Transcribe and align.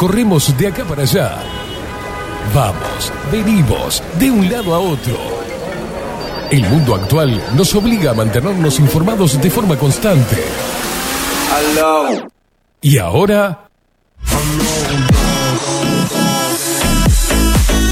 corremos 0.00 0.56
de 0.56 0.66
acá 0.66 0.82
para 0.86 1.02
allá. 1.02 1.42
Vamos, 2.54 3.12
venimos, 3.30 4.02
de 4.18 4.30
un 4.30 4.50
lado 4.50 4.74
a 4.74 4.78
otro. 4.78 5.14
El 6.50 6.62
mundo 6.70 6.94
actual 6.94 7.38
nos 7.54 7.74
obliga 7.74 8.12
a 8.12 8.14
mantenernos 8.14 8.80
informados 8.80 9.38
de 9.38 9.50
forma 9.50 9.76
constante. 9.76 10.42
Y 12.80 12.96
ahora... 12.96 13.66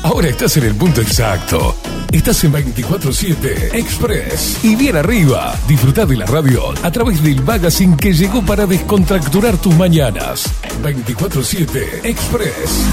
Ahora 0.08 0.28
estás 0.28 0.56
en 0.56 0.64
el 0.64 0.74
punto 0.74 1.02
exacto. 1.02 1.76
Estás 2.10 2.42
en 2.42 2.54
24-7 2.54 3.74
Express. 3.74 4.64
Y 4.64 4.74
bien 4.74 4.96
arriba, 4.96 5.54
disfruta 5.68 6.06
de 6.06 6.16
la 6.16 6.24
radio 6.24 6.72
a 6.82 6.90
través 6.90 7.22
del 7.22 7.42
magazine 7.42 7.94
que 7.94 8.14
llegó 8.14 8.40
para 8.40 8.64
descontracturar 8.64 9.58
tus 9.58 9.74
mañanas. 9.74 10.50
24-7 10.82 12.06
Express. 12.06 12.86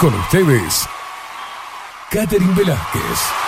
Con 0.00 0.12
ustedes, 0.14 0.88
Catherine 2.10 2.54
Velázquez. 2.54 3.47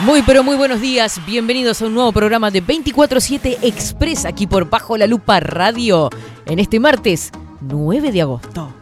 Muy 0.00 0.22
pero 0.22 0.42
muy 0.42 0.56
buenos 0.56 0.80
días, 0.80 1.20
bienvenidos 1.24 1.80
a 1.80 1.86
un 1.86 1.94
nuevo 1.94 2.10
programa 2.10 2.50
de 2.50 2.62
24-7 2.62 3.58
Express 3.62 4.24
aquí 4.24 4.48
por 4.48 4.68
Bajo 4.68 4.96
la 4.96 5.06
Lupa 5.06 5.38
Radio 5.38 6.10
en 6.46 6.58
este 6.58 6.80
martes 6.80 7.30
9 7.60 8.10
de 8.10 8.22
agosto. 8.22 8.72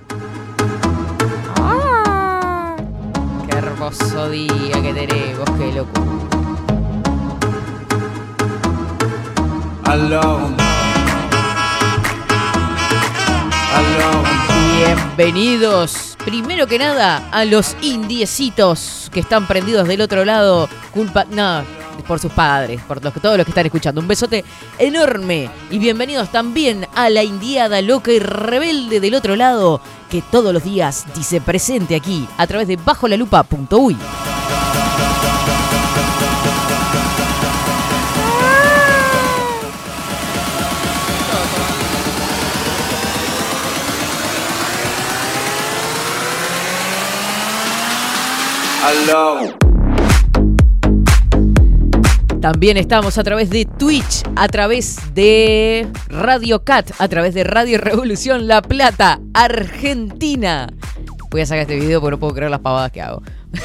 ¡Ah! 1.56 2.76
¡Qué 3.48 3.56
hermoso 3.58 4.30
día 4.30 4.82
que 4.82 4.94
tenemos, 4.94 5.50
qué 5.58 5.72
loco! 5.72 6.00
Bienvenidos, 15.16 16.11
primero 16.24 16.66
que 16.66 16.78
nada, 16.78 17.28
a 17.30 17.44
los 17.44 17.76
indiecitos 17.82 19.10
que 19.12 19.20
están 19.20 19.46
prendidos 19.46 19.88
del 19.88 20.00
otro 20.00 20.24
lado. 20.24 20.68
Culpa, 20.92 21.24
no, 21.24 21.62
por 22.06 22.18
sus 22.18 22.32
padres, 22.32 22.80
por 22.82 23.00
todos 23.00 23.36
los 23.36 23.44
que 23.44 23.50
están 23.50 23.66
escuchando. 23.66 24.00
Un 24.00 24.08
besote 24.08 24.44
enorme 24.78 25.50
y 25.70 25.78
bienvenidos 25.78 26.30
también 26.30 26.86
a 26.94 27.10
la 27.10 27.22
indiada 27.22 27.82
loca 27.82 28.12
y 28.12 28.18
rebelde 28.18 29.00
del 29.00 29.14
otro 29.14 29.36
lado, 29.36 29.80
que 30.10 30.22
todos 30.22 30.52
los 30.52 30.64
días 30.64 31.06
dice 31.14 31.40
presente 31.40 31.96
aquí 31.96 32.26
a 32.36 32.46
través 32.46 32.68
de 32.68 32.76
bajolalupa.uy. 32.76 33.96
También 52.40 52.76
estamos 52.76 53.16
a 53.16 53.22
través 53.22 53.48
de 53.48 53.64
Twitch, 53.64 54.24
a 54.34 54.48
través 54.48 55.14
de 55.14 55.86
Radio 56.08 56.64
Cat, 56.64 56.90
a 56.98 57.06
través 57.06 57.34
de 57.34 57.44
Radio 57.44 57.78
Revolución 57.78 58.48
La 58.48 58.60
Plata, 58.60 59.20
Argentina. 59.34 60.68
Voy 61.30 61.42
a 61.42 61.46
sacar 61.46 61.60
este 61.60 61.76
video 61.76 62.00
porque 62.00 62.10
no 62.10 62.18
puedo 62.18 62.34
creer 62.34 62.50
las 62.50 62.58
pavadas 62.58 62.90
que 62.90 63.00
hago. 63.00 63.22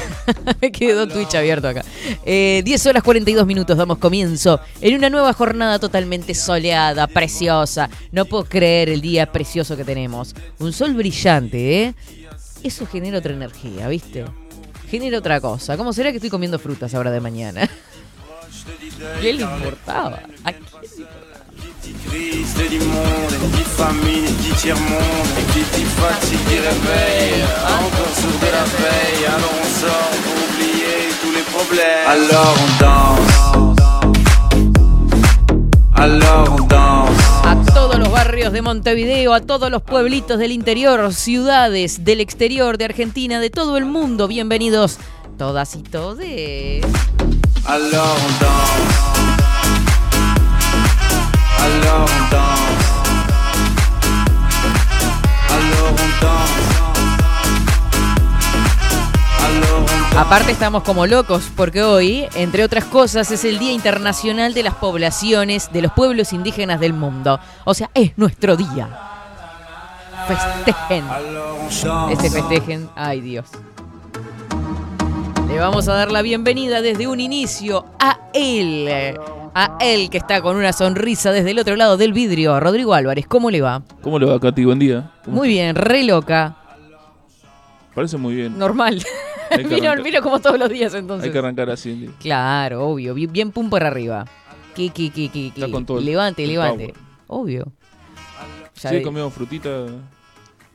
Me 0.60 0.70
quedó 0.70 1.08
Twitch 1.08 1.34
abierto 1.34 1.66
acá. 1.66 1.82
10 2.24 2.24
eh, 2.24 2.88
horas 2.88 3.02
42 3.02 3.44
minutos, 3.44 3.76
damos 3.76 3.98
comienzo 3.98 4.60
en 4.80 4.94
una 4.94 5.10
nueva 5.10 5.32
jornada 5.32 5.80
totalmente 5.80 6.32
soleada, 6.34 7.08
preciosa. 7.08 7.90
No 8.12 8.24
puedo 8.24 8.44
creer 8.44 8.88
el 8.88 9.00
día 9.00 9.32
precioso 9.32 9.76
que 9.76 9.84
tenemos. 9.84 10.36
Un 10.60 10.72
sol 10.72 10.94
brillante, 10.94 11.82
¿eh? 11.82 11.94
Eso 12.62 12.86
genera 12.86 13.18
otra 13.18 13.32
energía, 13.32 13.88
¿viste? 13.88 14.24
Genera 14.90 15.18
otra 15.18 15.40
cosa. 15.40 15.76
¿Cómo 15.76 15.92
será 15.92 16.10
que 16.10 16.16
estoy 16.16 16.30
comiendo 16.30 16.58
frutas 16.58 16.94
ahora 16.94 17.10
de 17.10 17.20
mañana? 17.20 17.68
¿Qué 19.20 19.32
le 19.32 19.42
importaba? 19.42 20.20
¿A 20.44 20.52
quién 20.52 20.64
le 20.64 20.86
importaba? 20.86 21.28
Alors 32.06 32.56
on 32.64 32.72
danse. 32.80 33.74
Alors 35.94 36.50
on 36.52 36.68
danse. 36.68 37.07
Todos 37.78 38.00
los 38.00 38.10
barrios 38.10 38.52
de 38.52 38.60
Montevideo, 38.60 39.32
a 39.32 39.40
todos 39.40 39.70
los 39.70 39.82
pueblitos 39.82 40.36
del 40.40 40.50
interior, 40.50 41.14
ciudades 41.14 42.04
del 42.04 42.20
exterior 42.20 42.76
de 42.76 42.86
Argentina, 42.86 43.38
de 43.38 43.50
todo 43.50 43.76
el 43.76 43.84
mundo, 43.84 44.26
bienvenidos 44.26 44.98
todas 45.38 45.76
y 45.76 45.84
todes. 45.84 46.84
Aparte 60.18 60.50
estamos 60.50 60.82
como 60.82 61.06
locos 61.06 61.48
porque 61.56 61.84
hoy, 61.84 62.26
entre 62.34 62.64
otras 62.64 62.84
cosas, 62.84 63.30
es 63.30 63.44
el 63.44 63.60
Día 63.60 63.70
Internacional 63.72 64.52
de 64.52 64.64
las 64.64 64.74
Poblaciones 64.74 65.70
de 65.72 65.80
los 65.80 65.92
Pueblos 65.92 66.32
Indígenas 66.32 66.80
del 66.80 66.92
Mundo. 66.92 67.38
O 67.64 67.72
sea, 67.72 67.88
es 67.94 68.18
nuestro 68.18 68.56
día. 68.56 68.88
Festejen. 70.26 71.04
Ese 72.10 72.30
festejen. 72.30 72.88
Ay 72.96 73.20
Dios. 73.20 73.46
Le 75.46 75.60
vamos 75.60 75.86
a 75.86 75.94
dar 75.94 76.10
la 76.10 76.20
bienvenida 76.22 76.82
desde 76.82 77.06
un 77.06 77.20
inicio 77.20 77.86
a 78.00 78.18
él. 78.34 79.16
A 79.54 79.78
él 79.80 80.10
que 80.10 80.18
está 80.18 80.42
con 80.42 80.56
una 80.56 80.72
sonrisa 80.72 81.30
desde 81.30 81.52
el 81.52 81.60
otro 81.60 81.76
lado 81.76 81.96
del 81.96 82.12
vidrio. 82.12 82.58
Rodrigo 82.58 82.92
Álvarez, 82.92 83.28
¿cómo 83.28 83.52
le 83.52 83.60
va? 83.60 83.82
¿Cómo 84.02 84.18
le 84.18 84.26
va, 84.26 84.40
Katy? 84.40 84.64
Buen 84.64 84.80
día. 84.80 85.12
¿Cómo 85.24 85.36
Muy 85.36 85.48
bien, 85.48 85.76
re 85.76 86.02
loca. 86.02 86.56
Parece 87.94 88.16
muy 88.16 88.34
bien. 88.34 88.58
Normal. 88.58 89.00
Vino, 89.56 90.02
vino 90.02 90.22
como 90.22 90.40
todos 90.40 90.58
los 90.58 90.68
días 90.68 90.94
entonces. 90.94 91.26
Hay 91.26 91.32
que 91.32 91.38
arrancar 91.38 91.70
así. 91.70 92.10
Claro, 92.20 92.86
obvio. 92.88 93.14
Bien, 93.14 93.32
bien 93.32 93.50
pum 93.52 93.70
por 93.70 93.82
arriba. 93.84 94.24
Que, 94.74 94.90
que, 94.90 95.10
que, 95.10 95.28
que. 95.30 95.48
Está 95.48 95.70
con 95.70 95.84
todo 95.86 95.98
el- 95.98 96.04
Levante, 96.04 96.44
el 96.44 96.50
levante. 96.50 96.88
power. 96.92 97.04
Obvio. 97.28 97.72
Ya 98.82 98.90
Sí, 98.90 98.96
de- 98.96 99.02
comimos 99.02 99.32
frutita. 99.32 99.86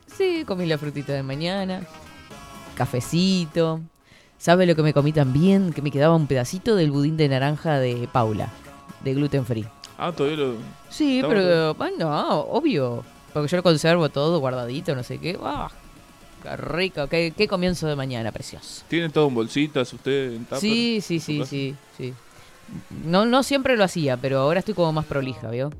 Sí, 0.06 0.44
comí 0.46 0.66
la 0.66 0.78
frutita 0.78 1.12
de 1.12 1.22
mañana. 1.22 1.82
Cafecito. 2.76 3.80
¿Sabe 4.38 4.66
lo 4.66 4.74
que 4.76 4.82
me 4.82 4.92
comí 4.92 5.12
también? 5.12 5.72
Que 5.72 5.80
me 5.82 5.90
quedaba 5.90 6.14
un 6.16 6.26
pedacito 6.26 6.76
del 6.76 6.90
budín 6.90 7.16
de 7.16 7.28
naranja 7.28 7.78
de 7.78 8.08
Paula. 8.12 8.48
De 9.02 9.14
gluten 9.14 9.46
free. 9.46 9.64
Ah, 9.96 10.12
todavía 10.12 10.38
lo. 10.38 10.54
Sí, 10.90 11.22
pero. 11.26 11.76
ah, 11.78 11.90
no, 11.98 12.40
obvio. 12.40 13.04
Porque 13.32 13.48
yo 13.48 13.56
lo 13.58 13.62
conservo 13.62 14.08
todo 14.10 14.38
guardadito, 14.40 14.94
no 14.94 15.02
sé 15.02 15.18
qué. 15.18 15.38
¡Ah! 15.42 15.68
¡Qué 16.44 16.56
rico! 16.58 17.06
¿Qué, 17.08 17.32
qué 17.34 17.48
comienzo 17.48 17.86
de 17.86 17.96
mañana, 17.96 18.30
precioso! 18.30 18.84
¿Tiene 18.86 19.08
todo 19.08 19.28
en 19.28 19.34
bolsitas 19.34 19.90
usted 19.94 20.32
en 20.32 20.44
tupper? 20.44 20.60
Sí, 20.60 21.00
sí, 21.00 21.18
¿Su 21.18 21.24
sí, 21.26 21.42
sí, 21.46 21.74
sí. 21.96 22.14
No, 23.06 23.24
no 23.24 23.42
siempre 23.42 23.78
lo 23.78 23.84
hacía, 23.84 24.18
pero 24.18 24.38
ahora 24.40 24.58
estoy 24.58 24.74
como 24.74 24.92
más 24.92 25.06
prolija, 25.06 25.50
¿vio? 25.50 25.70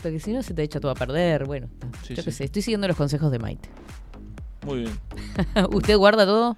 Porque 0.00 0.20
si 0.20 0.32
no 0.32 0.42
se 0.44 0.54
te 0.54 0.62
echa 0.62 0.78
todo 0.78 0.92
a 0.92 0.94
perder, 0.94 1.44
bueno. 1.44 1.68
Sí, 2.06 2.14
yo 2.14 2.22
qué 2.22 2.30
sí. 2.30 2.38
sé, 2.38 2.44
estoy 2.44 2.62
siguiendo 2.62 2.86
los 2.86 2.96
consejos 2.96 3.32
de 3.32 3.40
Maite. 3.40 3.68
Muy 4.64 4.78
bien. 4.82 4.98
¿Usted 5.72 5.96
guarda 5.96 6.24
todo? 6.24 6.56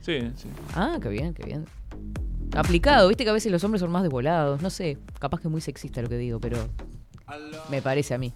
Sí, 0.00 0.20
sí. 0.36 0.48
Ah, 0.74 0.98
qué 1.00 1.10
bien, 1.10 1.34
qué 1.34 1.44
bien. 1.44 1.66
Aplicado, 2.54 3.08
viste 3.08 3.24
que 3.24 3.30
a 3.30 3.34
veces 3.34 3.52
los 3.52 3.62
hombres 3.64 3.80
son 3.80 3.90
más 3.90 4.02
desvolados. 4.02 4.62
No 4.62 4.70
sé, 4.70 4.96
capaz 5.18 5.40
que 5.40 5.48
es 5.48 5.52
muy 5.52 5.60
sexista 5.60 6.00
lo 6.00 6.08
que 6.08 6.16
digo, 6.16 6.40
pero 6.40 6.56
me 7.70 7.82
parece 7.82 8.14
a 8.14 8.18
mí. 8.18 8.32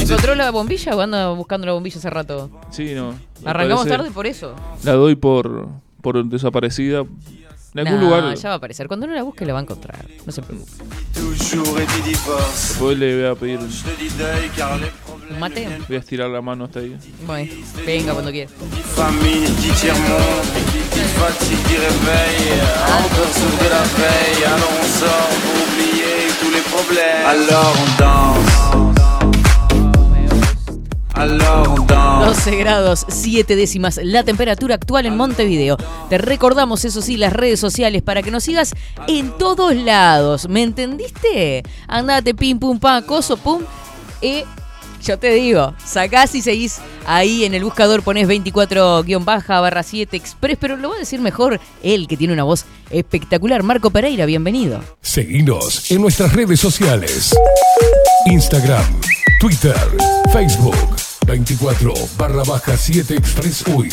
¿Encontró 0.00 0.34
la 0.34 0.50
bombilla 0.50 0.94
o 0.96 1.00
anda 1.00 1.30
buscando 1.30 1.66
la 1.66 1.72
bombilla 1.72 1.98
hace 1.98 2.10
rato? 2.10 2.50
Sí, 2.70 2.92
no. 2.94 3.14
Arrancamos 3.44 3.84
parece- 3.84 3.96
tarde 3.96 4.10
por 4.10 4.26
eso. 4.26 4.54
La 4.84 4.92
doy 4.92 5.14
por, 5.16 5.68
por 6.02 6.24
desaparecida. 6.24 7.04
En 7.74 7.86
algún 7.86 8.00
Nah, 8.00 8.06
lugar. 8.20 8.34
ya 8.34 8.48
va 8.48 8.54
a 8.54 8.56
aparecer. 8.58 8.88
Cuando 8.88 9.06
no 9.06 9.12
la 9.14 9.22
busque 9.22 9.44
la 9.44 9.52
va 9.52 9.58
a 9.58 9.62
encontrar. 9.62 10.04
No 10.24 10.32
se 10.32 10.42
preocupe. 10.42 10.72
Después 11.14 12.98
le 12.98 13.20
voy 13.20 13.30
a 13.30 13.34
pedir. 13.34 13.58
¿Un 15.30 15.38
mate? 15.38 15.68
Voy 15.86 15.96
a 15.96 16.00
estirar 16.00 16.30
la 16.30 16.40
mano 16.40 16.64
hasta 16.64 16.80
ahí. 16.80 16.96
Bueno, 17.26 17.52
venga 17.84 18.14
cuando 18.14 18.30
quiera. 18.32 18.50
Fatigue 21.18 21.78
Encore 22.86 23.34
de 23.60 23.68
la 23.68 23.82
veille 23.98 24.44
Alors 24.44 24.72
on 24.80 24.86
sort 24.98 25.34
pour 25.42 25.56
oublier 25.66 26.16
tous 26.40 26.50
les 26.50 26.60
problèmes 26.60 27.26
Alors 27.26 27.74
on 27.82 27.88
danse 27.98 28.58
Alors 31.14 31.74
on 31.76 31.84
danse. 31.86 32.44
12 32.44 32.56
grados 32.58 33.06
7 33.08 33.56
décimas 33.56 33.98
la 34.02 34.22
temperatura 34.22 34.74
actual 34.74 35.06
en 35.06 35.16
Montevideo. 35.16 35.76
Te 36.08 36.18
recordamos, 36.18 36.84
eso 36.84 37.02
sí, 37.02 37.16
las 37.16 37.32
redes 37.32 37.58
sociales 37.58 38.02
para 38.02 38.22
que 38.22 38.30
nos 38.30 38.44
sigas 38.44 38.74
en 39.08 39.32
todos 39.38 39.74
lados. 39.74 40.48
¿Me 40.48 40.62
entendiste? 40.62 41.64
Andate, 41.88 42.34
pim, 42.34 42.58
pum, 42.58 42.78
pam, 42.78 43.02
coso, 43.02 43.36
pum. 43.36 43.62
Y 44.22 44.44
yo 45.02 45.18
te 45.18 45.32
digo, 45.32 45.74
sacás 45.84 46.34
y 46.34 46.42
seguís 46.42 46.78
ahí 47.06 47.44
en 47.44 47.54
el 47.54 47.64
buscador, 47.64 48.02
ponés 48.02 48.28
24-baja 48.28 49.60
barra 49.60 49.82
7 49.82 50.16
express, 50.16 50.58
pero 50.60 50.76
lo 50.76 50.90
va 50.90 50.96
a 50.96 50.98
decir 50.98 51.20
mejor 51.20 51.60
él 51.82 52.06
que 52.08 52.16
tiene 52.16 52.32
una 52.32 52.44
voz 52.44 52.64
espectacular. 52.90 53.62
Marco 53.62 53.90
Pereira, 53.90 54.26
bienvenido. 54.26 54.80
Seguinos 55.00 55.90
en 55.90 56.02
nuestras 56.02 56.32
redes 56.32 56.60
sociales. 56.60 57.34
Instagram, 58.26 58.84
Twitter, 59.40 59.76
Facebook. 60.32 60.76
24 61.26 61.92
barra 62.16 62.42
baja 62.44 62.76
7 62.76 63.14
Express 63.14 63.64
UI. 63.66 63.88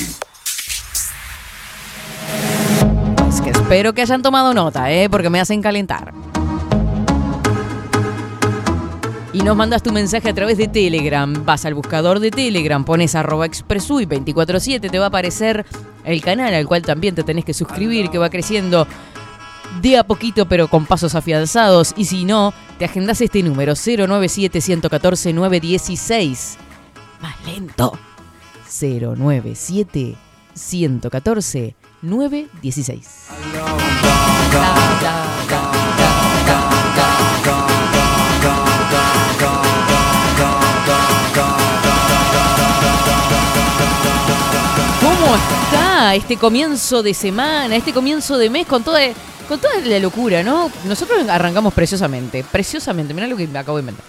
Es 3.27 3.41
que 3.41 3.49
espero 3.49 3.93
que 3.93 4.01
hayan 4.01 4.21
tomado 4.21 4.53
nota, 4.53 4.89
¿eh? 4.91 5.09
porque 5.09 5.29
me 5.29 5.41
hacen 5.41 5.61
calentar. 5.61 6.13
Y 9.35 9.41
nos 9.41 9.57
mandas 9.57 9.83
tu 9.83 9.91
mensaje 9.91 10.29
a 10.29 10.33
través 10.33 10.57
de 10.57 10.69
Telegram. 10.69 11.43
Vas 11.43 11.65
al 11.65 11.73
buscador 11.73 12.21
de 12.21 12.31
Telegram, 12.31 12.85
pones 12.85 13.15
arroba 13.15 13.45
expresui 13.45 14.05
247, 14.05 14.87
te 14.87 14.97
va 14.97 15.05
a 15.05 15.07
aparecer 15.09 15.65
el 16.05 16.21
canal 16.21 16.53
al 16.53 16.65
cual 16.65 16.83
también 16.83 17.15
te 17.15 17.23
tenés 17.23 17.43
que 17.43 17.53
suscribir, 17.53 18.09
que 18.09 18.17
va 18.17 18.29
creciendo 18.29 18.87
de 19.81 19.97
a 19.97 20.05
poquito 20.05 20.45
pero 20.47 20.69
con 20.69 20.85
pasos 20.85 21.15
afianzados. 21.15 21.93
Y 21.97 22.05
si 22.05 22.23
no, 22.23 22.53
te 22.79 22.85
agendas 22.85 23.19
este 23.19 23.43
número 23.43 23.73
097 23.75 24.61
114 24.61 25.33
916. 25.33 26.57
Más 27.19 27.35
lento. 27.45 27.99
097 28.79 30.15
114 30.53 31.75
916. 32.01 33.27
Este 46.15 46.37
comienzo 46.37 47.03
de 47.03 47.13
semana, 47.13 47.75
este 47.75 47.93
comienzo 47.93 48.37
de 48.37 48.49
mes 48.49 48.65
con 48.65 48.83
toda, 48.83 49.01
con 49.47 49.59
toda 49.59 49.79
la 49.81 49.99
locura, 49.99 50.43
no? 50.43 50.71
Nosotros 50.85 51.27
arrancamos 51.27 51.73
preciosamente, 51.73 52.43
preciosamente, 52.43 53.13
mirá 53.13 53.27
lo 53.27 53.35
que 53.35 53.47
me 53.47 53.59
acabo 53.59 53.77
de 53.77 53.81
inventar. 53.81 54.05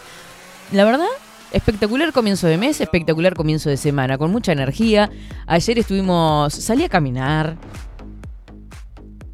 La 0.72 0.84
verdad, 0.84 1.06
espectacular 1.52 2.12
comienzo 2.12 2.46
de 2.46 2.58
mes, 2.58 2.80
espectacular 2.80 3.34
comienzo 3.34 3.68
de 3.68 3.76
semana, 3.76 4.18
con 4.18 4.30
mucha 4.30 4.52
energía. 4.52 5.10
Ayer 5.46 5.78
estuvimos, 5.78 6.54
salí 6.54 6.84
a 6.84 6.88
caminar. 6.88 7.56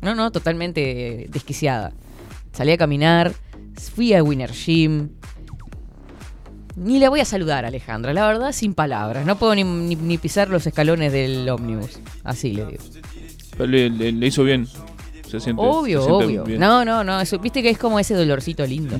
No, 0.00 0.14
no, 0.14 0.32
totalmente 0.32 1.26
desquiciada. 1.30 1.92
Salí 2.52 2.72
a 2.72 2.78
caminar, 2.78 3.32
fui 3.94 4.14
a 4.14 4.22
Winner 4.22 4.50
Gym. 4.50 5.10
Ni 6.76 6.98
le 6.98 7.08
voy 7.08 7.20
a 7.20 7.24
saludar 7.24 7.64
a 7.64 7.68
Alejandra, 7.68 8.12
la 8.14 8.26
verdad, 8.26 8.52
sin 8.52 8.74
palabras. 8.74 9.26
No 9.26 9.36
puedo 9.36 9.54
ni, 9.54 9.62
ni- 9.64 9.94
ni 9.96 10.18
pisar 10.18 10.48
los 10.48 10.66
escalones 10.66 11.12
del 11.12 11.48
ómnibus. 11.48 11.98
Así 12.24 12.52
le 12.52 12.64
digo. 12.66 12.82
Pero 13.56 13.66
Le, 13.66 13.90
le- 13.90 14.12
le 14.12 14.26
hizo 14.26 14.42
bien. 14.44 14.66
Se 15.28 15.40
siente, 15.40 15.62
Obvio, 15.62 16.00
se 16.00 16.06
siente 16.08 16.24
obvio. 16.26 16.44
bien. 16.44 16.60
No, 16.60 16.84
no, 16.84 17.04
no. 17.04 17.20
Eso, 17.20 17.38
Viste 17.38 17.62
que 17.62 17.70
es 17.70 17.78
como 17.78 17.98
ese 17.98 18.14
dolorcito 18.14 18.66
lindo. 18.66 18.98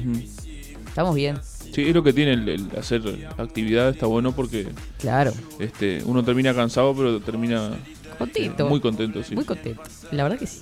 Estamos 0.87 1.15
bien. 1.15 1.39
Sí, 1.43 1.83
es 1.89 1.95
lo 1.95 2.03
que 2.03 2.13
tiene 2.13 2.33
el, 2.35 2.49
el 2.49 2.69
hacer 2.79 3.03
actividad, 3.39 3.89
está 3.89 4.05
bueno 4.07 4.33
porque 4.33 4.69
Claro. 4.99 5.33
este 5.59 6.03
uno 6.05 6.23
termina 6.23 6.53
cansado, 6.55 6.95
pero 6.95 7.21
termina 7.21 7.71
Contento. 8.19 8.67
muy 8.69 8.79
contento. 8.81 9.23
Sí. 9.23 9.35
Muy 9.35 9.45
contento. 9.47 9.83
La 10.11 10.23
verdad 10.25 10.39
que 10.39 10.47
sí. 10.47 10.61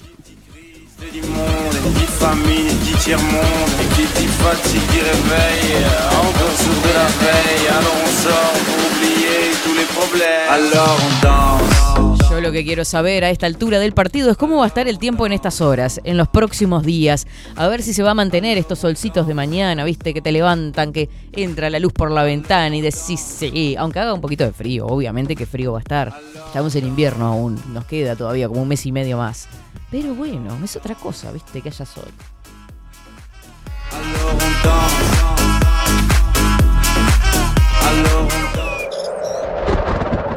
Du 1.08 1.22
monde, 1.22 1.74
et 1.74 1.98
qui 1.98 2.06
famine, 2.06 2.76
tiers-monde, 3.00 3.72
qui 3.94 4.02
dit 4.02 4.28
fatigue, 4.42 4.86
qui 4.92 5.00
réveille, 5.00 5.84
encore 6.12 6.56
sourd 6.56 6.82
de 6.84 6.92
la 6.92 7.06
veille, 7.24 7.68
alors 7.68 7.96
on 8.04 8.10
sort 8.22 8.56
pour 8.66 8.78
oublier 8.90 9.50
tous 9.64 9.74
les 9.74 9.88
problèmes. 9.96 10.50
Alors 10.50 10.98
on 11.06 12.06
danse. 12.06 12.19
Lo 12.40 12.52
que 12.52 12.64
quiero 12.64 12.86
saber 12.86 13.22
a 13.24 13.30
esta 13.30 13.44
altura 13.44 13.78
del 13.78 13.92
partido 13.92 14.30
es 14.30 14.36
cómo 14.38 14.56
va 14.56 14.64
a 14.64 14.68
estar 14.68 14.88
el 14.88 14.98
tiempo 14.98 15.26
en 15.26 15.32
estas 15.32 15.60
horas, 15.60 16.00
en 16.04 16.16
los 16.16 16.26
próximos 16.26 16.84
días. 16.84 17.26
A 17.54 17.68
ver 17.68 17.82
si 17.82 17.92
se 17.92 18.02
va 18.02 18.12
a 18.12 18.14
mantener 18.14 18.56
estos 18.56 18.78
solcitos 18.78 19.26
de 19.26 19.34
mañana, 19.34 19.84
viste, 19.84 20.14
que 20.14 20.22
te 20.22 20.32
levantan, 20.32 20.92
que 20.92 21.10
entra 21.32 21.68
la 21.68 21.78
luz 21.78 21.92
por 21.92 22.10
la 22.10 22.22
ventana 22.22 22.74
y 22.74 22.80
decís 22.80 23.20
sí. 23.20 23.76
Aunque 23.78 23.98
haga 23.98 24.14
un 24.14 24.22
poquito 24.22 24.44
de 24.44 24.52
frío, 24.52 24.86
obviamente 24.86 25.36
que 25.36 25.44
frío 25.44 25.72
va 25.72 25.78
a 25.78 25.82
estar. 25.82 26.14
Estamos 26.46 26.74
en 26.76 26.86
invierno 26.86 27.26
aún, 27.26 27.60
nos 27.74 27.84
queda 27.84 28.16
todavía 28.16 28.48
como 28.48 28.62
un 28.62 28.68
mes 28.68 28.86
y 28.86 28.92
medio 28.92 29.18
más. 29.18 29.46
Pero 29.90 30.14
bueno, 30.14 30.58
es 30.64 30.76
otra 30.76 30.94
cosa, 30.94 31.30
viste, 31.32 31.60
que 31.60 31.68
haya 31.68 31.84
sol. 31.84 32.10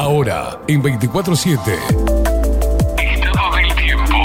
Ahora, 0.03 0.59
en 0.67 0.83
24-7. 0.83 1.61
Estado 3.00 3.55
del 3.55 3.73
tiempo. 3.73 4.17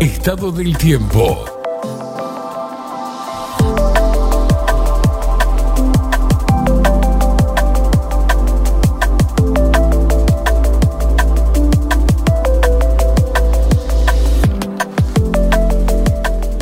Estado 0.00 0.50
del 0.50 0.76
tiempo. 0.76 1.44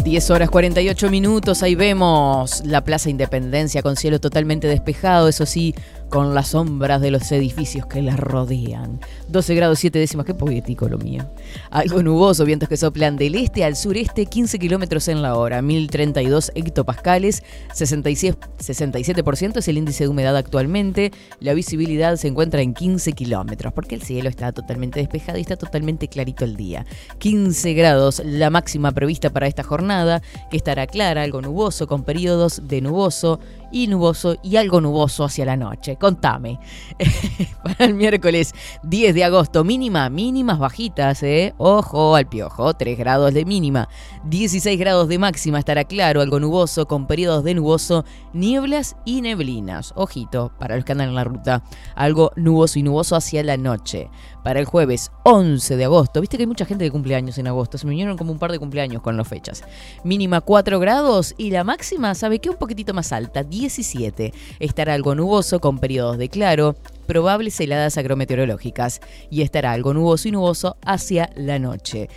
Diez 0.04 0.30
horas 0.30 0.50
48 0.50 1.10
minutos, 1.10 1.62
ahí 1.62 1.74
vemos 1.74 2.64
la 2.64 2.84
Plaza 2.84 3.10
Independencia 3.10 3.82
con 3.82 3.96
cielo 3.96 4.20
totalmente 4.20 4.66
despejado, 4.66 5.28
eso 5.28 5.46
sí, 5.46 5.74
con 6.08 6.34
las 6.34 6.48
sombras 6.48 7.00
de 7.00 7.10
los 7.10 7.30
edificios 7.32 7.86
que 7.86 8.02
la 8.02 8.16
rodean. 8.16 9.00
12 9.28 9.54
grados 9.54 9.78
7 9.78 9.98
décimas, 9.98 10.26
qué 10.26 10.34
poético 10.34 10.88
lo 10.88 10.98
mío. 10.98 11.24
Algo 11.70 12.02
nuboso, 12.02 12.44
vientos 12.44 12.68
que 12.68 12.76
soplan 12.76 13.16
del 13.16 13.34
este 13.34 13.64
al 13.64 13.76
sureste, 13.76 14.26
15 14.26 14.58
kilómetros 14.58 15.08
en 15.08 15.22
la 15.22 15.36
hora, 15.36 15.62
1032 15.62 16.52
hectopascales, 16.54 17.42
66 17.72 18.36
67% 18.58 19.58
es 19.58 19.68
el 19.68 19.78
índice 19.78 20.04
de 20.04 20.08
humedad 20.08 20.36
actualmente, 20.36 21.12
la 21.40 21.54
visibilidad 21.54 22.16
se 22.16 22.28
encuentra 22.28 22.62
en 22.62 22.74
15 22.74 23.12
kilómetros, 23.12 23.72
porque 23.72 23.94
el 23.94 24.02
cielo 24.02 24.28
está 24.28 24.52
totalmente 24.52 25.00
despejado 25.00 25.38
y 25.38 25.42
está 25.42 25.56
totalmente 25.56 26.08
clarito 26.08 26.44
el 26.44 26.56
día. 26.56 26.86
15 27.18 27.74
grados, 27.74 28.22
la 28.24 28.50
máxima 28.50 28.92
prevista 28.92 29.30
para 29.30 29.46
esta 29.46 29.62
jornada, 29.62 30.22
que 30.50 30.56
estará 30.56 30.86
clara, 30.86 31.22
algo 31.22 31.42
nuboso, 31.42 31.86
con 31.86 32.04
periodos 32.04 32.62
de 32.68 32.80
nuboso 32.80 33.40
y 33.70 33.86
nuboso 33.86 34.36
y 34.42 34.56
algo 34.56 34.80
nuboso 34.80 35.24
hacia 35.24 35.44
la 35.44 35.56
noche. 35.56 35.96
Contame. 35.96 36.58
Para 37.62 37.84
el 37.86 37.94
miércoles 37.94 38.54
10 38.82 39.14
de 39.14 39.24
agosto, 39.24 39.64
mínima, 39.64 40.08
mínimas 40.10 40.58
bajitas, 40.58 41.22
¿eh? 41.22 41.54
Ojo 41.58 42.16
al 42.16 42.26
piojo, 42.26 42.74
3 42.74 42.98
grados 42.98 43.34
de 43.34 43.44
mínima, 43.44 43.88
16 44.24 44.78
grados 44.78 45.08
de 45.08 45.18
máxima, 45.18 45.58
estará 45.58 45.84
claro, 45.84 46.20
algo 46.20 46.40
nuboso, 46.40 46.86
con 46.86 47.06
periodos 47.06 47.44
de 47.44 47.54
nuboso, 47.54 48.04
nieblas 48.32 48.96
y 49.04 49.22
neblinas. 49.22 49.92
Ojito, 49.96 50.52
para 50.58 50.76
los 50.76 50.84
que 50.84 50.92
andan 50.92 51.08
en 51.08 51.14
la 51.14 51.24
ruta, 51.24 51.62
algo 51.94 52.32
nuboso 52.36 52.78
y 52.78 52.82
nuboso 52.82 53.16
hacia 53.16 53.42
la 53.42 53.56
noche. 53.56 54.10
Para 54.42 54.60
el 54.60 54.66
jueves 54.66 55.10
11 55.24 55.76
de 55.76 55.84
agosto, 55.84 56.20
viste 56.20 56.36
que 56.36 56.44
hay 56.44 56.46
mucha 56.46 56.66
gente 56.66 56.84
que 56.84 56.90
cumple 56.92 57.16
años 57.16 57.36
en 57.38 57.48
agosto, 57.48 57.78
se 57.78 57.86
me 57.86 57.90
vinieron 57.90 58.16
como 58.16 58.30
un 58.30 58.38
par 58.38 58.52
de 58.52 58.60
cumpleaños 58.60 59.02
con 59.02 59.16
las 59.16 59.26
fechas. 59.26 59.64
Mínima 60.04 60.40
4 60.40 60.78
grados 60.78 61.34
y 61.36 61.50
la 61.50 61.64
máxima, 61.64 62.14
¿sabe 62.14 62.38
qué? 62.38 62.50
Un 62.50 62.56
poquitito 62.56 62.94
más 62.94 63.12
alta, 63.12 63.42
17. 63.60 64.32
Estará 64.60 64.94
algo 64.94 65.14
nuboso 65.14 65.60
con 65.60 65.78
periodos 65.78 66.18
de 66.18 66.28
claro, 66.28 66.76
probables 67.06 67.58
heladas 67.60 67.96
agrometeorológicas 67.96 69.00
y 69.30 69.42
estará 69.42 69.72
algo 69.72 69.94
nuboso 69.94 70.28
y 70.28 70.32
nuboso 70.32 70.76
hacia 70.84 71.30
la 71.36 71.58
noche. 71.58 72.08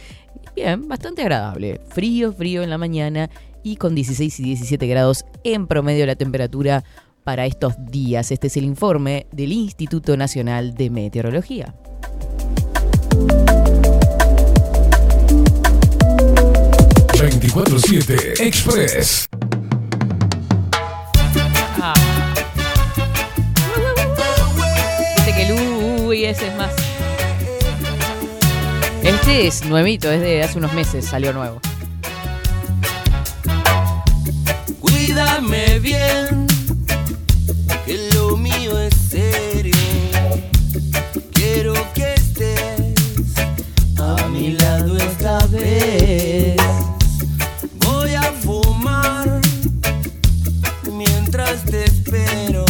Bien, 0.55 0.87
bastante 0.87 1.21
agradable. 1.21 1.79
Frío, 1.89 2.33
frío 2.33 2.63
en 2.63 2.69
la 2.69 2.77
mañana 2.77 3.29
y 3.63 3.77
con 3.77 3.95
16 3.95 4.39
y 4.39 4.43
17 4.43 4.87
grados 4.87 5.25
en 5.43 5.67
promedio 5.67 6.05
la 6.05 6.15
temperatura 6.15 6.83
para 7.23 7.45
estos 7.45 7.73
días. 7.89 8.31
Este 8.31 8.47
es 8.47 8.57
el 8.57 8.65
informe 8.65 9.27
del 9.31 9.53
Instituto 9.53 10.17
Nacional 10.17 10.73
de 10.75 10.89
Meteorología. 10.89 11.75
...24-7 17.19 18.39
Express. 18.39 19.29
Uy 26.09 26.25
ese 26.25 26.47
es 26.47 26.55
más. 26.55 26.71
Este 29.03 29.45
es 29.47 29.63
nuevito, 29.65 30.11
es 30.11 30.21
de 30.21 30.41
hace 30.41 30.57
unos 30.57 30.73
meses, 30.73 31.05
salió 31.05 31.33
nuevo. 31.33 31.61
Cuídame 34.79 35.77
bien, 35.79 36.47
que 37.85 38.09
lo 38.15 38.35
mío 38.37 38.79
es 38.79 38.95
serio. 38.95 39.75
Quiero 41.31 41.73
que 41.93 42.15
estés 42.15 42.95
a 43.99 44.27
mi 44.29 44.53
lado 44.53 44.97
esta 44.97 45.45
vez. 45.47 46.57
Voy 47.85 48.15
a 48.15 48.23
fumar 48.23 49.41
mientras 50.91 51.63
te 51.65 51.85
espero. 51.85 52.65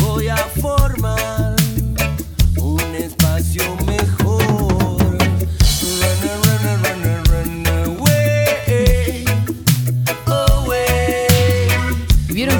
Voy 0.00 0.28
a 0.28 0.36
formar 0.36 1.45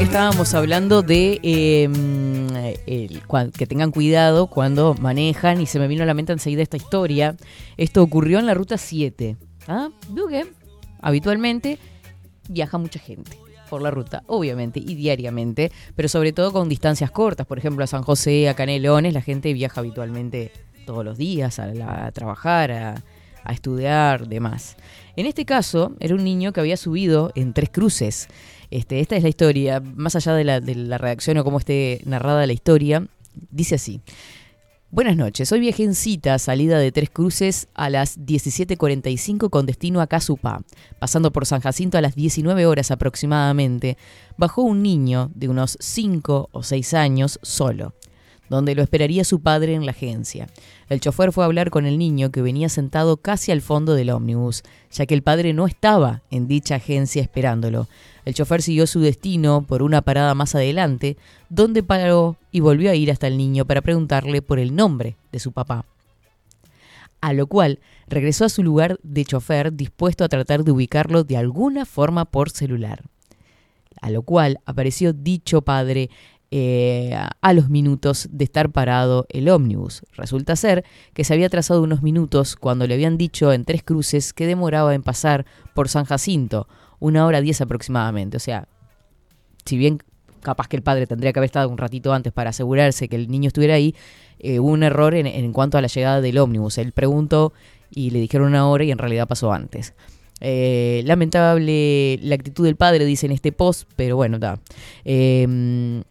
estábamos 0.06 0.54
hablando 0.54 1.02
de 1.02 1.40
cua- 3.26 3.50
que 3.50 3.66
tengan 3.66 3.90
cuidado 3.90 4.46
cuando 4.46 4.94
manejan 5.00 5.60
y 5.60 5.66
se 5.66 5.80
me 5.80 5.88
vino 5.88 6.04
a 6.04 6.06
la 6.06 6.14
mente 6.14 6.32
enseguida 6.32 6.62
esta 6.62 6.76
historia. 6.76 7.36
Esto 7.76 8.02
ocurrió 8.02 8.38
en 8.38 8.46
la 8.46 8.54
ruta 8.54 8.78
7. 8.78 9.36
¿Ah? 9.66 9.88
Habitualmente 11.00 11.78
viaja 12.48 12.78
mucha 12.78 13.00
gente 13.00 13.36
por 13.68 13.82
la 13.82 13.90
ruta, 13.90 14.22
obviamente, 14.28 14.78
y 14.78 14.94
diariamente, 14.94 15.72
pero 15.96 16.08
sobre 16.08 16.32
todo 16.32 16.52
con 16.52 16.68
distancias 16.68 17.10
cortas. 17.10 17.46
Por 17.46 17.58
ejemplo, 17.58 17.82
a 17.82 17.88
San 17.88 18.02
José, 18.02 18.48
a 18.48 18.54
Canelones, 18.54 19.12
la 19.12 19.22
gente 19.22 19.52
viaja 19.52 19.80
habitualmente 19.80 20.52
todos 20.86 21.04
los 21.04 21.18
días 21.18 21.58
a, 21.58 22.10
trabajar, 22.12 22.70
a 22.70 23.52
estudiar, 23.52 24.28
demás. 24.28 24.76
En 25.16 25.26
este 25.26 25.44
caso, 25.44 25.96
era 25.98 26.14
un 26.14 26.22
niño 26.22 26.52
que 26.52 26.60
había 26.60 26.76
subido 26.76 27.32
en 27.34 27.52
tres 27.54 27.70
cruces. 27.70 28.28
Este, 28.70 29.00
esta 29.00 29.16
es 29.16 29.23
la 29.23 29.28
historia, 29.28 29.80
más 29.80 30.16
allá 30.16 30.35
de 30.35 30.44
la, 30.44 30.61
de 30.61 30.75
la 30.75 30.99
redacción 30.99 31.38
o 31.38 31.44
cómo 31.44 31.58
esté 31.58 32.00
narrada 32.04 32.46
la 32.46 32.52
historia, 32.52 33.06
dice 33.50 33.76
así. 33.76 34.00
Buenas 34.92 35.16
noches, 35.16 35.50
hoy 35.50 35.58
viajé 35.58 35.82
en 35.82 35.96
cita, 35.96 36.38
salida 36.38 36.78
de 36.78 36.92
Tres 36.92 37.11
Cruces 37.11 37.66
a 37.75 37.90
las 37.90 38.20
17.45 38.20 39.50
con 39.50 39.66
destino 39.66 40.00
a 40.00 40.06
Casupá. 40.06 40.62
Pasando 41.00 41.32
por 41.32 41.44
San 41.44 41.61
Jacinto 41.61 41.99
a 41.99 42.00
las 42.00 42.14
19 42.14 42.66
horas 42.66 42.92
aproximadamente, 42.92 43.99
bajó 44.38 44.62
un 44.62 44.82
niño 44.82 45.30
de 45.35 45.49
unos 45.49 45.76
5 45.80 46.50
o 46.52 46.62
6 46.62 46.94
años 46.94 47.40
solo, 47.42 47.94
donde 48.49 48.76
lo 48.76 48.82
esperaría 48.82 49.25
su 49.25 49.40
padre 49.40 49.75
en 49.75 49.87
la 49.87 49.90
agencia. 49.90 50.46
El 50.88 51.00
chofer 51.00 51.32
fue 51.32 51.42
a 51.42 51.46
hablar 51.46 51.70
con 51.70 51.85
el 51.85 51.99
niño 51.99 52.30
que 52.30 52.40
venía 52.40 52.68
sentado 52.68 53.16
casi 53.16 53.50
al 53.50 53.62
fondo 53.62 53.94
del 53.94 54.11
ómnibus, 54.11 54.62
ya 54.92 55.04
que 55.04 55.14
el 55.14 55.23
padre 55.23 55.52
no 55.52 55.66
estaba 55.66 56.23
en 56.30 56.46
dicha 56.46 56.76
agencia 56.76 57.23
esperándolo. 57.23 57.88
El 58.26 58.35
chofer 58.35 58.61
siguió 58.61 58.88
su 58.88 59.00
destino 59.00 59.62
por 59.62 59.85
una 59.85 60.02
parada 60.02 60.35
más 60.35 60.56
adelante, 60.56 61.16
donde 61.49 61.85
paró 61.85 62.37
y 62.50 62.59
volvió 62.59 62.90
a 62.90 62.97
ir 62.97 63.12
hasta 63.12 63.28
el 63.28 63.38
niño 63.38 63.64
para 63.64 63.83
preguntarle 63.83 64.42
por 64.42 64.59
el 64.59 64.75
nombre 64.75 65.16
de 65.30 65.38
su 65.38 65.52
papá. 65.52 65.87
A 67.21 67.33
lo 67.33 67.47
cual 67.47 67.78
regresó 68.09 68.45
a 68.45 68.49
su 68.49 68.64
lugar 68.64 68.99
de 69.04 69.25
chofer 69.25 69.73
dispuesto 69.73 70.25
a 70.25 70.28
tratar 70.28 70.64
de 70.64 70.73
ubicarlo 70.73 71.23
de 71.23 71.37
alguna 71.37 71.87
forma 71.87 72.25
por 72.25 72.50
celular. 72.50 73.04
A 74.00 74.11
lo 74.11 74.23
cual 74.23 74.59
apareció 74.66 75.12
dicho 75.12 75.62
padre 75.62 76.11
eh, 76.50 77.16
a 77.40 77.52
los 77.52 77.71
minutos 77.71 78.28
de 78.33 78.42
estar 78.42 78.71
parado 78.71 79.26
el 79.28 79.49
ómnibus. 79.49 80.02
Resulta 80.14 80.56
ser 80.56 80.85
que 81.14 81.23
se 81.23 81.33
había 81.33 81.49
trazado 81.49 81.80
unos 81.80 82.02
minutos 82.02 82.56
cuando 82.56 82.88
le 82.88 82.95
habían 82.95 83.18
dicho 83.18 83.52
en 83.52 83.64
tres 83.64 83.85
cruces 83.85 84.33
que 84.33 84.49
demoraba 84.49 84.97
en 84.97 85.04
pasar 85.04 85.47
por 85.75 85.88
San 85.88 86.04
Jacinto, 86.04 86.66
una 86.98 87.26
hora 87.26 87.40
diez 87.40 87.60
aproximadamente. 87.60 88.36
O 88.36 88.40
sea, 88.40 88.68
si 89.64 89.76
bien 89.76 89.98
capaz 90.42 90.68
que 90.68 90.76
el 90.76 90.82
padre 90.82 91.06
tendría 91.06 91.32
que 91.32 91.38
haber 91.40 91.48
estado 91.48 91.68
un 91.68 91.78
ratito 91.78 92.12
antes 92.12 92.32
para 92.32 92.50
asegurarse 92.50 93.08
que 93.08 93.16
el 93.16 93.28
niño 93.28 93.48
estuviera 93.48 93.74
ahí, 93.74 93.94
eh, 94.38 94.60
hubo 94.60 94.70
un 94.70 94.82
error 94.82 95.14
en, 95.14 95.26
en 95.26 95.52
cuanto 95.52 95.78
a 95.78 95.80
la 95.80 95.88
llegada 95.88 96.20
del 96.20 96.38
ómnibus. 96.38 96.78
Él 96.78 96.92
preguntó 96.92 97.52
y 97.90 98.10
le 98.10 98.20
dijeron 98.20 98.48
una 98.48 98.68
hora 98.68 98.84
y 98.84 98.90
en 98.90 98.98
realidad 98.98 99.26
pasó 99.26 99.52
antes. 99.52 99.94
Eh, 100.40 101.02
lamentable 101.06 102.18
la 102.22 102.34
actitud 102.34 102.64
del 102.64 102.76
padre, 102.76 103.04
dice 103.04 103.26
en 103.26 103.32
este 103.32 103.52
post, 103.52 103.88
pero 103.96 104.16
bueno, 104.16 104.36
está. 104.36 104.60
Eh, 105.04 106.02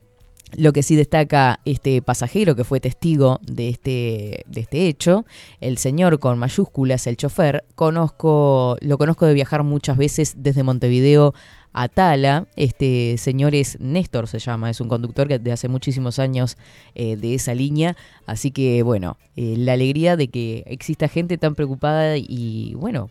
lo 0.55 0.73
que 0.73 0.83
sí 0.83 0.95
destaca 0.95 1.59
este 1.65 2.01
pasajero 2.01 2.55
que 2.55 2.63
fue 2.63 2.79
testigo 2.79 3.39
de 3.43 3.69
este, 3.69 4.45
de 4.47 4.61
este 4.61 4.87
hecho, 4.87 5.25
el 5.59 5.77
señor 5.77 6.19
con 6.19 6.37
mayúsculas, 6.37 7.07
el 7.07 7.17
chofer, 7.17 7.65
conozco, 7.75 8.77
lo 8.81 8.97
conozco 8.97 9.25
de 9.25 9.33
viajar 9.33 9.63
muchas 9.63 9.97
veces 9.97 10.35
desde 10.37 10.63
Montevideo 10.63 11.33
a 11.73 11.89
Tala. 11.89 12.47
Este 12.55 13.17
señor 13.17 13.53
es 13.53 13.79
Néstor, 13.81 14.27
se 14.27 14.39
llama, 14.39 14.69
es 14.69 14.79
un 14.79 14.87
conductor 14.87 15.27
que 15.27 15.39
de 15.39 15.51
hace 15.51 15.67
muchísimos 15.67 16.19
años 16.19 16.57
eh, 16.95 17.17
de 17.17 17.35
esa 17.35 17.53
línea. 17.53 17.97
Así 18.25 18.51
que 18.51 18.81
bueno, 18.81 19.17
eh, 19.35 19.55
la 19.57 19.73
alegría 19.73 20.15
de 20.15 20.29
que 20.29 20.63
exista 20.67 21.09
gente 21.09 21.37
tan 21.37 21.53
preocupada 21.53 22.15
y 22.17 22.73
bueno, 22.75 23.09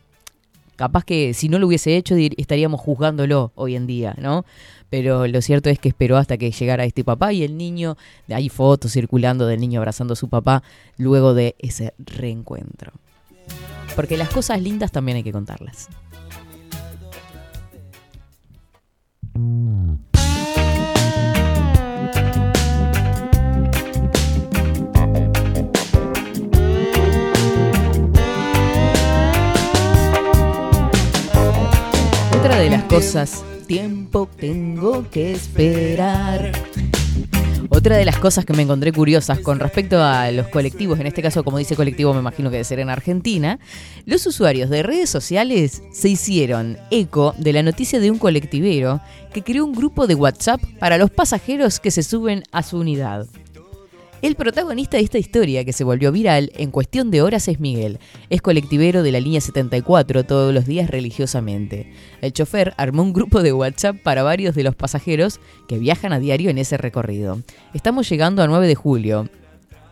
capaz 0.77 1.05
que 1.05 1.35
si 1.35 1.49
no 1.49 1.59
lo 1.59 1.67
hubiese 1.67 1.97
hecho 1.97 2.17
estaríamos 2.17 2.81
juzgándolo 2.81 3.53
hoy 3.55 3.77
en 3.77 3.87
día, 3.87 4.15
¿no? 4.19 4.45
Pero 4.97 5.27
lo 5.27 5.43
cierto 5.43 5.71
es 5.71 5.81
que 5.81 5.89
esperó 5.89 6.19
hasta 6.19 6.37
que 6.39 6.53
llegara 6.53 6.85
este 6.85 7.03
papá 7.03 7.33
y 7.33 7.43
el 7.43 7.57
niño, 7.57 7.97
hay 8.29 8.49
fotos 8.49 8.93
circulando 8.93 9.45
del 9.45 9.59
niño 9.59 9.81
abrazando 9.81 10.13
a 10.13 10.17
su 10.17 10.29
papá 10.29 10.63
luego 10.99 11.35
de 11.35 11.57
ese 11.59 11.95
reencuentro. 11.99 12.93
Porque 13.97 14.17
las 14.17 14.29
cosas 14.29 14.63
lindas 14.63 14.93
también 14.93 15.17
hay 15.17 15.25
que 15.25 15.33
contarlas. 15.33 15.89
Otra 32.39 32.59
de 32.59 32.71
las 32.71 32.85
cosas, 32.85 33.45
tiempo 33.65 34.29
tengo 34.39 35.09
que 35.11 35.33
esperar. 35.33 36.53
Otra 37.71 37.97
de 37.97 38.05
las 38.05 38.19
cosas 38.19 38.45
que 38.45 38.53
me 38.53 38.63
encontré 38.63 38.93
curiosas 38.93 39.41
con 39.41 39.59
respecto 39.59 40.03
a 40.03 40.31
los 40.31 40.49
colectivos, 40.49 41.01
en 41.01 41.07
este 41.07 41.23
caso 41.23 41.43
como 41.43 41.59
dice 41.59 41.75
colectivo 41.75 42.13
me 42.13 42.21
imagino 42.21 42.51
que 42.51 42.57
debe 42.57 42.65
ser 42.65 42.79
en 42.79 42.91
Argentina, 42.91 43.59
los 44.05 44.27
usuarios 44.27 44.71
de 44.71 44.83
redes 44.83 45.11
sociales 45.11 45.83
se 45.91 46.09
hicieron 46.09 46.79
eco 46.91 47.35
de 47.39 47.53
la 47.53 47.63
noticia 47.63 48.01
de 48.01 48.11
un 48.11 48.19
colectivero 48.19 49.01
que 49.33 49.43
creó 49.43 49.65
un 49.65 49.75
grupo 49.75 50.07
de 50.07 50.15
WhatsApp 50.15 50.61
para 50.79 50.99
los 50.99 51.11
pasajeros 51.11 51.81
que 51.81 51.91
se 51.91 52.03
suben 52.03 52.45
a 52.53 52.63
su 52.63 52.79
unidad. 52.79 53.27
El 54.25 54.37
protagonista 54.37 54.97
de 54.97 55.03
esta 55.03 55.19
historia, 55.19 55.67
que 55.67 55.75
se 55.75 55.85
volvió 55.85 56.11
viral 56.11 56.51
en 56.55 56.71
cuestión 56.71 57.11
de 57.11 57.21
horas, 57.21 57.47
es 57.47 57.61
Miguel. 57.61 57.99
Es 58.31 58.41
colectivero 58.41 59.03
de 59.03 59.13
la 59.13 59.21
línea 59.21 59.43
74 59.43 60.25
todos 60.25 60.55
los 60.55 60.65
días 60.65 60.89
religiosamente. 60.89 61.93
El 62.23 62.33
chofer 62.33 62.73
armó 62.79 63.03
un 63.03 63.13
grupo 63.13 63.43
de 63.43 63.53
WhatsApp 63.53 63.99
para 64.03 64.23
varios 64.23 64.55
de 64.55 64.63
los 64.63 64.75
pasajeros 64.75 65.41
que 65.69 65.79
viajan 65.79 66.15
a 66.15 66.21
diario 66.21 66.49
en 66.49 66.57
ese 66.57 66.79
recorrido. 66.79 67.43
Estamos 67.75 68.09
llegando 68.09 68.43
a 68.43 68.47
9 68.47 68.67
de 68.67 68.75
julio. 68.75 69.29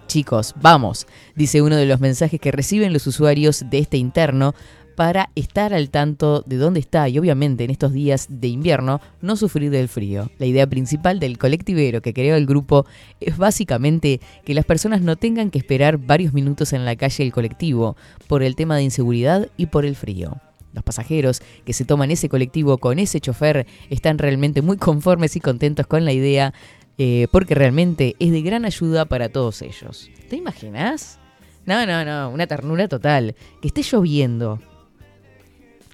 Chicos, 0.06 0.54
vamos, 0.62 1.06
dice 1.36 1.60
uno 1.60 1.76
de 1.76 1.84
los 1.84 2.00
mensajes 2.00 2.40
que 2.40 2.52
reciben 2.52 2.94
los 2.94 3.06
usuarios 3.06 3.66
de 3.68 3.80
este 3.80 3.98
interno 3.98 4.54
para 4.94 5.30
estar 5.34 5.74
al 5.74 5.90
tanto 5.90 6.42
de 6.46 6.56
dónde 6.56 6.80
está 6.80 7.08
y 7.08 7.18
obviamente 7.18 7.64
en 7.64 7.70
estos 7.70 7.92
días 7.92 8.26
de 8.28 8.48
invierno 8.48 9.00
no 9.20 9.36
sufrir 9.36 9.70
del 9.70 9.88
frío. 9.88 10.30
La 10.38 10.46
idea 10.46 10.66
principal 10.66 11.20
del 11.20 11.38
colectivero 11.38 12.02
que 12.02 12.14
creó 12.14 12.36
el 12.36 12.46
grupo 12.46 12.86
es 13.20 13.36
básicamente 13.36 14.20
que 14.44 14.54
las 14.54 14.64
personas 14.64 15.02
no 15.02 15.16
tengan 15.16 15.50
que 15.50 15.58
esperar 15.58 15.98
varios 15.98 16.32
minutos 16.32 16.72
en 16.72 16.84
la 16.84 16.96
calle 16.96 17.24
del 17.24 17.32
colectivo 17.32 17.96
por 18.28 18.42
el 18.42 18.56
tema 18.56 18.76
de 18.76 18.84
inseguridad 18.84 19.48
y 19.56 19.66
por 19.66 19.84
el 19.84 19.96
frío. 19.96 20.36
Los 20.72 20.84
pasajeros 20.84 21.42
que 21.64 21.72
se 21.72 21.84
toman 21.84 22.10
ese 22.10 22.28
colectivo 22.28 22.78
con 22.78 22.98
ese 22.98 23.20
chofer 23.20 23.66
están 23.90 24.18
realmente 24.18 24.62
muy 24.62 24.78
conformes 24.78 25.36
y 25.36 25.40
contentos 25.40 25.86
con 25.86 26.04
la 26.04 26.12
idea 26.12 26.54
eh, 26.98 27.26
porque 27.30 27.54
realmente 27.54 28.16
es 28.18 28.32
de 28.32 28.42
gran 28.42 28.64
ayuda 28.64 29.04
para 29.04 29.28
todos 29.28 29.62
ellos. 29.62 30.10
¿Te 30.28 30.36
imaginas? 30.36 31.18
No, 31.64 31.86
no, 31.86 32.04
no, 32.04 32.30
una 32.30 32.46
ternura 32.46 32.88
total. 32.88 33.34
Que 33.60 33.68
esté 33.68 33.82
lloviendo. 33.82 34.60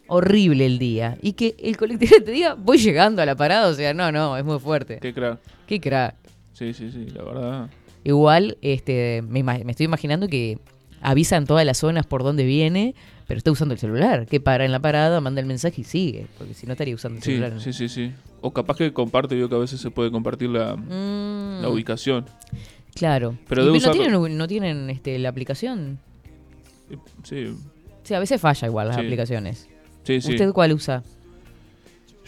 Horrible 0.09 0.67
el 0.67 0.79
día. 0.79 1.17
Y 1.23 1.33
que 1.35 1.55
el 1.59 1.77
colectivo 1.77 2.17
te 2.25 2.33
diga, 2.33 2.55
voy 2.55 2.79
llegando 2.79 3.23
a 3.23 3.27
la 3.27 3.37
parada. 3.37 3.69
O 3.69 3.75
sea, 3.75 3.95
no, 3.95 4.11
no, 4.11 4.37
es 4.37 4.45
muy 4.45 4.59
fuerte. 4.59 4.99
Qué 5.00 5.12
crack. 5.15 5.38
Qué 5.67 5.81
crack. 5.81 6.15
Sí, 6.55 6.75
sí, 6.75 6.91
sí, 6.91 7.07
la 7.15 7.23
verdad. 7.23 7.71
Igual, 8.05 8.57
este, 8.62 9.23
me, 9.29 9.43
me 9.43 9.71
estoy 9.71 9.85
imaginando 9.85 10.29
que 10.29 10.59
avisan 11.00 11.47
todas 11.47 11.65
las 11.65 11.79
zonas 11.79 12.07
por 12.07 12.23
dónde 12.25 12.45
viene, 12.45 12.95
pero 13.27 13.38
está 13.38 13.50
usando 13.53 13.75
el 13.75 13.79
celular. 13.81 14.27
Que 14.27 14.41
para 14.41 14.65
en 14.65 14.73
la 14.73 14.81
parada, 14.81 15.21
manda 15.21 15.41
el 15.41 15.47
mensaje 15.47 15.83
y 15.83 15.85
sigue. 15.85 16.27
Porque 16.38 16.55
si 16.55 16.67
no 16.67 16.73
estaría 16.73 16.95
usando 16.95 17.19
el 17.19 17.23
Sí, 17.23 17.33
celular. 17.33 17.61
sí, 17.61 17.73
sí, 17.73 17.88
sí. 17.88 18.12
O 18.41 18.53
capaz 18.53 18.77
que 18.77 18.93
comparte, 18.93 19.38
yo 19.38 19.49
que 19.49 19.55
a 19.55 19.59
veces 19.59 19.81
se 19.81 19.91
puede 19.91 20.11
compartir 20.11 20.49
la, 20.49 20.75
Mm, 20.77 21.61
la 21.62 21.69
ubicación. 21.69 22.25
Claro. 22.95 23.37
Pero 23.49 23.62
¿Y 23.62 23.67
debe 23.67 23.81
no 23.81 23.91
tienen, 23.93 24.38
no 24.38 24.49
tienen 24.49 24.91
este, 24.91 25.19
la 25.19 25.29
aplicación? 25.29 25.99
Sí, 27.23 27.55
Sí, 28.05 28.15
a 28.15 28.21
veces 28.21 28.41
falla 28.41 28.67
igual 28.67 28.88
las 28.88 28.97
Sí. 28.97 29.03
aplicaciones. 29.03 29.68
Sí, 30.15 30.21
sí. 30.21 30.33
¿Usted 30.33 30.53
cuál 30.53 30.73
usa? 30.73 31.03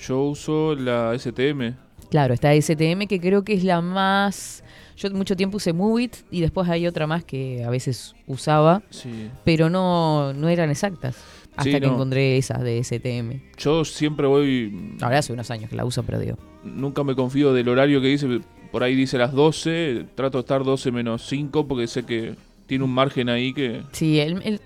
Yo 0.07 0.23
uso 0.25 0.75
la 0.75 1.15
STM. 1.19 1.75
Claro, 2.11 2.35
está 2.35 2.53
STM 2.55 3.07
que 3.07 3.21
creo 3.21 3.45
que 3.45 3.53
es 3.55 3.65
la 3.65 3.81
más... 3.81 4.65
Yo 4.97 5.11
mucho 5.13 5.37
tiempo 5.37 5.57
usé 5.57 5.73
Movit 5.73 6.17
y 6.31 6.41
después 6.41 6.69
hay 6.69 6.87
otra 6.87 7.07
más 7.07 7.25
que 7.25 7.65
a 7.65 7.71
veces 7.71 8.15
usaba, 8.27 8.83
Sí. 8.91 9.31
pero 9.45 9.71
no, 9.71 10.33
no 10.35 10.49
eran 10.49 10.71
exactas. 10.71 11.17
Hasta 11.53 11.63
Sí, 11.65 11.71
que 11.73 11.81
no. 11.81 11.95
encontré 11.95 12.37
esas 12.37 12.63
de 12.63 12.83
STM. 12.83 13.41
Yo 13.59 13.85
siempre 13.85 14.27
voy. 14.27 14.97
Ahora 15.01 15.19
hace 15.19 15.33
unos 15.33 15.51
años 15.51 15.71
que 15.71 15.77
la 15.77 15.85
uso, 15.85 16.03
pero 16.03 16.19
digo. 16.19 16.37
Nunca 16.65 17.03
me 17.05 17.15
confío 17.15 17.53
del 17.55 17.69
horario 17.69 18.01
que 18.01 18.09
dice. 18.09 18.41
Por 18.71 18.83
ahí 18.83 18.95
dice 18.95 19.17
las 19.19 19.33
12. 19.33 20.07
Trato 20.15 20.39
de 20.39 20.41
estar 20.43 20.65
12 20.65 20.93
menos 20.93 21.27
5 21.27 21.67
porque 21.67 21.87
sé 21.87 22.05
que 22.05 22.35
tiene 22.67 22.85
un 22.85 22.93
margen 22.93 23.29
ahí 23.31 23.53
que. 23.55 23.83
Sí, 23.93 24.21
el- 24.21 24.43
el- 24.45 24.61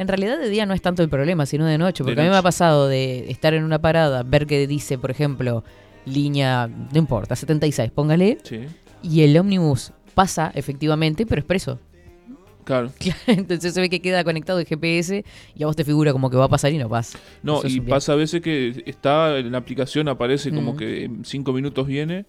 en 0.00 0.08
realidad 0.08 0.38
de 0.38 0.48
día 0.48 0.66
no 0.66 0.74
es 0.74 0.82
tanto 0.82 1.02
el 1.02 1.08
problema, 1.08 1.46
sino 1.46 1.66
de 1.66 1.78
noche. 1.78 2.02
De 2.02 2.08
Porque 2.08 2.20
a 2.20 2.24
mí 2.24 2.30
me 2.30 2.36
ha 2.36 2.42
pasado 2.42 2.88
de 2.88 3.30
estar 3.30 3.54
en 3.54 3.64
una 3.64 3.78
parada, 3.80 4.22
ver 4.22 4.46
que 4.46 4.66
dice, 4.66 4.98
por 4.98 5.10
ejemplo, 5.10 5.62
línea, 6.06 6.66
no 6.68 6.98
importa, 6.98 7.36
76, 7.36 7.90
póngale, 7.92 8.38
Sí. 8.42 8.60
y 9.02 9.22
el 9.22 9.36
ómnibus 9.36 9.92
pasa 10.14 10.50
efectivamente, 10.54 11.26
pero 11.26 11.40
expreso. 11.40 11.78
Claro. 12.64 12.90
Entonces 13.26 13.74
se 13.74 13.80
ve 13.80 13.88
que 13.90 14.00
queda 14.00 14.22
conectado 14.24 14.58
el 14.60 14.66
GPS 14.66 15.24
y 15.56 15.62
a 15.62 15.66
vos 15.66 15.76
te 15.76 15.84
figura 15.84 16.12
como 16.12 16.30
que 16.30 16.36
va 16.36 16.44
a 16.44 16.48
pasar 16.48 16.72
y 16.72 16.78
no 16.78 16.88
pasa. 16.88 17.18
No, 17.42 17.58
Eso 17.58 17.68
y 17.68 17.80
pasa 17.80 18.12
a 18.12 18.16
veces 18.16 18.40
que 18.40 18.82
está 18.86 19.38
en 19.38 19.50
la 19.52 19.58
aplicación, 19.58 20.08
aparece 20.08 20.50
como 20.50 20.74
Mm. 20.74 20.76
que 20.76 21.04
en 21.04 21.24
5 21.24 21.52
minutos 21.52 21.86
viene 21.86 22.26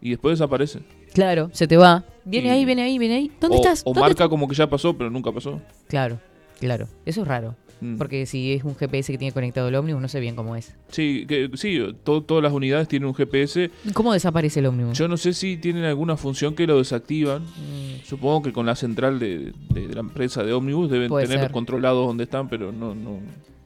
y 0.00 0.10
después 0.10 0.38
desaparece. 0.38 0.80
Claro, 1.12 1.50
se 1.52 1.66
te 1.66 1.76
va. 1.76 2.04
Viene 2.24 2.48
Y- 2.48 2.50
ahí, 2.50 2.64
viene 2.64 2.82
ahí, 2.82 2.98
viene 2.98 3.14
ahí. 3.16 3.30
¿Dónde 3.40 3.56
o, 3.58 3.60
estás? 3.60 3.82
O 3.82 3.86
¿Dónde 3.92 4.00
marca 4.00 4.28
como 4.28 4.48
que 4.48 4.54
ya 4.54 4.68
pasó, 4.68 4.96
pero 4.96 5.10
nunca 5.10 5.30
pasó. 5.32 5.60
Claro, 5.88 6.18
claro. 6.66 6.86
Eso 7.04 7.22
es 7.22 7.28
raro. 7.28 7.56
Mm. 7.80 7.96
Porque 7.98 8.26
si 8.26 8.52
es 8.52 8.62
un 8.62 8.76
GPS 8.76 9.10
que 9.10 9.18
tiene 9.18 9.32
conectado 9.32 9.66
el 9.68 9.74
ómnibus, 9.74 10.00
no 10.00 10.06
sé 10.08 10.20
bien 10.20 10.36
cómo 10.36 10.54
es. 10.54 10.76
Sí, 10.88 11.24
que, 11.26 11.50
sí 11.54 11.80
to- 12.04 12.22
todas 12.22 12.40
las 12.42 12.52
unidades 12.52 12.86
tienen 12.86 13.08
un 13.08 13.14
GPS. 13.14 13.70
¿Y 13.84 13.90
¿Cómo 13.92 14.12
desaparece 14.12 14.60
el 14.60 14.66
ómnibus? 14.66 14.96
Yo 14.96 15.08
no 15.08 15.16
sé 15.16 15.32
si 15.34 15.56
tienen 15.56 15.82
alguna 15.84 16.16
función 16.16 16.54
que 16.54 16.66
lo 16.68 16.78
desactivan. 16.78 17.42
Mm, 17.42 18.04
Supongo 18.04 18.42
que 18.42 18.52
con 18.52 18.66
la 18.66 18.76
central 18.76 19.18
de, 19.18 19.52
de- 19.74 19.88
de 19.88 19.94
la 19.94 20.00
empresa 20.00 20.44
de 20.44 20.52
Omnibus 20.52 20.90
deben 20.90 21.08
Puede 21.08 21.26
tener 21.26 21.40
ser. 21.42 21.50
controlados 21.50 22.06
dónde 22.06 22.24
están, 22.24 22.48
pero 22.48 22.70
no, 22.70 22.94
no. 22.94 23.18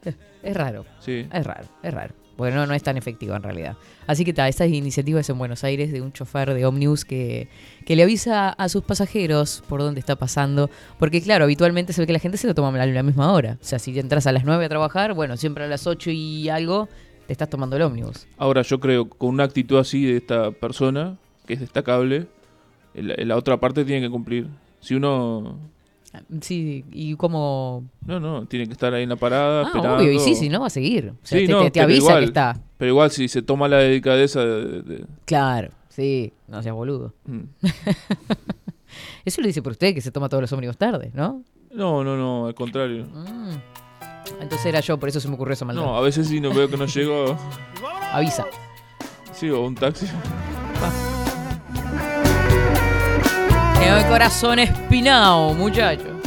es 0.43 0.57
raro. 0.57 0.87
Sí. 1.01 1.27
Es 1.31 1.45
raro, 1.47 1.65
es 1.83 1.93
raro. 1.93 2.15
Bueno, 2.37 2.57
no, 2.57 2.67
no 2.67 2.75
es 2.75 2.83
tan 2.83 2.97
efectivo 2.97 3.35
en 3.35 3.43
realidad. 3.43 3.77
Así 4.07 4.25
que 4.25 4.31
está, 4.31 4.47
estas 4.49 4.69
iniciativas 4.69 5.29
en 5.31 5.39
Buenos 5.39 5.65
Aires 5.65 5.91
de 5.91 6.03
un 6.03 6.13
chofer 6.13 6.53
de 6.53 6.67
ómnibus 6.67 7.05
que, 7.05 7.49
que 7.87 7.97
le 7.97 8.03
avisa 8.03 8.51
a 8.51 8.69
sus 8.69 8.83
pasajeros 8.85 9.63
por 9.69 9.81
dónde 9.81 10.01
está 10.01 10.17
pasando. 10.17 10.69
Porque 10.99 11.23
claro, 11.23 11.45
habitualmente 11.45 11.93
se 11.93 12.01
ve 12.03 12.07
que 12.07 12.13
la 12.13 12.19
gente 12.19 12.37
se 12.37 12.47
lo 12.47 12.55
toma 12.55 12.69
a 12.81 12.87
la, 12.87 13.03
misma 13.03 13.33
hora. 13.33 13.57
O 13.61 13.65
sea, 13.65 13.79
si 13.79 13.99
entras 13.99 14.27
a 14.27 14.33
las 14.33 14.45
9 14.45 14.65
a 14.65 14.69
trabajar, 14.69 15.15
bueno, 15.15 15.37
siempre 15.37 15.65
a 15.65 15.67
las 15.67 15.87
8 15.87 16.11
y 16.11 16.49
algo 16.51 16.89
te 17.27 17.33
estás 17.33 17.49
tomando 17.49 17.77
el 17.77 17.83
ómnibus. 17.83 18.27
Ahora 18.37 18.63
yo 18.63 18.79
creo 18.81 19.09
con 19.09 19.31
una 19.31 19.45
actitud 19.45 19.79
así 19.79 20.05
de 20.05 20.17
esta 20.19 20.51
persona, 20.51 21.17
que 21.47 21.55
es 21.55 21.61
destacable, 21.61 22.27
el- 22.95 23.27
la 23.29 23.37
otra 23.37 23.59
parte 23.59 23.85
tiene 23.85 24.03
que 24.07 24.11
cumplir. 24.11 24.47
Si 24.81 24.95
uno... 24.95 25.59
Sí, 26.41 26.85
y 26.93 27.15
como... 27.17 27.85
No, 28.07 28.19
no, 28.21 28.47
tiene 28.47 28.67
que 28.67 28.73
estar 28.73 28.93
ahí 28.95 29.03
en 29.05 29.09
la 29.09 29.17
parada 29.17 29.63
Ah, 29.63 29.67
esperando. 29.67 29.97
obvio, 29.97 30.13
y 30.13 30.19
sí, 30.19 30.35
sí, 30.35 30.49
no 30.49 30.61
va 30.61 30.67
a 30.67 30.71
seguir. 30.71 31.11
O 31.23 31.27
sea, 31.27 31.39
Sí, 31.39 31.47
te, 31.47 31.53
no, 31.53 31.59
te- 31.61 31.65
te 31.71 31.81
pero 31.81 31.85
avisa 31.85 31.99
igual. 31.99 32.19
que 32.21 32.25
está. 32.27 32.61
Pero 32.79 32.89
igual 32.91 33.11
si 33.11 33.29
se 33.29 33.43
toma 33.43 33.69
la 33.69 33.79
delicadeza 33.79 34.45
de... 34.45 34.83
de- 34.83 35.05
Claro, 35.25 35.71
sí, 35.89 36.33
no 36.49 36.63
seas 36.63 36.75
boludo. 36.75 37.15
Mm. 37.27 37.41
Eso 39.25 39.41
lo 39.41 39.47
dice 39.47 39.63
por 39.63 39.73
usted, 39.73 39.95
que 39.95 40.01
se 40.01 40.11
toma 40.11 40.29
todos 40.29 40.41
los 40.43 40.53
ómnibus 40.53 40.77
tarde, 40.77 41.11
¿no? 41.15 41.43
No, 41.73 42.03
no, 42.05 42.17
no, 42.17 42.47
al 42.47 42.55
contrario. 42.55 43.05
Mm. 43.13 43.51
Entonces 44.41 44.67
era 44.67 44.81
yo, 44.81 44.99
por 44.99 45.09
eso 45.09 45.21
se 45.21 45.29
me 45.29 45.35
ocurrió 45.35 45.53
esa 45.55 45.65
maldad. 45.65 45.83
No, 45.83 45.97
a 45.97 46.01
veces 46.01 46.29
si 46.29 46.41
no 46.41 46.53
veo 46.53 46.69
que 46.69 46.77
no 46.77 46.87
llego, 46.95 47.37
Avisa. 48.13 48.47
sí, 49.33 49.49
o 49.51 49.61
un 49.63 49.75
taxi. 49.75 50.07
El 53.87 54.05
corazón 54.09 54.59
espinado, 54.59 55.55
muchacho. 55.55 56.21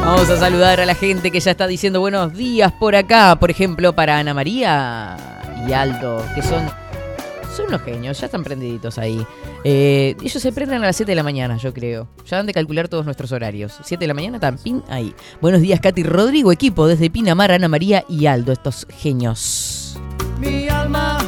Vamos 0.00 0.28
a 0.28 0.36
saludar 0.36 0.80
a 0.80 0.86
la 0.86 0.94
gente 0.96 1.30
que 1.30 1.38
ya 1.38 1.52
está 1.52 1.68
diciendo 1.68 2.00
buenos 2.00 2.32
días 2.34 2.72
por 2.72 2.96
acá. 2.96 3.36
Por 3.38 3.48
ejemplo, 3.52 3.94
para 3.94 4.18
Ana 4.18 4.34
María 4.34 5.16
y 5.66 5.72
Aldo, 5.72 6.24
que 6.34 6.42
son, 6.42 6.68
son 7.56 7.66
unos 7.68 7.82
genios, 7.82 8.18
ya 8.18 8.26
están 8.26 8.42
prendiditos 8.42 8.98
ahí. 8.98 9.24
Eh, 9.62 10.16
ellos 10.20 10.42
se 10.42 10.50
prenden 10.50 10.82
a 10.82 10.86
las 10.86 10.96
7 10.96 11.12
de 11.12 11.16
la 11.16 11.22
mañana, 11.22 11.56
yo 11.58 11.72
creo. 11.72 12.08
Ya 12.26 12.40
han 12.40 12.46
de 12.46 12.54
calcular 12.54 12.88
todos 12.88 13.04
nuestros 13.04 13.30
horarios. 13.30 13.78
7 13.84 14.02
de 14.02 14.08
la 14.08 14.14
mañana, 14.14 14.40
tan 14.40 14.58
pin 14.58 14.82
ahí. 14.88 15.14
Buenos 15.40 15.60
días, 15.60 15.78
Katy 15.78 16.02
Rodrigo, 16.02 16.50
equipo 16.50 16.88
desde 16.88 17.08
Pinamar, 17.08 17.52
Ana 17.52 17.68
María 17.68 18.04
y 18.08 18.26
Aldo, 18.26 18.50
estos 18.50 18.84
genios. 18.90 19.96
Mi 20.40 20.68
alma 20.68 21.18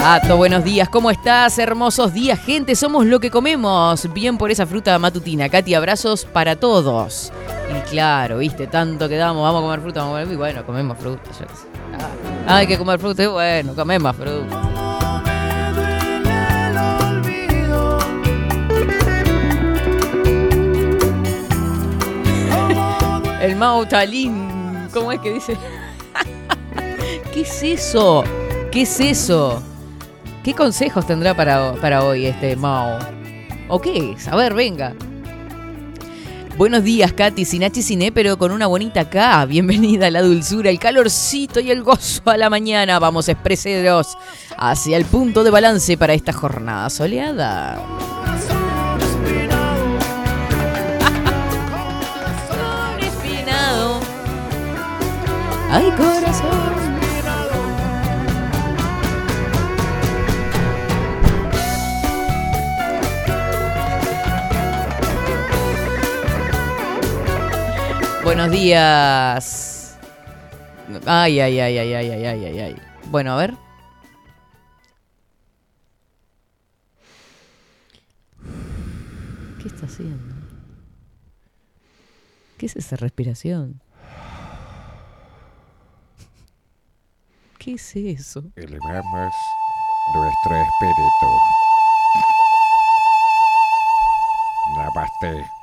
Tato, 0.00 0.36
buenos 0.38 0.64
días, 0.64 0.88
¿cómo 0.88 1.10
estás? 1.10 1.58
Hermosos 1.58 2.14
días, 2.14 2.40
gente, 2.40 2.74
somos 2.74 3.04
lo 3.04 3.20
que 3.20 3.30
comemos. 3.30 4.10
Bien 4.14 4.38
por 4.38 4.50
esa 4.50 4.66
fruta 4.66 4.98
matutina. 4.98 5.50
Katy, 5.50 5.74
abrazos 5.74 6.24
para 6.24 6.56
todos. 6.56 7.30
Y 7.68 7.80
claro, 7.90 8.38
viste, 8.38 8.66
tanto 8.66 9.10
que 9.10 9.16
damos, 9.16 9.42
vamos 9.42 9.60
a 9.60 9.62
comer 9.62 9.80
fruta, 9.82 10.02
bueno, 10.38 10.64
comemos 10.64 10.96
fruta. 10.96 11.30
yo. 11.38 11.44
Ah, 12.46 12.56
hay 12.56 12.66
que 12.66 12.78
comer 12.78 12.98
fruta, 12.98 13.22
y 13.24 13.26
bueno, 13.26 13.74
comemos 13.74 14.16
fruta. 14.16 14.62
El 23.42 23.54
Mao 23.56 23.86
Talín, 23.86 24.88
¿cómo 24.94 25.12
es 25.12 25.20
que 25.20 25.34
dice? 25.34 25.58
¿Qué 27.34 27.42
es 27.42 27.62
eso? 27.62 28.24
¿Qué 28.72 28.80
es 28.80 28.98
eso? 28.98 29.62
¿Qué 30.42 30.54
consejos 30.54 31.06
tendrá 31.06 31.34
para, 31.34 31.74
para 31.74 32.02
hoy 32.02 32.24
este 32.24 32.56
Mao? 32.56 32.98
¿O 33.68 33.78
qué? 33.78 34.16
A 34.30 34.36
ver, 34.36 34.54
venga. 34.54 34.94
Buenos 36.56 36.82
días, 36.82 37.12
Katy, 37.12 37.44
sin 37.44 37.62
H 37.62 37.82
sin 37.82 38.00
E, 38.00 38.10
pero 38.10 38.38
con 38.38 38.50
una 38.50 38.66
bonita 38.66 39.08
K. 39.08 39.44
Bienvenida 39.44 40.06
a 40.06 40.10
la 40.10 40.22
dulzura, 40.22 40.70
el 40.70 40.78
calorcito 40.78 41.60
y 41.60 41.70
el 41.70 41.82
gozo 41.82 42.22
a 42.24 42.38
la 42.38 42.48
mañana. 42.48 42.98
Vamos, 42.98 43.28
expreseros, 43.28 44.16
hacia 44.56 44.96
el 44.96 45.04
punto 45.04 45.44
de 45.44 45.50
balance 45.50 45.98
para 45.98 46.14
esta 46.14 46.32
jornada 46.32 46.88
soleada. 46.88 47.78
Ay, 55.70 55.90
corazón. 55.96 56.49
Buenos 68.30 68.52
días. 68.52 69.98
Ay, 71.04 71.40
ay, 71.40 71.58
ay, 71.58 71.78
ay, 71.78 71.94
ay, 71.94 72.10
ay, 72.10 72.24
ay, 72.24 72.44
ay, 72.44 72.58
ay. 72.60 72.76
Bueno, 73.06 73.32
a 73.32 73.36
ver. 73.36 73.56
¿Qué 79.60 79.66
está 79.66 79.86
haciendo? 79.86 80.32
¿Qué 82.56 82.66
es 82.66 82.76
esa 82.76 82.94
respiración? 82.94 83.82
¿Qué 87.58 87.72
es 87.72 87.96
eso? 87.96 88.44
Elevamos 88.54 89.34
nuestro 90.14 90.54
espíritu. 90.54 91.26
Namaste. 94.76 95.59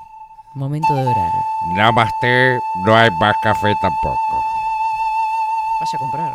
Momento 0.57 0.95
de 0.95 1.03
orar. 1.03 1.31
Namaste, 1.75 2.59
no 2.83 2.95
hay 2.95 3.11
más 3.11 3.35
café 3.43 3.75
tampoco. 3.79 4.17
Vaya 5.79 5.91
a 5.93 5.99
comprar. 5.99 6.33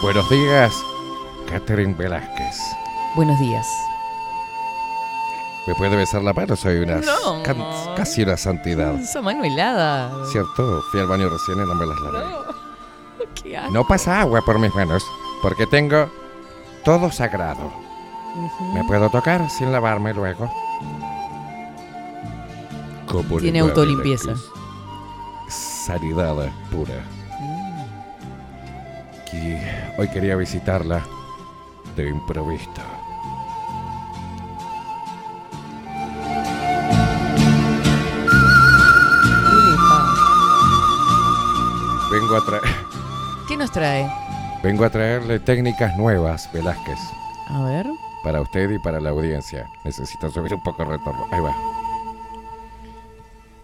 Buenos 0.00 0.30
días, 0.30 0.72
Catherine 1.48 1.94
Velázquez. 1.94 2.56
Buenos 3.16 3.40
días. 3.40 3.66
¿Me 5.66 5.74
puede 5.76 5.94
besar 5.96 6.22
la 6.22 6.32
mano? 6.32 6.56
Soy 6.56 6.78
una... 6.78 6.96
No. 6.96 7.42
can- 7.44 7.94
casi 7.96 8.22
una 8.22 8.36
santidad. 8.36 8.94
Esa 8.98 9.22
mano 9.22 9.44
helada. 9.44 10.10
¿Cierto? 10.26 10.82
Fui 10.90 11.00
al 11.00 11.06
baño 11.06 11.28
recién 11.28 11.58
y 11.58 11.66
no 11.66 11.74
me 11.74 11.86
las 11.86 12.00
lavé. 12.00 12.18
No. 12.18 12.42
Qué 13.42 13.56
asco. 13.56 13.70
No 13.72 13.86
pasa 13.86 14.20
agua 14.20 14.42
por 14.42 14.58
mis 14.58 14.74
manos, 14.74 15.04
porque 15.40 15.66
tengo 15.66 16.10
todo 16.84 17.10
sagrado. 17.12 17.72
¿Me 18.74 18.82
puedo 18.84 19.08
tocar 19.10 19.48
sin 19.50 19.70
lavarme 19.70 20.12
luego? 20.14 20.50
¿Cómo 23.06 23.36
le 23.36 23.42
Tiene 23.42 23.60
autolimpieza. 23.60 24.34
Sanidad 25.48 26.50
pura. 26.70 26.94
Mm. 27.40 29.36
Y 29.36 29.58
hoy 30.00 30.08
quería 30.08 30.34
visitarla 30.36 31.02
de 31.94 32.08
improviso. 32.08 32.70
Trae? 43.72 44.08
vengo 44.62 44.84
a 44.84 44.90
traerle 44.90 45.40
técnicas 45.40 45.96
nuevas, 45.96 46.48
Velázquez, 46.52 46.98
A 47.48 47.62
ver. 47.64 47.86
para 48.22 48.40
usted 48.40 48.70
y 48.70 48.78
para 48.78 49.00
la 49.00 49.10
audiencia. 49.10 49.66
Necesito 49.84 50.30
subir 50.30 50.54
un 50.54 50.62
poco 50.62 50.82
el 50.84 50.88
retorno. 50.90 51.26
Ahí 51.32 51.40
va. 51.40 51.52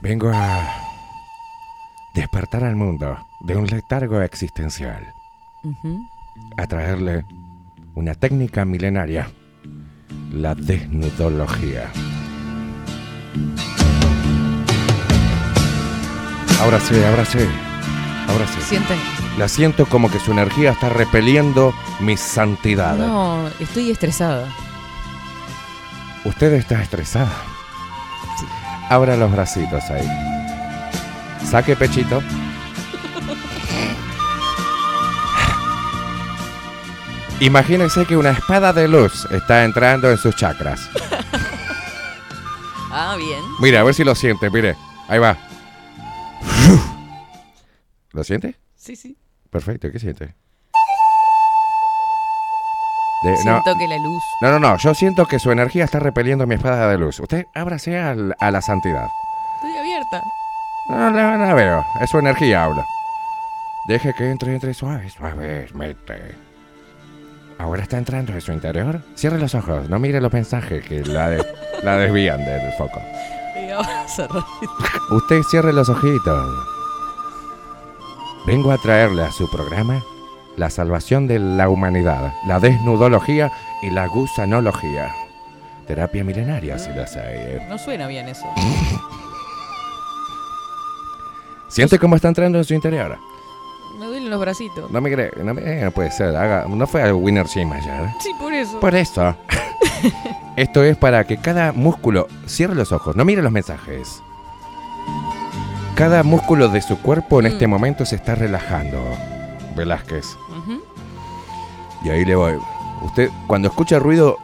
Vengo 0.01 0.31
a 0.35 0.61
despertar 2.15 2.65
al 2.65 2.75
mundo 2.77 3.17
de 3.41 3.57
un 3.57 3.67
letargo 3.67 4.21
existencial. 4.23 5.13
A 6.57 6.67
traerle 6.67 7.25
una 7.95 8.15
técnica 8.15 8.65
milenaria, 8.65 9.29
la 10.33 10.55
desnudología. 10.55 11.91
Ahora 16.61 16.81
sí, 16.81 16.95
ahora 17.05 17.25
sí, 17.25 17.39
ahora 18.29 18.47
sí. 18.47 18.61
Sienten. 18.63 18.99
La 19.39 19.49
siento 19.49 19.87
como 19.87 20.11
que 20.11 20.19
su 20.19 20.33
energía 20.33 20.73
está 20.73 20.89
repeliendo 20.89 21.73
mi 22.01 22.17
santidad. 22.17 22.97
No, 22.97 23.47
estoy 23.61 23.93
estresada. 23.93 24.53
Usted 26.25 26.55
está 26.55 26.83
estresada. 26.83 27.31
Abra 28.91 29.17
los 29.17 29.31
bracitos 29.31 29.85
ahí. 29.91 30.09
Saque 31.49 31.77
pechito. 31.77 32.21
Imagínese 37.39 38.07
que 38.07 38.17
una 38.17 38.31
espada 38.31 38.73
de 38.73 38.89
luz 38.89 39.25
está 39.31 39.63
entrando 39.63 40.11
en 40.11 40.19
sus 40.19 40.35
chakras. 40.35 40.91
Ah, 42.91 43.17
bien. 43.17 43.43
Mire, 43.61 43.77
a 43.79 43.85
ver 43.85 43.95
si 43.95 44.03
lo 44.03 44.15
siente, 44.15 44.51
mire. 44.51 44.75
Ahí 45.09 45.21
va. 45.21 45.37
¿Lo 48.13 48.25
siente? 48.25 48.57
Sí, 48.75 48.97
sí. 48.97 49.17
Perfecto, 49.51 49.91
¿qué 49.91 49.99
siente? 49.99 50.35
De- 53.25 53.31
no, 53.33 53.37
Siento 53.61 53.75
que 53.79 53.89
la 53.89 53.97
luz. 53.99 54.23
no, 54.43 54.51
no, 54.53 54.59
no, 54.61 54.77
yo 54.79 54.95
siento 54.95 55.27
que 55.27 55.39
su 55.41 55.51
energía 55.51 55.85
está 55.85 55.99
repeliendo 55.99 56.47
mi 56.47 56.55
espada 56.55 56.89
de 56.89 56.99
luz. 56.99 57.19
Usted 57.19 57.47
ábrase 57.55 57.99
al- 57.99 58.37
a 58.39 58.51
la 58.53 58.61
santidad. 58.63 59.09
Estoy 59.57 59.77
abierta. 59.77 60.23
No, 60.89 61.11
no, 61.11 61.37
no 61.37 61.55
veo. 61.55 61.85
Es 62.01 62.11
su 62.11 62.19
energía, 62.21 62.65
habla. 62.65 62.85
Deje 63.89 64.15
que 64.15 64.31
entre, 64.31 64.53
entre 64.55 64.73
suave, 64.73 65.09
suavemente. 65.11 66.37
Ahora 67.59 67.83
está 67.83 67.99
entrando 67.99 68.33
en 68.33 68.41
su 68.41 68.53
interior. 68.53 69.03
Cierre 69.17 69.39
los 69.41 69.55
ojos, 69.57 69.89
no 69.89 69.99
mire 69.99 70.21
los 70.21 70.33
mensajes 70.33 70.85
que 70.87 71.01
la, 71.05 71.31
de- 71.31 71.45
la 71.83 71.97
desvían 71.97 72.45
del 72.45 72.73
foco. 72.75 73.03
Usted 75.11 75.43
cierre 75.43 75.73
los 75.73 75.89
ojitos. 75.89 76.55
Vengo 78.49 78.73
a 78.73 78.79
traerle 78.79 79.23
a 79.23 79.31
su 79.31 79.49
programa 79.51 80.03
la 80.57 80.71
salvación 80.71 81.27
de 81.27 81.39
la 81.39 81.69
humanidad, 81.69 82.33
la 82.47 82.59
desnudología 82.59 83.53
y 83.83 83.91
la 83.91 84.07
gusanología. 84.07 85.15
Terapia 85.87 86.25
milenaria, 86.25 86.79
si 86.79 86.89
las 86.91 87.15
hay. 87.17 87.35
¿eh? 87.37 87.67
No 87.69 87.77
suena 87.79 88.07
bien 88.07 88.27
eso. 88.29 88.47
¿Siente 91.69 91.99
cómo 91.99 92.17
está 92.17 92.29
entrando 92.29 92.57
en 92.59 92.65
su 92.65 92.73
interior? 92.73 93.19
Me 93.99 94.07
duelen 94.07 94.31
los 94.31 94.41
bracitos. 94.41 94.91
No 94.91 95.01
me 95.03 95.13
cree, 95.13 95.31
no, 95.45 95.53
me, 95.53 95.61
eh, 95.63 95.85
no 95.85 95.91
puede 95.91 96.11
ser. 96.11 96.35
haga- 96.35 96.65
no 96.67 96.87
fue 96.87 97.03
al 97.03 97.13
Winner 97.13 97.47
Gym 97.47 97.71
ayer. 97.73 98.09
Sí, 98.21 98.31
por 98.41 98.55
eso. 98.55 98.81
Por 98.81 98.95
eso. 98.95 99.37
Esto 100.57 100.83
es 100.83 100.97
para 100.97 101.25
que 101.25 101.37
cada 101.37 101.73
músculo 101.73 102.27
cierre 102.47 102.75
los 102.75 102.93
ojos, 102.93 103.15
no 103.15 103.25
mire 103.27 103.43
los 103.43 103.53
mensajes. 103.53 104.23
Cada 105.99 106.23
músculo 106.23 106.69
de 106.69 106.81
su 106.81 106.99
cuerpo 107.01 107.41
en 107.41 107.47
este 107.47 107.67
Mm. 107.67 107.71
momento 107.71 108.07
se 108.07 108.15
está 108.17 108.35
relajando. 108.37 109.03
Velázquez. 109.75 110.27
Y 112.05 112.11
ahí 112.11 112.25
le 112.25 112.37
voy. 112.37 112.55
Usted, 113.03 113.29
cuando 113.49 113.67
escucha 113.69 113.97
el 113.97 114.03
ruido, 114.03 114.39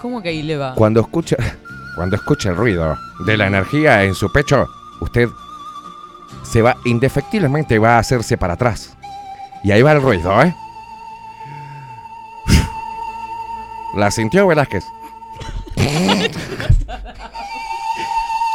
¿Cómo 0.00 0.22
que 0.22 0.30
ahí 0.30 0.42
le 0.42 0.56
va? 0.56 0.74
cuando 0.74 1.00
escucha, 1.00 1.36
cuando 1.96 2.16
escucha 2.16 2.48
el 2.50 2.56
ruido 2.56 2.96
de 3.26 3.36
la 3.36 3.46
energía 3.46 4.02
en 4.04 4.14
su 4.14 4.30
pecho, 4.32 4.66
usted 5.00 5.28
se 6.42 6.62
va, 6.62 6.76
indefectiblemente 6.84 7.78
va 7.78 7.96
a 7.96 7.98
hacerse 7.98 8.36
para 8.38 8.54
atrás. 8.54 8.96
Y 9.62 9.72
ahí 9.72 9.82
va 9.82 9.92
el 9.92 10.02
ruido, 10.02 10.42
¿eh? 10.42 10.54
¿La 13.96 14.10
sintió 14.10 14.46
Velázquez? 14.46 14.84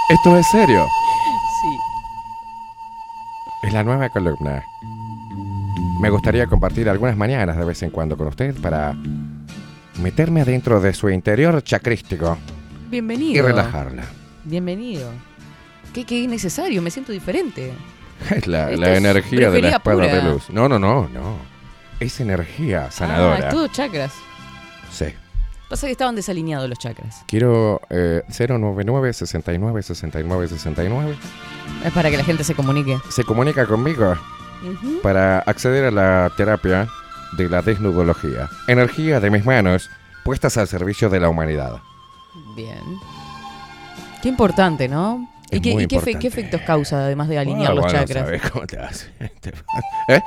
Esto 0.10 0.38
es 0.38 0.47
serio. 0.47 0.88
Es 3.69 3.73
la 3.75 3.84
nueva 3.84 4.10
columna. 4.10 4.63
Me 6.01 6.10
gustaría 6.10 6.47
compartir 6.47 6.89
algunas 6.89 7.15
mañanas 7.15 7.55
de 7.55 7.63
vez 7.65 7.84
en 7.84 7.91
cuando 7.91 8.17
con 8.17 8.25
usted 8.25 8.55
para 8.60 8.95
meterme 10.01 10.41
adentro 10.41 10.82
de 10.82 10.91
su 10.91 11.08
interior 11.12 11.63
chacrístico 11.63 12.36
Bienvenido. 12.89 13.38
y 13.38 13.41
relajarla. 13.47 14.05
Bienvenido. 14.43 15.12
¿Qué, 15.93 16.03
qué 16.03 16.27
necesario? 16.27 16.82
Me 16.82 16.89
siento 16.89 17.12
diferente. 17.12 17.71
Es 18.32 18.47
la, 18.47 18.71
es 18.71 18.79
energía 18.97 19.51
de 19.51 19.62
la 19.62 19.69
espada 19.69 19.97
pura. 19.97 20.15
de 20.15 20.23
luz. 20.23 20.49
No, 20.49 20.67
no, 20.67 20.79
no, 20.79 21.08
no. 21.08 21.38
Es 21.99 22.19
energía 22.19 22.86
Ah, 22.88 22.91
sanadora. 22.91 23.38
es 23.38 23.49
todo 23.53 23.67
chakras. 23.67 24.13
Sí. 24.91 25.05
Pasa 25.69 25.86
que 25.86 25.91
estaban 25.91 26.15
desalineados 26.15 26.67
los 26.67 26.79
chakras. 26.79 27.23
Quiero 27.27 27.79
eh, 27.91 28.23
099 28.27 29.13
69 29.13 29.84
69 29.84 30.47
69. 30.47 31.15
Es 31.86 31.93
para 31.93 32.10
que 32.10 32.17
la 32.17 32.23
gente 32.23 32.43
se 32.43 32.55
comunique. 32.55 32.97
Se 33.10 33.23
comunica 33.23 33.65
conmigo 33.67 34.15
para 35.03 35.39
acceder 35.39 35.86
a 35.86 35.91
la 35.91 36.32
terapia 36.36 36.88
de 37.38 37.47
la 37.49 37.62
desnudología. 37.62 38.49
Energía 38.67 39.19
de 39.19 39.29
mis 39.29 39.45
manos 39.45 39.89
puestas 40.25 40.58
al 40.58 40.67
servicio 40.67 41.10
de 41.10 41.19
la 41.19 41.29
humanidad. 41.29 41.77
Bien. 42.55 42.79
Qué 44.23 44.29
importante, 44.29 44.88
¿no? 44.89 45.29
¿Y, 45.51 45.58
Es 45.58 45.62
qué, 45.62 45.73
muy 45.73 45.84
y 45.84 45.88
qué 45.88 45.95
efe- 45.95 45.99
importante. 45.99 46.19
qué 46.19 46.27
efectos 46.27 46.62
causa 46.62 46.97
además 47.05 47.27
de 47.29 47.38
alinear 47.39 47.71
Ah, 47.71 47.75
los 47.75 47.84
bueno, 47.86 47.99
chakras? 47.99 48.25
¿sabes 48.25 48.41
cómo 48.51 48.65
te 48.67 48.79
hace? 48.79 49.08
¿Eh? 50.10 50.21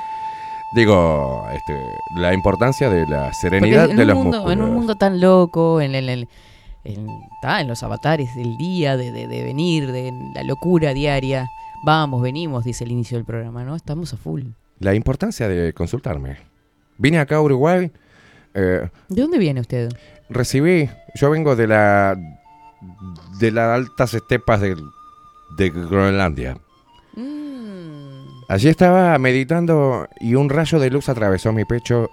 Digo, 0.75 1.45
este, 1.53 1.73
la 2.15 2.33
importancia 2.33 2.89
de 2.89 3.05
la 3.07 3.31
serenidad 3.33 3.89
en 3.91 3.97
de 3.97 4.05
los 4.05 4.15
mundo, 4.15 4.37
músculos. 4.39 4.53
en 4.53 4.61
un 4.63 4.73
mundo 4.73 4.95
tan 4.95 5.21
loco, 5.21 5.81
en, 5.81 5.93
el- 5.95 6.09
en, 6.09 6.27
en- 6.83 7.07
ta, 7.41 7.61
en 7.61 7.67
los 7.67 7.83
avatares 7.83 8.35
del 8.35 8.57
día, 8.57 8.97
de, 8.97 9.11
de- 9.11 9.27
de 9.27 9.43
venir, 9.43 9.91
de 9.91 10.11
la 10.33 10.43
locura 10.43 10.93
diaria. 10.93 11.47
Vamos, 11.85 12.21
venimos, 12.21 12.63
dice 12.63 12.85
el 12.85 12.91
inicio 12.91 13.17
del 13.17 13.25
programa, 13.25 13.63
¿no? 13.63 13.75
Estamos 13.75 14.13
a 14.13 14.17
full. 14.17 14.43
La 14.79 14.95
importancia 14.95 15.47
de 15.47 15.73
consultarme. 15.73 16.37
Vine 16.97 17.19
acá 17.19 17.35
a 17.35 17.41
Uruguay, 17.41 17.91
eh, 18.55 18.89
¿De 19.09 19.21
dónde 19.21 19.37
viene 19.37 19.61
usted? 19.61 19.89
recibí, 20.29 20.89
yo 21.15 21.29
vengo 21.29 21.55
de 21.55 21.67
la 21.67 22.15
de 23.39 23.51
las 23.51 23.75
altas 23.75 24.13
estepas 24.13 24.59
de, 24.61 24.75
de 25.57 25.69
Groenlandia. 25.69 26.57
Allí 28.49 28.69
estaba 28.69 29.17
meditando 29.19 30.07
y 30.19 30.35
un 30.35 30.49
rayo 30.49 30.79
de 30.79 30.89
luz 30.89 31.09
atravesó 31.09 31.53
mi 31.53 31.65
pecho 31.65 32.09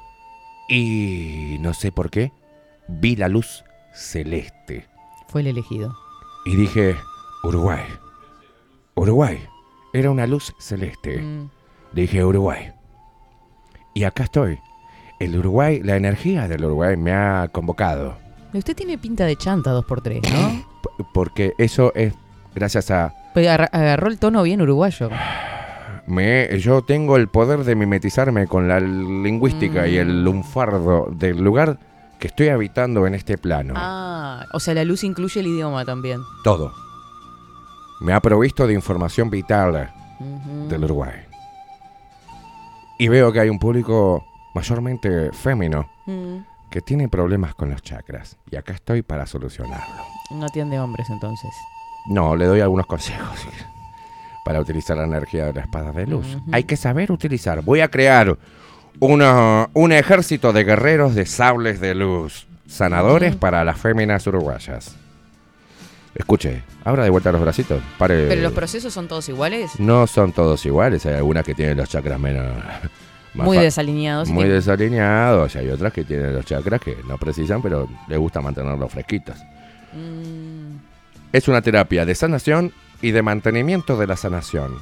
y 0.69 1.57
no 1.61 1.75
sé 1.75 1.93
por 1.93 2.11
qué 2.11 2.33
vi 2.89 3.17
la 3.17 3.29
luz 3.29 3.65
celeste 3.95 4.87
fue 5.29 5.43
el 5.43 5.49
elegido. 5.49 5.95
y 6.45 6.57
dije 6.57 6.97
Uruguay, 7.45 7.83
Uruguay, 8.95 9.39
era 9.93 10.11
una 10.11 10.27
luz 10.27 10.53
celeste. 10.59 11.19
Mm, 11.23 11.49
Dije 11.93 12.25
Uruguay. 12.25 12.71
Y 13.95 14.05
acá 14.05 14.25
estoy. 14.25 14.59
El 15.19 15.37
Uruguay, 15.39 15.81
la 15.83 15.97
energía 15.97 16.47
del 16.49 16.65
Uruguay 16.65 16.97
me 16.97 17.13
ha 17.13 17.49
convocado. 17.51 18.17
Usted 18.53 18.77
tiene 18.77 18.99
pinta 18.99 19.25
de 19.25 19.37
chanta 19.37 19.73
2x3, 19.73 20.31
¿no? 20.33 20.67
Porque 21.15 21.55
eso 21.59 21.93
es 21.95 22.15
gracias 22.55 22.91
a... 22.91 23.15
Agarró 23.35 24.09
el 24.09 24.19
tono 24.19 24.43
bien 24.43 24.61
uruguayo. 24.63 25.11
Me, 26.11 26.59
yo 26.59 26.83
tengo 26.83 27.17
el 27.17 27.29
poder 27.29 27.63
de 27.65 27.75
mimetizarme 27.77 28.47
con 28.49 28.67
la 28.69 28.81
lingüística 28.81 29.87
y 29.87 29.97
el 29.97 30.09
Mm. 30.09 30.25
lunfardo 30.25 31.07
del 31.13 31.39
lugar 31.43 31.79
que 32.19 32.27
estoy 32.27 32.49
habitando 32.49 33.07
en 33.07 33.15
este 33.15 33.39
plano. 33.39 33.75
Ah, 33.77 34.45
o 34.53 34.59
sea, 34.61 34.75
la 34.75 34.85
luz 34.85 35.05
incluye 35.05 35.41
el 35.41 35.47
idioma 35.47 35.85
también. 35.85 36.21
Todo. 36.43 36.73
Me 38.01 38.13
ha 38.13 38.21
provisto 38.21 38.67
de 38.67 38.75
información 38.75 39.31
vital 39.31 39.91
Ujú. 40.19 40.69
del 40.69 40.85
Uruguay. 40.85 41.15
Y 42.99 43.09
veo 43.09 43.33
que 43.33 43.41
hay 43.41 43.49
un 43.49 43.59
público 43.59 44.25
mayormente 44.55 45.31
fémino 45.33 45.89
Mm, 46.07 46.39
que 46.71 46.81
tiene 46.81 47.09
problemas 47.09 47.55
con 47.55 47.71
los 47.71 47.83
chakras. 47.83 48.37
Y 48.51 48.57
acá 48.57 48.73
estoy 48.73 49.03
para 49.03 49.27
solucionarlo. 49.27 49.95
No 50.33 50.45
atiende 50.47 50.79
hombres 50.81 51.09
entonces. 51.09 51.51
No, 52.09 52.35
le 52.35 52.47
doy 52.47 52.61
algunos 52.61 52.87
consejos 52.87 53.39
para 54.45 54.61
utilizar 54.61 54.97
la 54.97 55.05
energía 55.05 55.47
de 55.47 55.53
la 55.55 55.61
espada 55.63 55.93
de 55.93 56.07
luz. 56.07 56.27
Hay 56.53 56.65
que 56.65 56.77
saber 56.77 57.13
utilizar. 57.13 57.63
Voy 57.63 57.81
a 57.81 57.89
crear 57.89 58.37
una- 58.99 59.69
un 59.73 59.93
ejército 59.93 60.53
de 60.53 60.65
guerreros 60.65 61.15
de 61.15 61.27
sables 61.27 61.81
de 61.81 61.95
luz, 61.95 62.47
sanadores 62.67 63.37
para 63.37 63.65
las 63.65 63.79
féminas 63.79 64.27
uruguayas. 64.27 64.97
Escuche, 66.15 66.63
abra 66.85 67.05
de 67.05 67.11
vuelta 67.11 67.31
los 67.31 67.41
bracitos. 67.41 67.81
Pare. 67.97 68.27
¿Pero 68.29 68.43
los 68.43 68.53
procesos 68.53 68.93
son 68.93 69.07
todos 69.07 69.29
iguales? 69.29 69.79
No 69.79 70.07
son 70.07 70.33
todos 70.33 70.65
iguales. 70.67 71.07
Hay 71.07 71.15
algunas 71.15 71.45
que 71.45 71.55
tienen 71.55 71.77
los 71.77 71.89
chakras 71.89 72.19
menos. 72.19 72.47
Muy 73.35 73.59
desalineados. 73.59 74.29
muy 74.29 74.49
desalineados. 74.49 75.55
Y 75.55 75.59
hay 75.59 75.69
otras 75.69 75.93
que 75.93 76.03
tienen 76.03 76.35
los 76.35 76.45
chakras 76.45 76.81
que 76.81 76.97
no 77.07 77.17
precisan, 77.17 77.63
pero 77.63 77.89
les 78.09 78.19
gusta 78.19 78.41
mantenerlos 78.41 78.91
fresquitos. 78.91 79.37
Mm, 79.93 80.79
Es 81.33 81.47
una 81.47 81.63
terapia 81.63 82.05
de 82.05 82.13
sanación 82.17 82.73
y 83.03 83.11
de 83.13 83.23
mantenimiento 83.23 83.97
de 83.97 84.07
la 84.07 84.17
sanación, 84.17 84.77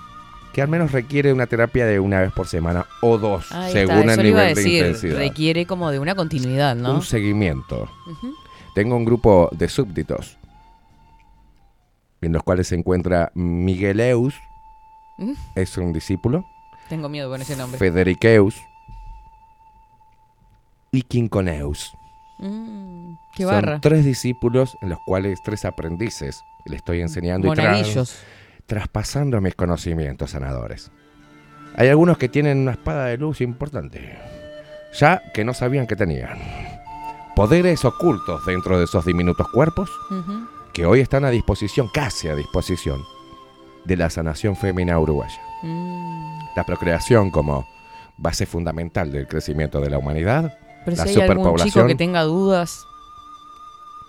que 0.52 0.62
al 0.62 0.68
menos 0.68 0.92
requiere 0.92 1.32
una 1.32 1.46
terapia 1.46 1.86
de 1.86 2.00
una 2.00 2.20
vez 2.20 2.32
por 2.32 2.46
semana 2.48 2.86
o 3.00 3.18
dos, 3.18 3.52
ahí 3.52 3.72
según 3.72 4.10
está, 4.10 4.14
el 4.14 4.22
le 4.22 4.28
iba 4.30 4.40
a 4.42 4.46
nivel 4.48 4.54
de 4.64 4.70
intensidad. 4.78 5.16
Requiere 5.18 5.66
como 5.66 5.90
de 5.90 5.98
una 5.98 6.14
continuidad, 6.14 6.74
¿no? 6.76 6.94
Un 6.94 7.02
seguimiento. 7.02 7.88
Tengo 8.74 8.96
un 8.96 9.04
grupo 9.04 9.48
de 9.52 9.68
súbditos, 9.68 10.36
en 12.20 12.32
los 12.32 12.42
cuales 12.42 12.68
se 12.68 12.74
encuentra 12.74 13.30
Migueleus, 13.34 14.34
Mm. 15.18 15.32
es 15.56 15.76
un 15.76 15.92
discípulo, 15.92 16.44
Tengo 16.88 17.08
miedo 17.08 17.28
con 17.28 17.40
ese 17.42 17.56
nombre. 17.56 17.76
Federiqueus 17.78 18.54
y 20.92 21.02
Quinconeus. 21.02 21.92
Mm, 22.38 23.14
qué 23.34 23.42
Son 23.42 23.52
barra. 23.52 23.80
tres 23.80 24.04
discípulos 24.04 24.76
en 24.80 24.90
los 24.90 24.98
cuales 25.04 25.40
tres 25.42 25.64
aprendices 25.64 26.40
le 26.68 26.76
estoy 26.76 27.00
enseñando 27.00 27.48
y 27.48 27.50
tra- 27.50 27.64
Monaguillos. 27.64 28.18
traspasando 28.66 29.40
mis 29.40 29.54
conocimientos 29.54 30.30
sanadores. 30.30 30.90
Hay 31.76 31.88
algunos 31.88 32.18
que 32.18 32.28
tienen 32.28 32.58
una 32.58 32.72
espada 32.72 33.06
de 33.06 33.16
luz 33.18 33.40
importante, 33.40 34.18
ya 34.98 35.22
que 35.32 35.44
no 35.44 35.54
sabían 35.54 35.86
que 35.86 35.96
tenían. 35.96 36.38
Poderes 37.36 37.84
ocultos 37.84 38.44
dentro 38.46 38.78
de 38.78 38.84
esos 38.84 39.04
diminutos 39.04 39.46
cuerpos 39.52 39.88
que 40.74 40.86
hoy 40.86 41.00
están 41.00 41.24
a 41.24 41.30
disposición, 41.30 41.88
casi 41.92 42.28
a 42.28 42.34
disposición, 42.34 43.00
de 43.84 43.96
la 43.96 44.10
sanación 44.10 44.56
femenina 44.56 44.98
uruguaya. 44.98 45.40
Mm. 45.62 46.38
La 46.56 46.64
procreación 46.64 47.30
como 47.30 47.66
base 48.16 48.44
fundamental 48.44 49.12
del 49.12 49.28
crecimiento 49.28 49.80
de 49.80 49.90
la 49.90 49.98
humanidad. 49.98 50.58
Pero 50.84 50.96
La 50.96 51.04
si 51.06 51.20
hay 51.20 51.28
algún 51.28 51.56
chico 51.58 51.86
que 51.86 51.94
tenga 51.94 52.22
dudas, 52.22 52.84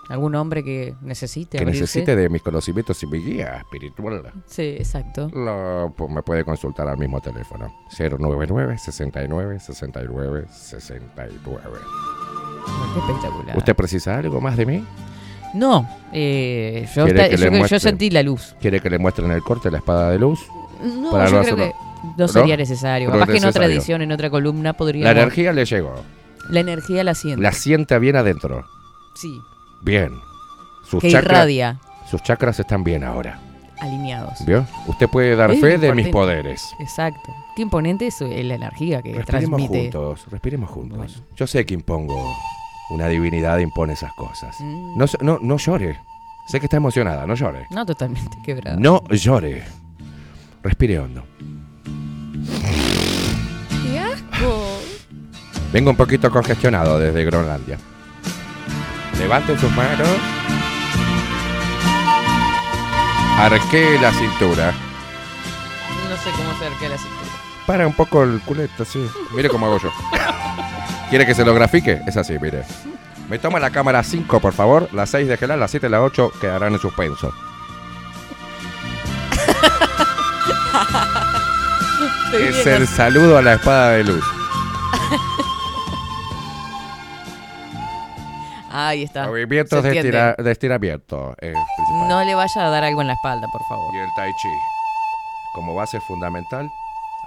algún 0.10 0.36
hombre 0.36 0.64
que 0.64 0.96
necesite 1.02 1.58
Que 1.58 1.64
abrirse. 1.64 1.82
necesite 1.82 2.16
de 2.16 2.30
mis 2.30 2.42
conocimientos 2.42 3.02
y 3.04 3.08
mi 3.08 3.20
guía 3.20 3.58
espiritual. 3.58 4.32
Sí, 4.48 4.64
exacto. 4.64 5.30
Lo, 5.34 5.94
pues, 5.96 6.10
me 6.12 6.22
puede 6.24 6.44
consultar 6.44 6.88
al 6.88 6.98
mismo 6.98 7.22
teléfono. 7.22 7.74
099 7.98 8.78
69 8.78 9.60
69 9.60 10.46
69. 10.50 11.78
Qué 12.94 13.00
espectacular. 13.00 13.58
¿Usted 13.58 13.76
precisa 13.76 14.18
algo 14.18 14.42
más 14.42 14.58
de 14.58 14.66
mí? 14.66 14.84
No, 15.54 15.88
eh, 16.14 16.88
yo, 16.96 17.06
¿Quiere 17.06 17.24
esta- 17.26 17.30
que 17.38 17.50
le 17.52 17.60
yo- 17.62 17.66
yo 17.66 17.80
sentí 17.80 18.10
la 18.12 18.22
luz. 18.24 18.56
¿Quiere 18.62 18.80
que 18.80 18.90
le 18.90 19.00
muestren 19.00 19.32
el 19.32 19.42
corte 19.42 19.72
la 19.72 19.78
espada 19.80 20.12
de 20.12 20.20
luz? 20.20 20.40
No, 20.84 21.12
Para 21.12 21.26
yo 21.30 21.36
no 21.38 21.42
creo 21.42 21.56
que 21.56 21.72
no 22.18 22.28
sería 22.28 22.56
necesario. 22.56 23.10
No 23.10 23.16
es 23.16 23.20
Capaz 23.22 23.32
que 23.32 23.38
en 23.40 23.46
otra 23.46 23.66
edición, 23.66 24.02
en 24.02 24.12
otra 24.12 24.30
columna, 24.30 24.70
La 24.70 24.74
podríamos... 24.78 25.12
energía 25.12 25.52
le 25.54 25.66
llegó. 25.66 25.96
La 26.50 26.60
energía 26.62 27.04
la 27.04 27.16
siente. 27.16 27.42
La 27.42 27.52
siente 27.52 27.98
bien 28.00 28.16
adentro. 28.16 28.66
Sí, 29.16 29.40
Bien. 29.82 30.12
Sus, 30.84 31.02
que 31.02 31.12
chakras, 31.12 31.32
irradia, 31.34 31.80
sus 32.10 32.22
chakras 32.24 32.60
están 32.60 32.84
bien 32.84 33.04
ahora. 33.04 33.40
alineados. 33.80 34.44
¿Vio? 34.46 34.66
Usted 34.88 35.08
puede 35.08 35.36
dar 35.36 35.52
Es 35.52 35.62
fe 35.62 35.78
de 35.78 35.94
mis 35.94 36.08
poderes. 36.10 36.74
Exacto. 36.80 37.32
Qué 37.56 37.62
imponente 37.62 38.08
es 38.08 38.20
la 38.22 38.56
energía 38.56 39.02
que 39.02 39.14
Respiremos 39.14 39.58
transmite. 39.60 39.92
juntos, 39.92 40.26
respiremos 40.32 40.70
juntos. 40.70 40.98
Bueno. 40.98 41.14
Yo 41.36 41.48
sé 41.48 41.66
que 41.66 41.74
impongo. 41.74 42.36
Una 42.90 43.08
divinidad 43.08 43.60
impone 43.60 43.94
esas 43.94 44.12
cosas. 44.14 44.56
Mm. 44.60 44.98
No, 44.98 45.06
no, 45.22 45.40
no 45.42 45.58
llore. 45.58 46.00
Sé 46.48 46.60
que 46.60 46.66
está 46.66 46.78
emocionada, 46.78 47.28
no 47.28 47.36
llore. 47.36 47.68
No, 47.70 47.86
totalmente 47.86 48.36
quebrado. 48.44 48.80
No 48.80 49.04
llore. 49.10 49.64
Respire 50.64 51.00
hondo. 51.00 51.24
¡Qué 53.84 54.00
asco! 54.00 54.80
Vengo 55.72 55.92
un 55.92 55.96
poquito 55.98 56.32
congestionado 56.32 56.98
desde 57.00 57.24
Groenlandia. 57.26 57.78
Levanten 59.20 59.60
sus 59.60 59.72
manos. 59.72 60.08
Arquee 63.38 64.00
la 64.00 64.12
cintura. 64.12 64.74
No 66.10 66.18
sé 66.18 66.30
cómo 66.36 66.52
acerca 66.52 66.90
la 66.90 66.98
cintura. 66.98 67.30
Para 67.66 67.86
un 67.86 67.94
poco 67.94 68.24
el 68.24 68.42
culete, 68.42 68.86
sí. 68.86 69.06
Mire 69.36 69.50
cómo 69.50 69.68
hago 69.68 69.80
yo. 69.80 69.92
¿Quiere 71.10 71.26
que 71.26 71.36
se 71.36 71.46
lo 71.46 71.54
grafique? 71.54 72.02
Es 72.08 72.18
así, 72.18 72.38
mire. 72.40 72.64
Me 73.30 73.38
toma 73.38 73.60
la 73.60 73.70
cámara 73.70 74.04
5, 74.04 74.40
por 74.40 74.54
favor. 74.54 74.90
La 74.92 75.06
6 75.06 75.28
de 75.28 75.38
gelar, 75.38 75.60
la 75.60 75.68
7 75.68 75.88
y 75.88 75.90
la 75.90 76.02
8 76.02 76.32
quedarán 76.40 76.74
en 76.74 76.80
suspenso. 76.80 77.34
Es 82.34 82.66
el 82.66 82.88
saludo 82.88 83.38
a 83.38 83.42
la 83.42 83.54
espada 83.54 83.92
de 83.92 84.04
luz. 84.04 84.24
Ahí 88.72 89.04
está. 89.04 89.26
Movimientos 89.28 89.84
de, 89.84 89.96
estira- 89.98 90.36
de 90.36 90.52
estiramiento. 90.52 91.32
es 91.40 91.54
principal. 91.76 92.08
No 92.08 92.24
le 92.24 92.36
vaya 92.36 92.68
a 92.68 92.70
dar 92.70 92.84
algo 92.84 93.02
en 93.02 93.08
la 93.08 93.14
espalda, 93.14 93.48
por 93.52 93.62
favor. 93.68 93.94
Y 93.94 93.98
el 93.98 94.10
tai 94.16 94.32
chi. 94.42 94.50
Como 95.54 95.74
base 95.76 96.00
fundamental, 96.02 96.70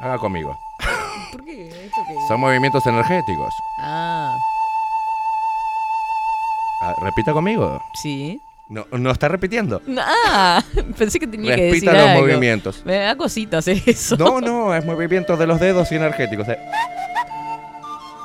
haga 0.01 0.19
conmigo. 0.19 0.57
¿Por 1.33 1.45
qué? 1.45 1.69
¿Esto 1.69 2.01
qué? 2.07 2.15
Son 2.29 2.41
movimientos 2.41 2.87
energéticos. 2.87 3.55
Ah, 3.81 4.35
Ah, 6.85 6.95
repita 7.01 7.33
conmigo. 7.33 7.81
Sí. 7.95 8.41
No, 8.69 8.87
no 8.93 9.11
está 9.11 9.29
repitiendo. 9.29 9.81
Ah, 9.99 10.63
pensé 10.99 11.19
que 11.21 11.27
tenía 11.27 11.55
que 11.57 11.63
decir 11.65 11.75
Repita 11.85 11.93
los 11.93 12.11
algo. 12.11 12.21
movimientos. 12.23 12.83
Me 12.85 12.97
da 12.99 13.17
cositas 13.17 13.67
eso. 13.69 14.17
No, 14.17 14.41
no, 14.41 14.75
es 14.75 14.85
movimiento 14.85 15.37
de 15.37 15.47
los 15.47 15.61
dedos 15.61 15.91
y 15.93 15.97
energéticos. 15.97 16.49
eh. 16.49 16.59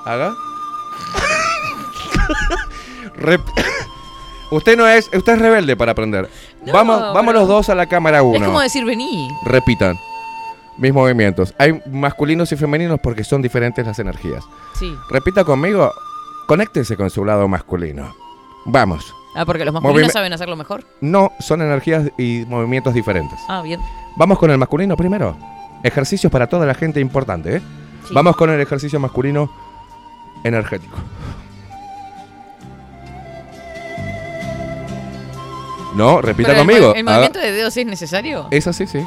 Haga. 0.06 0.34
Rep- 3.18 3.42
usted 4.52 4.78
no 4.78 4.88
es, 4.88 5.10
usted 5.14 5.34
es 5.34 5.40
rebelde 5.40 5.76
para 5.76 5.92
aprender. 5.94 6.30
No, 6.66 6.74
vamos, 6.74 7.00
vamos 7.14 7.34
los 7.34 7.48
dos 7.48 7.70
a 7.70 7.76
la 7.76 7.86
cámara 7.88 8.18
Es 8.20 8.24
uno. 8.24 8.46
como 8.46 8.62
decir 8.62 8.86
vení. 8.86 9.30
Repitan 9.46 9.98
mis 10.78 10.94
movimientos. 10.94 11.54
Hay 11.58 11.82
masculinos 11.92 12.52
y 12.52 12.56
femeninos 12.56 13.00
porque 13.02 13.24
son 13.24 13.42
diferentes 13.42 13.86
las 13.86 13.98
energías. 14.00 14.44
Sí. 14.78 14.94
Repita 15.10 15.44
conmigo. 15.44 15.92
Conéctese 16.48 16.96
con 16.96 17.10
su 17.10 17.26
lado 17.26 17.48
masculino. 17.48 18.16
Vamos. 18.66 19.14
Ah, 19.36 19.46
porque 19.46 19.66
los 19.66 19.74
masculinos 19.74 20.10
Movime- 20.10 20.14
saben 20.14 20.34
hacerlo 20.34 20.56
mejor. 20.56 20.84
No 21.02 21.32
son 21.40 21.62
energías 21.62 22.10
y 22.18 22.46
movimientos 22.48 22.94
diferentes. 22.94 23.38
Ah, 23.48 23.62
bien. 23.62 23.80
Vamos 24.16 24.40
con 24.40 24.50
el 24.52 24.58
masculino 24.58 24.96
primero. 24.96 25.38
Ejercicios 25.84 26.32
para 26.32 26.48
toda 26.48 26.66
la 26.66 26.74
gente 26.74 27.00
importante, 27.00 27.58
¿eh? 27.58 27.62
Sí. 28.08 28.14
Vamos 28.14 28.36
con 28.36 28.50
el 28.50 28.60
ejercicio 28.62 29.00
masculino 29.00 29.52
energético. 30.44 30.98
No, 35.98 36.22
repita 36.22 36.50
Pero 36.50 36.62
el 36.62 36.68
conmigo. 36.68 36.94
¿El, 36.96 37.08
Haga- 37.08 37.16
movimiento 37.18 37.40
de 37.40 37.52
dedos 37.52 37.76
es 37.78 37.86
necesario? 37.86 38.48
Es 38.52 38.68
así, 38.68 38.86
sí. 38.88 39.00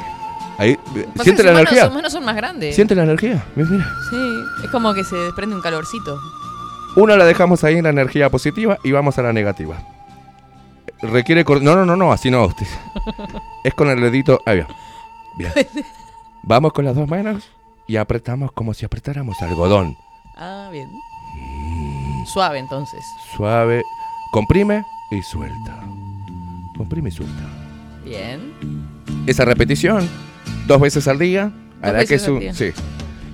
Ahí. 0.57 0.77
¿Siente 1.23 1.43
la 1.43 1.51
manos- 1.53 1.61
energía? 1.71 1.85
Sus 1.85 1.93
manos 1.93 2.11
son 2.13 2.25
más 2.25 2.35
grandes. 2.35 2.75
¿Siente 2.75 2.93
la 2.95 3.03
energía? 3.03 3.43
Mira, 3.55 3.69
mira. 3.69 3.85
Sí, 4.09 4.17
es 4.65 4.69
como 4.69 4.93
que 4.93 5.03
se 5.03 5.15
desprende 5.15 5.55
un 5.55 5.61
calorcito. 5.61 6.19
Una 6.95 7.15
la 7.15 7.25
dejamos 7.25 7.63
ahí 7.63 7.77
en 7.77 7.83
la 7.85 7.89
energía 7.89 8.29
positiva 8.29 8.77
y 8.83 8.91
vamos 8.91 9.17
a 9.17 9.21
la 9.23 9.31
negativa. 9.33 9.77
Requiere... 11.01 11.43
No, 11.43 11.75
no, 11.75 11.85
no, 11.85 11.95
no, 11.95 12.11
así 12.11 12.29
no. 12.29 12.45
usted. 12.45 12.67
Es 13.63 13.73
con 13.73 13.89
el 13.89 14.01
dedito... 14.01 14.39
Ahí 14.45 14.59
va. 14.59 14.67
Bien. 15.37 15.51
Vamos 16.43 16.73
con 16.73 16.83
las 16.85 16.95
dos 16.95 17.07
manos 17.07 17.43
y 17.87 17.97
apretamos 17.97 18.51
como 18.51 18.73
si 18.73 18.83
apretáramos 18.85 19.39
algodón. 19.41 19.95
Ah, 20.35 20.69
bien. 20.71 20.89
Mm. 21.35 22.25
Suave 22.25 22.57
entonces. 22.59 22.99
Suave. 23.35 23.83
Comprime 24.31 24.83
y 25.11 25.21
suelta. 25.21 25.79
Comprime 26.81 27.09
y 27.09 27.11
suelta. 27.11 27.43
Bien. 28.03 28.53
Esa 29.27 29.45
repetición, 29.45 30.09
dos 30.65 30.81
veces 30.81 31.07
al 31.07 31.19
día, 31.19 31.51
hará 31.79 32.03
que 32.05 32.17
su. 32.17 32.39
Sí. 32.53 32.71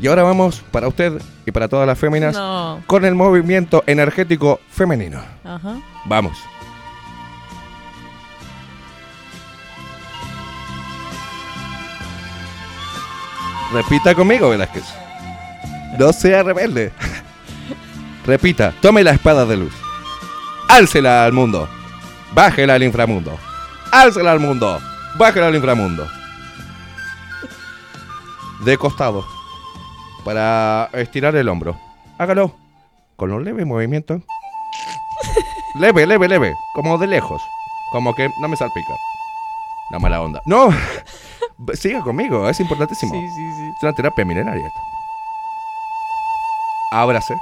Y 0.01 0.07
ahora 0.07 0.23
vamos 0.23 0.62
para 0.69 0.89
usted 0.89 1.21
y 1.45 1.51
para 1.51 1.69
todas 1.69 1.88
las 1.88 1.97
féminas 1.97 2.36
No. 2.36 2.81
con 2.88 3.05
el 3.05 3.15
movimiento 3.15 3.86
energético 3.88 4.60
femenino. 4.69 5.21
Ajá. 5.45 5.77
Vamos. 6.03 6.38
Repita 13.73 14.13
conmigo, 14.15 14.49
Velázquez. 14.49 14.83
No 15.97 16.13
sea 16.13 16.43
rebelde. 16.43 16.91
Repita, 18.25 18.73
tome 18.81 19.03
la 19.03 19.12
espada 19.12 19.45
de 19.45 19.57
luz. 19.57 19.73
Álcela 20.69 21.25
al 21.25 21.33
mundo. 21.33 21.67
Bájela 22.33 22.75
al 22.75 22.83
inframundo. 22.83 23.37
Álcela 23.91 24.31
al 24.31 24.39
mundo. 24.39 24.79
Bájela 25.17 25.47
al 25.47 25.55
inframundo. 25.55 26.07
De 28.63 28.77
costado. 28.77 29.25
Para 30.23 30.89
estirar 30.93 31.35
el 31.35 31.49
hombro. 31.49 31.77
Hágalo. 32.17 32.55
Con 33.15 33.31
un 33.31 33.43
leve 33.43 33.65
movimiento. 33.65 34.21
Leve, 35.75 36.05
leve, 36.05 36.27
leve. 36.27 36.53
Como 36.73 36.97
de 36.97 37.07
lejos. 37.07 37.41
Como 37.91 38.13
que 38.15 38.29
no 38.41 38.47
me 38.47 38.57
salpica. 38.57 38.93
La 39.91 39.99
mala 39.99 40.21
onda. 40.21 40.41
No. 40.45 40.69
Siga 41.73 42.01
conmigo. 42.01 42.49
Es 42.49 42.59
importantísimo. 42.59 43.13
Sí, 43.13 43.27
sí, 43.29 43.53
sí. 43.55 43.71
Es 43.77 43.83
una 43.83 43.93
terapia 43.93 44.25
milenaria 44.25 44.67
esta. 44.67 44.79
Ábrase 46.91 47.35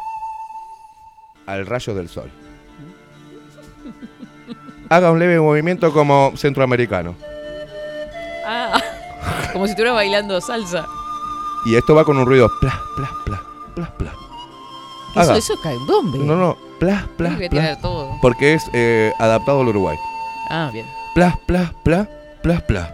al 1.45 1.65
rayo 1.65 1.93
del 1.93 2.10
sol. 2.10 2.32
Haga 4.89 5.12
un 5.12 5.19
leve 5.19 5.39
movimiento 5.39 5.91
como 5.91 6.34
centroamericano. 6.36 7.15
Ah, 8.45 8.80
como 9.54 9.65
si 9.65 9.71
estuviera 9.71 9.93
bailando 9.93 10.39
salsa. 10.41 10.86
Y 11.65 11.76
esto 11.76 11.95
va 11.95 12.06
con 12.06 12.17
un 12.17 12.26
ruido 12.26 12.50
plas, 12.62 12.76
plas, 12.95 13.10
plas, 13.26 13.41
plas, 13.74 13.89
plas. 13.91 14.13
Eso, 15.12 15.19
Haga. 15.21 15.38
eso 15.38 15.54
es 15.54 15.60
candombe. 15.62 16.19
No, 16.19 16.36
no, 16.36 16.58
plas, 16.80 17.06
plas, 17.17 17.36
plas. 17.38 17.50
tirar 17.50 17.82
todo. 17.82 18.12
Porque 18.21 18.54
es 18.54 18.69
eh, 18.74 19.12
adaptado 19.17 19.62
al 19.62 19.69
Uruguay. 19.69 19.98
Ah, 20.50 20.69
bien. 20.71 20.86
Plas, 21.15 21.36
plas, 21.48 21.71
plas, 21.84 22.08
plas, 22.43 22.62
plas. 22.63 22.89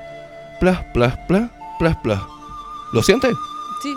Plas, 0.60 0.84
plas, 0.94 1.18
plas, 1.28 1.50
plas, 1.80 1.98
plas. 1.98 2.22
¿Lo 2.94 3.02
siente? 3.02 3.30
Sí. 3.82 3.94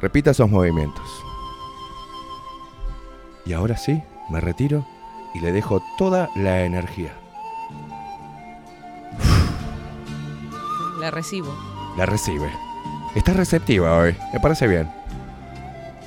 Repita 0.00 0.30
esos 0.30 0.48
movimientos. 0.50 1.04
Y 3.44 3.52
ahora 3.52 3.76
sí, 3.76 4.02
me 4.30 4.40
retiro 4.40 4.86
y 5.34 5.40
le 5.40 5.52
dejo 5.52 5.82
toda 5.98 6.28
la 6.34 6.62
energía. 6.64 7.12
La 11.00 11.10
recibo. 11.10 11.54
La 11.96 12.06
recibe. 12.06 12.50
Está 13.14 13.32
receptiva 13.32 13.96
hoy, 13.98 14.14
me 14.32 14.40
parece 14.40 14.66
bien. 14.66 14.88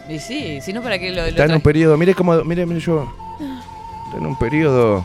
Y 0.10 0.20
sí, 0.20 0.60
si 0.62 0.74
no, 0.74 0.82
¿para 0.82 1.00
qué 1.00 1.10
lo, 1.10 1.22
lo 1.22 1.28
Está 1.28 1.46
en 1.46 1.54
un 1.54 1.62
periodo, 1.62 1.98
mire 1.98 2.14
cómo, 2.14 2.44
mire, 2.44 2.66
mire 2.66 2.80
yo. 2.80 3.12
Está 4.06 4.18
en 4.18 4.26
un 4.26 4.38
periodo 4.38 5.04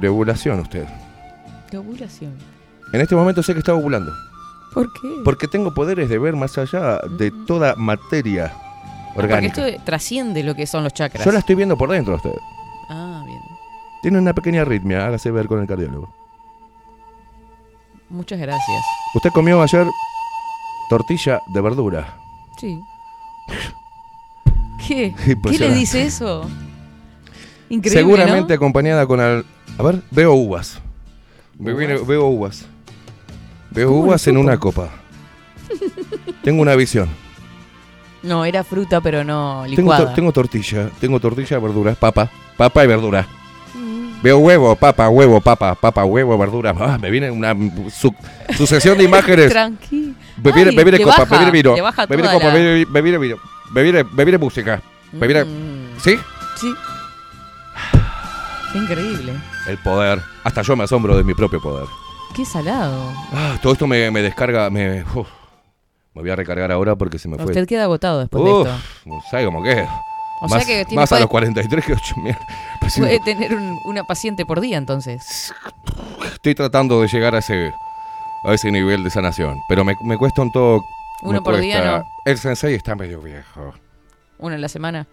de 0.00 0.08
ovulación 0.08 0.60
usted. 0.60 0.86
De 1.70 1.78
ovulación. 1.78 2.32
En 2.92 3.00
este 3.00 3.14
momento 3.14 3.42
sé 3.42 3.52
que 3.52 3.60
está 3.60 3.74
ovulando. 3.74 4.12
¿Por 4.74 4.92
qué? 4.92 5.08
Porque 5.24 5.48
tengo 5.48 5.72
poderes 5.72 6.08
de 6.08 6.18
ver 6.18 6.34
más 6.36 6.56
allá 6.58 6.98
de 7.18 7.32
toda 7.46 7.74
materia 7.76 8.52
Ah, 8.54 9.12
Porque 9.14 9.32
orgánica. 9.32 9.66
esto 9.68 9.82
trasciende 9.84 10.42
lo 10.42 10.54
que 10.54 10.66
son 10.66 10.84
los 10.84 10.92
chakras. 10.92 11.24
Yo 11.24 11.32
la 11.32 11.38
estoy 11.38 11.54
viendo 11.54 11.76
por 11.78 11.90
dentro 11.90 12.12
a 12.14 12.16
usted. 12.16 12.34
Tiene 14.06 14.20
una 14.20 14.32
pequeña 14.32 14.62
arritmia, 14.62 15.04
hágase 15.04 15.32
ver 15.32 15.48
con 15.48 15.60
el 15.60 15.66
cardiólogo. 15.66 16.08
Muchas 18.08 18.38
gracias. 18.38 18.84
Usted 19.16 19.30
comió 19.30 19.60
ayer 19.60 19.84
tortilla 20.88 21.40
de 21.52 21.60
verdura. 21.60 22.16
Sí. 22.56 22.80
¿Qué? 24.86 25.12
¿Qué 25.42 25.58
le 25.58 25.74
dice 25.74 26.04
eso? 26.04 26.48
Increíble, 27.68 28.00
Seguramente 28.00 28.52
¿no? 28.52 28.56
acompañada 28.58 29.08
con 29.08 29.18
al... 29.18 29.44
A 29.76 29.82
ver, 29.82 30.00
veo 30.12 30.34
uvas. 30.34 30.80
Veo 31.54 32.28
uvas. 32.28 32.64
Veo 33.72 33.88
¿Cómo 33.88 34.02
lo 34.02 34.06
uvas 34.06 34.24
en 34.28 34.36
una 34.36 34.56
copa. 34.56 34.88
Tengo 36.44 36.62
una 36.62 36.76
visión. 36.76 37.08
No, 38.22 38.44
era 38.44 38.62
fruta, 38.62 39.00
pero 39.00 39.24
no 39.24 39.62
Tengo, 39.64 39.76
licuada. 39.80 40.04
tor- 40.06 40.14
tengo 40.14 40.30
tortilla, 40.32 40.90
tengo 41.00 41.18
tortilla, 41.18 41.58
verduras, 41.58 41.96
papa, 41.96 42.30
papa 42.56 42.84
y 42.84 42.86
verdura. 42.86 43.26
Veo 44.22 44.38
huevo, 44.38 44.74
papa, 44.76 45.08
huevo, 45.08 45.40
papa, 45.40 45.74
papa, 45.74 46.04
huevo, 46.04 46.36
verdura. 46.38 46.74
Ah, 46.78 46.98
me 47.00 47.10
viene 47.10 47.30
una 47.30 47.54
su- 47.90 48.14
sucesión 48.56 48.96
de 48.98 49.04
imágenes. 49.10 49.50
Tranqui. 49.50 50.14
Bebir, 50.36 50.68
Ay, 50.68 50.76
bebir 50.76 50.94
le 50.94 51.04
copa, 51.04 51.24
baja, 51.24 51.38
bebir 51.38 51.52
vino. 51.52 51.74
Bebir 52.08 52.24
toda 52.24 52.34
copa, 52.34 52.50
bebir 52.52 53.18
vino. 53.18 53.36
Bebir, 53.70 54.06
bebir 54.12 54.38
música. 54.38 54.80
Mm, 55.12 55.98
¿Sí? 56.02 56.16
Sí. 56.56 56.74
Qué 58.72 58.78
increíble. 58.78 59.32
El 59.68 59.78
poder. 59.78 60.20
Hasta 60.44 60.62
yo 60.62 60.76
me 60.76 60.84
asombro 60.84 61.16
de 61.16 61.24
mi 61.24 61.34
propio 61.34 61.60
poder. 61.60 61.86
Qué 62.34 62.44
salado. 62.44 63.12
Ah, 63.32 63.56
todo 63.62 63.72
esto 63.72 63.86
me, 63.86 64.10
me 64.10 64.22
descarga, 64.22 64.68
me... 64.70 65.02
uf. 65.14 65.28
me 66.14 66.22
voy 66.22 66.30
a 66.30 66.36
recargar 66.36 66.70
ahora 66.72 66.94
porque 66.96 67.18
se 67.18 67.28
me 67.28 67.36
fue. 67.36 67.46
Usted 67.46 67.66
queda 67.66 67.84
agotado 67.84 68.20
después 68.20 68.44
de 68.44 68.50
esto. 68.50 68.76
no 69.06 69.20
sé 69.30 69.44
cómo 69.44 69.62
que. 69.62 69.86
O 70.40 70.48
más 70.48 70.64
sea 70.64 70.66
que 70.76 70.84
tiene, 70.84 71.00
más 71.00 71.12
a 71.12 71.18
los 71.20 71.28
43 71.28 71.84
que 71.84 71.92
8 71.94 72.14
mierda. 72.18 72.46
Pues 72.80 72.92
sí, 72.94 73.00
puede 73.00 73.20
tener 73.20 73.54
un- 73.54 73.78
una 73.84 74.04
paciente 74.04 74.44
por 74.44 74.60
día 74.60 74.76
entonces. 74.78 75.52
Estoy 76.32 76.54
tratando 76.54 77.00
de 77.00 77.08
llegar 77.08 77.34
a 77.34 77.38
ese 77.38 77.72
a 78.44 78.52
ese 78.54 78.70
nivel 78.70 79.02
de 79.02 79.10
sanación, 79.10 79.58
pero 79.68 79.84
me, 79.84 79.96
me 80.04 80.16
cuesta 80.16 80.42
un 80.42 80.52
todo. 80.52 80.80
Uno 81.22 81.42
por 81.42 81.56
día, 81.58 81.84
¿no? 81.84 82.04
El 82.24 82.38
sensei 82.38 82.74
está 82.74 82.94
medio 82.94 83.20
viejo. 83.20 83.72
Una 84.38 84.54
en 84.56 84.60
la 84.60 84.68
semana. 84.68 85.06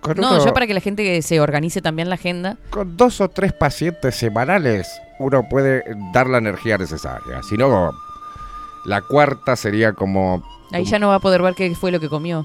Con, 0.00 0.16
No, 0.16 0.32
uno- 0.34 0.44
ya 0.44 0.52
para 0.52 0.66
que 0.66 0.74
la 0.74 0.80
gente 0.80 1.20
se 1.22 1.40
organice 1.40 1.80
también 1.82 2.08
la 2.08 2.14
agenda. 2.16 2.56
con 2.70 2.96
dos 2.96 3.20
o 3.20 3.28
tres 3.28 3.52
pacientes 3.52 4.14
semanales 4.16 4.88
uno 5.18 5.48
puede 5.48 5.84
dar 6.12 6.26
la 6.28 6.38
energía 6.38 6.76
necesaria. 6.78 7.42
Si 7.48 7.56
no, 7.56 7.92
la 8.86 9.00
cuarta 9.02 9.54
sería 9.56 9.92
como 9.92 10.42
Ahí 10.72 10.84
ya 10.84 10.98
no 10.98 11.08
va 11.08 11.16
a 11.16 11.20
poder 11.20 11.40
ver 11.42 11.54
qué 11.54 11.72
fue 11.76 11.92
lo 11.92 12.00
que 12.00 12.08
comió. 12.08 12.44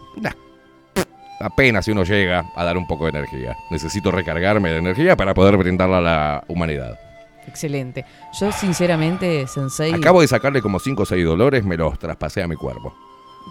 Apenas 1.39 1.85
si 1.85 1.91
uno 1.91 2.03
llega 2.03 2.45
a 2.55 2.63
dar 2.63 2.77
un 2.77 2.87
poco 2.87 3.05
de 3.05 3.11
energía. 3.11 3.55
Necesito 3.69 4.11
recargarme 4.11 4.69
de 4.69 4.77
energía 4.77 5.15
para 5.15 5.33
poder 5.33 5.57
brindarla 5.57 5.97
a 5.97 6.01
la 6.01 6.43
humanidad. 6.47 6.99
Excelente. 7.47 8.05
Yo 8.39 8.51
sinceramente, 8.51 9.47
Sensei... 9.47 9.93
Acabo 9.93 10.21
de 10.21 10.27
sacarle 10.27 10.61
como 10.61 10.79
5 10.79 11.01
o 11.03 11.05
6 11.05 11.25
dolores, 11.25 11.63
me 11.65 11.77
los 11.77 11.97
traspasé 11.97 12.43
a 12.43 12.47
mi 12.47 12.55
cuerpo. 12.55 12.93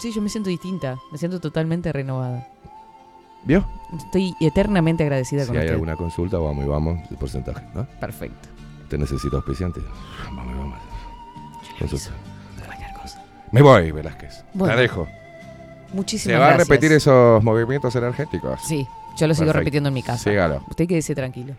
Sí, 0.01 0.13
yo 0.13 0.23
me 0.23 0.29
siento 0.29 0.51
distinta. 0.51 0.97
Me 1.11 1.19
siento 1.19 1.41
totalmente 1.41 1.93
renovada. 1.93 2.47
¿Vio? 3.45 3.65
Estoy 3.97 4.35
eternamente 4.41 5.03
agradecida 5.03 5.43
Si 5.43 5.49
con 5.49 5.57
hay 5.57 5.63
usted. 5.63 5.73
alguna 5.75 5.97
consulta, 5.97 6.39
vamos 6.39 6.65
y 6.65 6.69
vamos, 6.69 7.11
el 7.11 7.17
porcentaje, 7.17 7.65
¿no? 7.75 7.87
Perfecto. 7.99 8.49
¿Te 8.89 8.99
necesito 8.99 9.37
auspiciante? 9.37 9.81
Vamos 10.27 10.47
y 10.55 10.59
vamos. 10.59 10.79
Consulta. 11.79 12.11
Cualquier 12.65 12.93
cosa. 12.95 13.25
Me 13.53 13.63
voy, 13.63 13.91
Velázquez. 13.91 14.45
Bueno. 14.55 14.75
La 14.75 14.81
dejo. 14.81 15.09
Muchísimas 15.93 16.35
¿Se 16.35 16.39
va 16.39 16.47
gracias. 16.49 16.69
a 16.69 16.73
repetir 16.73 16.93
esos 16.93 17.43
movimientos 17.43 17.95
energéticos? 17.97 18.61
Sí, 18.63 18.87
yo 19.19 19.27
lo 19.27 19.35
sigo 19.35 19.53
repitiendo 19.53 19.89
en 19.89 19.95
mi 19.95 20.03
casa. 20.03 20.31
Sígalo, 20.31 20.63
Usted 20.69 20.87
quédese 20.87 21.15
tranquilo. 21.15 21.55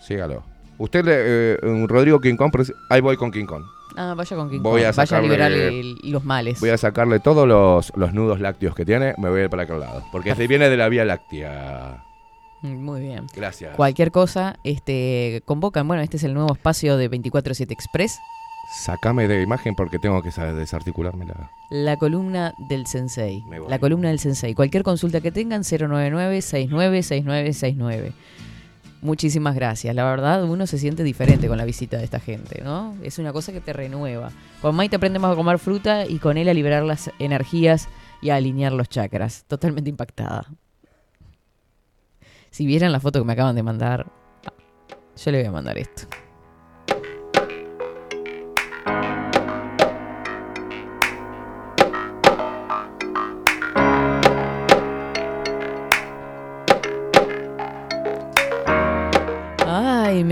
sígalo. 0.00 0.42
Usted, 0.78 1.04
le- 1.04 1.14
eh, 1.54 1.58
un 1.62 1.88
Rodrigo 1.88 2.20
King 2.20 2.34
Kong, 2.36 2.52
ahí 2.90 3.00
voy 3.00 3.16
con 3.16 3.30
King 3.30 3.46
Kong. 3.46 3.62
Ah, 3.96 4.14
vaya 4.16 4.36
con 4.36 4.50
King 4.50 4.60
Voy 4.60 4.82
Kong. 4.82 4.88
a 4.88 4.90
Vaya 4.90 4.90
a 4.90 4.92
sacarle- 4.92 5.22
liberarle 5.28 5.68
el- 5.80 5.96
los 6.10 6.24
males. 6.24 6.58
Voy 6.60 6.70
a 6.70 6.76
sacarle 6.78 7.20
todos 7.20 7.46
los, 7.46 7.92
los 7.96 8.12
nudos 8.12 8.40
lácteos 8.40 8.74
que 8.74 8.84
tiene, 8.84 9.14
me 9.18 9.28
voy 9.30 9.40
a 9.40 9.44
ir 9.44 9.50
para 9.50 9.62
aquel 9.62 9.78
lado. 9.78 10.02
Porque 10.10 10.30
este 10.30 10.48
viene 10.48 10.68
de 10.68 10.76
la 10.76 10.88
Vía 10.88 11.04
Láctea. 11.04 12.02
Mm, 12.62 12.82
Muy 12.84 13.00
bien. 13.02 13.26
Gracias. 13.36 13.76
Cualquier 13.76 14.10
cosa, 14.10 14.56
este, 14.64 15.42
convocan. 15.44 15.86
Bueno, 15.86 16.02
este 16.02 16.16
es 16.16 16.24
el 16.24 16.34
nuevo 16.34 16.54
espacio 16.54 16.96
de 16.96 17.08
24-7 17.08 17.72
Express. 17.72 18.18
Sácame 18.76 19.28
de 19.28 19.42
imagen 19.42 19.74
porque 19.74 19.98
tengo 19.98 20.22
que 20.22 20.30
sa- 20.32 20.52
desarticularme 20.52 21.26
la... 21.26 21.50
La 21.70 21.96
columna 21.96 22.54
del 22.58 22.86
Sensei. 22.86 23.42
La 23.68 23.78
columna 23.78 24.08
del 24.08 24.18
Sensei. 24.18 24.54
Cualquier 24.54 24.82
consulta 24.82 25.20
que 25.20 25.30
tengan, 25.32 25.62
099-696969. 25.62 28.12
Muchísimas 29.00 29.54
gracias. 29.54 29.94
La 29.94 30.04
verdad, 30.04 30.44
uno 30.44 30.66
se 30.66 30.78
siente 30.78 31.02
diferente 31.04 31.46
con 31.46 31.58
la 31.58 31.64
visita 31.64 31.98
de 31.98 32.04
esta 32.04 32.20
gente, 32.20 32.62
¿no? 32.64 32.96
Es 33.02 33.18
una 33.18 33.32
cosa 33.32 33.52
que 33.52 33.60
te 33.60 33.72
renueva. 33.72 34.30
Con 34.62 34.74
Maite 34.74 34.96
aprendemos 34.96 35.30
a 35.32 35.36
comer 35.36 35.58
fruta 35.58 36.06
y 36.06 36.18
con 36.18 36.36
él 36.38 36.48
a 36.48 36.54
liberar 36.54 36.82
las 36.84 37.10
energías 37.18 37.88
y 38.22 38.30
a 38.30 38.36
alinear 38.36 38.72
los 38.72 38.88
chakras. 38.88 39.44
Totalmente 39.46 39.90
impactada. 39.90 40.46
Si 42.50 42.66
vieran 42.66 42.92
la 42.92 43.00
foto 43.00 43.18
que 43.20 43.26
me 43.26 43.34
acaban 43.34 43.54
de 43.56 43.62
mandar, 43.62 44.06
yo 45.22 45.30
le 45.30 45.38
voy 45.38 45.46
a 45.48 45.52
mandar 45.52 45.76
esto. 45.78 46.04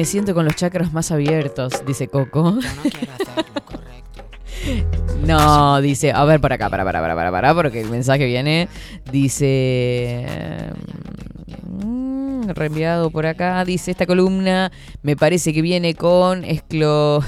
Me 0.02 0.06
siento 0.06 0.34
con 0.34 0.44
los 0.44 0.56
chakras 0.56 0.92
más 0.92 1.12
abiertos, 1.12 1.84
dice 1.86 2.08
Coco. 2.08 2.58
No, 5.24 5.80
dice, 5.80 6.10
a 6.10 6.24
ver, 6.24 6.40
por 6.40 6.52
acá, 6.52 6.68
para, 6.68 6.84
para, 6.84 7.00
para, 7.00 7.14
para, 7.14 7.30
para, 7.30 7.54
porque 7.54 7.82
el 7.82 7.88
mensaje 7.88 8.26
viene, 8.26 8.68
dice, 9.12 10.26
mm, 11.68 12.48
reenviado 12.48 13.10
por 13.10 13.26
acá, 13.26 13.64
dice, 13.64 13.92
esta 13.92 14.04
columna 14.04 14.72
me 15.02 15.14
parece 15.14 15.52
que 15.52 15.62
viene 15.62 15.94
con 15.94 16.42
esclo- 16.42 17.22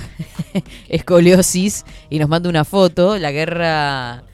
escoliosis 0.88 1.84
y 2.10 2.18
nos 2.18 2.28
manda 2.28 2.48
una 2.48 2.64
foto, 2.64 3.18
la 3.18 3.30
guerra, 3.30 4.24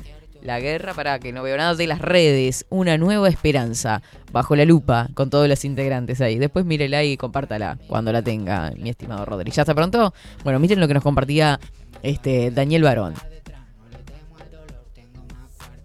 la 0.43 0.61
guerra, 0.61 0.95
para 0.95 1.19
que 1.19 1.33
no 1.33 1.43
veo 1.43 1.57
nada 1.57 1.75
de 1.75 1.87
las 1.87 2.01
redes, 2.01 2.67
una 2.71 2.99
nueva 2.99 3.29
esperanza, 3.29 4.03
bajo 4.33 4.57
la 4.57 4.65
lupa, 4.65 5.09
con 5.15 5.31
todos 5.31 5.49
los 5.49 5.65
integrantes 5.65 6.21
ahí. 6.21 6.39
Después 6.39 6.65
mírela 6.65 7.05
y 7.05 7.17
compártala 7.17 7.79
cuando 7.87 8.13
la 8.13 8.23
tenga, 8.23 8.73
mi 8.77 8.91
estimado 8.91 9.25
Rodri. 9.25 9.51
¿Ya 9.51 9.63
está 9.63 9.75
pronto? 9.75 10.15
Bueno, 10.45 10.59
miren 10.59 10.81
lo 10.81 10.89
que 10.89 10.95
nos 10.95 11.03
compartía 11.03 11.59
este 12.03 12.51
Daniel 12.51 12.83
Barón. 12.83 13.15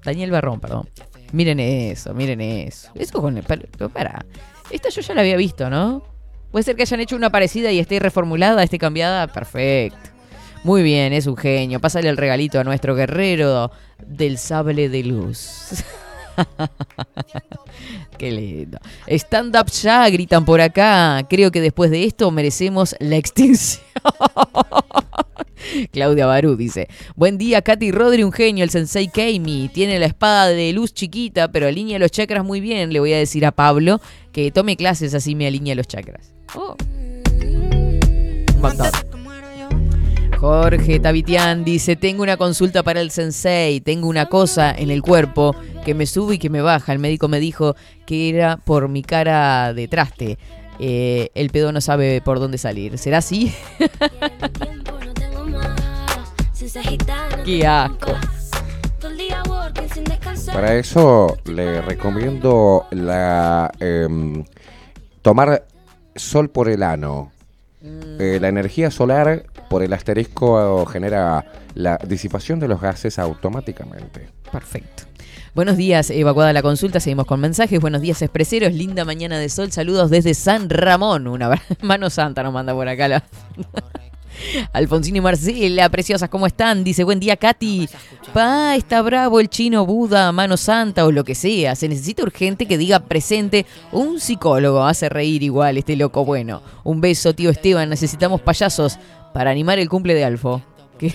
Daniel 0.03 0.31
Barrón, 0.31 0.59
perdón. 0.59 0.89
Miren 1.31 1.59
eso, 1.59 2.13
miren 2.13 2.39
eso. 2.39 2.91
Eso 2.95 3.21
con 3.21 3.37
el 3.37 3.43
para. 3.43 4.25
Esta 4.69 4.89
yo 4.89 5.01
ya 5.01 5.13
la 5.15 5.21
había 5.21 5.35
visto, 5.35 5.69
¿no? 5.69 6.03
Puede 6.51 6.63
ser 6.63 6.75
que 6.75 6.83
hayan 6.83 7.01
hecho 7.01 7.15
una 7.15 7.29
parecida 7.29 7.71
y 7.71 7.79
esté 7.79 7.99
reformulada, 7.99 8.63
esté 8.63 8.77
cambiada. 8.77 9.27
Perfecto. 9.27 10.14
Muy 10.65 10.81
bien, 10.81 11.13
es 11.13 11.27
un 11.27 11.37
genio. 11.37 11.79
Pásale 11.79 12.09
el 12.09 12.17
regalito 12.17 12.59
a 12.59 12.63
nuestro 12.63 12.95
guerrero 12.95 13.69
del 14.03 14.39
sable 14.39 14.89
de 14.89 15.03
luz. 15.03 15.83
Qué 18.17 18.31
lindo. 18.31 18.79
Stand 19.05 19.55
up 19.55 19.69
ya, 19.69 20.09
gritan 20.09 20.43
por 20.43 20.61
acá. 20.61 21.23
Creo 21.29 21.51
que 21.51 21.61
después 21.61 21.91
de 21.91 22.05
esto 22.05 22.31
merecemos 22.31 22.95
la 22.99 23.15
extinción. 23.15 23.85
Claudia 25.91 26.25
Barú 26.25 26.55
dice: 26.55 26.87
Buen 27.15 27.37
día, 27.37 27.61
Katy 27.61 27.91
Rodri, 27.91 28.23
un 28.23 28.31
genio. 28.31 28.63
El 28.63 28.71
sensei 28.71 29.07
Keimi 29.07 29.69
tiene 29.71 29.99
la 29.99 30.07
espada 30.07 30.47
de 30.47 30.73
luz 30.73 30.95
chiquita, 30.95 31.51
pero 31.51 31.67
alinea 31.67 31.99
los 31.99 32.09
chakras 32.09 32.43
muy 32.43 32.59
bien. 32.59 32.91
Le 32.91 32.99
voy 32.99 33.13
a 33.13 33.19
decir 33.19 33.45
a 33.45 33.51
Pablo 33.51 34.01
que 34.31 34.49
tome 34.49 34.75
clases, 34.77 35.13
así 35.13 35.35
me 35.35 35.45
alinea 35.45 35.75
los 35.75 35.87
chakras. 35.87 36.33
Oh. 36.55 36.75
Un. 38.63 39.14
Jorge 40.39 40.99
Tavitian 40.99 41.63
dice, 41.63 41.95
tengo 41.95 42.23
una 42.23 42.37
consulta 42.37 42.83
para 42.83 43.01
el 43.01 43.11
sensei, 43.11 43.81
tengo 43.81 44.07
una 44.07 44.27
cosa 44.27 44.71
en 44.71 44.91
el 44.91 45.01
cuerpo 45.01 45.55
que 45.83 45.93
me 45.93 46.05
sube 46.05 46.35
y 46.35 46.39
que 46.39 46.49
me 46.49 46.61
baja. 46.61 46.93
El 46.93 46.99
médico 46.99 47.27
me 47.27 47.39
dijo 47.39 47.75
que 48.05 48.29
era 48.29 48.57
por 48.57 48.87
mi 48.89 49.01
cara 49.01 49.73
de 49.73 49.87
traste. 49.87 50.37
Eh, 50.79 51.29
el 51.35 51.49
pedo 51.49 51.71
no 51.71 51.81
sabe 51.81 52.21
por 52.21 52.39
dónde 52.39 52.57
salir. 52.57 52.97
¿Será 52.97 53.19
así? 53.19 53.53
Qué 57.45 57.67
asco. 57.67 58.11
Para 60.51 60.75
eso 60.75 61.37
le 61.45 61.81
recomiendo 61.81 62.85
la 62.91 63.71
em, 63.79 64.43
tomar 65.21 65.65
sol 66.15 66.49
por 66.49 66.69
el 66.69 66.83
ano. 66.83 67.31
Eh, 68.19 68.39
la 68.41 68.47
energía 68.47 68.91
solar 68.91 69.45
por 69.69 69.83
el 69.83 69.93
asterisco 69.93 70.85
genera 70.85 71.45
la 71.73 71.97
disipación 71.97 72.59
de 72.59 72.67
los 72.67 72.81
gases 72.81 73.19
automáticamente. 73.19 74.29
Perfecto. 74.51 75.03
Buenos 75.53 75.77
días, 75.77 76.09
evacuada 76.09 76.51
la 76.51 76.61
consulta, 76.61 76.99
seguimos 76.99 77.25
con 77.25 77.39
mensajes. 77.39 77.79
Buenos 77.79 78.01
días, 78.01 78.21
expreseros. 78.21 78.73
Linda 78.73 79.05
mañana 79.05 79.39
de 79.39 79.47
sol. 79.47 79.71
Saludos 79.71 80.09
desde 80.09 80.33
San 80.33 80.69
Ramón. 80.69 81.27
Una 81.27 81.61
mano 81.81 82.09
santa 82.09 82.43
nos 82.43 82.53
manda 82.53 82.73
por 82.73 82.87
acá 82.89 83.07
la. 83.07 83.23
Alfonsino 84.73 85.17
y 85.17 85.21
Marcela, 85.21 85.89
preciosas, 85.89 86.29
¿cómo 86.29 86.47
están? 86.47 86.83
Dice, 86.83 87.03
buen 87.03 87.19
día, 87.19 87.37
Katy. 87.37 87.87
Pa, 88.33 88.75
está 88.75 89.01
bravo 89.01 89.39
el 89.39 89.49
chino 89.49 89.85
Buda, 89.85 90.31
mano 90.31 90.57
santa 90.57 91.05
o 91.05 91.11
lo 91.11 91.23
que 91.23 91.35
sea. 91.35 91.75
Se 91.75 91.87
necesita 91.87 92.23
urgente 92.23 92.65
que 92.65 92.77
diga 92.77 92.99
presente 92.99 93.65
un 93.91 94.19
psicólogo. 94.19 94.83
Hace 94.83 95.09
reír 95.09 95.43
igual 95.43 95.77
este 95.77 95.95
loco 95.95 96.25
bueno. 96.25 96.61
Un 96.83 97.01
beso, 97.01 97.33
tío 97.33 97.49
Esteban. 97.49 97.89
Necesitamos 97.89 98.41
payasos 98.41 98.99
para 99.33 99.51
animar 99.51 99.79
el 99.79 99.89
cumple 99.89 100.13
de 100.13 100.25
Alfo. 100.25 100.61
¿Qué? 100.97 101.13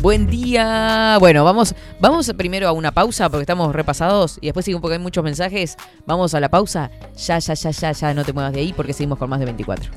Buen 0.00 0.28
día. 0.28 1.16
Bueno, 1.18 1.44
vamos, 1.44 1.74
vamos 2.00 2.32
primero 2.36 2.68
a 2.68 2.72
una 2.72 2.92
pausa 2.92 3.28
porque 3.28 3.42
estamos 3.42 3.74
repasados 3.74 4.38
y 4.40 4.46
después 4.46 4.64
sigue 4.64 4.78
porque 4.78 4.94
hay 4.94 5.00
muchos 5.02 5.24
mensajes. 5.24 5.76
Vamos 6.06 6.34
a 6.34 6.40
la 6.40 6.48
pausa. 6.48 6.90
Ya, 7.16 7.38
ya, 7.38 7.54
ya, 7.54 7.70
ya, 7.70 7.92
ya, 7.92 8.14
no 8.14 8.24
te 8.24 8.32
muevas 8.32 8.52
de 8.52 8.60
ahí 8.60 8.72
porque 8.72 8.92
seguimos 8.92 9.18
con 9.18 9.28
más 9.28 9.40
de 9.40 9.46
24. 9.46 9.90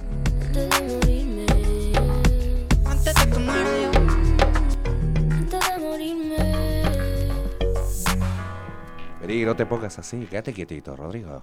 Vení, 9.20 9.46
no 9.46 9.56
te 9.56 9.66
pongas 9.66 9.98
así, 10.00 10.26
quédate 10.26 10.54
quietito, 10.54 10.96
Rodrigo. 10.96 11.42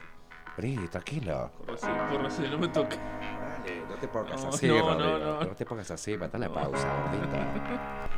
Vení, 0.57 0.89
tranquilo. 0.89 1.51
Corre, 1.65 1.79
corre, 1.79 2.49
no 2.51 2.59
me 2.59 2.69
toque. 2.69 2.97
Dale, 2.97 3.83
no 3.89 3.95
te 3.97 4.09
pongas 4.09 4.43
No, 4.43 4.49
así, 4.49 4.67
no, 4.67 4.79
Rodrigo. 4.81 4.95
no, 4.99 5.19
No, 5.19 5.41
no. 5.45 5.47
te 5.55 5.65
pongas 5.65 5.91
así, 5.91 6.17
mata 6.17 6.39
la 6.39 6.53
pausa, 6.53 6.89
gordito. 7.05 7.37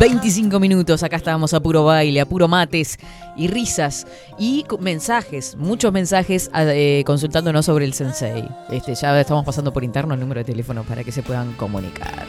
25 0.00 0.58
minutos, 0.58 1.02
acá 1.02 1.16
estábamos 1.16 1.52
a 1.52 1.60
puro 1.60 1.84
baile, 1.84 2.22
a 2.22 2.26
puro 2.26 2.48
mates 2.48 2.98
y 3.36 3.48
risas 3.48 4.06
y 4.38 4.64
mensajes, 4.80 5.56
muchos 5.56 5.92
mensajes 5.92 6.50
eh, 6.54 7.02
consultándonos 7.04 7.66
sobre 7.66 7.84
el 7.84 7.92
sensei. 7.92 8.48
Este, 8.70 8.94
ya 8.94 9.20
estamos 9.20 9.44
pasando 9.44 9.74
por 9.74 9.84
interno 9.84 10.14
el 10.14 10.20
número 10.20 10.40
de 10.40 10.44
teléfono 10.44 10.84
para 10.84 11.04
que 11.04 11.12
se 11.12 11.22
puedan 11.22 11.52
comunicar. 11.52 12.26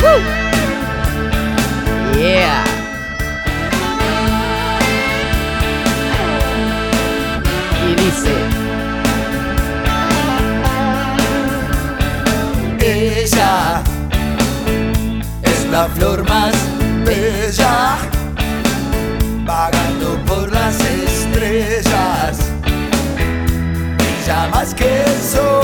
¡Woo! 0.00 0.20
Yeah. 2.20 2.81
La 15.82 15.88
flor 15.88 16.22
más 16.28 16.54
bella, 17.04 17.98
vagando 19.44 20.16
por 20.26 20.52
las 20.52 20.76
estrellas, 20.78 22.38
brilla 23.98 24.48
más 24.52 24.74
que 24.74 25.02
el 25.02 25.20
sol. 25.20 25.61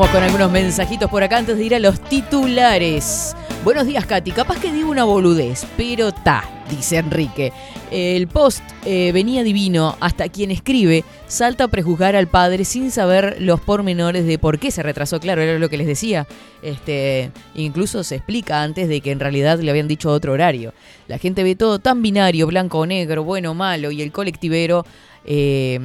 Con 0.00 0.22
algunos 0.24 0.50
mensajitos 0.50 1.10
por 1.10 1.22
acá 1.22 1.36
antes 1.36 1.58
de 1.58 1.64
ir 1.64 1.74
a 1.74 1.78
los 1.78 2.00
titulares. 2.00 3.36
Buenos 3.62 3.86
días, 3.86 4.06
Katy. 4.06 4.32
Capaz 4.32 4.58
que 4.58 4.72
digo 4.72 4.90
una 4.90 5.04
boludez, 5.04 5.66
pero 5.76 6.10
ta, 6.10 6.42
dice 6.70 6.96
Enrique. 6.96 7.52
El 7.90 8.26
post 8.26 8.62
eh, 8.86 9.12
venía 9.12 9.42
divino 9.44 9.96
hasta 10.00 10.30
quien 10.30 10.50
escribe 10.50 11.04
salta 11.30 11.64
a 11.64 11.68
prejuzgar 11.68 12.16
al 12.16 12.26
padre 12.26 12.64
sin 12.64 12.90
saber 12.90 13.36
los 13.40 13.60
pormenores 13.60 14.26
de 14.26 14.38
por 14.38 14.58
qué 14.58 14.70
se 14.70 14.82
retrasó. 14.82 15.20
Claro, 15.20 15.40
era 15.40 15.58
lo 15.58 15.68
que 15.68 15.78
les 15.78 15.86
decía. 15.86 16.26
Este, 16.60 17.30
incluso 17.54 18.02
se 18.02 18.16
explica 18.16 18.62
antes 18.62 18.88
de 18.88 19.00
que 19.00 19.12
en 19.12 19.20
realidad 19.20 19.60
le 19.60 19.70
habían 19.70 19.88
dicho 19.88 20.10
otro 20.10 20.32
horario. 20.32 20.74
La 21.06 21.18
gente 21.18 21.44
ve 21.44 21.54
todo 21.54 21.78
tan 21.78 22.02
binario, 22.02 22.48
blanco 22.48 22.80
o 22.80 22.86
negro, 22.86 23.22
bueno 23.22 23.52
o 23.52 23.54
malo, 23.54 23.92
y 23.92 24.02
el 24.02 24.10
colectivero 24.10 24.84
eh, 25.24 25.78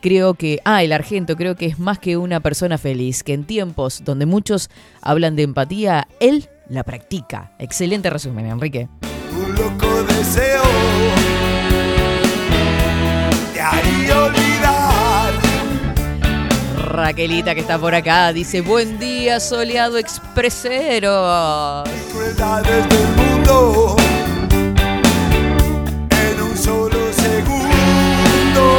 creo 0.00 0.34
que, 0.34 0.58
ah, 0.64 0.82
el 0.82 0.92
argento 0.92 1.36
creo 1.36 1.54
que 1.54 1.66
es 1.66 1.78
más 1.78 1.98
que 1.98 2.16
una 2.16 2.40
persona 2.40 2.76
feliz, 2.76 3.22
que 3.22 3.34
en 3.34 3.44
tiempos 3.44 4.02
donde 4.04 4.26
muchos 4.26 4.68
hablan 5.00 5.36
de 5.36 5.44
empatía, 5.44 6.08
él 6.18 6.48
la 6.68 6.82
practica. 6.82 7.52
Excelente 7.58 8.10
resumen, 8.10 8.46
Enrique. 8.46 8.88
Loco 9.56 10.02
deseo 10.04 10.62
Raquelita 16.92 17.54
que 17.54 17.60
está 17.62 17.78
por 17.78 17.94
acá 17.94 18.32
dice, 18.34 18.60
buen 18.60 18.98
día 18.98 19.40
soleado 19.40 19.96
expresero. 19.96 21.84
crueldades 22.12 22.86
del 22.88 23.08
mundo 23.16 23.96
en 26.10 26.42
un 26.42 26.56
solo 26.56 26.98
segundo 27.12 28.76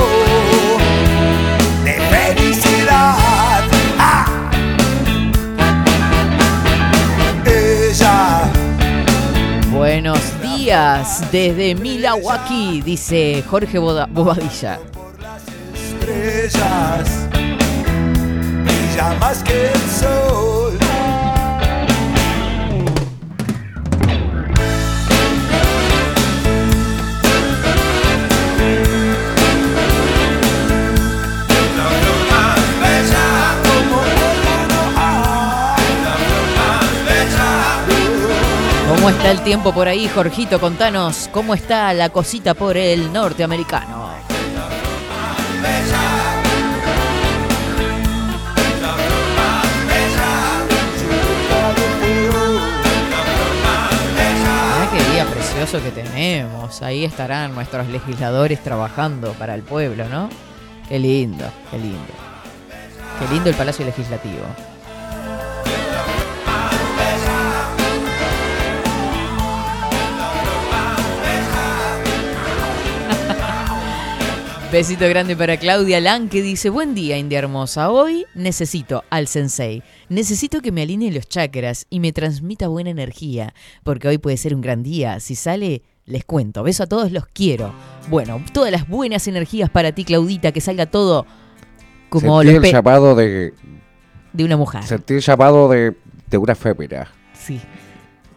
de 1.83 1.93
felicidad. 1.93 3.63
¡Ah! 3.97 4.25
Ella 7.45 8.43
Buenos 9.71 10.19
días 10.43 11.23
desde 11.31 11.73
Milwaukee, 11.73 12.81
dice 12.85 13.43
Jorge 13.49 13.79
Boda- 13.79 14.07
Bobadilla. 14.07 14.77
estrellas 15.73 17.27
brilla 18.93 19.13
más 19.19 19.43
que 19.43 19.67
el 19.67 19.89
sol. 19.89 20.77
¿Cómo 38.89 39.09
está 39.09 39.31
el 39.31 39.41
tiempo 39.41 39.73
por 39.73 39.87
ahí, 39.87 40.07
Jorgito? 40.07 40.61
Contanos, 40.61 41.29
¿cómo 41.33 41.53
está 41.53 41.93
la 41.93 42.09
cosita 42.09 42.53
por 42.53 42.77
el 42.77 43.11
norteamericano? 43.11 44.03
Que 55.71 55.91
tenemos. 55.91 56.81
Ahí 56.81 57.05
estarán 57.05 57.55
nuestros 57.55 57.87
legisladores 57.87 58.61
trabajando 58.61 59.31
para 59.33 59.55
el 59.55 59.61
pueblo, 59.63 60.09
¿no? 60.09 60.29
Qué 60.89 60.99
lindo, 60.99 61.45
qué 61.71 61.77
lindo. 61.77 62.13
Qué 63.17 63.33
lindo 63.33 63.49
el 63.49 63.55
Palacio 63.55 63.85
Legislativo. 63.85 64.43
Besito 74.73 75.07
grande 75.07 75.35
para 75.35 75.57
Claudia 75.57 76.01
Lan 76.01 76.29
que 76.29 76.41
dice, 76.41 76.71
buen 76.71 76.95
día 76.95 77.15
India 77.15 77.37
Hermosa, 77.37 77.91
hoy 77.91 78.25
necesito 78.33 79.03
al 79.11 79.27
sensei, 79.27 79.83
necesito 80.09 80.61
que 80.61 80.71
me 80.71 80.81
alinee 80.81 81.11
los 81.11 81.29
chakras 81.29 81.85
y 81.91 81.99
me 81.99 82.11
transmita 82.11 82.67
buena 82.69 82.89
energía, 82.89 83.53
porque 83.83 84.07
hoy 84.07 84.17
puede 84.17 84.35
ser 84.37 84.55
un 84.55 84.61
gran 84.61 84.81
día, 84.81 85.19
si 85.19 85.35
sale, 85.35 85.83
Les 86.07 86.25
cuento, 86.25 86.63
beso 86.63 86.83
a 86.83 86.87
todos, 86.87 87.11
los 87.11 87.27
quiero. 87.27 87.71
Bueno, 88.09 88.43
todas 88.51 88.71
las 88.71 88.87
buenas 88.89 89.27
energías 89.27 89.69
para 89.69 89.91
ti, 89.91 90.03
Claudita, 90.05 90.51
que 90.51 90.59
salga 90.59 90.87
todo 90.87 91.27
como 92.09 92.41
Sentí 92.41 92.55
el 92.67 92.73
llamado 92.73 93.13
de. 93.15 93.53
de 94.33 94.43
una 94.43 94.57
mujer. 94.57 94.83
Sentí 94.83 95.13
el 95.13 95.21
llamado 95.21 95.69
de, 95.69 95.95
de 96.29 96.37
una 96.37 96.55
fémina. 96.55 97.07
Sí, 97.33 97.61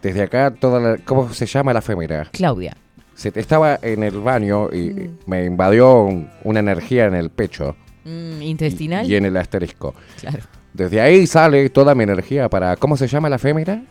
Desde 0.02 0.22
acá, 0.22 0.52
toda 0.52 0.80
la- 0.80 0.98
¿cómo 0.98 1.32
se 1.32 1.46
llama 1.46 1.72
la 1.72 1.80
fémina? 1.80 2.28
Claudia. 2.30 2.76
Se 3.16 3.32
te 3.32 3.40
estaba 3.40 3.78
en 3.82 4.04
el 4.04 4.20
baño 4.20 4.68
y 4.72 5.10
me 5.26 5.44
invadió 5.44 6.02
un- 6.04 6.30
una 6.44 6.60
energía 6.60 7.06
en 7.06 7.14
el 7.14 7.30
pecho 7.30 7.74
Mm, 8.04 8.42
intestinal. 8.42 9.10
y 9.10 9.16
en 9.16 9.24
el 9.24 9.36
asterisco. 9.36 9.94
Claro. 10.20 10.44
Desde 10.72 11.00
ahí 11.00 11.26
sale 11.26 11.68
toda 11.70 11.94
mi 11.94 12.04
energía 12.04 12.48
para. 12.48 12.76
¿Cómo 12.76 12.96
se 12.96 13.08
llama 13.08 13.28
la 13.28 13.38
fémina? 13.38 13.82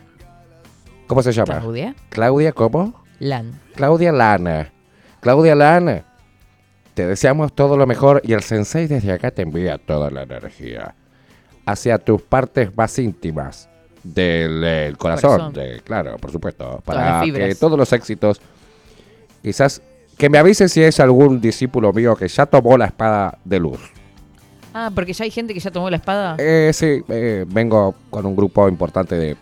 ¿Cómo 1.08 1.22
se 1.22 1.32
llama? 1.32 1.58
Claudia. 1.60 1.94
Claudia, 2.08 2.52
¿cómo? 2.52 3.02
Lan. 3.18 3.60
Claudia 3.74 4.12
Lana. 4.12 4.72
Claudia 5.20 5.54
Lana. 5.54 6.04
Te 6.94 7.06
deseamos 7.06 7.52
todo 7.54 7.76
lo 7.76 7.86
mejor 7.86 8.22
y 8.24 8.32
el 8.32 8.42
sensei 8.42 8.86
desde 8.86 9.12
acá 9.12 9.30
te 9.30 9.42
envía 9.42 9.76
toda 9.78 10.10
la 10.10 10.22
energía 10.22 10.94
hacia 11.66 11.98
tus 11.98 12.22
partes 12.22 12.74
más 12.76 12.98
íntimas 12.98 13.68
del 14.02 14.62
el 14.64 14.96
corazón, 14.96 15.30
Corazón. 15.32 15.52
de- 15.52 15.80
claro, 15.80 16.16
por 16.16 16.30
supuesto, 16.30 16.80
para 16.84 17.22
que 17.24 17.54
todos 17.56 17.76
los 17.76 17.92
éxitos, 17.92 18.40
quizás 19.46 19.80
que 20.18 20.28
me 20.28 20.38
avise 20.38 20.68
si 20.68 20.82
es 20.82 20.98
algún 20.98 21.40
discípulo 21.40 21.92
mío 21.92 22.16
que 22.16 22.26
ya 22.26 22.46
tomó 22.46 22.76
la 22.76 22.86
espada 22.86 23.38
de 23.44 23.60
luz. 23.60 23.78
Ah, 24.74 24.90
porque 24.92 25.12
ya 25.12 25.22
hay 25.24 25.30
gente 25.30 25.54
que 25.54 25.60
ya 25.60 25.70
tomó 25.70 25.88
la 25.88 25.98
espada. 25.98 26.34
Eh, 26.36 26.72
sí, 26.74 27.00
eh, 27.08 27.44
vengo 27.46 27.94
con 28.10 28.26
un 28.26 28.34
grupo 28.34 28.68
importante 28.68 29.14
de 29.14 29.36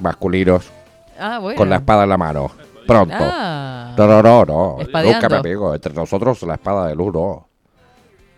masculinos 0.00 0.70
ah, 1.18 1.38
bueno. 1.38 1.56
con 1.56 1.70
la 1.70 1.76
espada 1.76 2.02
en 2.02 2.10
la 2.10 2.18
mano. 2.18 2.50
Pronto. 2.86 3.14
Ah. 3.18 3.94
No, 3.96 4.06
no, 4.06 4.22
no, 4.22 4.44
no. 4.44 4.76
Nunca 5.02 5.28
me 5.30 5.48
digo, 5.48 5.74
entre 5.74 5.94
nosotros 5.94 6.42
la 6.42 6.54
espada 6.54 6.88
de 6.88 6.94
luz 6.94 7.14
no. 7.14 7.48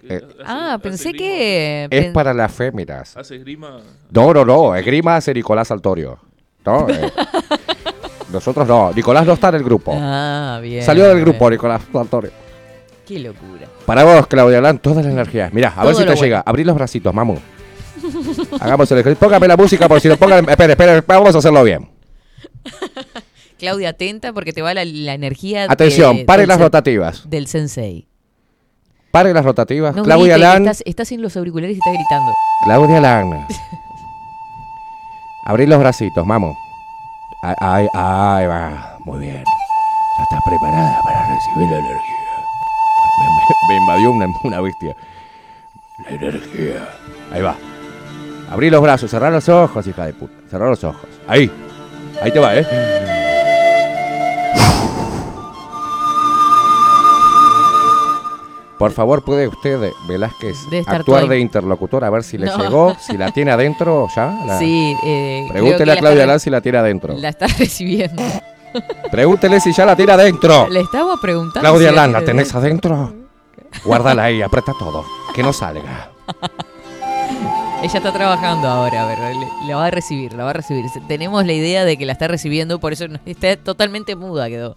Eh, 0.04 0.22
Ah, 0.46 0.78
pensé 0.80 1.12
que. 1.12 1.88
es 1.90 2.04
pen- 2.04 2.12
para 2.12 2.32
las 2.32 2.52
féminas. 2.52 3.16
Hace 3.16 3.34
esgrima. 3.34 3.80
No, 4.10 4.32
no, 4.32 4.44
no. 4.44 4.76
Esgrima 4.76 5.16
hace 5.16 5.34
Nicolás 5.34 5.66
Saltorio. 5.66 6.20
No, 6.64 6.88
eh, 6.88 7.10
nosotros 8.32 8.66
no. 8.66 8.92
Nicolás 8.92 9.26
no 9.26 9.32
está 9.34 9.48
en 9.50 9.54
el 9.56 9.64
grupo. 9.64 9.92
Ah, 9.96 10.58
bien. 10.62 10.82
Salió 10.84 11.06
del 11.08 11.20
grupo. 11.20 11.50
Nicolás 11.50 11.82
Saltorio. 11.92 12.30
Qué 13.06 13.18
locura. 13.18 13.66
Para 13.86 14.04
vos, 14.04 14.26
Claudia 14.26 14.60
Lan, 14.60 14.78
toda 14.78 15.02
la 15.02 15.10
energía. 15.10 15.50
Mira, 15.52 15.72
a 15.76 15.84
ver 15.84 15.94
si 15.94 16.02
te 16.02 16.06
bueno. 16.08 16.22
llega. 16.22 16.42
Abrí 16.46 16.64
los 16.64 16.74
bracitos, 16.76 17.12
mamu. 17.12 17.36
Hagamos 18.60 18.90
el 18.92 18.98
ejercicio. 18.98 19.26
Póngame 19.26 19.48
la 19.48 19.56
música 19.56 19.88
por 19.88 20.00
si 20.00 20.08
lo 20.08 20.16
pongan. 20.16 20.48
Espera, 20.48 20.72
espera, 20.72 21.04
vamos 21.06 21.34
a 21.34 21.38
hacerlo 21.38 21.62
bien. 21.64 21.90
Claudia, 23.58 23.90
atenta 23.90 24.32
porque 24.32 24.52
te 24.52 24.62
va 24.62 24.72
la, 24.74 24.84
la 24.84 25.12
energía. 25.14 25.62
de- 25.66 25.72
Atención, 25.72 26.24
pare 26.24 26.42
del 26.42 26.48
las 26.48 26.60
rotativas. 26.60 27.28
Del 27.28 27.46
sensei. 27.46 28.06
Pare 29.10 29.34
las 29.34 29.44
rotativas. 29.44 29.94
No 29.94 30.04
Claudia 30.04 30.34
grite, 30.34 30.46
Lan. 30.46 30.62
Estás, 30.62 30.82
estás 30.86 31.08
sin 31.08 31.20
los 31.20 31.36
auriculares 31.36 31.74
y 31.76 31.78
estás 31.78 31.92
gritando. 31.92 32.32
Claudia 32.64 33.00
Lan. 33.00 33.46
Abrí 35.44 35.66
los 35.66 35.78
bracitos, 35.80 36.24
mamu. 36.24 36.54
Ahí, 37.42 37.86
va. 38.46 38.96
Muy 39.04 39.18
bien. 39.20 39.44
Ya 39.44 40.22
estás 40.24 40.40
preparada 40.44 41.00
para 41.02 41.26
recibir 41.28 41.70
la 41.70 41.78
energía. 41.78 42.16
Me 43.68 43.76
invadió 43.76 44.10
una, 44.10 44.26
una 44.44 44.60
bestia. 44.60 44.94
La 46.04 46.10
energía. 46.16 46.88
Ahí 47.32 47.42
va. 47.42 47.56
Abrí 48.50 48.68
los 48.68 48.82
brazos, 48.82 49.10
cerrar 49.10 49.32
los 49.32 49.48
ojos, 49.48 49.86
hija 49.86 50.06
de 50.06 50.12
puta. 50.12 50.34
Cerrar 50.50 50.68
los 50.68 50.84
ojos. 50.84 51.08
Ahí. 51.28 51.50
Ahí 52.20 52.30
te 52.32 52.38
va, 52.38 52.56
¿eh? 52.56 53.19
Por 58.80 58.92
favor, 58.92 59.22
¿puede 59.22 59.46
usted, 59.46 59.92
Velázquez, 60.08 60.56
estar 60.72 60.96
actuar 61.02 61.28
de 61.28 61.36
in- 61.36 61.42
interlocutor 61.42 62.02
a 62.02 62.08
ver 62.08 62.24
si 62.24 62.38
le 62.38 62.46
No. 62.46 62.56
llegó, 62.56 62.96
si 62.98 63.16
la 63.18 63.30
tiene 63.30 63.50
adentro 63.50 64.08
ya? 64.16 64.34
La- 64.46 64.58
Sí, 64.58 64.96
eh, 65.04 65.46
Pregúntele 65.50 65.92
a 65.92 65.94
la 65.94 66.00
Claudia 66.00 66.20
está- 66.22 66.26
Lan 66.32 66.40
si 66.40 66.48
la 66.48 66.60
tiene 66.62 66.78
adentro. 66.78 67.14
La 67.14 67.28
está 67.28 67.46
recibiendo. 67.58 68.22
Pregúntele 69.10 69.60
si 69.60 69.74
ya 69.74 69.84
la 69.84 69.94
tiene 69.94 70.12
adentro. 70.12 70.66
Le 70.70 70.80
estaba 70.80 71.14
preguntando. 71.20 71.60
Claudia 71.60 71.90
si 71.90 71.94
Lan, 71.94 72.12
¿la 72.12 72.24
tenés 72.24 72.54
adentro? 72.54 73.12
Guárdala 73.84 74.24
ahí, 74.24 74.40
aprieta 74.40 74.72
todo. 74.78 75.04
Que 75.34 75.42
no 75.42 75.52
salga. 75.52 76.10
Ella 77.82 77.96
está 77.98 78.12
trabajando 78.12 78.66
ahora, 78.68 79.04
a 79.04 79.06
ver, 79.06 79.18
le- 79.36 79.66
la 79.68 79.76
va 79.76 79.86
a 79.86 79.90
recibir, 79.90 80.32
la 80.34 80.44
va 80.44 80.50
a 80.50 80.54
recibir. 80.54 80.84
Tenemos 81.06 81.46
la 81.46 81.52
idea 81.52 81.84
de 81.84 81.96
que 81.98 82.04
la 82.06 82.12
está 82.12 82.28
recibiendo, 82.28 82.78
por 82.78 82.92
eso 82.94 83.06
está 83.26 83.56
totalmente 83.56 84.16
muda 84.16 84.48
quedó. 84.48 84.76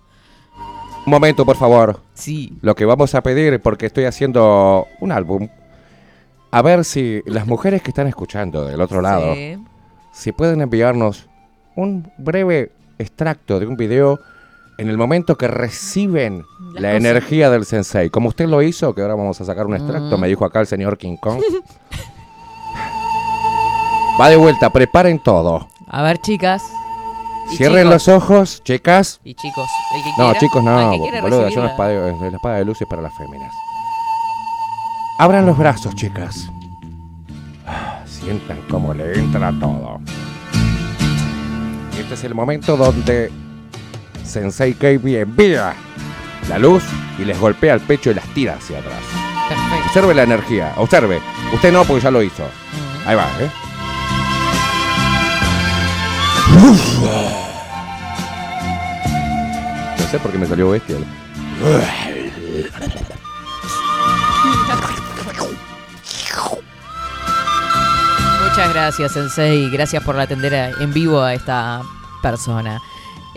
Un 1.05 1.11
momento, 1.11 1.45
por 1.45 1.57
favor. 1.57 1.99
Sí. 2.13 2.57
Lo 2.61 2.75
que 2.75 2.85
vamos 2.85 3.13
a 3.15 3.21
pedir, 3.21 3.61
porque 3.61 3.87
estoy 3.87 4.05
haciendo 4.05 4.87
un 5.01 5.11
álbum, 5.11 5.49
a 6.51 6.61
ver 6.61 6.85
si 6.85 7.21
las 7.25 7.45
mujeres 7.47 7.81
que 7.81 7.89
están 7.91 8.07
escuchando 8.07 8.65
del 8.65 8.79
otro 8.79 9.01
lado, 9.01 9.33
Sí. 9.35 9.57
si 10.13 10.31
pueden 10.31 10.61
enviarnos 10.61 11.27
un 11.75 12.09
breve 12.17 12.71
extracto 12.99 13.59
de 13.59 13.65
un 13.65 13.75
video 13.75 14.19
en 14.77 14.87
el 14.89 14.97
momento 14.97 15.35
que 15.37 15.47
reciben 15.47 16.43
la 16.75 16.93
energía 16.95 17.49
del 17.49 17.65
sensei. 17.65 18.09
Como 18.09 18.29
usted 18.29 18.47
lo 18.47 18.61
hizo, 18.61 18.93
que 18.95 19.01
ahora 19.01 19.15
vamos 19.15 19.39
a 19.41 19.45
sacar 19.45 19.65
un 19.65 19.75
extracto, 19.75 20.17
Mm. 20.17 20.21
me 20.21 20.27
dijo 20.27 20.45
acá 20.45 20.59
el 20.61 20.67
señor 20.67 20.97
King 20.97 21.17
Kong. 21.17 21.41
Va 24.19 24.29
de 24.29 24.35
vuelta, 24.35 24.69
preparen 24.71 25.19
todo. 25.21 25.67
A 25.87 26.03
ver, 26.03 26.19
chicas. 26.19 26.63
Cierren 27.57 27.83
chicos. 27.87 27.93
los 27.93 28.07
ojos, 28.07 28.63
chicas. 28.63 29.19
Y 29.23 29.33
chicos, 29.35 29.69
el 29.95 30.03
que 30.03 30.09
No, 30.09 30.15
quiera- 30.25 30.39
chicos, 30.39 30.57
al 30.57 30.65
no, 30.65 30.91
que 30.91 30.99
quiera 30.99 31.21
boludo, 31.21 31.39
yo 31.39 31.43
recibir 31.45 31.59
una 31.59 31.67
la- 31.67 31.71
espada, 31.73 31.89
de- 31.89 32.31
la 32.31 32.37
espada 32.37 32.55
de 32.57 32.65
luz 32.65 32.81
es 32.81 32.87
para 32.87 33.01
las 33.01 33.13
féminas. 33.17 33.53
Abran 35.19 35.45
los 35.45 35.57
brazos, 35.57 35.95
chicas. 35.95 36.47
Ah, 37.67 37.99
Sientan 38.05 38.59
cómo 38.69 38.93
le 38.93 39.13
entra 39.19 39.51
todo. 39.59 39.99
Y 41.95 41.99
este 42.01 42.13
es 42.15 42.23
el 42.23 42.33
momento 42.33 42.75
donde 42.77 43.31
Sensei 44.23 44.73
Keibi 44.73 45.17
envía 45.17 45.73
la 46.49 46.57
luz 46.57 46.83
y 47.19 47.25
les 47.25 47.39
golpea 47.39 47.73
el 47.75 47.81
pecho 47.81 48.11
y 48.11 48.13
las 48.15 48.25
tira 48.33 48.55
hacia 48.55 48.79
atrás. 48.79 48.99
Perfecto. 49.49 49.85
Observe 49.87 50.13
la 50.15 50.23
energía, 50.23 50.73
observe. 50.77 51.21
Usted 51.53 51.71
no, 51.73 51.83
porque 51.83 52.01
ya 52.03 52.11
lo 52.11 52.23
hizo. 52.23 52.43
Ahí 53.05 53.15
va, 53.15 53.27
¿eh? 53.41 53.49
Sé 60.14 60.20
por 60.20 60.32
qué 60.32 60.38
me 60.38 60.45
salió 60.45 60.70
bestia. 60.70 60.95
Muchas 68.43 68.74
gracias, 68.74 69.11
Sensei. 69.11 69.72
Gracias 69.72 70.03
por 70.03 70.20
atender 70.20 70.53
en 70.80 70.93
vivo 70.93 71.20
a 71.20 71.34
esta 71.34 71.82
persona. 72.22 72.80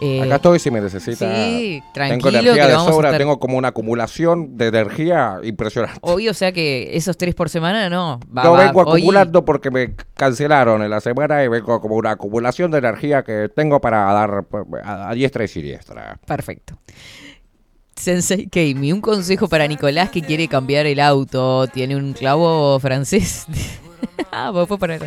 Eh, 0.01 0.20
Acá 0.22 0.36
estoy 0.36 0.59
si 0.59 0.70
me 0.70 0.80
necesita. 0.80 1.16
sí, 1.47 1.80
Tengo 1.80 1.92
tranquilo, 1.94 2.28
energía 2.40 2.53
que 2.66 2.72
lo 2.74 2.84
de 2.84 2.90
sobra, 2.90 3.09
estar- 3.11 3.18
tengo 3.18 3.38
como 3.38 3.57
una 3.57 3.68
acumulación 3.68 4.57
de 4.59 4.66
energía 4.68 5.38
impresionante. 5.42 5.99
Obvio, 6.03 6.30
o 6.32 6.34
sea 6.34 6.53
que 6.53 6.90
esos 6.97 7.16
tres 7.16 7.34
por 7.34 7.49
semana 7.49 7.88
no. 7.88 8.20
Va- 8.36 8.44
No 8.44 8.53
va, 8.53 8.64
vengo 8.66 8.82
hoy- 8.82 9.01
acumulando 9.01 9.44
porque 9.44 9.70
me 9.70 9.94
cancelaron 10.14 10.82
en 10.82 10.90
la 10.90 11.01
semana 11.01 11.42
y 11.44 11.49
vengo 11.49 11.80
como 11.80 11.94
una 11.97 12.11
acumulación 12.12 12.70
de 12.70 12.78
energía 12.78 13.22
que 13.22 13.49
tengo 13.55 13.80
para 13.80 14.05
dar 14.12 14.44
a, 14.84 15.09
a 15.11 15.14
diestra 15.14 15.44
y 15.44 15.49
siniestra. 15.49 16.18
Perfecto. 16.26 16.78
Sensei 17.94 18.47
Keimi, 18.49 18.92
un 18.92 19.01
consejo 19.01 19.49
para 19.49 19.66
Nicolás 19.66 20.11
que 20.11 20.20
quiere 20.20 20.49
cambiar 20.49 20.84
el 20.86 21.01
auto. 21.01 21.66
Tiene 21.68 21.97
un 21.97 22.12
clavo 22.12 22.78
francés. 22.78 23.47
ah, 24.30 24.51
vos 24.51 24.68
para 24.78 24.99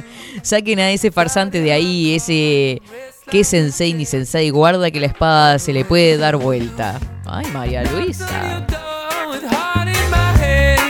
Saquen 0.41 0.79
a 0.79 0.91
ese 0.91 1.11
farsante 1.11 1.61
de 1.61 1.71
ahí, 1.71 2.15
ese 2.15 2.81
que 3.29 3.43
Sensei 3.43 3.93
ni 3.93 4.05
Sensei 4.05 4.49
guarda 4.49 4.89
que 4.91 4.99
la 4.99 5.05
espada 5.05 5.59
se 5.59 5.71
le 5.73 5.85
puede 5.85 6.17
dar 6.17 6.35
vuelta. 6.37 6.99
Ay, 7.25 7.45
María 7.53 7.83
Luisa. 7.83 8.65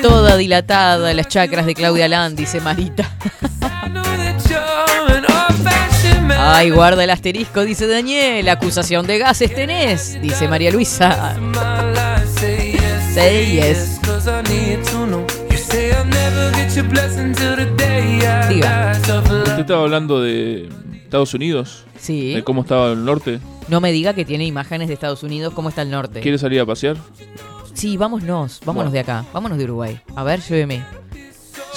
Toda 0.01 0.37
dilatada, 0.37 1.13
las 1.13 1.27
chakras 1.27 1.65
de 1.65 1.75
Claudia 1.75 2.07
Land, 2.07 2.37
dice 2.37 2.61
Marita. 2.61 3.09
Ay, 6.37 6.69
guarda 6.69 7.03
el 7.03 7.09
asterisco, 7.09 7.65
dice 7.65 7.85
Daniel. 7.87 8.47
Acusación 8.47 9.05
de 9.05 9.17
gases 9.17 9.53
tenés, 9.53 10.21
dice 10.21 10.47
María 10.47 10.71
Luisa. 10.71 11.35
Say 13.13 13.59
yes. 13.59 13.99
Diga. 18.49 18.91
Usted 18.95 19.59
estaba 19.59 19.83
hablando 19.83 20.21
de 20.21 20.69
Estados 21.09 21.33
Unidos. 21.33 21.85
Sí. 21.97 22.35
De 22.35 22.43
cómo 22.43 22.61
estaba 22.61 22.91
el 22.91 23.03
norte. 23.03 23.39
No 23.67 23.81
me 23.81 23.91
diga 23.91 24.13
que 24.13 24.25
tiene 24.25 24.45
imágenes 24.45 24.87
de 24.89 24.93
Estados 24.93 25.23
Unidos, 25.23 25.53
cómo 25.55 25.69
está 25.69 25.81
el 25.81 25.89
norte. 25.89 26.21
¿Quiere 26.21 26.37
salir 26.37 26.59
a 26.61 26.67
pasear? 26.67 26.97
Sí, 27.73 27.97
vámonos, 27.97 28.59
vámonos 28.63 28.91
Bueno. 28.91 28.91
de 28.91 28.99
acá, 28.99 29.25
vámonos 29.33 29.57
de 29.57 29.63
Uruguay. 29.63 29.99
A 30.15 30.23
ver, 30.23 30.39
lléveme. 30.41 30.85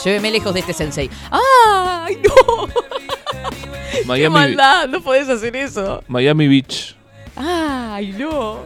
Lléveme 0.05 0.31
lejos 0.33 0.53
de 0.53 0.61
este 0.61 0.75
sensei. 0.75 1.09
¡Ay, 1.31 2.19
no! 2.23 2.67
¡Qué 3.93 4.05
Miami, 4.05 4.35
maldad! 4.35 4.89
No 4.89 5.03
podés 5.03 5.29
hacer 5.31 5.57
eso. 5.57 6.05
Miami 6.09 6.47
Beach. 6.49 6.95
¡Ay, 7.35 8.15
no! 8.19 8.59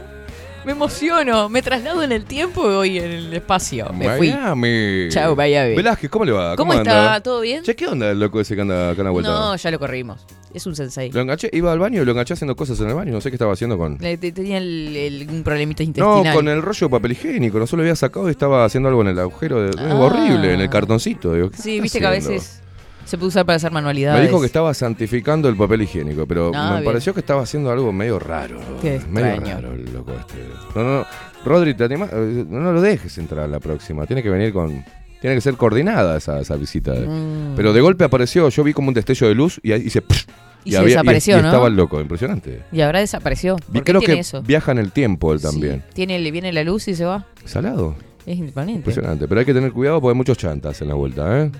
Me 0.65 0.73
emociono, 0.73 1.47
me 1.47 1.61
traslado 1.61 2.03
en 2.03 2.11
el 2.11 2.25
tiempo 2.25 2.69
y 2.69 2.73
voy 2.75 2.97
en 2.97 3.11
el 3.11 3.33
espacio. 3.33 3.89
Me 3.93 4.17
fui. 4.17 4.31
Miami. 4.31 5.07
Chao, 5.11 5.33
Miami. 5.33 5.75
Velázquez, 5.75 6.09
¿cómo 6.09 6.25
le 6.25 6.33
va? 6.33 6.57
¿Cómo, 6.57 6.73
anda? 6.73 6.81
está? 6.81 7.23
¿Todo 7.23 7.39
bien? 7.39 7.63
Che, 7.63 7.73
¿qué 7.73 7.87
onda 7.87 8.11
el 8.11 8.19
loco 8.19 8.41
ese 8.41 8.53
que 8.53 8.61
anda 8.63 8.89
acá 8.89 8.99
en 8.99 9.05
la 9.05 9.11
vuelta? 9.11 9.31
No, 9.31 9.55
ya 9.55 9.71
lo 9.71 9.79
corrimos. 9.79 10.25
Es 10.53 10.65
un 10.65 10.75
sensei. 10.75 11.11
Lo 11.11 11.21
enganché, 11.21 11.49
iba 11.53 11.71
al 11.71 11.79
baño 11.79 12.01
y 12.01 12.05
lo 12.05 12.11
enganché 12.11 12.33
haciendo 12.33 12.55
cosas 12.55 12.79
en 12.79 12.89
el 12.89 12.95
baño. 12.95 13.11
No 13.11 13.21
sé 13.21 13.29
qué 13.29 13.35
estaba 13.35 13.53
haciendo 13.53 13.77
con. 13.77 13.97
Le- 13.99 14.17
te- 14.17 14.31
Tenía 14.31 14.57
el, 14.57 14.95
el- 14.95 15.29
un 15.29 15.43
problemita 15.43 15.83
No, 15.83 15.87
intestinal. 15.87 16.33
con 16.35 16.47
el 16.47 16.61
rollo 16.61 16.87
de 16.87 16.91
papel 16.91 17.11
higiénico. 17.11 17.59
No 17.59 17.67
solo 17.67 17.83
lo 17.83 17.87
había 17.87 17.95
sacado 17.95 18.27
y 18.27 18.31
estaba 18.31 18.63
haciendo 18.65 18.89
algo 18.89 19.01
en 19.01 19.09
el 19.09 19.19
agujero. 19.19 19.61
De... 19.61 19.69
Es 19.69 19.75
Ah. 19.77 19.95
horrible, 19.95 20.53
en 20.53 20.61
el 20.61 20.69
cartoncito. 20.69 21.33
Digo, 21.33 21.49
¿qué 21.51 21.57
Sí, 21.57 21.71
está 21.71 21.83
viste 21.83 21.99
que 21.99 22.05
a 22.05 22.09
haciendo? 22.09 22.29
veces 22.31 22.61
se 23.05 23.17
puede 23.17 23.27
usar 23.29 23.45
para 23.45 23.55
hacer 23.57 23.71
manualidades. 23.71 24.19
Me 24.21 24.27
dijo 24.27 24.39
que 24.39 24.47
estaba 24.47 24.73
santificando 24.73 25.47
el 25.49 25.55
papel 25.55 25.81
higiénico, 25.83 26.25
pero 26.25 26.51
Ah, 26.55 26.69
me 26.71 26.75
bien. 26.81 26.85
pareció 26.85 27.13
que 27.13 27.19
estaba 27.21 27.41
haciendo 27.43 27.69
algo 27.71 27.91
medio 27.93 28.17
raro. 28.19 28.59
Qué 28.81 28.99
medio 29.09 29.27
extraño. 29.33 29.55
raro 29.61 29.73
el 29.73 29.93
loco 29.93 30.11
este. 30.19 30.35
No, 30.75 30.83
no, 30.83 30.97
no. 30.99 31.05
Rodri, 31.45 31.73
¿te 31.75 31.83
animás? 31.83 32.09
Eh, 32.13 32.45
no 32.49 32.71
lo 32.73 32.81
dejes 32.81 33.17
entrar 33.17 33.47
la 33.49 33.59
próxima. 33.59 34.05
Tiene 34.05 34.23
que 34.23 34.29
venir 34.29 34.51
con. 34.53 34.83
Tiene 35.21 35.35
que 35.35 35.41
ser 35.41 35.55
coordinada 35.55 36.17
esa, 36.17 36.39
esa 36.39 36.55
visita. 36.55 36.93
Mm. 36.93 37.55
Pero 37.55 37.73
de 37.73 37.81
golpe 37.81 38.03
apareció, 38.03 38.49
yo 38.49 38.63
vi 38.63 38.73
como 38.73 38.89
un 38.89 38.93
destello 38.93 39.27
de 39.27 39.35
luz 39.35 39.59
y 39.63 39.71
ahí 39.71 39.89
psh, 39.89 40.25
Y 40.63 40.71
se 40.73 40.83
desapareció, 40.83 41.37
y, 41.37 41.39
y 41.39 41.41
¿no? 41.41 41.47
estaba 41.47 41.69
loco, 41.69 41.99
impresionante. 41.99 42.61
Y 42.71 42.81
ahora 42.81 42.99
desapareció. 42.99 43.55
¿Por 43.55 43.73
qué 43.73 43.81
creo 43.81 43.99
tiene 43.99 44.15
que 44.15 44.19
eso? 44.19 44.41
viaja 44.43 44.71
en 44.71 44.77
el 44.77 44.91
tiempo 44.91 45.33
él 45.33 45.41
también. 45.41 45.83
Tiene, 45.93 46.19
le 46.19 46.29
viene 46.31 46.53
la 46.53 46.63
luz 46.63 46.87
y 46.87 46.95
se 46.95 47.05
va. 47.05 47.25
Salado. 47.45 47.95
Es 48.25 48.37
imponente. 48.37 48.79
Impresionante. 48.79 49.27
Pero 49.27 49.39
hay 49.39 49.45
que 49.45 49.53
tener 49.53 49.71
cuidado 49.71 50.01
porque 50.01 50.11
hay 50.13 50.17
muchos 50.17 50.37
chantas 50.37 50.81
en 50.81 50.89
la 50.89 50.93
vuelta, 50.95 51.43
¿eh? 51.43 51.51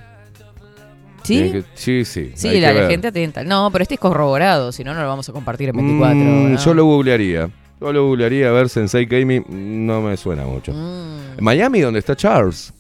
¿Sí? 1.24 1.52
que- 1.52 1.64
sí, 1.74 2.06
sí. 2.06 2.32
Sí, 2.36 2.60
la, 2.60 2.88
gente 2.88 3.08
atenta. 3.08 3.44
No, 3.44 3.70
pero 3.72 3.82
este 3.82 3.96
es 3.96 4.00
corroborado, 4.00 4.72
si 4.72 4.84
no, 4.84 4.94
no 4.94 5.02
lo 5.02 5.08
vamos 5.08 5.28
a 5.28 5.34
compartir 5.34 5.70
en 5.70 5.76
24. 5.78 6.16
Mm, 6.16 6.54
¿no? 6.54 6.58
Yo 6.60 6.74
lo 6.74 6.86
googlearía. 6.86 7.50
Yo 7.82 7.92
lo 7.94 8.06
googlearía 8.08 8.50
a 8.50 8.52
ver 8.52 8.70
Sensei 8.70 9.06
Gaming. 9.06 9.46
No 9.86 10.02
me 10.02 10.16
suena 10.18 10.46
mucho. 10.46 10.74
Mm. 10.74 11.42
Miami, 11.42 11.82
donde 11.82 12.00
está 12.00 12.16
Charles. 12.16 12.74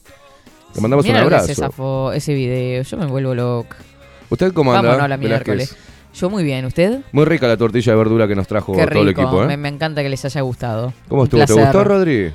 Le 0.77 0.81
mandamos 0.81 1.05
un 1.05 1.13
lo 1.13 1.29
que 1.29 1.35
es 1.51 1.59
abrazo. 1.59 2.13
ese 2.13 2.33
video, 2.35 2.83
yo 2.83 2.97
me 2.97 3.07
vuelvo 3.07 3.33
loca. 3.33 3.77
¿Usted 4.29 4.53
cómo 4.53 4.71
anda? 4.71 4.83
Vámonos 4.83 5.05
a 5.05 5.07
la 5.07 5.17
miércoles. 5.17 5.75
Yo 6.13 6.29
muy 6.29 6.43
bien, 6.43 6.65
¿usted? 6.65 7.01
Muy 7.11 7.25
rica 7.25 7.47
la 7.47 7.57
tortilla 7.57 7.91
de 7.93 7.97
verdura 7.97 8.27
que 8.27 8.35
nos 8.35 8.47
trajo 8.47 8.73
Qué 8.73 8.85
todo 8.85 9.01
el 9.01 9.09
equipo, 9.09 9.43
¿eh? 9.43 9.47
me, 9.47 9.57
me 9.57 9.69
encanta 9.69 10.01
que 10.03 10.09
les 10.09 10.23
haya 10.25 10.41
gustado. 10.41 10.93
¿Cómo 11.07 11.23
estuvo? 11.25 11.43
¿Te 11.45 11.53
gustó, 11.53 11.83
Rodri? 11.83 12.31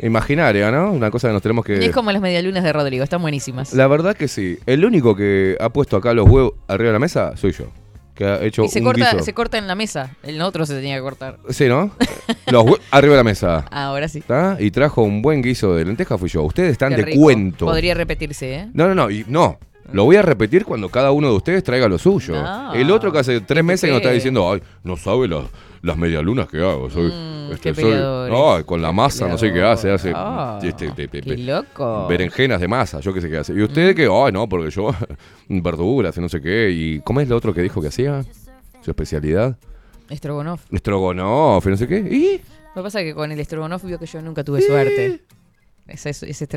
Imaginaria, 0.00 0.70
¿no? 0.70 0.92
Una 0.92 1.10
cosa 1.10 1.28
que 1.28 1.32
nos 1.32 1.42
tenemos 1.42 1.64
que... 1.64 1.84
Es 1.84 1.92
como 1.92 2.10
las 2.10 2.20
medialunas 2.20 2.64
de 2.64 2.72
Rodrigo, 2.72 3.04
están 3.04 3.22
buenísimas. 3.22 3.72
La 3.72 3.86
verdad 3.86 4.16
que 4.16 4.26
sí. 4.26 4.58
El 4.66 4.84
único 4.84 5.14
que 5.14 5.56
ha 5.60 5.68
puesto 5.68 5.96
acá 5.96 6.12
los 6.12 6.28
huevos 6.28 6.54
arriba 6.66 6.88
de 6.88 6.92
la 6.94 6.98
mesa 6.98 7.36
soy 7.36 7.52
yo. 7.52 7.66
Que 8.14 8.24
ha 8.26 8.42
hecho 8.42 8.64
y 8.64 8.68
se 8.68 8.80
un 8.80 8.84
corta, 8.84 9.12
guiso. 9.12 9.24
se 9.24 9.32
corta 9.32 9.58
en 9.58 9.66
la 9.66 9.74
mesa. 9.74 10.14
El 10.22 10.40
otro 10.42 10.66
se 10.66 10.74
tenía 10.74 10.96
que 10.96 11.02
cortar. 11.02 11.38
Sí, 11.48 11.66
¿no? 11.66 11.90
los 12.46 12.64
huevos 12.64 12.80
arriba 12.90 13.12
de 13.14 13.18
la 13.18 13.24
mesa. 13.24 13.64
Ahora 13.70 14.08
sí. 14.08 14.22
Y 14.58 14.70
trajo 14.70 15.02
un 15.02 15.22
buen 15.22 15.40
guiso 15.42 15.74
de 15.74 15.84
lenteja 15.84 16.18
fui 16.18 16.28
yo. 16.28 16.42
Ustedes 16.42 16.72
están 16.72 16.90
Qué 16.90 16.96
de 16.96 17.02
rico. 17.04 17.20
cuento. 17.20 17.66
Podría 17.66 17.94
repetirse, 17.94 18.54
¿eh? 18.54 18.68
No, 18.74 18.86
no, 18.88 18.94
no, 18.94 19.10
y 19.10 19.24
no. 19.28 19.58
Lo 19.92 20.04
voy 20.04 20.16
a 20.16 20.22
repetir 20.22 20.64
cuando 20.64 20.88
cada 20.88 21.10
uno 21.12 21.28
de 21.28 21.34
ustedes 21.36 21.64
traiga 21.64 21.88
lo 21.88 21.98
suyo. 21.98 22.34
No. 22.40 22.74
El 22.74 22.90
otro 22.90 23.10
que 23.12 23.18
hace 23.18 23.40
tres 23.40 23.64
meses 23.64 23.88
que 23.88 23.92
nos 23.92 24.00
está 24.02 24.12
diciendo, 24.12 24.50
ay, 24.52 24.62
no 24.84 24.96
sabe 24.96 25.26
las, 25.28 25.44
las 25.82 25.96
medialunas 25.96 26.48
que 26.48 26.58
hago. 26.58 26.88
Soy, 26.90 27.10
Mm, 27.12 27.52
este, 27.52 27.74
soy- 27.74 28.64
con 28.64 28.80
la 28.80 28.92
masa, 28.92 29.26
no 29.28 29.36
sé 29.36 29.52
qué 29.52 29.62
hace, 29.62 29.90
hace 29.90 30.12
Ah, 30.14 30.58
este, 30.62 30.86
este, 30.86 31.04
este, 31.04 31.20
qué 31.20 31.36
loco. 31.38 32.06
berenjenas 32.08 32.60
de 32.60 32.68
masa, 32.68 33.00
yo 33.00 33.12
qué 33.12 33.20
sé 33.20 33.28
qué 33.28 33.38
hace. 33.38 33.52
Y 33.52 33.62
usted 33.62 33.94
que, 33.96 34.04
ay, 34.10 34.32
no, 34.32 34.48
porque 34.48 34.70
yo, 34.70 34.90
verduras 35.48 36.16
y 36.16 36.20
no 36.20 36.28
sé 36.28 36.40
qué. 36.40 36.70
¿Y 36.70 37.00
cómo 37.00 37.20
es 37.20 37.28
lo 37.28 37.36
otro 37.36 37.52
que 37.52 37.62
dijo 37.62 37.80
que 37.80 37.88
hacía? 37.88 38.24
Su 38.80 38.90
especialidad. 38.90 39.56
Estrogonoff. 40.08 40.62
Estrogonoff 40.72 41.66
y 41.66 41.70
no 41.70 41.76
sé 41.76 41.86
qué. 41.88 41.98
¿Y? 41.98 42.40
Lo 42.74 42.82
que 42.82 42.84
pasa 42.84 43.00
es 43.00 43.06
que 43.06 43.14
con 43.14 43.30
el 43.32 43.38
estrogonoff 43.40 43.84
vio 43.84 43.98
que 43.98 44.06
yo 44.06 44.22
nunca 44.22 44.42
tuve 44.44 44.62
suerte. 44.62 45.20
Ese, 45.88 46.10
ese 46.10 46.48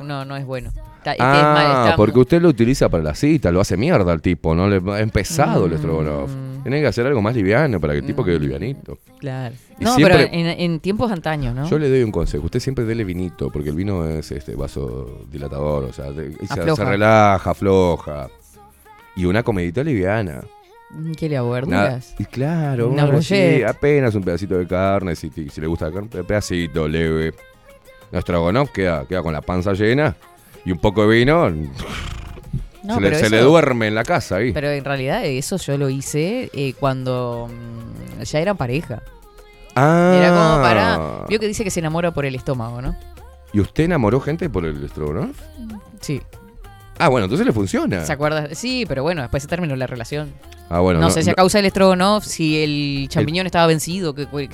no, 0.00 0.24
no 0.24 0.36
es 0.36 0.44
bueno. 0.44 0.70
Está- 0.98 1.12
es 1.12 1.18
que 1.18 1.24
es 1.24 1.42
mal, 1.42 1.66
Ah, 1.66 1.82
está 1.84 1.96
porque 1.96 2.18
usted 2.18 2.40
lo 2.40 2.48
utiliza 2.48 2.88
para 2.88 3.02
la 3.02 3.14
cita, 3.14 3.50
lo 3.50 3.60
hace 3.60 3.76
mierda 3.76 4.12
al 4.12 4.20
tipo, 4.22 4.54
¿no? 4.54 4.68
Le, 4.68 4.80
es 5.02 5.10
pesado 5.10 5.64
el 5.66 5.72
Mm. 5.72 5.74
estrogonoff. 5.74 6.30
Tiene 6.62 6.80
que 6.80 6.86
hacer 6.86 7.06
algo 7.06 7.20
más 7.20 7.34
liviano 7.34 7.78
para 7.80 7.92
que 7.92 7.98
el 8.00 8.06
tipo 8.06 8.24
quede 8.24 8.38
livianito. 8.38 8.98
Claro. 9.18 9.54
Y 9.78 9.84
No, 9.84 9.94
siempre- 9.96 10.16
pero 10.16 10.34
en, 10.34 10.46
en 10.60 10.80
tiempos 10.80 11.10
antaños, 11.12 11.54
¿no? 11.54 11.68
Yo 11.68 11.78
le 11.78 11.90
doy 11.90 12.02
un 12.02 12.10
consejo. 12.12 12.44
Usted 12.44 12.60
siempre 12.60 12.84
dele 12.84 13.04
vinito, 13.04 13.50
porque 13.50 13.68
el 13.70 13.74
vino 13.76 14.06
es 14.06 14.30
este 14.32 14.54
vaso 14.54 15.26
dilatador, 15.30 15.84
o 15.84 15.92
sea, 15.92 16.10
de- 16.12 16.34
se, 16.46 16.84
relaja, 16.84 17.50
afloja. 17.50 18.28
Y 19.16 19.24
una 19.26 19.42
comidita 19.42 19.82
liviana. 19.84 20.42
Mm, 20.90 21.12
¿Qué 21.12 21.28
le 21.28 21.40
verduras? 21.40 22.14
y 22.18 22.24
claro, 22.24 22.88
Una 22.88 23.04
así, 23.04 23.62
apenas 23.62 24.14
un 24.14 24.22
pedacito 24.22 24.56
de 24.56 24.66
carne, 24.66 25.16
si, 25.16 25.30
si 25.30 25.60
le 25.60 25.66
gusta 25.66 25.86
la 25.88 25.92
carne, 25.92 26.08
pedacito 26.24 26.86
leve. 26.88 27.34
Nuestro 28.12 28.36
agonof 28.36 28.70
queda, 28.70 29.04
queda 29.06 29.22
con 29.22 29.32
la 29.32 29.40
panza 29.40 29.72
llena 29.72 30.16
y 30.64 30.72
un 30.72 30.78
poco 30.78 31.06
de 31.06 31.16
vino. 31.18 31.50
No, 32.82 33.00
se 33.00 33.30
le, 33.30 33.40
duerme 33.40 33.86
en 33.88 33.94
la 33.94 34.04
casa 34.04 34.36
ahí. 34.36 34.52
Pero 34.52 34.70
en 34.70 34.84
realidad 34.84 35.24
eso 35.24 35.56
yo 35.56 35.78
lo 35.78 35.88
hice 35.88 36.50
eh, 36.52 36.74
cuando 36.78 37.48
mm, 37.50 38.22
ya 38.22 38.40
eran 38.40 38.56
pareja. 38.58 39.02
ah, 39.74 40.14
Era 40.18 40.28
como 40.28 40.62
para... 40.62 41.24
Vio 41.28 41.40
que 41.40 41.46
dice 41.46 41.64
que 41.64 41.70
se 41.70 41.80
enamora 41.80 42.12
por 42.12 42.26
el 42.26 42.34
estómago, 42.34 42.82
¿no? 42.82 42.94
¿Y 43.54 43.60
usted 43.60 43.84
enamoró 43.84 44.20
gente 44.20 44.50
por 44.50 44.66
el 44.66 44.84
estrogonoff? 44.84 45.40
Sí. 46.00 46.20
Ah, 46.98 47.08
bueno, 47.08 47.24
entonces 47.24 47.46
le 47.46 47.52
funciona. 47.52 48.04
¿Se 48.04 48.12
acuerda? 48.12 48.54
Sí, 48.54 48.84
pero 48.86 49.02
bueno, 49.02 49.22
después 49.22 49.42
se 49.42 49.48
terminó 49.48 49.74
la 49.76 49.86
relación. 49.86 50.32
Ah, 50.68 50.80
bueno, 50.80 51.00
no, 51.00 51.10
sé 51.10 51.22
si 51.22 51.30
a 51.30 51.34
causa 51.34 51.58
del 51.58 51.66
estrogonoff, 51.66 52.24
si 52.24 52.62
el 52.62 53.08
champiñón 53.08 53.46
estaba 53.46 53.66
vencido, 53.66 54.14
que, 54.14 54.26
que- 54.26 54.50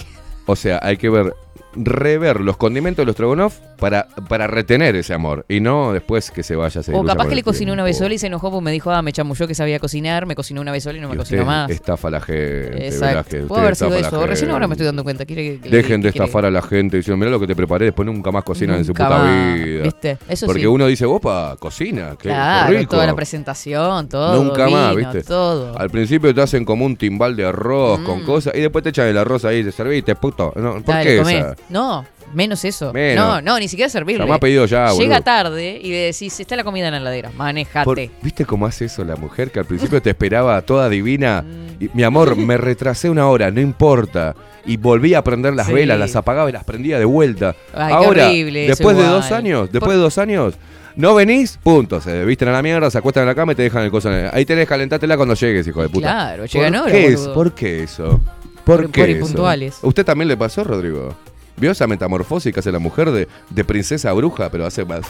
O 0.47 0.55
sea, 0.55 0.79
hay 0.83 0.97
que 0.97 1.09
ver, 1.09 1.35
rever 1.75 2.41
los 2.41 2.57
condimentos 2.57 3.03
de 3.03 3.07
los 3.07 3.15
Strogonoff 3.15 3.59
para, 3.79 4.09
para 4.29 4.47
retener 4.47 4.97
ese 4.97 5.15
amor 5.15 5.45
y 5.49 5.61
no 5.61 5.93
después 5.93 6.31
que 6.31 6.43
se 6.43 6.57
vaya 6.57 6.81
a 6.81 6.83
seguir 6.83 7.01
O 7.01 7.05
capaz 7.05 7.29
que 7.29 7.35
le 7.35 7.43
cocinó 7.43 7.73
una 7.73 7.83
vez 7.85 7.97
sola 7.99 8.13
y 8.15 8.19
se 8.19 8.27
enojó 8.27 8.51
porque 8.51 8.65
me 8.65 8.73
dijo, 8.73 8.91
ah, 8.91 9.03
me 9.03 9.13
chamulló 9.13 9.47
que 9.47 9.55
sabía 9.55 9.79
cocinar, 9.79 10.27
me 10.27 10.35
cocinó 10.35 10.61
una 10.61 10.73
vez 10.73 10.83
sola 10.85 10.99
y 10.99 11.01
no 11.01 11.09
me 11.09 11.15
Y 11.15 11.19
cocinó 11.19 11.43
usted 11.43 11.47
más. 11.47 11.71
Estafa 11.71 12.09
a 12.09 12.11
la 12.11 12.21
gente. 12.21 12.87
Exacto. 12.87 13.55
Haber 13.57 13.77
sido 13.77 13.95
eso. 13.95 14.27
Recién 14.27 14.51
ahora 14.51 14.67
me 14.67 14.75
estoy 14.75 14.87
dando 14.87 15.05
cuenta. 15.05 15.25
¿Quiere 15.25 15.59
que- 15.61 15.69
Dejen 15.71 16.01
de 16.03 16.11
quiere- 16.11 16.25
estafar 16.25 16.45
a 16.45 16.51
la 16.51 16.63
gente 16.63 16.97
diciendo, 16.99 17.17
mira 17.19 17.31
lo 17.31 17.39
que 17.41 17.47
te 17.47 17.55
preparé, 17.57 17.87
después 17.87 18.05
nunca 18.07 18.31
más 18.33 18.45
cocinan 18.45 18.77
en 18.79 18.85
su 18.85 18.93
puta 18.93 19.09
más, 19.09 19.55
vida. 19.55 19.83
¿viste? 19.85 20.19
Eso 20.29 20.47
Porque 20.47 20.63
sí. 20.63 20.67
uno 20.67 20.87
dice, 20.87 21.05
opa, 21.07 21.57
cocina, 21.59 22.11
qué 22.19 22.29
Claro, 22.31 22.77
rico. 22.77 22.91
toda 22.91 23.07
la 23.07 23.15
presentación, 23.15 24.09
todo. 24.09 24.43
Nunca 24.43 24.69
más, 24.69 24.97
¿viste? 24.97 25.23
Todo. 25.23 25.79
Al 25.79 25.91
principio 25.91 26.35
te 26.35 26.43
hacen 26.43 26.65
como 26.65 26.85
un 26.85 26.97
timbal 26.97 27.37
de 27.37 27.47
arroz 27.47 28.01
con 28.01 28.23
Mm. 28.23 28.27
cosas 28.27 28.55
y 28.55 28.61
después 28.61 28.83
te 28.83 28.91
echan 28.91 29.07
el 29.07 29.17
arroz 29.19 29.45
ahí, 29.45 29.63
te 29.65 29.73
serviste, 29.73 30.15
puto. 30.17 30.53
No, 30.57 30.75
¿Por 30.75 30.85
Dale, 30.85 31.05
qué 31.05 31.21
esa? 31.21 31.57
No, 31.69 32.05
menos 32.35 32.65
eso. 32.65 32.93
Menos. 32.93 33.25
No, 33.25 33.41
no, 33.43 33.59
ni 33.59 33.69
siquiera 33.69 33.89
servirle. 33.89 34.25
Llamá 34.25 34.37
a 34.37 34.41
pedido 34.41 34.67
ya, 34.67 34.87
Llega 34.93 35.17
boludo. 35.17 35.21
tarde 35.23 35.81
y 35.83 35.91
decís, 35.91 36.39
está 36.41 36.57
la 36.57 36.65
comida 36.65 36.87
en 36.89 36.93
la 36.95 36.99
heladera, 37.01 37.31
manejate. 37.37 37.85
Por- 37.85 38.01
¿Viste 38.23 38.45
cómo 38.45 38.67
hace 38.67 38.87
eso 38.87 39.05
la 39.05 39.17
mujer 39.17 39.51
que 39.51 39.59
al 39.61 39.67
principio 39.67 40.01
te 40.03 40.11
esperaba 40.11 40.61
toda 40.63 40.89
divina? 40.89 41.45
Y, 41.79 41.89
mi 41.95 42.03
amor, 42.03 42.37
me 42.37 42.57
retrasé 42.57 43.09
una 43.11 43.29
hora, 43.29 43.51
no 43.51 43.61
importa. 43.61 44.35
Y 44.67 44.77
volví 44.77 45.15
a 45.15 45.23
prender 45.25 45.55
las 45.55 45.69
Sí. 45.69 45.73
velas, 45.73 45.99
las 45.99 46.15
apagaba 46.17 46.49
y 46.51 46.53
las 46.53 46.65
prendía 46.65 46.99
de 46.99 47.05
vuelta. 47.05 47.55
Ay, 47.73 47.89
qué 47.89 47.93
Ahora, 47.95 48.27
horrible 48.27 48.65
eso 48.67 48.71
después 48.77 48.97
de 48.97 49.03
igual. 49.05 49.21
dos 49.23 49.33
años, 49.33 49.63
después 49.73 49.89
Por- 49.89 49.93
de 49.95 49.99
dos 50.01 50.19
años, 50.19 50.55
no 50.97 51.15
venís, 51.15 51.59
punto. 51.63 52.01
Se 52.01 52.25
visten 52.27 52.49
a 52.49 52.53
la 52.53 52.61
mierda, 52.63 52.91
se 52.91 52.99
acuestan 52.99 53.23
en 53.23 53.29
la 53.29 53.35
cama 53.35 53.53
y 53.53 53.55
te 53.55 53.63
dejan 53.63 53.85
el 53.85 53.91
coso. 53.91 54.13
en 54.13 54.27
el- 54.27 54.31
Ahí 54.35 54.45
tenés, 54.45 54.69
calentátela 54.69 55.17
cuando 55.17 55.35
llegues, 55.35 55.67
hijo 55.67 55.81
de 55.81 55.89
puta. 55.89 56.09
Claro, 56.09 56.45
llegan 56.45 56.73
¿Por 56.75 56.83
horas, 56.83 56.93
qué, 56.93 57.07
es- 57.07 57.17
boludo. 57.21 57.35
¿Por 57.35 57.55
qué 57.55 57.83
eso? 57.85 58.21
¿Por, 58.65 58.83
Por- 58.83 58.91
qué 58.91 59.01
por 59.01 59.09
eso? 59.09 59.19
impuntuales. 59.21 59.79
¿Usted 59.83 60.05
también 60.05 60.29
le 60.29 60.37
pasó, 60.37 60.63
Rodrigo? 60.63 61.17
¿Vio 61.61 61.71
esa 61.73 61.87
metamorfosis 61.87 62.53
que 62.53 62.61
hace 62.61 62.73
la 62.73 62.79
mujer 62.79 63.11
de, 63.11 63.29
de 63.51 63.65
princesa 63.65 64.11
a 64.11 64.13
bruja, 64.15 64.51
pero 64.51 64.65
hace 64.67 64.85
más? 64.85 65.03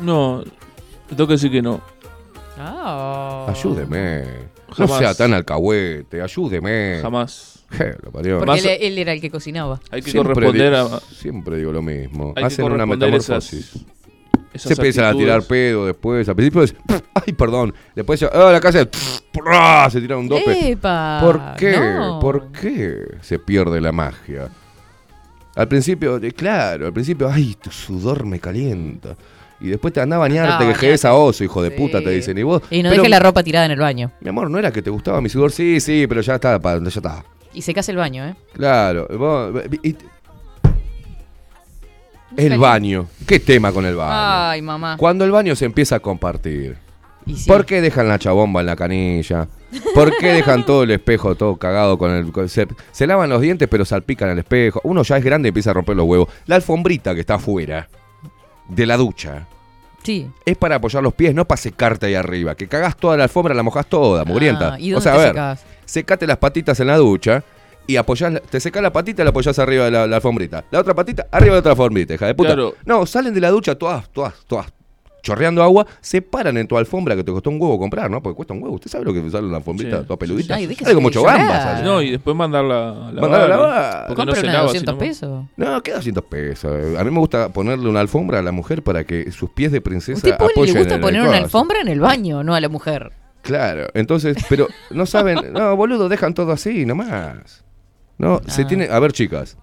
No, 0.00 0.42
tengo 1.08 1.26
que 1.26 1.32
decir 1.34 1.50
que 1.50 1.60
no. 1.62 1.80
Ah. 2.58 3.46
Ayúdeme. 3.48 4.22
No 4.68 4.74
Jamás. 4.74 4.98
sea 4.98 5.14
tan 5.14 5.34
alcahuete, 5.34 6.22
ayúdeme. 6.22 6.98
Jamás. 7.02 7.64
Je, 7.70 7.96
lo 8.02 8.12
parió. 8.12 8.38
Porque 8.38 8.60
él, 8.60 8.92
él 8.92 8.98
era 8.98 9.12
el 9.12 9.20
que 9.20 9.30
cocinaba. 9.30 9.80
Hay 9.90 10.00
que 10.02 10.10
Siempre 10.10 10.34
corresponder 10.34 10.70
di- 10.72 10.76
a 10.76 11.00
Siempre 11.00 11.56
digo 11.58 11.72
lo 11.72 11.82
mismo. 11.82 12.32
Hay 12.36 12.44
Hacen 12.44 12.64
una 12.66 12.86
metamorfosis. 12.86 13.70
esas, 13.74 13.84
esas 14.54 14.68
Se 14.68 14.72
empiezan 14.74 15.04
a 15.06 15.12
tirar 15.12 15.42
pedo 15.42 15.86
después. 15.86 16.28
Al 16.28 16.36
principio 16.36 16.62
es. 16.62 16.74
Ay, 17.14 17.32
perdón. 17.32 17.74
Después 17.94 18.20
ya. 18.20 18.30
¡Ah, 18.32 18.52
la 18.52 18.60
casa! 18.60 18.86
Se 19.90 20.00
tira 20.00 20.16
un 20.16 20.28
dope. 20.28 20.70
¡Epa! 20.72 21.18
¿Por 21.22 21.54
qué? 21.56 21.76
No. 21.76 22.18
¿Por 22.20 22.52
qué 22.52 22.96
se 23.22 23.38
pierde 23.38 23.80
la 23.80 23.92
magia? 23.92 24.48
Al 25.56 25.68
principio, 25.68 26.20
claro, 26.36 26.86
al 26.86 26.92
principio, 26.92 27.28
ay, 27.32 27.56
tu 27.60 27.70
sudor 27.70 28.24
me 28.26 28.38
calienta. 28.38 29.16
Y 29.58 29.68
después 29.68 29.94
te 29.94 30.02
anda 30.02 30.16
a 30.16 30.18
bañarte, 30.18 30.64
a 30.64 30.68
que 30.68 30.74
jedes 30.74 31.04
a 31.06 31.14
oso, 31.14 31.42
hijo 31.42 31.62
de 31.62 31.70
Sí. 31.70 31.76
puta, 31.76 32.02
te 32.02 32.10
dicen. 32.10 32.36
Y 32.36 32.42
vos. 32.42 32.60
Y 32.70 32.82
no 32.82 32.90
pero, 32.90 33.02
deje 33.02 33.08
la 33.08 33.18
ropa 33.20 33.42
tirada 33.42 33.64
en 33.64 33.72
el 33.72 33.78
baño. 33.80 34.12
Mi 34.20 34.28
amor, 34.28 34.50
¿no 34.50 34.58
era 34.58 34.70
que 34.70 34.82
te 34.82 34.90
gustaba 34.90 35.20
mi 35.22 35.30
sudor? 35.30 35.50
Sí, 35.50 35.80
sí, 35.80 36.06
pero 36.06 36.20
ya 36.20 36.34
está, 36.34 36.60
pa- 36.60 36.78
ya 36.78 36.88
está. 36.88 37.24
Y 37.54 37.62
se 37.62 37.72
casa 37.72 37.90
el 37.90 37.96
baño, 37.96 38.26
¿eh? 38.26 38.34
Claro. 38.52 39.08
vos- 39.16 39.62
y- 39.82 39.88
y- 39.90 39.96
el 42.36 42.58
baño. 42.58 43.06
¿Qué 43.26 43.40
tema 43.40 43.72
con 43.72 43.86
el 43.86 43.96
baño? 43.96 44.12
Ay, 44.50 44.60
mamá. 44.62 44.96
Cuando 44.98 45.24
el 45.24 45.30
baño 45.30 45.56
se 45.56 45.64
empieza 45.64 45.96
a 45.96 46.00
compartir. 46.00 46.76
Y 47.26 47.34
sí. 47.36 47.48
¿Por 47.48 47.66
qué 47.66 47.80
dejan 47.80 48.08
la 48.08 48.18
chabomba 48.18 48.60
en 48.60 48.66
la 48.66 48.76
canilla? 48.76 49.48
¿Por 49.94 50.16
qué 50.16 50.28
dejan 50.32 50.64
todo 50.64 50.84
el 50.84 50.92
espejo 50.92 51.34
todo 51.34 51.56
cagado 51.56 51.98
con 51.98 52.12
el... 52.12 52.30
con- 52.32 52.48
se, 52.48 52.66
se 52.92 53.06
lavan 53.06 53.28
los 53.28 53.40
dientes 53.40 53.66
pero 53.68 53.84
salpican 53.84 54.30
el 54.30 54.38
espejo. 54.38 54.80
Uno 54.84 55.02
ya 55.02 55.16
es 55.16 55.24
grande 55.24 55.48
y 55.48 55.50
empieza 55.50 55.70
a 55.70 55.74
romper 55.74 55.96
los 55.96 56.06
huevos. 56.06 56.28
La 56.46 56.54
alfombrita 56.56 57.14
que 57.14 57.20
está 57.20 57.34
afuera 57.34 57.88
de 58.68 58.86
la 58.86 58.96
ducha 58.96 59.46
Sí. 60.04 60.30
es 60.44 60.56
para 60.56 60.76
apoyar 60.76 61.02
los 61.02 61.14
pies, 61.14 61.34
no 61.34 61.44
para 61.46 61.60
secarte 61.60 62.06
ahí 62.06 62.14
arriba. 62.14 62.54
Que 62.54 62.68
cagás 62.68 62.96
toda 62.96 63.16
la 63.16 63.24
alfombra, 63.24 63.52
la 63.54 63.64
mojás 63.64 63.86
toda, 63.88 64.24
mugrienta. 64.24 64.74
Ah, 64.74 64.80
¿y 64.80 64.92
o 64.92 65.00
dónde 65.00 65.02
sea, 65.02 65.12
te 65.14 65.18
a 65.18 65.22
ver, 65.22 65.30
secás? 65.32 65.64
secate 65.84 66.26
las 66.28 66.36
patitas 66.36 66.78
en 66.78 66.86
la 66.86 66.96
ducha 66.96 67.42
y 67.88 67.96
apoyás, 67.96 68.32
la- 68.32 68.40
te 68.40 68.60
secás 68.60 68.82
la 68.84 68.92
patita 68.92 69.22
y 69.22 69.24
la 69.24 69.30
apoyás 69.30 69.58
arriba 69.58 69.86
de 69.86 69.90
la, 69.90 70.06
la 70.06 70.16
alfombrita. 70.16 70.64
La 70.70 70.78
otra 70.78 70.94
patita 70.94 71.26
arriba 71.32 71.54
de 71.54 71.58
otra 71.58 71.72
alfombrita, 71.72 72.14
hija 72.14 72.26
de 72.26 72.34
puta. 72.36 72.50
Claro. 72.50 72.74
No, 72.84 73.04
salen 73.04 73.34
de 73.34 73.40
la 73.40 73.50
ducha 73.50 73.74
todas, 73.74 74.08
todas, 74.10 74.34
todas 74.46 74.66
chorreando 75.26 75.62
agua, 75.62 75.86
se 76.00 76.22
paran 76.22 76.56
en 76.56 76.68
tu 76.68 76.78
alfombra 76.78 77.16
que 77.16 77.24
te 77.24 77.32
costó 77.32 77.50
un 77.50 77.60
huevo 77.60 77.78
comprar, 77.78 78.08
¿no? 78.10 78.22
Porque 78.22 78.36
cuesta 78.36 78.54
un 78.54 78.62
huevo. 78.62 78.76
¿Usted 78.76 78.90
sabe 78.90 79.04
lo 79.04 79.12
que 79.12 79.28
sale 79.30 79.46
una 79.48 79.56
alfombrita 79.56 79.98
Sí. 80.00 80.04
toda 80.06 80.16
peludita? 80.18 80.54
Ay, 80.54 80.72
Sale 80.74 80.94
como 80.94 81.10
sale. 81.12 81.82
No, 81.82 82.00
y 82.00 82.12
después 82.12 82.36
mandarla 82.36 82.90
a 82.90 83.12
lavar. 83.12 83.14
Mandarla 83.20 83.44
a 83.44 83.48
lavar. 83.48 84.06
Porque 84.06 84.24
no 84.26 84.34
se 84.34 84.40
una 84.40 84.48
de 84.48 84.52
lava, 84.54 84.66
200 84.66 84.92
sino- 84.92 84.98
pesos. 84.98 85.44
No, 85.56 85.82
queda 85.82 85.96
200 85.96 86.24
pesos. 86.24 86.96
A 86.98 87.04
mí 87.04 87.10
me 87.10 87.18
gusta 87.18 87.48
ponerle 87.48 87.88
una 87.88 88.00
alfombra 88.00 88.38
a 88.38 88.42
la 88.42 88.52
mujer 88.52 88.82
para 88.82 89.04
que 89.04 89.30
sus 89.32 89.50
pies 89.50 89.72
de 89.72 89.80
princesa 89.80 90.16
Usted 90.18 90.32
apoyen 90.32 90.74
le 90.74 90.80
gusta 90.80 90.94
en 90.94 91.00
el 91.00 91.06
poner 91.06 91.22
una 91.22 91.36
alfombra 91.38 91.80
en 91.80 91.88
el 91.88 92.00
baño, 92.00 92.44
no 92.44 92.54
a 92.54 92.60
la 92.60 92.68
mujer. 92.68 93.12
Claro, 93.42 93.86
entonces, 93.94 94.36
pero 94.48 94.66
no 94.90 95.06
saben, 95.06 95.52
no, 95.52 95.76
boludo, 95.76 96.08
dejan 96.08 96.34
todo 96.34 96.52
así 96.52 96.84
nomás. 96.86 97.64
No, 98.18 98.40
se 98.46 98.62
Ah. 98.62 98.66
tiene, 98.66 98.88
a 98.90 98.98
ver, 98.98 99.12
chicas, 99.12 99.56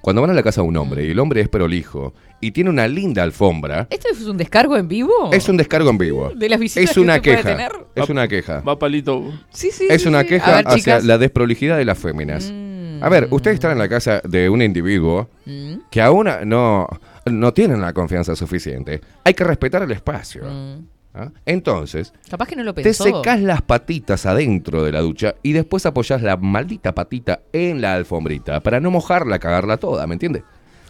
cuando 0.00 0.22
van 0.22 0.30
a 0.30 0.34
la 0.34 0.42
casa 0.42 0.62
de 0.62 0.68
un 0.68 0.76
hombre 0.76 1.04
y 1.06 1.10
el 1.10 1.18
hombre 1.18 1.40
es 1.40 1.48
prolijo 1.48 2.14
y 2.40 2.52
tiene 2.52 2.70
una 2.70 2.86
linda 2.88 3.22
alfombra, 3.22 3.88
¿Esto 3.90 4.08
es 4.12 4.22
un 4.24 4.36
descargo 4.36 4.76
en 4.76 4.86
vivo? 4.88 5.30
es 5.32 5.48
un 5.48 5.56
descargo 5.56 5.90
en 5.90 5.98
vivo. 5.98 6.30
¿De 6.34 6.48
las 6.48 6.60
visitas 6.60 6.84
Es 6.90 6.94
que 6.94 7.00
una 7.00 7.20
puede 7.20 7.36
queja. 7.36 7.48
tener? 7.48 7.72
Es 7.94 8.08
una 8.08 8.28
queja. 8.28 8.60
Va 8.60 8.78
palito. 8.78 9.24
Sí, 9.50 9.70
sí. 9.72 9.86
Es 9.90 10.02
sí, 10.02 10.08
una 10.08 10.22
sí. 10.22 10.28
queja 10.28 10.56
ver, 10.56 10.66
hacia 10.68 10.78
chicas. 10.78 11.04
la 11.04 11.18
desprolijidad 11.18 11.76
de 11.78 11.84
las 11.84 11.98
féminas. 11.98 12.50
Mm. 12.52 13.02
A 13.02 13.08
ver, 13.08 13.28
ustedes 13.30 13.54
están 13.54 13.72
en 13.72 13.78
la 13.78 13.88
casa 13.88 14.20
de 14.24 14.48
un 14.48 14.62
individuo 14.62 15.28
Mm, 15.46 15.74
que 15.90 16.00
aún 16.02 16.28
no, 16.44 16.86
no 17.26 17.52
tienen 17.54 17.80
la 17.80 17.92
confianza 17.92 18.36
suficiente. 18.36 19.00
Hay 19.24 19.34
que 19.34 19.44
respetar 19.44 19.82
el 19.82 19.90
espacio. 19.92 20.42
mm. 20.44 20.97
¿Ah? 21.18 21.30
Entonces, 21.44 22.12
Capaz 22.30 22.46
que 22.48 22.56
no 22.56 22.62
lo 22.62 22.72
Te 22.74 22.82
pensó. 22.82 23.04
secás 23.04 23.40
las 23.40 23.62
patitas 23.62 24.24
adentro 24.26 24.82
de 24.84 24.92
la 24.92 25.00
ducha 25.00 25.34
y 25.42 25.52
después 25.52 25.84
apoyás 25.86 26.22
la 26.22 26.36
maldita 26.36 26.94
patita 26.94 27.40
en 27.52 27.80
la 27.80 27.94
alfombrita 27.94 28.60
para 28.60 28.80
no 28.80 28.90
mojarla, 28.90 29.38
cagarla 29.38 29.76
toda, 29.76 30.06
¿me 30.06 30.14
entiendes? 30.14 30.42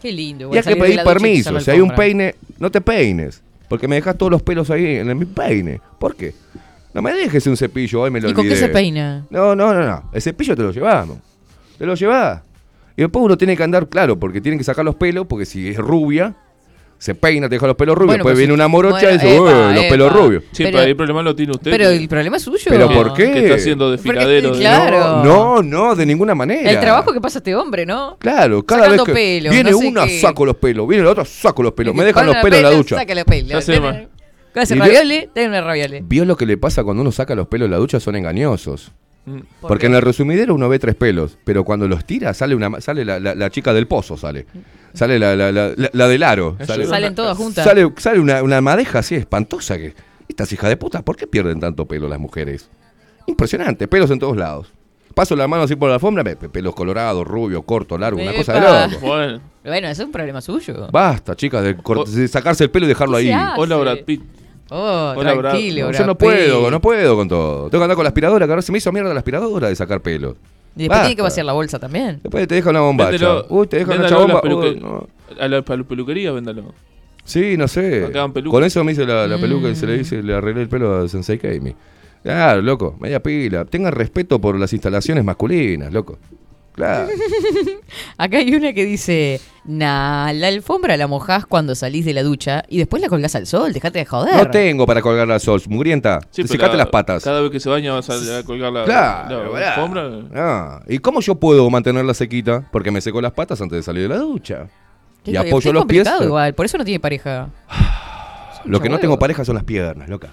Qué 0.02 0.12
lindo. 0.12 0.44
Y 0.44 0.46
igual 0.46 0.58
hay 0.58 0.62
que 0.62 0.62
salir 0.64 0.76
de 0.76 0.82
pedir 0.84 0.96
la 0.96 1.02
ducha 1.02 1.10
y 1.10 1.22
permiso. 1.22 1.52
la 1.52 1.60
Si 1.60 1.70
hay 1.70 1.78
un 1.80 1.90
alfombra. 1.90 1.96
peine, 2.04 2.34
no 2.58 2.70
te 2.70 2.80
peines. 2.80 3.42
Porque 3.68 3.88
me 3.88 3.96
dejas 3.96 4.16
todos 4.16 4.30
los 4.32 4.42
pelos 4.42 4.70
ahí 4.70 4.96
en 4.96 5.08
el- 5.10 5.16
mi 5.16 5.24
peine. 5.26 5.80
¿Por 5.98 6.14
qué? 6.16 6.34
No 6.94 7.02
me 7.02 7.12
dejes 7.12 7.46
un 7.46 7.56
cepillo, 7.56 8.00
hoy 8.02 8.10
me 8.10 8.20
lo 8.20 8.30
¿Y 8.30 8.32
con 8.32 8.44
qué 8.44 8.52
olvidé. 8.52 8.66
se 8.66 8.72
peina? 8.72 9.26
No, 9.30 9.54
no, 9.54 9.74
no, 9.74 9.84
no. 9.84 10.10
El 10.12 10.22
cepillo 10.22 10.56
te 10.56 10.62
lo 10.62 10.70
llevamos. 10.72 11.18
Te 11.76 11.84
lo 11.84 11.94
llevás. 11.94 12.42
Y 12.96 13.02
después 13.02 13.24
uno 13.24 13.36
tiene 13.36 13.56
que 13.56 13.62
andar 13.62 13.88
claro, 13.88 14.18
porque 14.18 14.40
tienen 14.40 14.58
que 14.58 14.64
sacar 14.64 14.84
los 14.84 14.94
pelos, 14.94 15.26
porque 15.26 15.44
si 15.46 15.68
es 15.68 15.76
rubia, 15.76 16.34
se 16.98 17.14
peina, 17.14 17.48
te 17.48 17.54
deja 17.54 17.66
los 17.68 17.76
pelos 17.76 17.94
rubios. 17.96 18.08
Bueno, 18.08 18.18
después 18.18 18.32
pero 18.32 18.38
viene 18.38 18.50
si- 18.52 18.54
una 18.54 18.68
morocha 18.68 18.94
bueno, 19.00 19.10
y 19.10 19.12
dice, 19.14 19.34
epa, 19.36 19.42
"Uy, 19.44 19.74
los 19.74 19.82
epa. 19.84 19.90
pelos 19.90 20.12
rubios. 20.12 20.42
Sí, 20.50 20.64
Pero- 20.64 20.68
pero 20.70 20.78
ahí 20.82 20.90
el 20.90 20.96
problema 20.96 21.22
lo 21.22 21.36
tiene 21.36 21.52
usted. 21.52 21.70
Pero 21.70 21.88
el 21.88 22.08
problema 22.08 22.36
es 22.38 22.42
suyo. 22.42 22.64
¿Pero 22.68 22.88
por 22.92 23.14
qué? 23.14 23.30
Que 23.32 23.38
está 23.44 23.54
haciendo 23.54 23.90
desfiladero. 23.92 24.48
Porque- 24.48 24.62
claro. 24.64 25.24
No, 25.24 25.62
no, 25.62 25.94
de 25.94 26.04
ninguna 26.06 26.34
manera. 26.34 26.70
El 26.70 26.80
trabajo 26.80 27.12
que 27.12 27.20
pasa 27.20 27.38
este 27.38 27.54
hombre, 27.54 27.86
¿no? 27.86 28.16
Claro, 28.18 28.64
cada 28.64 28.82
Sacando 28.84 29.04
vez 29.04 29.14
que 29.14 29.20
pelos, 29.20 29.54
viene 29.54 29.70
no 29.70 29.78
sé 29.78 29.86
una, 29.86 30.06
qué. 30.06 30.20
saco 30.20 30.44
los 30.44 30.56
pelos. 30.56 30.88
Viene 30.88 31.04
la 31.04 31.10
otra, 31.12 31.24
saco 31.24 31.62
los 31.62 31.72
pelos. 31.72 31.94
Me 31.94 32.04
dejan 32.04 32.26
los 32.26 32.34
pelos 32.36 32.56
en 32.58 32.62
la 32.64 32.68
pelo, 32.70 32.78
ducha. 32.82 32.96
Saca 32.96 33.14
los 33.14 33.24
pelos. 33.24 33.64
¿Qué 34.54 34.60
hace 34.60 34.74
ravioli? 34.74 35.28
Ten 35.32 35.50
una 35.50 35.60
ravioli. 35.60 36.00
¿Vio 36.02 36.24
lo 36.24 36.36
que 36.36 36.46
le 36.46 36.56
pasa 36.56 36.82
cuando 36.82 37.02
uno 37.02 37.12
saca 37.12 37.34
los 37.34 37.46
pelos 37.46 37.66
de 37.68 37.70
la 37.70 37.76
ducha? 37.76 38.00
Son 38.00 38.16
engañosos. 38.16 38.90
Mm. 39.26 39.38
¿Por 39.60 39.68
Porque 39.68 39.82
qué? 39.82 39.86
en 39.88 39.94
el 39.94 40.02
resumidero 40.02 40.54
uno 40.54 40.68
ve 40.68 40.78
tres 40.78 40.94
pelos, 40.94 41.36
pero 41.44 41.64
cuando 41.64 41.86
los 41.86 42.04
tira 42.04 42.32
sale 42.34 42.54
una 42.54 42.80
sale 42.80 43.04
la, 43.04 43.20
la- 43.20 43.34
la 43.34 43.50
chica 43.50 43.72
del 43.74 43.86
pozo, 43.86 44.16
sale. 44.16 44.46
Sale 44.94 45.18
la, 45.18 45.36
la, 45.36 45.52
la, 45.52 45.72
la- 45.76 45.90
la 45.92 46.08
del 46.08 46.22
aro. 46.22 46.56
Sale, 46.66 46.86
Salen 46.86 47.14
todas 47.14 47.36
juntas. 47.36 47.64
sale, 47.64 47.92
sale 47.98 48.20
una, 48.20 48.42
una 48.42 48.60
madeja 48.60 49.00
así 49.00 49.14
espantosa 49.14 49.76
que. 49.76 49.94
Estas 50.28 50.52
hijas 50.52 50.68
de 50.68 50.76
puta, 50.76 51.02
¿por 51.02 51.16
qué 51.16 51.26
pierden 51.26 51.58
tanto 51.58 51.86
pelo 51.86 52.06
las 52.08 52.18
mujeres? 52.18 52.68
Impresionante, 53.26 53.88
pelos 53.88 54.10
en 54.10 54.18
todos 54.18 54.36
lados. 54.36 54.72
Paso 55.14 55.34
la 55.34 55.48
mano 55.48 55.64
así 55.64 55.74
por 55.74 55.88
la 55.88 55.94
alfombra, 55.94 56.22
pe- 56.22 56.36
pe- 56.36 56.48
pelos 56.48 56.74
colorados, 56.74 57.26
rubio, 57.26 57.62
corto, 57.62 57.98
largo, 57.98 58.20
una 58.22 58.32
cosa 58.34 58.52
de 58.52 58.60
loco. 58.92 59.06
Bueno, 59.06 59.40
Bueno, 59.64 59.88
eso 59.88 60.02
es 60.02 60.06
un 60.06 60.12
problema 60.12 60.40
suyo. 60.40 60.88
Basta, 60.92 61.34
chicas, 61.34 61.64
de, 61.64 62.28
sacarse 62.28 62.64
el 62.64 62.70
pelo 62.70 62.84
y 62.86 62.88
dejarlo 62.88 63.18
¿Qué 63.18 63.32
ahí. 63.32 63.52
hola 63.56 63.76
Brad 63.76 63.98
Pitt. 64.04 64.22
Oh, 64.70 65.14
Hola, 65.16 65.34
Brad. 65.34 65.50
tranquilo, 65.52 65.80
No, 65.82 65.88
Brad 65.88 65.98
yo 66.00 66.06
no 66.06 66.18
Pitt. 66.18 66.28
puedo, 66.28 66.70
no 66.70 66.80
puedo 66.80 67.16
con 67.16 67.28
todo. 67.28 67.70
Tengo 67.70 67.80
que 67.80 67.84
andar 67.84 67.96
con 67.96 68.04
la 68.04 68.08
aspiradora, 68.08 68.46
que 68.46 68.52
ahora 68.52 68.62
se 68.62 68.72
me 68.72 68.78
hizo 68.78 68.92
mierda 68.92 69.12
la 69.14 69.20
aspiradora 69.20 69.68
de 69.68 69.76
sacar 69.76 70.00
pelo. 70.02 70.36
Y 70.76 70.80
después 70.82 71.00
tiene 71.00 71.16
que 71.16 71.22
Basta. 71.22 71.32
vaciar 71.32 71.46
la 71.46 71.52
bolsa 71.54 71.78
también. 71.78 72.20
Después 72.22 72.46
te 72.46 72.54
deja 72.54 72.70
una 72.70 72.80
bombacha. 72.80 73.12
Véndelo- 73.12 73.46
Uy, 73.48 73.66
te 73.66 73.78
deja 73.78 73.92
una 73.92 74.02
véndalo 74.02 74.16
a 74.16 74.20
la 74.20 74.26
chabomba. 74.34 74.42
peluque- 74.42 74.74
Uy, 74.76 74.80
no. 74.80 75.08
A 75.42 75.48
la 75.48 75.64
pelu- 75.64 75.84
peluquería, 75.86 76.32
véndalo. 76.32 76.74
Sí, 77.24 77.56
no 77.56 77.66
sé. 77.68 78.04
Acá 78.06 78.24
en 78.24 78.32
peluca. 78.32 78.54
Con 78.54 78.64
eso 78.64 78.84
me 78.84 78.92
hice 78.92 79.04
la, 79.04 79.26
la 79.26 79.36
Mm. 79.36 79.40
peluca 79.40 79.68
y 79.70 79.74
se 79.74 79.86
le 79.86 79.96
hice, 79.96 80.22
le 80.22 80.34
arreglé 80.34 80.62
el 80.62 80.68
pelo 80.68 80.98
a 80.98 81.08
Sensei 81.08 81.38
Kami. 81.38 81.74
Claro, 82.22 82.62
loco, 82.62 82.96
media 83.00 83.22
pila. 83.22 83.64
Tengan 83.64 83.92
respeto 83.92 84.38
por 84.40 84.58
las 84.58 84.72
instalaciones 84.72 85.24
masculinas, 85.24 85.92
loco. 85.92 86.18
Claro. 86.78 87.08
Acá 88.18 88.38
hay 88.38 88.54
una 88.54 88.72
que 88.72 88.84
dice, 88.84 89.40
nah, 89.64 90.32
la 90.32 90.48
alfombra 90.48 90.96
la 90.96 91.06
mojás 91.06 91.44
cuando 91.46 91.74
salís 91.74 92.04
de 92.04 92.14
la 92.14 92.22
ducha 92.22 92.62
y 92.68 92.78
después 92.78 93.02
la 93.02 93.08
colgás 93.08 93.34
al 93.34 93.46
sol, 93.46 93.72
dejate 93.72 93.98
de 94.00 94.04
joder. 94.06 94.34
No 94.36 94.50
tengo 94.50 94.86
para 94.86 95.02
colgar 95.02 95.26
la 95.28 95.38
sol, 95.38 95.60
mugrienta. 95.68 96.20
Sí, 96.30 96.42
pero 96.42 96.48
Secate 96.48 96.72
la- 96.72 96.84
las 96.84 96.88
patas. 96.88 97.24
Cada 97.24 97.40
vez 97.40 97.50
que 97.50 97.60
se 97.60 97.68
baña 97.68 97.92
vas 97.94 98.08
a, 98.10 98.38
a 98.38 98.42
colgar 98.44 98.72
la, 98.72 98.84
Claro, 98.84 99.44
la 99.44 99.50
¿verdad? 99.50 99.74
alfombra. 99.74 100.10
Ah, 100.34 100.80
¿Y 100.88 100.98
cómo 100.98 101.20
yo 101.20 101.34
puedo 101.34 101.68
mantenerla 101.70 102.14
sequita? 102.14 102.68
Porque 102.72 102.90
me 102.90 103.00
seco 103.00 103.20
las 103.20 103.32
patas 103.32 103.60
antes 103.60 103.76
de 103.76 103.82
salir 103.82 104.02
de 104.04 104.08
la 104.10 104.18
ducha. 104.18 104.68
Qué 105.24 105.32
y 105.32 105.36
apoyo 105.36 105.72
los 105.72 105.84
pies. 105.86 106.08
igual, 106.22 106.54
por 106.54 106.64
eso 106.66 106.78
no 106.78 106.84
tiene 106.84 107.00
pareja. 107.00 107.48
Lo 108.64 108.80
que 108.80 108.88
no 108.88 108.98
tengo 108.98 109.18
pareja 109.18 109.44
son 109.44 109.54
las 109.54 109.64
piernas, 109.64 110.08
loca. 110.08 110.30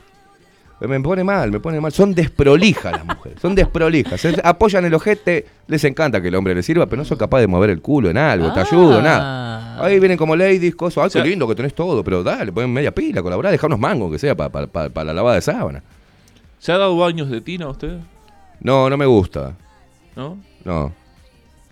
Me 0.81 0.99
pone 0.99 1.23
mal, 1.23 1.51
me 1.51 1.59
pone 1.59 1.79
mal. 1.79 1.91
Son 1.91 2.13
desprolijas 2.13 2.91
las 2.91 3.05
mujeres, 3.05 3.39
son 3.41 3.55
desprolijas. 3.55 4.19
Se 4.19 4.35
apoyan 4.43 4.83
el 4.85 4.93
ojete, 4.93 5.45
les 5.67 5.83
encanta 5.85 6.21
que 6.21 6.27
el 6.27 6.35
hombre 6.35 6.53
les 6.53 6.65
sirva, 6.65 6.85
pero 6.85 6.97
no 7.01 7.05
son 7.05 7.17
capaces 7.17 7.43
de 7.43 7.47
mover 7.47 7.69
el 7.69 7.81
culo 7.81 8.09
en 8.09 8.17
algo, 8.17 8.51
te 8.53 8.59
ayudo, 8.59 8.99
Ah. 8.99 9.01
nada. 9.01 9.83
Ahí 9.85 9.99
vienen 9.99 10.17
como 10.17 10.35
ladies, 10.35 10.75
cosas. 10.75 11.03
Ay, 11.03 11.07
O 11.07 11.09
sea- 11.09 11.23
qué 11.23 11.29
lindo 11.29 11.47
que 11.47 11.55
tenés 11.55 11.73
todo, 11.73 12.03
pero 12.03 12.23
dale, 12.23 12.51
ponen 12.51 12.71
media 12.73 12.93
pila, 12.93 13.21
colaborá, 13.21 13.51
dejá 13.51 13.67
unos 13.67 13.79
mangos 13.79 14.11
que 14.11 14.19
sea 14.19 14.35
para 14.35 15.03
la 15.05 15.13
lavada 15.13 15.35
de 15.35 15.41
sábana. 15.41 15.81
¿Se 16.59 16.71
ha 16.71 16.77
dado 16.77 16.97
baños 16.97 17.29
de 17.29 17.41
tina 17.41 17.67
usted? 17.69 17.97
No, 18.59 18.89
no 18.89 18.97
me 18.97 19.05
gusta. 19.05 19.53
¿No? 20.15 20.37
No. 20.63 20.93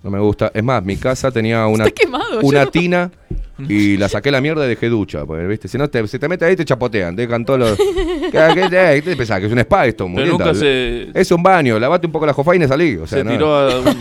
No 0.04 0.10
me 0.12 0.20
gusta. 0.20 0.51
Es 0.54 0.64
más, 0.64 0.84
mi 0.84 0.97
casa 0.97 1.32
tenía 1.32 1.66
una, 1.66 1.89
quemado, 1.89 2.41
una 2.41 2.66
yo- 2.66 2.72
tina 2.72 3.10
y 3.70 3.95
la 3.95 4.10
saqué 4.10 4.32
la 4.32 4.41
mierda 4.41 4.66
y 4.66 4.70
dejé 4.70 4.89
ducha. 4.89 5.26
Porque, 5.26 5.47
¿viste? 5.47 5.68
Si 5.70 5.78
no, 5.78 5.89
te, 5.89 6.06
si 6.08 6.20
te 6.20 6.28
metes 6.28 6.45
ahí 6.47 6.56
te 6.58 6.66
chapotean, 6.66 7.16
te 7.16 7.22
dejan 7.22 7.45
todos 7.45 7.60
los. 7.60 7.78
¿Qué, 7.78 8.32
qué, 8.32 8.62
qué, 8.70 8.70
qué 8.70 9.01
te 9.01 9.16
pensás? 9.16 9.39
Que 9.39 9.45
es 9.45 9.51
un 9.51 9.60
spa 9.60 9.86
esto, 9.88 10.08
nunca 10.10 10.54
se, 10.54 11.10
Es 11.14 11.32
un 11.32 11.41
baño, 11.41 11.80
lavate 11.80 12.06
un 12.06 12.12
poco 12.12 12.26
la 12.26 12.34
jofaina 12.34 12.66
y 12.66 12.68
salí. 12.68 12.97
O 12.97 13.08
sea, 13.08 13.20
se 13.20 13.24
no. 13.24 13.32
tiró 13.32 13.56
a 13.56 13.80
un- 13.80 13.86
Te 13.86 13.95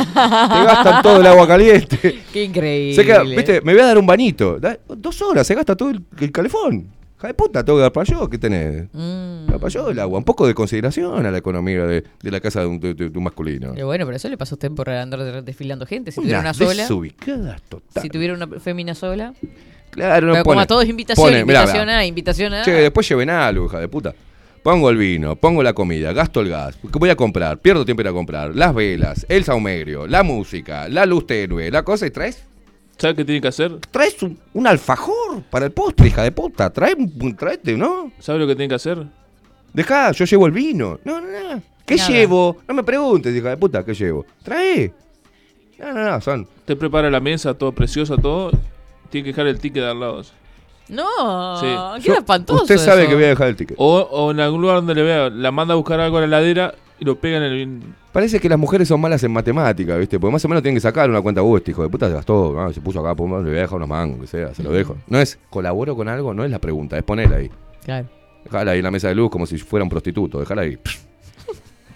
gastan 0.64 1.03
todo 1.03 1.20
el 1.20 1.26
agua 1.26 1.46
caliente. 1.46 2.22
Qué 2.32 2.44
increíble. 2.44 2.94
Se 2.96 3.05
queda, 3.05 3.22
¿viste? 3.22 3.61
Me 3.61 3.72
voy 3.72 3.82
a 3.82 3.86
dar 3.86 3.98
un 3.98 4.07
bañito. 4.07 4.59
Dos 4.88 5.22
horas, 5.22 5.46
se 5.46 5.55
gasta 5.55 5.76
todo 5.76 5.90
el, 5.90 6.03
el 6.20 6.32
calefón. 6.32 6.88
Hija 7.22 7.28
de 7.28 7.34
puta, 7.34 7.64
tengo 7.64 7.78
que 7.78 7.82
dar 7.82 7.92
para 7.92 8.04
yo. 8.04 8.28
¿Qué 8.28 8.36
tenés? 8.36 8.88
Mm. 8.92 9.46
Dar 9.46 9.60
para 9.60 9.68
yo 9.68 9.88
el 9.90 9.98
agua. 10.00 10.18
Un 10.18 10.24
poco 10.24 10.44
de 10.44 10.54
consideración 10.54 11.24
a 11.24 11.30
la 11.30 11.38
economía 11.38 11.86
de, 11.86 12.02
de 12.20 12.30
la 12.32 12.40
casa 12.40 12.60
de 12.62 12.66
un, 12.66 12.80
de- 12.80 12.94
de- 12.94 13.10
de 13.10 13.16
un 13.18 13.22
masculino. 13.22 13.72
Pero 13.74 13.86
bueno, 13.86 14.04
pero 14.06 14.16
eso 14.16 14.28
le 14.28 14.36
pasó 14.36 14.54
a 14.54 14.56
usted 14.56 14.72
por 14.72 14.90
andar 14.90 15.44
desfilando 15.44 15.86
gente. 15.86 16.10
Si 16.10 16.18
Unas 16.18 16.24
tuviera 16.26 16.40
una 16.40 16.54
sola, 16.54 16.82
desubicadas 16.82 17.62
total. 17.68 18.02
si 18.02 18.08
tuviera 18.10 18.34
una 18.34 18.48
fémina 18.58 18.94
sola. 18.96 19.34
Claro, 19.90 20.26
no 20.26 20.32
pero 20.32 20.44
como 20.44 20.54
pone- 20.54 20.62
a 20.62 20.66
todos 20.66 20.88
invitación, 20.88 21.24
pone, 21.26 21.40
invitación 21.40 21.86
mirá. 21.86 21.98
a, 21.98 22.04
invitación 22.06 22.54
a. 22.54 22.62
Che, 22.64 22.72
después 22.72 23.08
lleven 23.08 23.30
algo, 23.30 23.66
hija 23.66 23.78
de 23.78 23.86
puta. 23.88 24.14
Pongo 24.64 24.90
el 24.90 24.96
vino, 24.96 25.36
pongo 25.36 25.62
la 25.62 25.72
comida, 25.74 26.12
gasto 26.12 26.40
el 26.40 26.48
gas. 26.48 26.76
¿Qué 26.76 26.98
voy 26.98 27.10
a 27.10 27.16
comprar? 27.16 27.58
Pierdo 27.58 27.84
tiempo 27.84 28.00
ir 28.02 28.08
a 28.08 28.12
comprar. 28.12 28.54
Las 28.56 28.74
velas, 28.74 29.26
el 29.28 29.44
saumegrio, 29.44 30.06
la 30.08 30.22
música, 30.24 30.88
la 30.88 31.04
luz 31.06 31.26
tenue, 31.26 31.70
la 31.70 31.82
cosa 31.84 32.06
y 32.06 32.10
traes. 32.10 32.44
¿Sabe 32.99 33.16
qué 33.16 33.24
tiene 33.24 33.40
que 33.40 33.49
hacer? 33.49 33.78
Traes 33.90 34.22
un, 34.22 34.38
un 34.55 34.66
alfajor 34.66 35.43
para 35.51 35.66
el 35.66 35.72
postre, 35.72 36.07
hija 36.09 36.22
de 36.22 36.30
puta. 36.32 36.70
Trae, 36.70 36.95
un- 36.95 37.36
traete, 37.36 37.76
¿no? 37.76 38.12
¿Sabe 38.20 38.38
lo 38.38 38.47
que 38.47 38.55
tiene 38.55 38.68
que 38.68 38.74
hacer? 38.76 39.05
Dejá, 39.72 40.12
yo 40.12 40.24
llevo 40.24 40.47
el 40.47 40.53
vino. 40.53 41.01
No, 41.05 41.20
no, 41.20 41.26
no. 41.26 41.62
¿Qué 41.86 41.97
Nada. 41.97 42.09
llevo? 42.11 42.59
No 42.68 42.74
me 42.74 42.82
preguntes, 42.84 43.34
hija 43.34 43.49
de 43.51 43.57
puta, 43.57 43.84
¿qué 43.84 43.95
llevo? 43.95 44.24
Trae. 44.45 44.93
No, 45.78 45.93
no, 45.93 46.11
no, 46.11 46.20
son. 46.20 46.43
Usted 46.59 46.76
prepara 46.78 47.11
la 47.11 47.18
mesa, 47.20 47.55
todo 47.55 47.72
preciosa, 47.72 48.16
todo. 48.16 48.53
Tiene 49.11 49.24
que 49.24 49.30
dejar 49.32 49.47
el 49.49 49.59
ticket 49.59 49.82
al 49.82 49.99
lado. 49.99 50.22
No, 50.88 51.57
Sí. 51.59 52.03
queda 52.05 52.18
espantoso. 52.18 52.62
Usted 52.62 52.76
sabe 52.78 53.03
eso. 53.03 53.09
que 53.09 53.14
voy 53.16 53.24
a 53.24 53.28
dejar 53.28 53.49
el 53.49 53.57
ticket. 53.57 53.76
O, 53.80 53.99
o 54.01 54.30
en 54.30 54.40
algún 54.40 54.61
lugar 54.61 54.76
donde 54.76 54.95
le 54.95 55.03
vea, 55.03 55.30
la 55.30 55.51
manda 55.51 55.74
a 55.74 55.76
buscar 55.76 55.99
algo 56.01 56.18
a 56.18 56.20
la 56.20 56.26
heladera 56.26 56.74
y 57.03 57.05
lo 57.05 57.16
pega 57.16 57.38
en 57.38 57.42
el. 57.42 57.82
Parece 58.12 58.38
que 58.38 58.48
las 58.48 58.59
mujeres 58.59 58.86
son 58.86 59.00
malas 59.00 59.24
en 59.24 59.32
matemática, 59.32 59.96
¿viste? 59.96 60.20
Porque 60.20 60.32
más 60.32 60.44
o 60.44 60.48
menos 60.48 60.62
tienen 60.62 60.76
que 60.76 60.80
sacar 60.80 61.11
una 61.11 61.20
cuenta, 61.20 61.42
uh, 61.42 61.57
este 61.57 61.72
hijo 61.72 61.82
de 61.82 61.88
puta 61.88 62.07
se 62.07 62.14
gastó, 62.14 62.61
ah, 62.61 62.72
se 62.72 62.80
puso 62.80 63.00
acá, 63.00 63.12
pum, 63.16 63.42
le 63.42 63.50
voy 63.50 63.59
a 63.59 63.62
dejar 63.62 63.76
unos 63.76 63.88
mangos, 63.88 64.20
que 64.20 64.26
sea, 64.28 64.55
se 64.55 64.62
lo 64.62 64.70
dejo. 64.70 64.96
No 65.09 65.18
es, 65.18 65.36
colaboro 65.50 65.96
con 65.96 66.09
algo, 66.09 66.32
no 66.32 66.44
es 66.44 66.50
la 66.53 66.61
pregunta, 66.61 66.96
es 66.96 67.03
ponerla 67.03 67.38
ahí. 67.38 67.50
Claro. 67.84 68.07
Dejala 68.44 68.70
ahí 68.70 68.78
en 68.78 68.84
la 68.84 68.92
mesa 68.92 69.09
de 69.09 69.16
luz 69.16 69.30
como 69.30 69.46
si 69.46 69.59
fuera 69.59 69.82
un 69.82 69.90
prostituto. 69.90 70.38
Dejala 70.38 70.62
ahí. 70.62 70.76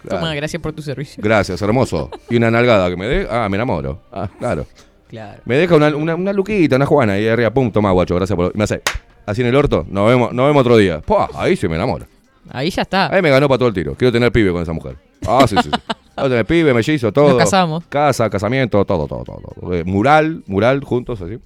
Claro. 0.02 0.20
Toma, 0.20 0.34
gracias 0.34 0.61
por 0.61 0.72
tu 0.72 0.82
servicio. 0.82 1.22
Gracias, 1.22 1.62
hermoso. 1.62 2.11
Y 2.28 2.36
una 2.36 2.50
nalgada 2.50 2.88
que 2.90 2.96
me 2.96 3.07
dé. 3.07 3.28
Ah, 3.30 3.48
me 3.48 3.57
enamoro. 3.57 4.02
Ah, 4.12 4.28
claro. 4.38 4.66
Claro. 5.09 5.40
Me 5.44 5.57
deja 5.57 5.76
una, 5.76 5.94
una, 5.94 6.16
una 6.16 6.32
luquita, 6.32 6.76
una 6.76 6.86
juana 6.86 7.18
y 7.18 7.28
arriba, 7.28 7.50
pum, 7.50 7.70
toma 7.70 7.92
guacho, 7.92 8.16
gracias 8.16 8.36
por. 8.36 8.57
Me 8.57 8.64
hace 8.64 8.82
así 9.24 9.42
en 9.42 9.48
el 9.48 9.54
orto. 9.54 9.86
Nos 9.88 10.09
vemos, 10.09 10.32
nos 10.32 10.46
vemos 10.46 10.61
otro 10.62 10.76
día. 10.76 11.00
Pua, 11.00 11.30
ahí 11.34 11.57
sí 11.57 11.68
me 11.68 11.76
enamoro. 11.76 12.07
Ahí 12.51 12.70
ya 12.70 12.82
está. 12.82 13.12
Ahí 13.14 13.22
me 13.22 13.30
ganó 13.30 13.49
para 13.49 13.59
todo 13.59 13.68
el 13.68 13.74
tiro. 13.74 13.94
Quiero 13.94 14.12
tener 14.12 14.30
pibe 14.32 14.53
con 14.53 14.62
esa 14.62 14.72
mujer. 14.72 14.97
Ah, 15.26 15.44
sí, 15.49 15.57
sí. 15.62 15.70
sí. 15.70 15.70
Quiero 16.14 16.30
tener 16.30 16.47
pibe, 16.47 16.72
mellizo, 16.72 17.12
todo. 17.12 17.28
Nos 17.30 17.38
casamos. 17.38 17.84
Casa, 17.88 18.30
casamiento, 18.30 18.84
todo, 18.84 19.07
todo, 19.07 19.24
todo. 19.24 19.38
todo. 19.61 19.74
Eh, 19.74 19.84
mural, 19.84 20.42
mural, 20.47 20.82
juntos, 20.84 21.20
así. 21.20 21.38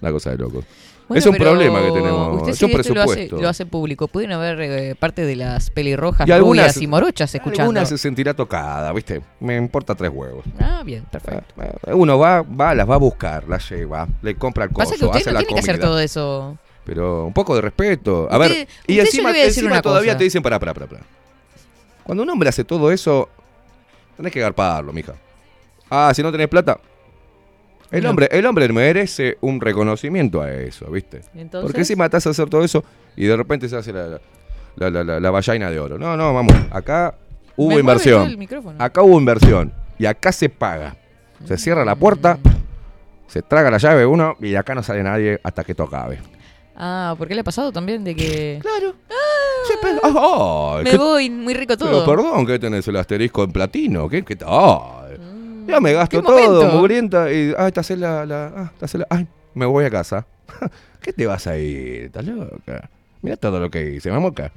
Una 0.00 0.12
cosa 0.12 0.30
de 0.30 0.38
loco. 0.38 0.62
Bueno, 1.08 1.18
es 1.18 1.26
un 1.26 1.34
problema 1.36 1.80
que 1.82 1.90
tenemos. 1.90 2.36
Usted 2.38 2.52
es 2.52 2.58
si 2.58 2.64
un 2.64 2.70
esto 2.70 2.94
lo 2.94 3.00
hace, 3.02 3.12
presupuesto. 3.12 3.42
lo 3.42 3.48
hace 3.48 3.66
público. 3.66 4.08
Pueden 4.08 4.32
haber 4.32 4.60
eh, 4.62 4.94
parte 4.94 5.26
de 5.26 5.36
las 5.36 5.68
pelirrojas, 5.70 6.26
Y 6.26 6.32
algunas- 6.32 6.66
rubias 6.66 6.76
y 6.82 6.86
morochas 6.86 7.34
escuchando. 7.34 7.62
Alguna 7.64 7.84
se 7.84 7.98
sentirá 7.98 8.32
tocada, 8.32 8.92
¿viste? 8.92 9.20
Me 9.40 9.56
importa 9.56 9.94
tres 9.94 10.10
huevos. 10.14 10.44
Ah, 10.60 10.82
bien, 10.84 11.04
perfecto. 11.10 11.44
Eh, 11.86 11.92
Uno 11.92 12.18
va, 12.18 12.42
va, 12.42 12.74
las 12.74 12.88
va 12.88 12.94
a 12.94 12.98
buscar, 12.98 13.46
las 13.48 13.68
lleva, 13.68 14.08
le 14.22 14.36
compra 14.36 14.64
el 14.64 14.70
coso, 14.70 14.90
Pasa 14.90 14.98
que 14.98 15.04
usted 15.04 15.20
hace 15.20 15.30
no 15.30 15.34
la 15.34 15.38
tiene 15.40 15.54
que 15.54 15.60
hacer 15.60 15.74
comida. 15.76 15.86
todo 15.88 16.00
eso. 16.00 16.56
Pero 16.84 17.24
un 17.26 17.32
poco 17.32 17.54
de 17.54 17.60
respeto. 17.60 18.26
A 18.30 18.38
Usted- 18.38 18.48
ver, 18.56 18.68
y 18.86 18.98
encima, 18.98 19.30
encima 19.38 19.80
todavía 19.82 20.12
cosa. 20.12 20.18
te 20.18 20.24
dicen, 20.24 20.42
pará, 20.42 20.58
pará, 20.58 20.74
pará, 20.74 20.86
pará. 20.86 21.02
Cuando 22.02 22.22
un 22.24 22.30
hombre 22.30 22.48
hace 22.48 22.64
todo 22.64 22.90
eso, 22.90 23.28
tenés 24.16 24.32
que 24.32 24.40
garparlo, 24.40 24.92
mija. 24.92 25.14
Ah, 25.88 26.12
si 26.14 26.22
no 26.22 26.32
tenés 26.32 26.48
plata. 26.48 26.78
El 27.90 28.04
No. 28.04 28.10
hombre, 28.10 28.28
el 28.32 28.46
hombre 28.46 28.66
merece 28.72 29.36
un 29.42 29.60
reconocimiento 29.60 30.40
a 30.40 30.50
eso, 30.50 30.90
¿viste? 30.90 31.20
Entonces- 31.34 31.70
Porque 31.70 31.84
si 31.84 31.94
matas 31.94 32.26
a 32.26 32.30
hacer 32.30 32.48
todo 32.48 32.64
eso 32.64 32.82
y 33.14 33.26
de 33.26 33.36
repente 33.36 33.68
se 33.68 33.76
hace 33.76 33.92
la, 33.92 34.18
la, 34.76 34.90
la, 34.90 35.04
la, 35.04 35.20
la 35.20 35.30
vallaina 35.30 35.70
de 35.70 35.78
oro. 35.78 35.98
No, 35.98 36.16
no, 36.16 36.32
vamos. 36.32 36.54
Acá 36.70 37.14
hubo 37.54 37.68
Me 37.74 37.80
inversión. 37.80 38.36
Acá 38.78 39.02
hubo 39.02 39.18
inversión. 39.18 39.72
Y 39.98 40.06
acá 40.06 40.32
se 40.32 40.48
paga. 40.48 40.96
Se 41.44 41.58
cierra 41.58 41.84
la 41.84 41.94
puerta, 41.94 42.38
se 43.26 43.42
traga 43.42 43.70
la 43.70 43.78
llave 43.78 44.06
uno 44.06 44.36
y 44.40 44.50
de 44.50 44.58
acá 44.58 44.74
no 44.74 44.82
sale 44.82 45.02
nadie 45.02 45.38
hasta 45.44 45.62
que 45.62 45.72
esto 45.72 45.82
acabe. 45.84 46.18
Ah, 46.76 47.14
¿por 47.18 47.28
qué 47.28 47.34
le 47.34 47.40
ha 47.42 47.44
pasado 47.44 47.70
también 47.72 48.02
de 48.04 48.14
que... 48.14 48.58
Claro. 48.62 48.94
Ay, 50.04 50.84
Me 50.84 50.90
¿qué- 50.90 50.96
voy, 50.96 51.30
muy 51.30 51.54
rico 51.54 51.74
Pero 51.78 51.90
todo. 51.90 52.06
perdón, 52.06 52.46
¿qué 52.46 52.58
tenés 52.58 52.86
el 52.88 52.96
asterisco 52.96 53.44
en 53.44 53.52
platino? 53.52 54.08
¿Qué, 54.08 54.24
qué 54.24 54.36
ay, 54.46 55.16
Ya 55.66 55.80
me 55.80 55.92
gasto 55.92 56.20
¿Qué 56.20 56.26
todo, 56.26 56.54
momento? 56.62 56.76
mugrienta, 56.76 57.32
y 57.32 57.54
ay, 57.56 57.72
te 57.72 57.80
hace 57.80 57.96
la, 57.96 58.26
la, 58.26 58.46
ah, 58.56 58.72
te 58.86 58.98
la- 58.98 59.06
ay, 59.10 59.26
me 59.54 59.66
voy 59.66 59.84
a 59.84 59.90
casa. 59.90 60.26
¿Qué 61.00 61.12
te 61.12 61.26
vas 61.26 61.46
a 61.46 61.56
ir? 61.58 62.04
¿Estás 62.04 62.24
loca? 62.26 62.88
Mira 63.22 63.36
todo 63.36 63.60
lo 63.60 63.70
que 63.70 63.90
hice, 63.94 64.10
vamos 64.10 64.32
acá. 64.32 64.52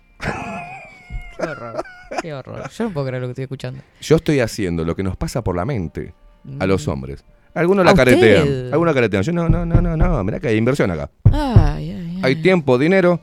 Qué 1.37 1.43
horror. 1.47 1.83
Qué 2.21 2.33
horror. 2.33 2.69
Yo 2.69 2.83
no 2.85 2.89
puedo 2.91 3.07
creer 3.07 3.21
lo 3.21 3.27
que 3.27 3.31
estoy 3.31 3.43
escuchando. 3.43 3.81
Yo 4.01 4.15
estoy 4.15 4.39
haciendo 4.39 4.83
lo 4.85 4.95
que 4.95 5.03
nos 5.03 5.17
pasa 5.17 5.43
por 5.43 5.55
la 5.55 5.65
mente 5.65 6.13
a 6.59 6.65
los 6.65 6.87
hombres. 6.87 7.23
Algunos 7.53 7.85
Mm. 7.85 7.87
¿A 7.87 7.91
la 7.91 7.95
caretean, 7.97 8.47
algunos 8.73 8.87
la 8.87 8.93
caretean. 8.93 9.23
Yo 9.23 9.31
no, 9.31 9.47
no, 9.47 9.65
no, 9.65 9.81
no, 9.81 9.95
no, 9.95 10.23
mirá 10.23 10.39
que 10.39 10.49
hay 10.49 10.57
inversión 10.57 10.91
acá. 10.91 11.09
Ay, 11.31 11.91
Hay 12.25 12.35
tiempo, 12.41 12.77
dinero 12.77 13.19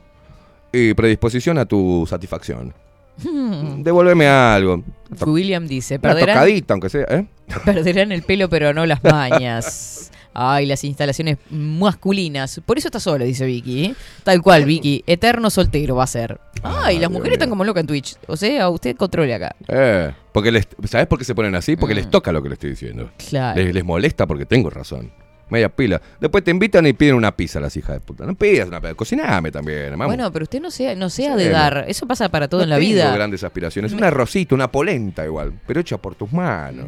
y 0.71 0.93
predisposición 0.93 1.57
a 1.57 1.65
tu 1.65 2.05
satisfacción. 2.09 2.73
Hmm. 3.23 3.83
Devuélveme 3.83 4.27
algo. 4.27 4.83
William 5.25 5.67
dice, 5.67 5.95
Una 5.95 6.01
perderán, 6.01 6.35
tocadita, 6.35 6.73
aunque 6.73 6.89
sea, 6.89 7.05
¿eh? 7.09 7.27
perderán 7.65 8.11
el 8.11 8.23
pelo 8.23 8.49
pero 8.49 8.73
no 8.73 8.85
las 8.85 9.03
mañas. 9.03 10.09
Ay, 10.33 10.65
las 10.65 10.83
instalaciones 10.83 11.37
masculinas. 11.51 12.59
Por 12.65 12.79
eso 12.79 12.87
está 12.87 12.99
solo, 12.99 13.23
dice 13.23 13.45
Vicky. 13.45 13.85
¿eh? 13.85 13.95
Tal 14.23 14.41
cual, 14.41 14.65
Vicky. 14.65 15.03
Eterno 15.05 15.51
soltero 15.51 15.95
va 15.95 16.05
a 16.05 16.07
ser. 16.07 16.39
Ay, 16.63 16.95
las 16.95 17.01
Dios 17.01 17.11
mujeres 17.11 17.29
mío. 17.29 17.33
están 17.35 17.49
como 17.49 17.63
locas 17.63 17.81
en 17.81 17.87
Twitch. 17.87 18.15
O 18.25 18.35
sea, 18.35 18.69
usted 18.69 18.95
controle 18.95 19.31
acá. 19.35 19.55
Eh, 19.67 20.11
porque 20.31 20.51
les, 20.51 20.67
¿Sabes 20.85 21.05
por 21.05 21.19
qué 21.19 21.25
se 21.25 21.35
ponen 21.35 21.53
así? 21.53 21.75
Porque 21.75 21.93
les 21.93 22.09
toca 22.09 22.31
lo 22.31 22.41
que 22.41 22.49
les 22.49 22.55
estoy 22.55 22.71
diciendo. 22.71 23.05
Mm. 23.05 23.29
Claro. 23.29 23.61
Les, 23.61 23.75
les 23.75 23.83
molesta 23.83 24.25
porque 24.25 24.47
tengo 24.47 24.71
razón. 24.71 25.11
Media 25.49 25.69
pila. 25.69 26.01
Después 26.19 26.43
te 26.43 26.51
invitan 26.51 26.85
y 26.87 26.93
piden 26.93 27.15
una 27.15 27.35
pizza 27.35 27.59
las 27.59 27.75
hijas 27.77 27.95
de 27.95 27.99
puta. 27.99 28.25
No 28.25 28.33
pidas 28.33 28.67
una 28.67 28.79
pizza. 28.81 28.95
Cociname 28.95 29.51
también, 29.51 29.91
vamos. 29.91 30.07
Bueno, 30.07 30.31
pero 30.31 30.43
usted 30.43 30.59
no 30.61 30.71
sea, 30.71 30.95
no 30.95 31.09
sea 31.09 31.33
Sí, 31.37 31.43
de 31.43 31.49
dar. 31.49 31.85
Eso 31.87 32.07
pasa 32.07 32.29
para 32.29 32.47
todo 32.47 32.61
No 32.61 32.63
en 32.63 32.69
la 32.71 32.77
tengo 32.77 32.89
vida. 32.89 33.13
grandes 33.13 33.43
aspiraciones. 33.43 33.93
Un 33.93 34.03
arrocito, 34.03 34.55
una 34.55 34.71
polenta 34.71 35.23
igual, 35.25 35.53
pero 35.67 35.79
hecha 35.81 35.97
por 35.97 36.15
tus 36.15 36.31
manos. 36.33 36.85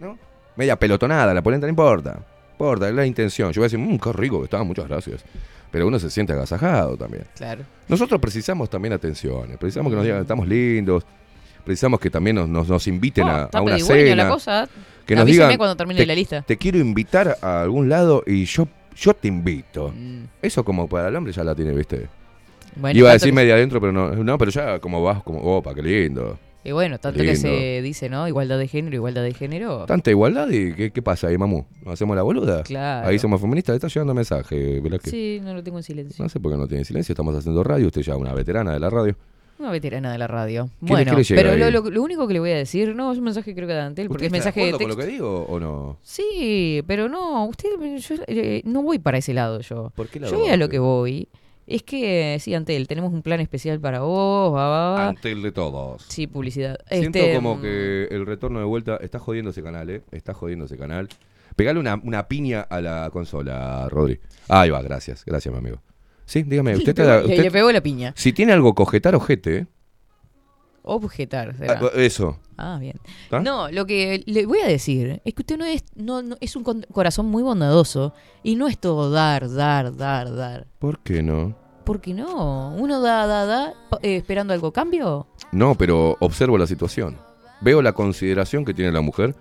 ¿no? 0.00 0.16
Media 0.56 0.76
pelotonada, 0.76 1.34
la 1.34 1.42
polenta 1.42 1.66
no 1.66 1.70
importa. 1.70 2.12
No 2.14 2.52
importa, 2.52 2.88
es 2.88 2.94
la 2.94 3.04
intención. 3.04 3.52
Yo 3.52 3.60
voy 3.60 3.66
a 3.66 3.68
decir, 3.70 3.78
mmm, 3.78 3.98
qué 3.98 4.12
rico 4.12 4.38
que 4.38 4.44
estaba, 4.44 4.64
muchas 4.64 4.88
gracias. 4.88 5.22
Pero 5.70 5.86
uno 5.88 5.98
se 5.98 6.08
siente 6.08 6.32
agasajado 6.32 6.96
también. 6.96 7.24
Claro. 7.36 7.64
Nosotros 7.88 8.18
precisamos 8.20 8.70
también 8.70 8.94
atenciones. 8.94 9.58
Precisamos 9.58 9.90
que 9.90 9.96
nos 9.96 10.04
digan 10.04 10.22
estamos 10.22 10.48
lindos. 10.48 11.04
Precisamos 11.64 11.98
que 12.00 12.08
también 12.08 12.36
nos, 12.36 12.48
nos, 12.48 12.68
nos 12.68 12.86
inviten 12.86 13.24
Oh, 13.24 13.30
a, 13.30 13.48
a 13.52 13.60
una 13.60 13.78
cena. 13.78 14.14
la 14.24 14.28
cosa. 14.30 14.68
Que 15.06 15.14
nos 15.14 15.24
digan, 15.26 15.56
cuando 15.56 15.76
termine 15.76 16.00
te, 16.00 16.06
la 16.06 16.14
lista. 16.14 16.42
Te 16.42 16.56
quiero 16.56 16.78
invitar 16.78 17.38
a 17.40 17.62
algún 17.62 17.88
lado 17.88 18.22
y 18.26 18.44
yo, 18.44 18.68
yo 18.96 19.14
te 19.14 19.28
invito. 19.28 19.92
Mm. 19.96 20.24
Eso 20.42 20.64
como 20.64 20.88
para 20.88 21.08
el 21.08 21.16
hombre 21.16 21.32
ya 21.32 21.44
la 21.44 21.54
tiene, 21.54 21.72
¿viste? 21.72 22.08
Bueno, 22.74 22.98
Iba 22.98 23.10
a 23.10 23.12
decir 23.14 23.28
que- 23.30 23.34
media 23.34 23.54
adentro, 23.54 23.80
pero 23.80 23.92
no, 23.92 24.10
no, 24.14 24.36
pero 24.38 24.50
ya 24.50 24.78
como 24.80 25.02
vas, 25.02 25.22
como, 25.22 25.40
opa, 25.40 25.74
qué 25.74 25.82
lindo. 25.82 26.38
Y 26.64 26.72
bueno, 26.72 26.98
tanto 26.98 27.20
Lindo. 27.20 27.30
que 27.32 27.36
se 27.36 27.80
dice, 27.80 28.08
¿no? 28.08 28.26
Igualdad 28.26 28.58
de 28.58 28.66
género, 28.66 28.96
igualdad 28.96 29.22
de 29.22 29.32
género. 29.32 29.86
Tanta 29.86 30.10
igualdad 30.10 30.50
y 30.50 30.72
¿qué, 30.74 30.90
qué 30.90 31.00
pasa 31.00 31.28
ahí, 31.28 31.38
mamú? 31.38 31.64
¿Nos 31.84 31.94
hacemos 31.94 32.16
la 32.16 32.22
boluda? 32.22 32.64
Claro. 32.64 33.06
Ahí 33.06 33.20
somos 33.20 33.40
feministas, 33.40 33.76
está 33.76 33.86
llegando 33.86 34.12
mensaje, 34.14 34.80
Velázquez. 34.80 35.12
Sí, 35.12 35.38
no 35.44 35.54
lo 35.54 35.62
tengo 35.62 35.78
en 35.78 35.84
silencio. 35.84 36.20
No 36.24 36.28
sé 36.28 36.40
por 36.40 36.50
qué 36.50 36.58
no 36.58 36.66
tiene 36.66 36.84
silencio, 36.84 37.12
estamos 37.12 37.36
haciendo 37.36 37.62
radio, 37.62 37.86
usted 37.86 38.02
ya 38.02 38.14
es 38.14 38.18
una 38.18 38.32
veterana 38.34 38.72
de 38.72 38.80
la 38.80 38.90
radio. 38.90 39.16
Una 39.58 39.70
veterana 39.70 40.12
de 40.12 40.18
la 40.18 40.26
radio. 40.26 40.68
¿Qué 40.80 40.86
le- 40.86 41.04
Bueno, 41.04 41.16
pero 41.28 41.56
lo, 41.56 41.70
lo- 41.70 41.90
lo 41.90 42.02
único 42.02 42.26
que 42.26 42.34
le 42.34 42.40
voy 42.40 42.50
a 42.50 42.56
decir, 42.56 42.94
no, 42.94 43.10
es 43.12 43.18
un 43.18 43.24
mensaje 43.24 43.54
creo 43.54 43.66
que 43.66 43.74
de 43.74 43.80
Antel, 43.80 44.08
porque 44.08 44.26
es 44.26 44.32
¿Usted 44.32 44.38
está 44.38 44.48
mensaje 44.50 44.60
de 44.60 44.66
acuerdo 44.68 44.78
con 44.78 44.88
texto. 44.88 45.00
lo 45.02 45.06
que 45.06 45.12
digo 45.12 45.46
o 45.48 45.60
no? 45.60 45.98
Sí, 46.02 46.82
pero 46.86 47.08
no, 47.08 47.46
usted, 47.46 47.68
yo 47.98 48.14
eh, 48.26 48.62
no 48.64 48.82
voy 48.82 48.98
para 48.98 49.18
ese 49.18 49.32
lado 49.34 49.60
yo. 49.60 49.92
¿Por 49.94 50.08
qué 50.08 50.20
lado 50.20 50.32
Yo 50.32 50.40
voy 50.40 50.50
a 50.50 50.56
lo 50.56 50.68
que 50.68 50.78
voy. 50.78 51.28
Es 51.66 51.82
que, 51.82 52.36
sí, 52.40 52.54
Antel, 52.54 52.86
tenemos 52.86 53.12
un 53.12 53.22
plan 53.22 53.40
especial 53.40 53.80
para 53.80 54.00
vos, 54.00 54.54
va, 54.54 54.68
va, 54.68 54.90
va. 54.92 55.08
Ante 55.08 55.32
el 55.32 55.42
de 55.42 55.50
todos. 55.50 56.04
Sí, 56.06 56.28
publicidad. 56.28 56.78
Siento 56.88 57.18
Este, 57.18 57.34
como 57.34 57.56
mm, 57.56 57.60
que 57.62 58.04
el 58.10 58.24
retorno 58.24 58.60
de 58.60 58.64
vuelta 58.66 58.98
está 58.98 59.18
jodiendo 59.18 59.50
ese 59.50 59.64
canal, 59.64 59.90
¿eh? 59.90 60.02
Está 60.12 60.32
jodiendo 60.32 60.66
ese 60.66 60.76
canal. 60.76 61.08
Pegale 61.56 61.80
una, 61.80 61.98
una 62.04 62.28
piña 62.28 62.60
a 62.60 62.80
la 62.80 63.10
consola, 63.10 63.88
Rodri. 63.90 64.20
Ahí 64.46 64.70
va, 64.70 64.80
gracias. 64.82 65.24
Gracias, 65.24 65.50
mi 65.52 65.58
amigo. 65.58 65.80
Sí, 66.26 66.42
dígame, 66.42 66.76
usted, 66.76 66.88
está- 66.90 67.20
le- 67.20 67.24
usted- 67.26 67.42
le 67.44 67.50
pegó 67.50 67.72
la 67.72 67.80
piña. 67.80 68.12
Si 68.16 68.32
tiene 68.32 68.52
algo 68.52 68.74
cojetar, 68.74 69.14
ojete, 69.14 69.56
¿eh? 69.58 69.66
Objetar, 70.82 71.56
será. 71.56 71.80
Ah, 71.82 71.90
eso. 71.96 72.38
Ah, 72.56 72.78
bien. 72.80 72.98
No, 73.42 73.68
lo 73.70 73.86
que 73.86 74.22
le 74.26 74.46
voy 74.46 74.60
a 74.60 74.66
decir 74.68 75.20
es 75.24 75.34
que 75.34 75.42
usted 75.42 75.58
no 75.58 75.64
es, 75.64 75.84
no, 75.96 76.22
no- 76.22 76.36
es 76.40 76.54
un 76.54 76.62
corazón 76.92 77.26
muy 77.26 77.42
bondadoso 77.42 78.14
y 78.44 78.54
no 78.54 78.68
es 78.68 78.78
todo 78.78 79.10
dar, 79.10 79.50
dar, 79.52 79.96
dar, 79.96 80.32
dar. 80.34 80.66
¿Por 80.78 81.00
qué 81.00 81.22
no? 81.24 81.56
¿Por 81.84 82.00
qué 82.00 82.14
no? 82.14 82.70
Uno 82.76 83.00
da, 83.00 83.26
da, 83.26 83.46
da, 83.46 83.74
eh, 84.02 84.16
esperando 84.16 84.52
algo 84.52 84.72
cambio. 84.72 85.26
No, 85.52 85.74
pero 85.74 86.16
observo 86.20 86.56
la 86.56 86.66
situación. 86.68 87.16
Veo 87.60 87.82
la 87.82 87.92
consideración 87.92 88.64
que 88.64 88.74
tiene 88.74 88.92
la 88.92 89.00
mujer 89.00 89.34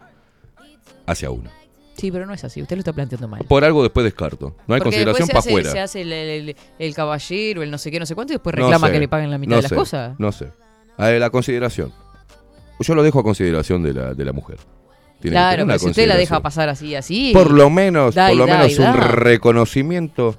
hacia 1.06 1.30
uno. 1.32 1.50
Sí, 1.98 2.12
pero 2.12 2.26
no 2.26 2.34
es 2.34 2.44
así. 2.44 2.62
Usted 2.62 2.76
lo 2.76 2.80
está 2.82 2.92
planteando 2.94 3.28
mal. 3.28 3.44
Por 3.48 3.64
algo 3.64 3.82
después 3.84 4.04
descarto. 4.04 4.56
No 4.68 4.76
hay 4.76 4.82
Porque 4.82 4.98
consideración 4.98 5.28
para 5.30 5.40
afuera. 5.40 5.72
se 5.72 5.80
hace 5.80 6.02
el, 6.02 6.12
el- 6.12 6.56
el 6.78 6.94
caballero, 6.96 7.64
el 7.64 7.72
no 7.72 7.78
sé 7.78 7.90
qué, 7.92 8.00
no 8.00 8.06
sé 8.06 8.16
cuánto, 8.16 8.34
y 8.34 8.36
después 8.36 8.54
No 8.56 8.64
reclama 8.66 8.88
sé, 8.88 8.94
que 8.94 9.00
le 9.00 9.08
paguen 9.08 9.32
la 9.32 9.38
mitad 9.38 9.52
no 9.52 9.56
de 9.58 9.62
las 9.62 9.70
sé, 9.70 9.76
cosas. 9.76 10.20
No 10.20 10.32
sé. 10.32 10.50
A 10.98 11.08
ver, 11.08 11.20
la 11.22 11.30
consideración. 11.30 11.94
Yo 12.80 12.96
lo 12.96 13.04
dejo 13.04 13.20
a 13.20 13.24
consideración 13.24 13.82
de 13.84 13.94
la, 13.94 14.14
de 14.14 14.26
la 14.26 14.34
mujer. 14.34 14.58
Tiene 15.22 15.36
Claro, 15.36 15.66
pero 15.66 15.80
si 15.80 15.88
usted 15.90 16.08
la 16.08 16.18
deja 16.18 16.42
pasar 16.42 16.68
así, 16.68 16.94
así. 16.96 17.32
Por 17.34 17.50
lo 17.52 17.70
menos, 17.70 18.14
da 18.14 18.28
por 18.28 18.36
lo 18.38 18.46
da 18.46 18.58
menos 18.58 18.78
un 18.78 18.94
reconocimiento 19.56 20.36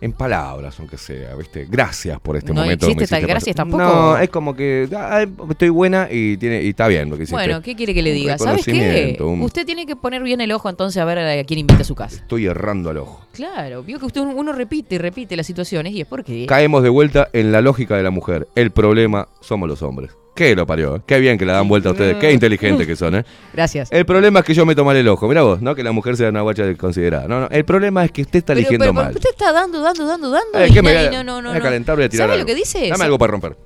en 0.00 0.12
palabras, 0.12 0.78
aunque 0.78 0.96
sea, 0.96 1.34
¿viste? 1.34 1.66
Gracias 1.68 2.20
por 2.20 2.36
este 2.36 2.52
No 2.52 2.60
momento. 2.62 2.86
existe 2.86 3.04
me 3.14 3.20
tal 3.20 3.28
gracias 3.28 3.56
tampoco. 3.56 3.82
No, 3.82 4.18
es 4.18 4.28
como 4.30 4.54
que 4.54 4.88
ah, 4.96 5.24
estoy 5.50 5.68
buena 5.70 6.08
y 6.10 6.36
tiene 6.36 6.62
y 6.62 6.68
está 6.70 6.88
bien 6.88 7.10
lo 7.10 7.16
que 7.16 7.24
hiciste. 7.24 7.34
Bueno, 7.36 7.62
¿qué 7.62 7.74
quiere 7.74 7.94
que 7.94 8.02
le 8.02 8.12
diga? 8.12 8.38
¿Sabes 8.38 8.64
qué? 8.64 9.16
un- 9.20 9.42
Usted 9.42 9.66
tiene 9.66 9.86
que 9.86 9.96
poner 9.96 10.22
bien 10.22 10.40
el 10.40 10.52
ojo 10.52 10.68
entonces 10.68 11.00
a 11.00 11.04
ver 11.04 11.18
a 11.18 11.44
quién 11.44 11.60
invita 11.60 11.82
a 11.82 11.84
su 11.84 11.94
casa. 11.94 12.16
Estoy 12.16 12.46
errando 12.46 12.90
al 12.90 12.98
ojo. 12.98 13.24
Claro, 13.32 13.82
vio 13.82 13.98
que 13.98 14.06
usted 14.06 14.20
uno 14.20 14.52
repite 14.52 14.96
y 14.96 14.98
repite 14.98 15.36
las 15.36 15.46
situaciones 15.46 15.92
y 15.92 16.00
es 16.02 16.06
porque... 16.06 16.46
Caemos 16.46 16.82
de 16.82 16.88
vuelta 16.88 17.28
en 17.32 17.52
la 17.52 17.60
lógica 17.60 17.96
de 17.96 18.02
la 18.02 18.10
mujer. 18.10 18.48
El 18.54 18.70
problema 18.70 19.28
somos 19.40 19.68
los 19.68 19.82
hombres. 19.82 20.10
¿Qué 20.38 20.54
lo 20.54 20.66
parió? 20.66 20.96
eh? 20.96 21.00
Qué 21.04 21.18
bien 21.18 21.36
que 21.36 21.44
la 21.44 21.54
dan 21.54 21.66
vuelta 21.68 21.88
a 21.88 21.92
ustedes. 21.92 22.16
Qué 22.18 22.32
inteligentes 22.32 22.86
que 22.86 22.94
son, 22.96 23.16
¿eh? 23.16 23.24
Gracias. 23.52 23.88
El 23.90 24.06
problema 24.06 24.38
es 24.38 24.44
que 24.44 24.54
yo 24.54 24.64
meto 24.64 24.84
mal 24.84 24.96
el 24.96 25.08
ojo. 25.08 25.26
Mirá 25.26 25.42
vos, 25.42 25.60
¿no? 25.60 25.74
Que 25.74 25.82
la 25.82 25.90
mujer 25.92 26.16
sea 26.16 26.28
una 26.28 26.42
guacha 26.42 26.64
desconsiderada. 26.64 27.26
No, 27.26 27.40
no. 27.40 27.48
El 27.50 27.64
problema 27.64 28.04
es 28.04 28.12
que 28.12 28.22
usted 28.22 28.38
está 28.38 28.52
eligiendo 28.52 28.84
pero, 28.84 28.92
mal. 28.92 29.14
usted 29.14 29.30
está 29.30 29.52
dando, 29.52 29.80
dando, 29.80 30.06
dando, 30.06 30.30
dando 30.30 30.66
y 30.66 30.70
¿qué 30.72 30.80
me 30.82 30.94
nadie- 30.94 31.08
voy 31.08 31.16
a- 31.16 31.24
no, 31.24 31.42
no, 31.42 31.52
no, 31.54 31.60
calentar, 31.60 32.00
a 32.00 32.08
tirar 32.08 32.26
¿Sabe 32.28 32.32
algo. 32.34 32.42
lo 32.42 32.46
que 32.46 32.54
dice? 32.54 32.88
Dame 32.88 33.04
algo 33.04 33.18
para 33.18 33.32
romper. 33.32 33.56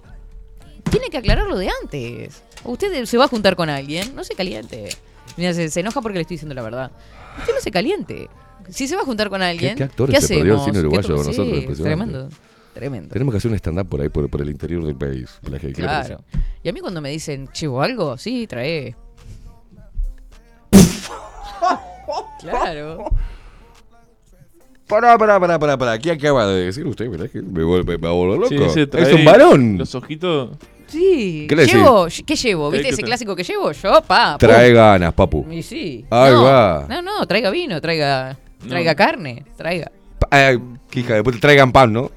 Tiene 0.90 1.08
que 1.10 1.18
aclararlo 1.18 1.56
de 1.58 1.68
antes. 1.82 2.42
Usted 2.64 3.04
se 3.04 3.18
va 3.18 3.24
a 3.26 3.28
juntar 3.28 3.54
con 3.56 3.68
alguien, 3.70 4.14
no 4.14 4.24
se 4.24 4.34
caliente. 4.34 4.88
Mira, 5.36 5.52
se, 5.54 5.68
se 5.70 5.80
enoja 5.80 6.00
porque 6.00 6.16
le 6.18 6.22
estoy 6.22 6.36
diciendo 6.36 6.54
la 6.54 6.62
verdad. 6.62 6.90
Usted 7.38 7.54
no 7.54 7.60
se 7.60 7.70
caliente. 7.70 8.28
Si 8.70 8.86
se 8.88 8.94
va 8.96 9.02
a 9.02 9.04
juntar 9.04 9.28
con 9.28 9.42
alguien, 9.42 9.76
qué 9.76 9.84
actores 9.84 10.14
¿qué 10.14 10.22
se 10.26 10.34
perdió 10.36 10.54
el 10.54 10.60
hacemos? 10.60 10.64
cine 10.64 10.74
¿Qué 10.80 10.86
uruguayo 10.86 11.16
con 11.16 11.26
nosotros? 11.26 11.76
Sí, 11.76 11.82
tremendo. 11.82 12.28
Tremendo. 12.74 13.12
Tenemos 13.12 13.32
que 13.32 13.38
hacer 13.38 13.50
un 13.50 13.56
stand-up 13.56 13.88
por 13.88 14.00
ahí, 14.00 14.08
por, 14.08 14.28
por 14.30 14.40
el 14.40 14.50
interior 14.50 14.84
del 14.84 14.96
país. 14.96 15.38
Claro. 15.74 16.24
Y 16.62 16.68
a 16.68 16.72
mí 16.72 16.80
cuando 16.80 17.00
me 17.00 17.10
dicen, 17.10 17.48
¿llevo 17.48 17.82
algo? 17.82 18.16
Sí, 18.16 18.46
trae. 18.46 18.96
claro. 22.40 23.10
Pará, 24.86 25.16
pará, 25.16 25.40
pará, 25.40 25.58
pará, 25.58 25.78
pará. 25.78 25.98
¿Qué 25.98 26.10
acaba 26.10 26.46
de 26.46 26.66
decir 26.66 26.86
usted? 26.86 27.08
¿Verdad 27.08 27.28
que 27.30 27.40
me 27.40 27.62
vuelve, 27.62 27.98
me 27.98 28.08
vuelvo 28.08 28.36
loco? 28.36 28.48
Sí, 28.48 28.86
es 28.92 29.12
un 29.12 29.24
varón. 29.24 29.78
Los 29.78 29.94
ojitos. 29.94 30.50
Sí. 30.86 31.46
¿Qué 31.48 31.56
llevo, 31.56 32.06
¿Qué 32.26 32.36
llevo? 32.36 32.70
¿Viste 32.70 32.88
ese 32.90 33.02
clásico 33.02 33.34
que 33.34 33.44
llevo? 33.44 33.72
Yo, 33.72 34.02
pa. 34.06 34.36
pum. 34.38 34.48
Trae 34.48 34.72
ganas, 34.72 35.14
papu. 35.14 35.46
Y 35.50 35.62
sí. 35.62 36.04
Ahí 36.10 36.32
no, 36.32 36.44
va. 36.44 36.86
No, 36.88 37.00
no, 37.00 37.26
traiga 37.26 37.50
vino, 37.50 37.80
traiga, 37.80 38.36
traiga 38.68 38.94
carne, 38.94 39.44
traiga. 39.56 39.90
Eh, 40.30 40.58
qué 40.90 41.00
hija 41.00 41.14
de 41.14 41.24
puta, 41.24 41.38
traigan 41.40 41.72
pan, 41.72 41.92
¿no? 41.92 42.10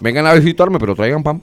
Vengan 0.00 0.26
a 0.26 0.34
visitarme, 0.34 0.78
pero 0.78 0.94
traigan 0.94 1.22
pan. 1.22 1.42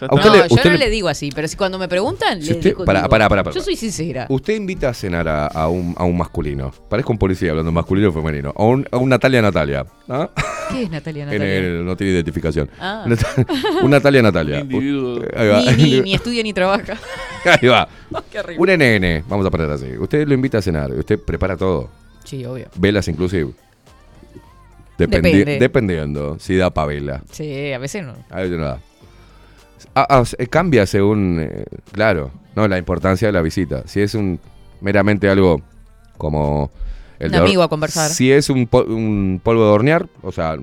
Ya 0.00 0.06
¿A 0.06 0.14
usted 0.14 0.28
no, 0.30 0.36
le- 0.36 0.48
yo 0.48 0.56
no 0.64 0.70
le- 0.70 0.78
le 0.78 0.90
digo 0.90 1.08
así, 1.08 1.30
pero 1.34 1.48
si 1.48 1.56
cuando 1.56 1.76
me 1.76 1.88
preguntan, 1.88 2.40
Si 2.40 2.50
le 2.50 2.54
usted- 2.58 2.70
digo, 2.70 2.84
pará. 2.84 3.08
Yo 3.52 3.60
soy 3.60 3.74
sincera. 3.74 4.26
Usted 4.28 4.54
invita 4.54 4.90
a 4.90 4.94
cenar 4.94 5.26
a, 5.26 5.46
a 5.48 5.68
un, 5.68 5.92
a 5.98 6.04
un 6.04 6.16
masculino. 6.16 6.70
Parezco 6.88 7.10
un 7.10 7.18
policía 7.18 7.50
hablando 7.50 7.72
masculino 7.72 8.10
o 8.10 8.12
femenino. 8.12 8.54
A 8.56 8.62
un, 8.62 8.86
a 8.92 8.96
un 8.96 9.08
Natalia 9.08 9.42
Natalia. 9.42 9.84
¿ah? 10.08 10.30
¿Qué 10.70 10.84
es 10.84 10.90
Natalia 10.90 11.24
En 11.24 11.30
Natalia? 11.30 11.56
el- 11.56 11.84
no 11.84 11.96
tiene 11.96 12.12
identificación. 12.12 12.70
Ah. 12.78 13.04
un 13.82 13.90
Natalia 13.90 14.22
Natalia. 14.22 14.56
Un 14.58 14.70
individuo. 14.70 15.20
Ahí 15.36 15.48
va. 15.48 15.60
Ni, 15.72 15.82
ni, 15.82 16.00
ni 16.02 16.14
estudia 16.14 16.44
ni 16.44 16.52
trabaja. 16.52 16.96
Ahí 17.60 17.66
va. 17.66 17.88
Qué. 18.30 18.38
Un 18.56 18.68
NN, 18.70 19.24
vamos 19.28 19.44
a 19.46 19.50
poner 19.50 19.68
así. 19.68 19.98
Usted 19.98 20.28
lo 20.28 20.34
invita 20.34 20.58
a 20.58 20.62
cenar. 20.62 20.92
Usted 20.92 21.18
prepara 21.18 21.56
todo. 21.56 21.90
Sí, 22.22 22.44
obvio. 22.44 22.68
Velas 22.76 23.08
inclusive. 23.08 23.50
Dependi- 24.98 25.30
Depende. 25.38 25.58
Dependiendo 25.60 26.38
si 26.40 26.56
da 26.56 26.70
pa' 26.70 26.84
vela. 26.86 27.22
Sí, 27.30 27.72
a 27.72 27.78
veces 27.78 28.04
no. 28.04 28.14
A 28.30 28.36
veces 28.40 28.58
no 28.58 28.64
da. 28.64 28.80
Ah, 29.94 30.06
ah, 30.10 30.24
cambia 30.50 30.86
según, 30.86 31.38
eh, 31.40 31.64
claro, 31.92 32.30
no 32.56 32.66
la 32.66 32.78
importancia 32.78 33.28
de 33.28 33.32
la 33.32 33.42
visita. 33.42 33.84
Si 33.86 34.00
es 34.00 34.14
un 34.14 34.40
meramente 34.80 35.28
algo 35.28 35.60
como 36.16 36.70
Un 37.20 37.30
de 37.30 37.38
hor- 37.38 37.42
amigo 37.44 37.62
a 37.62 37.68
conversar. 37.68 38.10
Si 38.10 38.30
es 38.32 38.50
un, 38.50 38.68
un 38.72 39.40
polvo 39.42 39.64
de 39.64 39.70
hornear, 39.70 40.08
o 40.22 40.32
sea, 40.32 40.56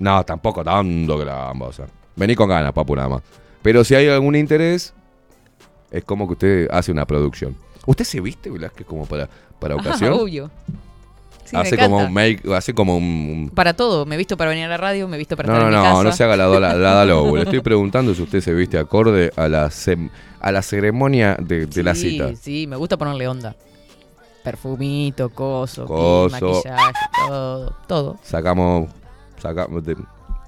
no, 0.00 0.24
tampoco 0.24 0.64
tanto 0.64 1.18
que 1.18 1.24
la 1.24 1.34
vamos. 1.34 1.68
O 1.68 1.72
sea, 1.72 1.86
vení 2.16 2.34
con 2.34 2.48
ganas, 2.48 2.72
papu, 2.72 2.96
nada 2.96 3.08
más. 3.08 3.22
Pero 3.62 3.84
si 3.84 3.94
hay 3.94 4.08
algún 4.08 4.34
interés, 4.36 4.94
es 5.90 6.02
como 6.04 6.26
que 6.26 6.32
usted 6.32 6.68
hace 6.70 6.90
una 6.90 7.06
producción. 7.06 7.56
¿Usted 7.86 8.04
se 8.04 8.20
viste, 8.20 8.50
Velázquez, 8.50 8.84
como 8.86 9.06
para, 9.06 9.28
para 9.60 9.76
ocasión? 9.76 10.12
Ah, 10.12 10.16
obvio. 10.16 10.50
Sí, 11.46 11.56
hace 11.56 11.76
como 11.78 11.98
un 11.98 12.12
make, 12.12 12.40
hace 12.54 12.74
como 12.74 12.96
un, 12.96 13.50
Para 13.54 13.74
todo, 13.74 14.04
me 14.06 14.14
he 14.16 14.18
visto 14.18 14.36
para 14.36 14.50
venir 14.50 14.64
a 14.66 14.68
la 14.68 14.76
radio, 14.76 15.06
me 15.08 15.16
he 15.16 15.18
visto 15.18 15.36
para 15.36 15.48
no, 15.48 15.54
estar 15.54 15.70
no, 15.70 15.76
en 15.76 15.82
mi 15.82 15.88
no, 15.88 15.92
casa. 15.94 16.04
no 16.04 16.12
se 16.16 16.24
haga 16.24 16.36
la, 16.36 16.44
dola- 16.46 16.74
la 16.74 16.94
dalo. 16.94 17.34
Le 17.36 17.42
estoy 17.42 17.60
preguntando 17.62 18.14
si 18.14 18.22
usted 18.22 18.40
se 18.40 18.52
viste 18.52 18.78
acorde 18.78 19.32
a 19.36 19.48
la, 19.48 19.66
sem- 19.68 20.10
a 20.40 20.52
la 20.52 20.62
ceremonia 20.62 21.36
de, 21.40 21.66
de 21.66 21.82
la 21.82 21.94
Sí, 21.94 22.10
cita. 22.10 22.34
Sí, 22.36 22.66
me 22.66 22.76
gusta 22.76 22.96
ponerle 22.96 23.26
onda. 23.28 23.54
Perfumito, 24.42 25.28
coso, 25.30 25.86
Coso. 25.86 26.28
maquillaje, 26.40 26.92
todo, 27.26 27.72
todo. 27.88 28.18
Sacamos, 28.22 28.88
sacamos 29.42 29.84
de- 29.84 29.96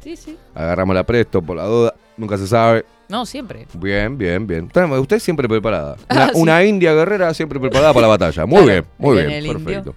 Sí, 0.01 0.16
sí. 0.16 0.37
agarramos 0.55 0.95
la 0.95 1.03
presto 1.05 1.43
por 1.43 1.57
la 1.57 1.65
duda, 1.65 1.95
nunca 2.16 2.39
se 2.39 2.47
sabe. 2.47 2.85
No, 3.09 3.27
siempre. 3.27 3.66
Bien, 3.75 4.16
bien, 4.16 4.47
bien. 4.47 4.70
Usted 5.01 5.19
siempre 5.19 5.49
preparada. 5.49 5.97
Ah, 6.09 6.15
Una, 6.15 6.27
sí. 6.29 6.33
una 6.41 6.65
india 6.65 6.93
guerrera 6.95 7.35
siempre 7.35 7.59
preparada 7.59 7.93
para 7.93 8.03
la 8.03 8.09
batalla. 8.09 8.47
Muy 8.47 8.62
Claro, 8.62 8.66
bien, 8.73 8.85
muy 8.99 9.16
bien, 9.16 9.47
indio. 9.47 9.95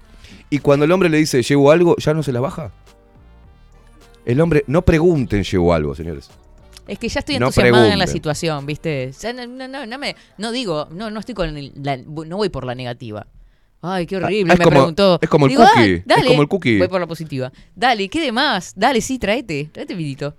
Y 0.52 0.60
cuando 0.60 0.86
el 0.86 0.92
hombre 0.92 1.10
le 1.10 1.18
dice 1.18 1.42
llevo 1.42 1.72
algo, 1.72 1.96
¿ya 1.98 2.14
no 2.14 2.22
se 2.22 2.32
la 2.32 2.40
baja? 2.42 2.72
El 4.26 4.40
hombre, 4.42 4.64
no 4.68 4.84
pregunten 4.84 5.44
llevo 5.44 5.74
algo, 5.74 5.96
señores. 5.96 6.30
Es 6.88 7.00
que 7.00 7.08
ya 7.10 7.20
estoy 7.22 7.40
No 7.40 7.48
entusiasmada 7.48 7.92
en 7.92 7.98
la 8.00 8.06
situación, 8.08 8.66
¿viste? 8.66 9.12
Ya 9.20 9.34
no, 9.34 9.48
no, 9.48 9.68
no, 9.68 9.86
no 9.86 9.98
me, 9.98 10.16
no 10.38 10.52
digo, 10.52 10.88
no, 10.92 11.10
no 11.10 11.20
estoy 11.20 11.34
con 11.34 11.54
la- 11.76 11.98
no 11.98 12.38
voy 12.38 12.50
por 12.50 12.66
la 12.66 12.76
negativa. 12.76 13.26
Ay, 13.82 14.06
qué 14.06 14.18
horrible, 14.18 14.54
Ah, 14.54 14.58
me 14.60 14.64
como- 14.66 14.78
preguntó. 14.78 15.20
es 15.22 15.30
como 15.30 15.46
el 15.48 15.52
Digo, 15.52 15.64
cookie, 15.64 15.80
"Ay, 15.80 15.92
es 15.94 16.06
dale". 16.06 16.28
como 16.28 16.42
el 16.44 16.48
cookie. 16.48 16.78
Voy 16.78 16.88
por 16.88 17.00
la 17.02 17.08
positiva. 17.08 17.52
Dale, 17.76 18.10
¿qué 18.10 18.22
de 18.22 18.32
más? 18.32 18.74
Dale, 18.76 19.02
sí, 19.02 19.18
tráete, 19.18 19.70
tráete 19.72 19.96
vidito. 19.96 20.36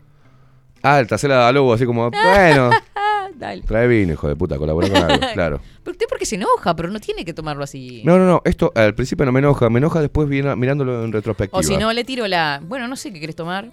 Ah, 0.82 1.02
te 1.08 1.14
hace 1.14 1.26
la 1.26 1.36
da 1.36 1.52
lobo 1.52 1.72
así 1.72 1.84
como, 1.86 2.08
bueno, 2.10 2.70
Ah, 2.70 2.82
dale. 3.36 3.62
trae 3.62 3.86
vino, 3.88 4.12
hijo 4.12 4.28
de 4.28 4.36
puta, 4.36 4.58
colabora 4.58 4.88
con 4.88 4.96
algo, 4.96 5.26
claro. 5.34 5.60
Pero 5.82 5.92
usted 5.92 6.06
porque 6.08 6.26
se 6.26 6.36
enoja, 6.36 6.74
pero 6.76 6.88
no 6.90 7.00
tiene 7.00 7.24
que 7.24 7.32
tomarlo 7.34 7.64
así. 7.64 8.02
No, 8.04 8.18
no, 8.18 8.26
no, 8.26 8.42
esto 8.44 8.72
al 8.74 8.94
principio 8.94 9.24
no 9.26 9.32
me 9.32 9.40
enoja, 9.40 9.68
me 9.70 9.78
enoja 9.78 10.00
después 10.00 10.28
viene- 10.28 10.54
mirándolo 10.56 11.04
en 11.04 11.12
retrospectiva. 11.12 11.58
o 11.58 11.62
si 11.62 11.76
no, 11.76 11.92
le 11.92 12.04
tiro 12.04 12.26
la, 12.28 12.60
bueno, 12.64 12.86
no 12.88 12.96
sé 12.96 13.12
qué 13.12 13.20
querés 13.20 13.36
tomar. 13.36 13.70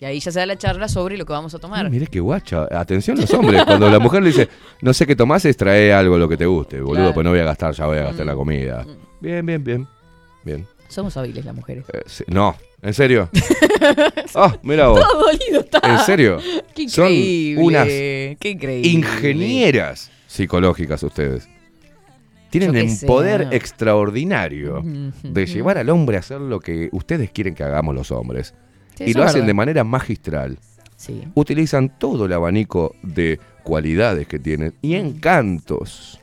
Y 0.00 0.04
ahí 0.04 0.20
ya 0.20 0.30
se 0.30 0.38
da 0.38 0.46
la 0.46 0.56
charla 0.56 0.86
sobre 0.86 1.16
lo 1.18 1.26
que 1.26 1.32
vamos 1.32 1.52
a 1.56 1.58
tomar. 1.58 1.84
Ah, 1.86 1.88
mire 1.90 2.06
qué 2.06 2.20
guacha. 2.20 2.68
Atención 2.70 3.16
los 3.20 3.32
hombres. 3.34 3.64
Cuando 3.64 3.90
la 3.90 3.98
mujer 3.98 4.22
le 4.22 4.28
dice, 4.28 4.48
no 4.80 4.92
sé 4.94 5.04
qué 5.08 5.16
tomás, 5.16 5.44
es 5.44 5.56
trae 5.56 5.92
algo 5.92 6.16
lo 6.16 6.28
que 6.28 6.36
te 6.36 6.46
guste, 6.46 6.80
boludo, 6.80 6.94
Claro. 7.00 7.14
pues 7.14 7.24
no 7.24 7.30
voy 7.30 7.40
a 7.40 7.44
gastar, 7.44 7.74
ya 7.74 7.86
voy 7.86 7.98
a 7.98 8.02
gastar 8.04 8.24
Mm. 8.24 8.28
la 8.28 8.34
comida. 8.36 8.86
Bien, 9.20 9.44
bien, 9.44 9.64
bien. 9.64 9.88
Bien. 10.44 10.64
Somos 10.88 11.16
hábiles 11.16 11.44
las 11.44 11.54
mujeres. 11.54 11.84
Eh, 11.92 12.02
sí, 12.06 12.24
no, 12.28 12.56
¿en 12.82 12.94
serio? 12.94 13.28
Ah, 14.34 14.56
mira 14.62 14.88
vos. 14.88 15.00
Todo 15.00 15.26
dolido 15.26 15.60
está. 15.60 15.80
¿En 15.84 15.98
serio? 16.00 16.38
Qué 16.74 16.88
Son 16.88 17.06
increíble. 17.06 17.62
unas 17.62 17.86
qué 17.86 18.36
increíble. 18.50 18.88
ingenieras 18.88 20.10
psicológicas 20.26 21.02
ustedes. 21.02 21.48
Tienen 22.50 22.76
un 22.76 22.90
sé, 22.90 23.06
poder 23.06 23.46
¿no? 23.46 23.52
extraordinario 23.52 24.82
de 25.22 25.46
llevar 25.46 25.78
al 25.78 25.90
hombre 25.90 26.16
a 26.16 26.20
hacer 26.20 26.40
lo 26.40 26.60
que 26.60 26.88
ustedes 26.92 27.30
quieren 27.30 27.54
que 27.54 27.62
hagamos 27.62 27.94
los 27.94 28.10
hombres. 28.10 28.54
Sí, 28.96 29.04
y 29.04 29.12
lo 29.14 29.22
hacen 29.22 29.46
de 29.46 29.54
manera 29.54 29.84
magistral. 29.84 30.58
Sí. 30.96 31.22
Utilizan 31.34 31.98
todo 31.98 32.24
el 32.26 32.32
abanico 32.32 32.94
de 33.02 33.38
cualidades 33.62 34.26
que 34.26 34.38
tienen 34.38 34.74
y 34.82 34.94
encantos. 34.94 36.18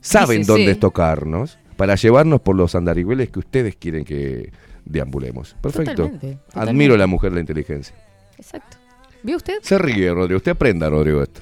Saben 0.00 0.44
dónde 0.44 0.74
tocarnos 0.76 1.58
para 1.80 1.94
llevarnos 1.94 2.42
por 2.42 2.56
los 2.56 2.74
andariveles 2.74 3.30
que 3.30 3.38
ustedes 3.38 3.74
quieren 3.74 4.04
que 4.04 4.52
deambulemos. 4.84 5.56
Perfecto. 5.62 5.94
Totalmente, 6.10 6.38
Admiro 6.52 6.94
a 6.94 6.98
la 6.98 7.06
mujer 7.06 7.32
la 7.32 7.40
inteligencia. 7.40 7.94
Exacto. 8.36 8.76
¿Vio 9.22 9.38
usted? 9.38 9.54
Se 9.62 9.78
ríe, 9.78 10.12
Rodrigo. 10.12 10.36
Usted 10.36 10.52
aprenda, 10.52 10.90
Rodrigo, 10.90 11.22
esto. 11.22 11.40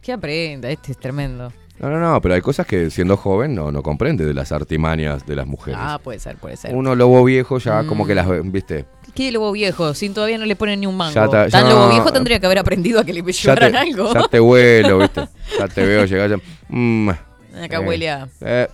Que 0.00 0.12
aprenda, 0.12 0.70
este 0.70 0.92
es 0.92 0.98
tremendo. 0.98 1.52
No, 1.78 1.90
no, 1.90 2.00
no, 2.00 2.18
pero 2.22 2.34
hay 2.34 2.40
cosas 2.40 2.66
que 2.66 2.88
siendo 2.88 3.18
joven 3.18 3.54
no, 3.54 3.70
no 3.72 3.82
comprende 3.82 4.24
de 4.24 4.32
las 4.32 4.52
artimañas 4.52 5.26
de 5.26 5.36
las 5.36 5.46
mujeres. 5.46 5.78
Ah, 5.82 6.00
puede 6.02 6.18
ser, 6.18 6.36
puede 6.36 6.56
ser. 6.56 6.74
Uno 6.74 6.94
lobo 6.94 7.22
viejo 7.24 7.58
ya 7.58 7.84
como 7.86 8.04
Mm. 8.04 8.06
que 8.06 8.14
las 8.14 8.26
viste. 8.52 8.86
¿Qué 9.14 9.30
lobo 9.32 9.52
viejo? 9.52 9.92
Sin 9.92 10.14
todavía 10.14 10.38
no 10.38 10.46
le 10.46 10.56
ponen 10.56 10.80
ni 10.80 10.86
un 10.86 10.96
mango. 10.96 11.12
Ya 11.14 11.28
ta- 11.28 11.48
Tan 11.50 11.68
lobo 11.68 11.90
viejo 11.90 12.10
tendría 12.10 12.40
que 12.40 12.46
haber 12.46 12.58
aprendido 12.58 13.00
a 13.00 13.04
que 13.04 13.12
le 13.12 13.20
Ya 13.20 13.26
te, 13.26 13.32
llevaran 13.32 13.76
algo. 13.76 14.14
ya 14.14 14.28
te 14.28 14.38
vuelo, 14.40 14.98
viste. 14.98 15.28
Ya 15.58 15.68
te 15.68 15.84
veo 15.84 16.06
llegar 16.06 16.30
ya. 16.30 16.36
mm, 16.70 17.10
Acá 17.62 17.80
huele 17.80 18.08
a- 18.10 18.28
eh, 18.40 18.68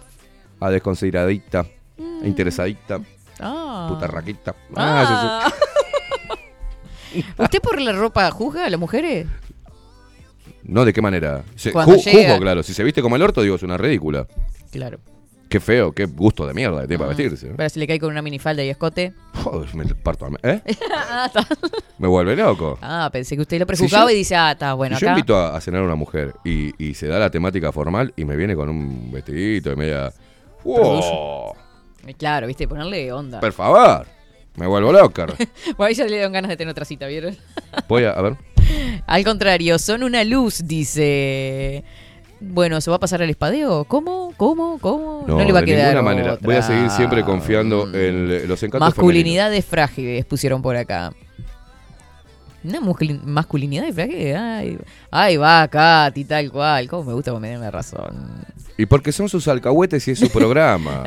a 0.61 0.71
desconsideradita, 0.71 1.61
a 1.61 2.27
interesadita, 2.27 2.99
Mm. 2.99 3.05
Ah. 3.41 3.87
putarraquita. 3.91 4.55
Ah, 4.77 5.43
Ah. 5.47 5.53
¿Usted 7.39 7.61
por 7.61 7.81
la 7.81 7.93
ropa 7.93 8.31
juzga 8.31 8.67
a 8.67 8.71
las 8.71 8.79
mujeres? 8.79 9.27
No, 10.63 10.85
¿de 10.85 10.93
qué 10.93 11.03
manera? 11.03 11.43
Se- 11.57 11.73
Cuando 11.73 11.95
ju- 11.97 12.05
llega- 12.05 12.29
Juzgo, 12.29 12.41
claro. 12.43 12.63
Si 12.63 12.73
se 12.75 12.85
viste 12.85 13.03
como 13.03 13.17
el 13.17 13.23
orto, 13.23 13.43
digo, 13.43 13.57
es 13.57 13.63
una 13.63 13.77
ridícula. 13.77 14.27
Claro. 14.71 15.01
Qué 15.49 15.59
feo, 15.59 15.91
qué 15.91 16.05
gusto 16.05 16.47
de 16.47 16.55
mierda 16.55 16.87
tiene 16.87 16.99
para 16.99 17.11
Ah. 17.11 17.15
vestirse. 17.17 17.53
Pero 17.57 17.69
si 17.69 17.81
le 17.81 17.89
cae 17.89 17.99
con 17.99 18.11
una 18.11 18.23
minifalda 18.23 18.63
y 18.63 18.69
escote. 18.69 19.13
Joder, 19.43 19.75
me 19.75 19.85
parto 19.87 20.27
al- 20.27 20.39
¿Eh? 20.45 20.61
ah, 20.95 21.25
está. 21.27 21.45
Me 21.99 22.07
vuelve 22.07 22.37
loco. 22.37 22.79
Ah, 22.81 23.09
pensé 23.13 23.35
que 23.35 23.43
usted 23.43 23.59
lo 23.59 23.67
prejuzgaba 23.67 24.09
Si 24.11 24.15
y 24.15 24.19
dice, 24.19 24.37
ah, 24.37 24.53
está 24.53 24.75
bueno 24.75 24.97
si 24.97 25.05
yo 25.05 25.09
invito 25.11 25.37
a, 25.37 25.57
a 25.57 25.61
cenar 25.61 25.81
a 25.81 25.85
una 25.87 25.97
mujer 25.97 26.35
y, 26.45 26.71
y 26.85 26.95
se 26.95 27.09
da 27.09 27.19
la 27.19 27.31
temática 27.31 27.73
formal 27.73 28.13
y 28.17 28.25
me 28.25 28.37
viene 28.37 28.55
con 28.55 28.69
un 28.69 29.11
vestidito 29.11 29.73
y 29.73 29.77
media. 29.77 30.13
¡Wow! 30.65 31.53
Eh, 32.07 32.15
Claro, 32.15 32.47
viste, 32.47 32.67
ponerle 32.67 33.13
onda. 33.13 33.41
Por 33.41 33.53
favor. 33.53 34.07
Me 34.57 34.67
vuelvo 34.67 34.93
loca. 34.93 35.27
Bueno, 35.77 35.89
ahí 35.89 35.95
ya 35.95 36.05
le 36.05 36.13
dieron 36.13 36.33
ganas 36.33 36.49
de 36.49 36.57
tener 36.57 36.73
otra 36.73 36.85
cita, 36.85 37.07
¿vieron? 37.07 37.37
Voy 37.89 38.05
a, 38.05 38.11
a 38.13 38.23
ver. 38.23 38.37
Al 39.07 39.25
contrario, 39.25 39.79
son 39.79 40.03
una 40.03 40.25
luz, 40.25 40.63
dice. 40.67 41.85
Bueno, 42.41 42.81
¿se 42.81 42.89
va 42.91 42.97
a 42.97 43.01
pasar 43.01 43.21
al 43.23 43.29
espadeo? 43.31 43.85
¿Cómo? 43.85 44.33
¿Cómo? 44.37 44.79
¿Cómo? 44.81 45.25
No, 45.27 45.39
le 45.45 45.53
va 45.53 45.59
a 45.59 45.63
de 45.63 45.67
quedar. 45.67 45.95
ninguna 45.95 46.03
manera. 46.03 46.39
Voy 46.41 46.55
a 46.57 46.63
seguir 46.63 46.89
siempre 46.91 47.23
confiando 47.23 47.87
Mm. 47.87 47.95
en 47.95 48.49
los 48.49 48.63
encantos 48.63 48.89
Masculinidades 48.89 49.65
frágiles 49.65 50.25
pusieron 50.25 50.63
por 50.63 50.75
acá. 50.77 51.13
Una 52.63 52.81
masculinidad 52.81 53.91
frágil. 53.93 54.35
Ay, 54.37 54.79
ay, 55.11 55.37
va, 55.37 55.67
Katy, 55.69 56.25
tal 56.25 56.51
cual. 56.51 56.89
¿Cómo 56.89 57.05
me 57.05 57.13
gusta 57.15 57.33
que 57.33 57.39
me 57.41 57.49
den 57.51 57.61
la 57.61 57.71
razón? 57.71 58.45
Y 58.81 58.87
porque 58.87 59.13
son 59.13 59.29
sus 59.29 59.47
alcahuetes 59.47 60.09
y 60.09 60.13
es 60.13 60.19
su 60.19 60.31
programa. 60.31 61.03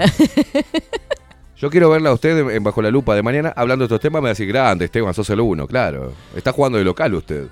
Yo 1.57 1.69
quiero 1.71 1.89
verla 1.89 2.09
a 2.09 2.13
usted 2.13 2.37
en- 2.51 2.63
Bajo 2.63 2.81
la 2.83 2.91
Lupa 2.91 3.15
de 3.15 3.23
mañana 3.23 3.51
hablando 3.55 3.83
de 3.83 3.85
estos 3.87 3.99
temas. 3.99 4.21
Me 4.21 4.25
va 4.25 4.29
a 4.29 4.33
decir, 4.33 4.47
grande, 4.47 4.85
Esteban, 4.85 5.13
sos 5.13 5.27
el 5.31 5.39
uno, 5.39 5.65
claro. 5.67 6.13
Está 6.35 6.51
jugando 6.51 6.77
de 6.77 6.83
local 6.83 7.15
usted. 7.15 7.47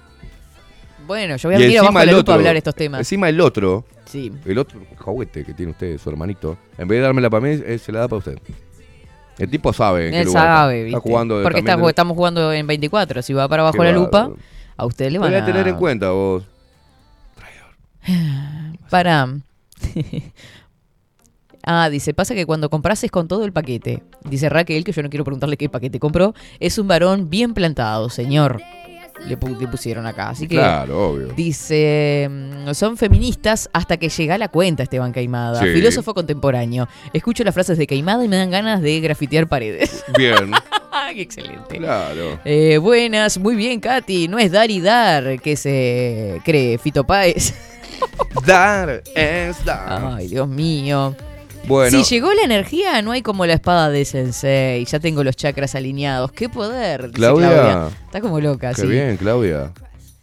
Bueno, 1.08 1.38
yo 1.38 1.50
voy 1.50 1.56
a 1.64 1.66
ir 1.68 1.80
abajo 1.80 2.00
el 2.02 2.06
la 2.08 2.14
lupa 2.14 2.32
a 2.34 2.36
hablar 2.36 2.56
estos 2.56 2.76
temas. 2.76 3.00
Encima 3.00 3.30
el 3.30 3.42
otro, 3.42 3.84
Sí. 4.06 4.32
el 4.46 4.58
otro 4.60 4.80
juguete 5.00 5.44
que 5.44 5.54
tiene 5.56 5.72
usted, 5.72 5.98
su 5.98 6.10
hermanito, 6.10 6.56
en 6.78 6.88
vez 6.88 7.00
de 7.00 7.02
dármela 7.04 7.30
para 7.32 7.42
mí, 7.48 7.60
eh, 7.66 7.80
se 7.80 7.92
la 7.92 8.02
da 8.02 8.08
para 8.08 8.20
usted. 8.20 8.38
El 9.40 9.50
tipo 9.50 9.74
sabe 9.74 10.06
en 10.08 10.12
qué 10.12 10.20
Él 10.20 10.26
lugar 10.28 10.44
sabe, 10.46 10.74
está. 10.74 10.84
¿viste? 10.86 10.98
Está 10.98 11.10
jugando 11.10 11.42
Porque 11.42 11.60
está- 11.60 11.78
de- 11.78 11.88
estamos 11.88 12.16
jugando 12.16 12.54
en 12.54 12.68
24. 12.68 13.24
Si 13.24 13.34
va 13.34 13.48
para 13.48 13.64
abajo 13.64 13.78
Qué 13.80 13.84
la 13.86 13.92
lupa, 13.94 14.30
a 14.78 14.86
usted 14.86 15.10
le 15.10 15.18
van 15.18 15.32
Voy 15.32 15.40
a 15.40 15.44
a 15.44 15.46
tener 15.48 15.68
en 15.68 15.76
cuenta 15.78 16.12
vos. 16.12 16.44
Para. 18.90 19.28
ah, 21.64 21.90
dice, 21.90 22.14
pasa 22.14 22.34
que 22.36 22.46
cuando 22.46 22.70
compras 22.70 23.04
es 23.04 23.12
con 23.12 23.28
todo 23.28 23.46
el 23.46 23.54
paquete. 23.54 24.04
Dice 24.24 24.50
Raquel, 24.50 24.84
que 24.84 24.92
yo 24.92 25.04
no 25.04 25.10
quiero 25.10 25.24
preguntarle 25.24 25.58
qué 25.58 25.70
paquete 25.70 26.00
compró. 26.00 26.34
Es 26.60 26.78
un 26.78 26.88
varón 26.88 27.30
bien 27.30 27.54
plantado, 27.54 28.10
señor. 28.10 28.62
Le, 29.28 29.38
pu- 29.40 29.56
le 29.60 29.68
pusieron 29.68 30.08
acá. 30.08 30.30
Así 30.30 30.48
que. 30.48 30.56
Claro, 30.56 31.10
obvio. 31.12 31.28
Dice, 31.36 32.28
mm, 32.28 32.74
son 32.74 32.98
feministas 32.98 33.70
hasta 33.72 33.98
que 33.98 34.10
llega 34.10 34.36
la 34.40 34.48
cuenta 34.48 34.82
Esteban 34.82 35.12
Caimada, 35.12 35.60
Sí. 35.62 35.68
filósofo 35.74 36.16
contemporáneo. 36.16 36.88
Escucho 37.14 37.44
las 37.44 37.54
frases 37.54 37.78
de 37.78 37.86
Caimada 37.86 38.26
y 38.26 38.28
me 38.28 38.38
dan 38.38 38.50
ganas 38.50 38.82
de 38.82 39.00
grafitear 39.00 39.48
paredes. 39.48 40.04
Bien. 40.18 40.52
¡Qué 41.14 41.22
excelente! 41.22 41.78
Claro. 41.78 42.40
Eh, 42.46 42.78
buenas, 42.78 43.38
muy 43.38 43.54
bien, 43.56 43.80
Katy. 43.82 44.28
No 44.30 44.40
es 44.40 44.50
dar 44.52 44.72
y 44.72 44.80
dar 44.80 45.40
que 45.42 45.56
se 45.58 46.42
cree 46.46 46.78
Fito 46.78 47.04
Páez. 47.04 47.54
Dar 48.46 49.04
es 49.16 49.64
dar. 49.66 50.16
Ay, 50.18 50.28
Dios 50.28 50.48
mío. 50.48 51.16
Bueno. 51.68 52.04
Si 52.04 52.16
llegó 52.16 52.34
la 52.34 52.42
energía, 52.42 53.02
no 53.02 53.12
hay 53.12 53.22
como 53.22 53.46
la 53.46 53.54
espada 53.54 53.90
de 53.90 54.04
Sensei. 54.06 54.84
Ya 54.86 55.00
tengo 55.00 55.24
los 55.24 55.36
chakras 55.36 55.76
alineados. 55.76 56.32
¡Qué 56.32 56.50
poder! 56.50 57.04
dice 57.08 57.14
Claudia. 57.14 57.90
Está 58.06 58.20
como 58.22 58.40
loca, 58.40 58.74
Qué 58.74 58.82
sí. 58.82 58.88
bien, 58.88 59.18
Claudia. 59.18 59.72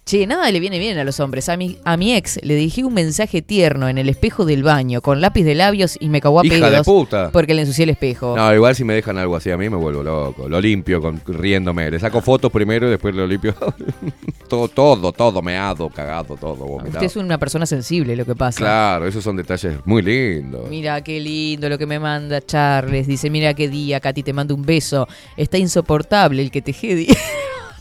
Che, 0.09 0.27
nada 0.27 0.51
le 0.51 0.59
viene 0.59 0.79
bien 0.79 0.97
a 0.97 1.05
los 1.05 1.21
hombres. 1.21 1.51
A 1.51 1.59
mi, 1.59 1.77
a 1.85 1.99
mi 1.99 2.15
ex 2.15 2.41
le 2.43 2.55
dije 2.55 2.83
un 2.83 2.95
mensaje 2.95 3.43
tierno 3.43 3.91
en 3.91 3.99
el 3.99 4.09
espejo 4.09 4.47
del 4.47 4.63
baño 4.63 5.03
con 5.03 5.21
lápiz 5.21 5.45
de 5.45 5.55
labios 5.55 5.99
y 6.01 6.09
me 6.09 6.23
cagó 6.23 6.41
a 6.41 6.47
Hija 6.47 6.55
de 6.55 6.63
pedos 6.63 6.87
puta. 6.87 7.31
porque 7.31 7.53
le 7.53 7.61
ensucié 7.61 7.85
el 7.85 7.91
espejo. 7.91 8.35
No, 8.35 8.55
igual 8.55 8.75
si 8.75 8.85
me 8.85 8.95
dejan 8.95 9.19
algo 9.19 9.37
así 9.37 9.51
a 9.51 9.59
mí 9.59 9.69
me 9.69 9.77
vuelvo 9.77 10.03
loco. 10.03 10.49
Lo 10.49 10.63
limpio 10.63 11.03
con, 11.03 11.21
riéndome. 11.27 11.91
Le 11.91 12.01
saco 12.01 12.23
fotos 12.23 12.51
primero 12.51 12.87
y 12.87 12.91
después 12.93 13.15
lo 13.15 13.27
limpio. 13.27 13.55
todo, 14.49 14.69
todo, 14.69 15.13
todo 15.13 15.43
meado, 15.43 15.91
cagado, 15.91 16.39
todo 16.39 16.55
vomitado. 16.55 17.05
Usted 17.05 17.05
es 17.05 17.17
una 17.17 17.37
persona 17.37 17.67
sensible, 17.67 18.17
lo 18.17 18.25
que 18.25 18.35
pasa. 18.35 18.61
Claro, 18.61 19.07
esos 19.07 19.23
son 19.23 19.37
detalles 19.37 19.75
muy 19.85 20.01
lindos. 20.01 20.71
Mira 20.71 21.05
qué 21.05 21.21
lindo 21.21 21.69
lo 21.69 21.77
que 21.77 21.85
me 21.85 21.99
manda 21.99 22.41
Charles. 22.41 23.07
Dice, 23.07 23.29
mira 23.29 23.53
qué 23.53 23.69
día, 23.69 24.01
Katy, 24.01 24.23
te 24.23 24.33
mando 24.33 24.55
un 24.55 24.63
beso. 24.63 25.07
Está 25.37 25.59
insoportable 25.59 26.41
el 26.41 26.51
que 26.51 26.63
te 26.63 26.73
jedi. 26.73 27.09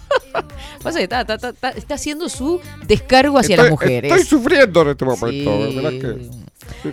Pasa 0.84 0.98
que 1.00 1.04
está, 1.04 1.22
está, 1.22 1.34
está- 1.36 1.50
está- 1.50 1.70
está 1.72 1.96
haciendo 1.96 2.30
su 2.30 2.60
descargo 2.88 3.38
hacia 3.40 3.56
Estoy- 3.56 3.64
las 3.66 3.72
mujeres. 3.72 4.12
Estoy 4.12 4.26
sufriendo 4.26 4.82
en 4.84 4.88
este 4.90 5.06
momento. 5.06 6.18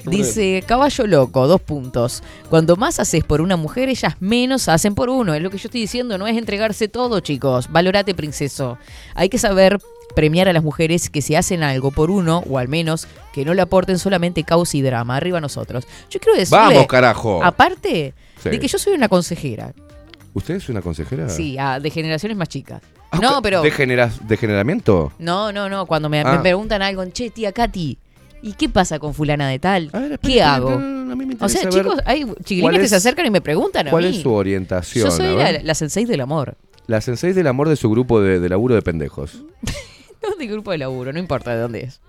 Dice, 0.06 0.62
caballo 0.66 1.06
loco, 1.06 1.46
dos 1.46 1.60
puntos. 1.60 2.22
Cuando 2.48 2.76
más 2.76 3.00
haces 3.00 3.24
por 3.24 3.40
una 3.40 3.56
mujer, 3.56 3.88
ellas 3.88 4.14
menos 4.20 4.68
hacen 4.68 4.94
por 4.94 5.10
uno. 5.10 5.34
Es 5.34 5.42
lo 5.42 5.50
que 5.50 5.58
yo 5.58 5.68
estoy 5.68 5.80
diciendo, 5.80 6.16
no 6.18 6.26
es 6.26 6.36
entregarse 6.36 6.88
todo, 6.88 7.20
chicos. 7.20 7.70
Valorate, 7.70 8.14
princeso. 8.14 8.78
Hay 9.14 9.28
que 9.28 9.38
saber 9.38 9.78
premiar 10.14 10.48
a 10.48 10.52
las 10.52 10.62
mujeres 10.62 11.10
que 11.10 11.22
se 11.22 11.36
hacen 11.36 11.62
algo 11.64 11.90
por 11.90 12.10
uno, 12.10 12.44
o 12.48 12.58
al 12.58 12.68
menos 12.68 13.08
que 13.32 13.44
no 13.44 13.52
le 13.52 13.62
aporten 13.62 13.98
solamente 13.98 14.44
caos 14.44 14.74
y 14.74 14.82
drama. 14.82 15.16
Arriba 15.16 15.40
nosotros. 15.40 15.86
Yo 16.08 16.20
quiero 16.20 16.38
decirle, 16.38 16.58
Vamos, 16.58 16.86
carajo. 16.86 17.42
aparte 17.42 18.14
Sí. 18.42 18.50
de 18.50 18.58
que 18.60 18.68
yo 18.68 18.78
soy 18.78 18.92
una 18.94 19.08
consejera, 19.08 19.72
¿Usted 20.34 20.54
es 20.56 20.68
una 20.68 20.82
consejera? 20.82 21.28
sí, 21.28 21.56
a- 21.58 21.80
de 21.80 21.90
generaciones 21.90 22.36
más 22.36 22.48
chicas. 22.48 22.80
Ah, 23.14 23.18
No, 23.20 23.42
pero... 23.42 23.62
¿Degenera- 23.62 24.10
¿Degeneramiento? 24.26 25.12
No, 25.18 25.52
no, 25.52 25.68
no. 25.68 25.86
Cuando 25.86 26.08
me, 26.08 26.22
me 26.24 26.30
Ah. 26.30 26.42
preguntan 26.42 26.82
algo, 26.82 27.04
che, 27.06 27.30
tía 27.30 27.52
Katy, 27.52 27.98
¿y 28.42 28.52
qué 28.54 28.68
pasa 28.68 28.98
con 28.98 29.14
fulana 29.14 29.48
de 29.48 29.58
tal? 29.58 29.84
espera, 29.86 30.18
¿Qué 30.18 30.42
hago? 30.42 30.70
a 30.70 31.16
mí 31.16 31.26
me 31.26 31.36
o 31.40 31.48
sea, 31.48 31.68
chicos, 31.68 31.98
hay 32.06 32.24
chiquilines 32.44 32.80
que 32.80 32.88
se 32.88 32.96
acercan 32.96 33.26
y 33.26 33.30
me 33.30 33.40
preguntan 33.40 33.88
a 33.88 33.90
¿Cuál 33.90 34.04
mí. 34.04 34.16
es 34.16 34.22
su 34.22 34.32
orientación? 34.32 35.04
Yo 35.06 35.10
soy 35.10 35.36
la, 35.36 35.52
la 35.62 35.74
sensei 35.74 36.04
del 36.04 36.20
amor. 36.20 36.56
La 36.86 37.00
sensei 37.00 37.32
del 37.32 37.46
amor 37.46 37.68
de 37.68 37.76
su 37.76 37.88
grupo 37.90 38.20
de, 38.20 38.40
de 38.40 38.48
laburo 38.48 38.74
de 38.74 38.82
pendejos. 38.82 39.42
No 40.26 40.36
de 40.36 40.46
grupo 40.46 40.70
de 40.70 40.78
laburo, 40.78 41.12
no 41.12 41.18
importa 41.18 41.54
de 41.54 41.60
dónde 41.60 41.80
es. 41.82 42.00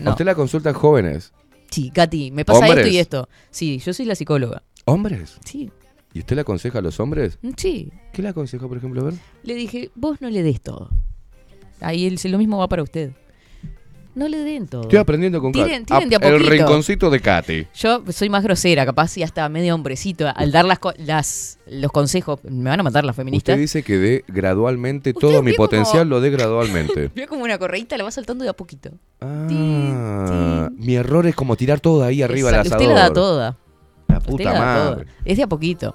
¿A 0.00 0.02
No. 0.02 0.10
usted 0.12 0.24
la 0.24 0.34
consultan 0.34 0.72
jóvenes? 0.72 1.32
Sí, 1.70 1.90
Katy, 1.90 2.30
me 2.30 2.46
pasa 2.46 2.60
¿Hombres? 2.60 2.78
esto 2.78 2.88
y 2.88 2.98
esto. 2.98 3.28
Sí, 3.50 3.78
yo 3.84 3.92
soy 3.92 4.06
la 4.06 4.14
psicóloga. 4.14 4.62
¿Hombres? 4.86 5.36
Sí, 5.44 5.70
¿Y 6.18 6.22
usted 6.22 6.34
le 6.34 6.40
aconseja 6.42 6.80
a 6.80 6.82
los 6.82 6.98
hombres? 6.98 7.38
sí. 7.56 7.92
¿Qué 8.12 8.22
le 8.22 8.30
aconseja, 8.30 8.66
por 8.66 8.76
ejemplo? 8.76 9.02
A 9.02 9.04
ver. 9.04 9.14
Le 9.44 9.54
dije, 9.54 9.92
vos 9.94 10.20
no 10.20 10.28
le 10.28 10.42
des 10.42 10.60
todo. 10.60 10.90
Ahí 11.80 12.06
el, 12.08 12.18
lo 12.32 12.38
mismo 12.38 12.58
va 12.58 12.68
para 12.68 12.82
usted. 12.82 13.12
No 14.16 14.26
le 14.26 14.38
den 14.38 14.66
todo. 14.66 14.82
Estoy 14.82 14.98
aprendiendo 14.98 15.40
con 15.40 15.52
Tiren- 15.52 15.84
Katy. 15.86 16.08
tiren 16.08 16.08
de 16.08 16.16
a 16.16 16.28
El 16.30 16.44
rinconcito 16.44 17.08
de 17.08 17.20
Katy. 17.20 17.68
Yo 17.72 18.02
soy 18.10 18.28
más 18.30 18.42
grosera, 18.42 18.84
capaz, 18.84 19.16
y 19.16 19.22
hasta 19.22 19.48
medio 19.48 19.76
hombrecito. 19.76 20.26
Al 20.34 20.50
dar 20.50 20.64
las, 20.64 20.80
las 20.96 21.60
los 21.68 21.92
consejos, 21.92 22.40
me 22.42 22.68
van 22.68 22.80
a 22.80 22.82
matar 22.82 23.04
las 23.04 23.14
feministas. 23.14 23.52
Usted 23.52 23.60
dice 23.60 23.82
que 23.84 23.96
dé 23.98 24.24
gradualmente 24.26 25.14
todo 25.14 25.40
mi 25.40 25.52
como- 25.54 25.68
potencial, 25.68 26.08
lo 26.08 26.20
dé 26.20 26.30
gradualmente. 26.30 27.12
Veo 27.14 27.28
como 27.28 27.44
una 27.44 27.58
correíta, 27.58 27.96
la 27.96 28.02
va 28.02 28.10
saltando 28.10 28.42
de 28.42 28.50
a 28.50 28.54
poquito. 28.54 28.90
Ah, 29.20 30.68
mi 30.74 30.96
error 30.96 31.28
es 31.28 31.36
como 31.36 31.54
tirar 31.54 31.78
todo 31.78 32.02
ahí 32.02 32.22
arriba 32.22 32.48
Exacto, 32.50 32.74
asador. 32.74 32.82
Usted 32.82 32.94
la 32.96 33.00
da 33.08 33.12
toda. 33.12 33.56
La 34.08 34.20
puta 34.20 34.52
madre. 34.52 35.06
Es 35.24 35.36
de 35.36 35.42
a 35.44 35.46
poquito. 35.46 35.94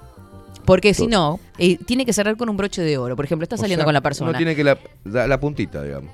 Porque 0.66 0.94
si 0.94 1.06
no, 1.06 1.40
eh, 1.58 1.76
tiene 1.78 2.06
que 2.06 2.12
cerrar 2.12 2.36
con 2.36 2.48
un 2.48 2.56
broche 2.56 2.82
de 2.82 2.98
oro. 2.98 3.16
Por 3.16 3.24
ejemplo, 3.24 3.42
está 3.44 3.56
O 3.56 3.58
saliendo 3.58 3.80
sea, 3.82 3.86
con 3.86 3.94
la 3.94 4.00
persona. 4.00 4.30
Uno 4.30 4.36
tiene 4.38 4.56
que 4.56 4.64
la, 4.64 4.78
la, 5.04 5.26
la 5.26 5.40
puntita, 5.40 5.82
digamos. 5.82 6.10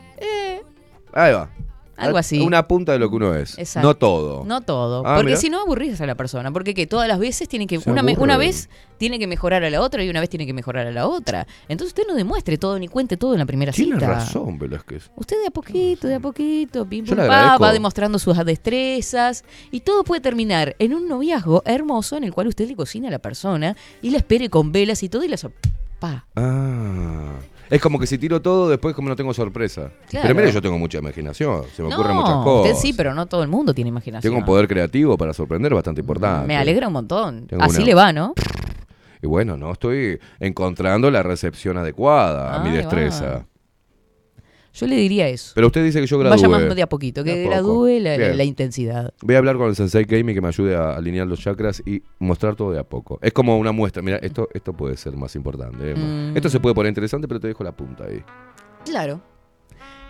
Ahí 1.13 1.33
va. 1.33 1.49
Algo 2.07 2.19
así. 2.19 2.41
Una 2.41 2.67
punta 2.67 2.93
de 2.93 2.99
lo 2.99 3.11
que 3.11 3.17
uno 3.17 3.35
es. 3.35 3.59
Exacto. 3.59 3.87
No 3.89 3.95
todo. 3.97 4.45
No 4.45 4.61
todo. 4.61 5.03
Ah, 5.07 5.17
porque 5.17 5.37
si 5.37 5.51
no, 5.51 5.61
aburrís 5.61 6.01
a 6.01 6.07
la 6.07 6.15
persona. 6.15 6.51
Porque 6.53 6.75
que 6.75 6.87
todas 6.87 7.09
las 7.09 7.19
veces 7.19 7.49
tiene 7.49 7.67
que. 7.67 7.79
Una, 7.87 8.03
una 8.19 8.37
vez 8.37 8.69
tiene 8.99 9.19
que 9.19 9.27
mejorar 9.27 9.65
a 9.65 9.71
la 9.71 9.81
otra 9.81 10.05
y 10.05 10.11
una 10.11 10.21
vez 10.21 10.29
tiene 10.29 10.47
que 10.47 10.53
mejorar 10.53 10.87
a 10.87 10.91
la 10.91 11.07
otra. 11.07 11.47
Entonces 11.69 11.89
usted 11.99 12.07
no 12.07 12.15
demuestre 12.15 12.59
todo 12.59 12.79
ni 12.79 12.87
cuente 12.89 13.17
todo 13.17 13.33
en 13.33 13.39
la 13.39 13.47
primera 13.47 13.73
Tiene 13.73 13.95
cita. 13.95 14.07
razón, 14.07 14.59
Velázquez. 14.59 15.11
Usted 15.17 15.41
de 15.41 15.47
a 15.47 15.51
poquito, 15.51 16.07
de 16.07 16.15
a 16.17 16.21
poquito, 16.21 16.87
pim 16.87 17.05
pum 17.07 17.17
pa, 17.17 17.57
va 17.57 17.73
demostrando 17.73 18.19
sus 18.19 18.37
destrezas 18.45 19.45
y 19.71 19.81
todo 19.81 20.05
puede 20.05 20.21
terminar 20.21 20.77
en 20.79 20.95
un 20.95 21.09
noviazgo 21.09 21.63
hermoso 21.65 22.17
en 22.17 22.25
el 22.25 22.33
cual 22.33 22.49
usted 22.49 22.69
le 22.69 22.77
cocina 22.77 23.09
a 23.09 23.11
la 23.11 23.19
persona 23.19 23.77
y 24.03 24.11
la 24.11 24.19
espere 24.19 24.49
con 24.51 24.73
velas 24.73 25.03
y 25.03 25.09
todo 25.09 25.25
y 25.25 25.29
la 25.29 25.37
so- 25.37 25.53
pa. 25.99 26.27
Ah. 26.37 27.35
Es 27.71 27.81
como 27.81 27.99
que 28.01 28.07
si 28.07 28.19
tiro 28.19 28.43
todo, 28.43 28.69
después 28.69 28.95
como 28.97 29.09
no 29.09 29.17
tengo 29.17 29.33
sorpresa. 29.33 29.91
Claro. 30.09 30.27
Pero 30.27 30.35
mire, 30.35 30.53
yo 30.53 30.61
tengo 30.61 30.77
mucha 30.79 30.99
imaginación. 30.99 31.63
Se 31.75 31.83
me 31.83 31.95
ocurren 31.95 32.17
muchas 32.17 32.35
cosas. 32.43 32.73
Usted 32.73 32.83
sí, 32.89 32.93
pero 32.93 33.15
no 33.15 33.27
todo 33.27 33.43
el 33.45 33.49
mundo 33.49 33.73
tiene 33.73 33.89
imaginación. 33.89 34.29
Tengo 34.29 34.39
un 34.41 34.45
poder 34.45 34.67
creativo 34.67 35.17
para 35.17 35.33
sorprender 35.33 35.73
bastante 35.73 36.01
importante. 36.01 36.49
Me 36.49 36.57
alegra 36.57 36.89
un 36.89 36.93
montón. 36.95 37.47
Tengo 37.47 37.63
Así 37.63 37.77
una- 37.77 37.87
le 37.87 37.95
va, 37.95 38.13
¿no? 38.13 38.35
Y 39.23 39.27
bueno, 39.27 39.57
no 39.57 39.73
estoy 39.73 40.19
encontrando 40.41 41.11
la 41.11 41.23
recepción 41.23 41.77
adecuada 41.77 42.57
a 42.57 42.59
mi 42.65 42.71
Ahí 42.71 42.83
va. 42.83 43.47
Yo 44.73 44.87
le 44.87 44.97
diría 44.97 45.29
eso. 45.29 45.53
Pero 45.55 45.67
usted 45.67 45.85
dice 45.85 46.01
que 46.01 46.07
yo 46.07 46.19
gradúe. 46.19 46.37
Vaya 46.37 46.49
más 46.49 46.75
de 46.77 46.83
a 46.83 46.89
poquito, 46.89 47.25
que 47.25 47.33
a 47.33 47.49
gradúe 47.49 47.99
la, 48.01 48.11
la- 48.13 48.17
Bien. 48.19 48.37
la 48.37 48.45
intensidad. 48.45 49.13
Voy 49.23 49.35
a 49.35 49.39
hablar 49.39 49.57
con 49.57 49.69
el 49.69 49.75
sensei 49.77 50.05
Gaming 50.05 50.35
que 50.35 50.41
me 50.41 50.49
ayude 50.49 50.77
a 50.77 50.93
alinear 50.97 51.27
los 51.27 51.41
chakras 51.41 51.83
y 51.85 52.03
mostrar 52.19 52.55
todo 52.55 52.73
de 52.73 52.79
a 52.79 52.85
poco. 52.85 53.19
Es 53.23 53.33
como 53.33 53.59
una 53.59 53.73
muestra. 53.73 54.03
Mira, 54.03 54.19
esto, 54.19 54.49
esto 54.55 54.73
puede 54.73 54.97
ser 54.97 55.17
más 55.17 55.35
importante. 55.35 55.91
¿eh? 55.91 55.95
Mm. 55.97 56.37
Esto 56.37 56.49
se 56.49 56.61
puede 56.61 56.75
poner 56.75 56.91
interesante, 56.91 57.27
pero 57.27 57.41
te 57.41 57.49
dejo 57.49 57.65
la 57.65 57.73
punta 57.73 58.05
ahí. 58.05 58.23
Claro. 58.85 59.21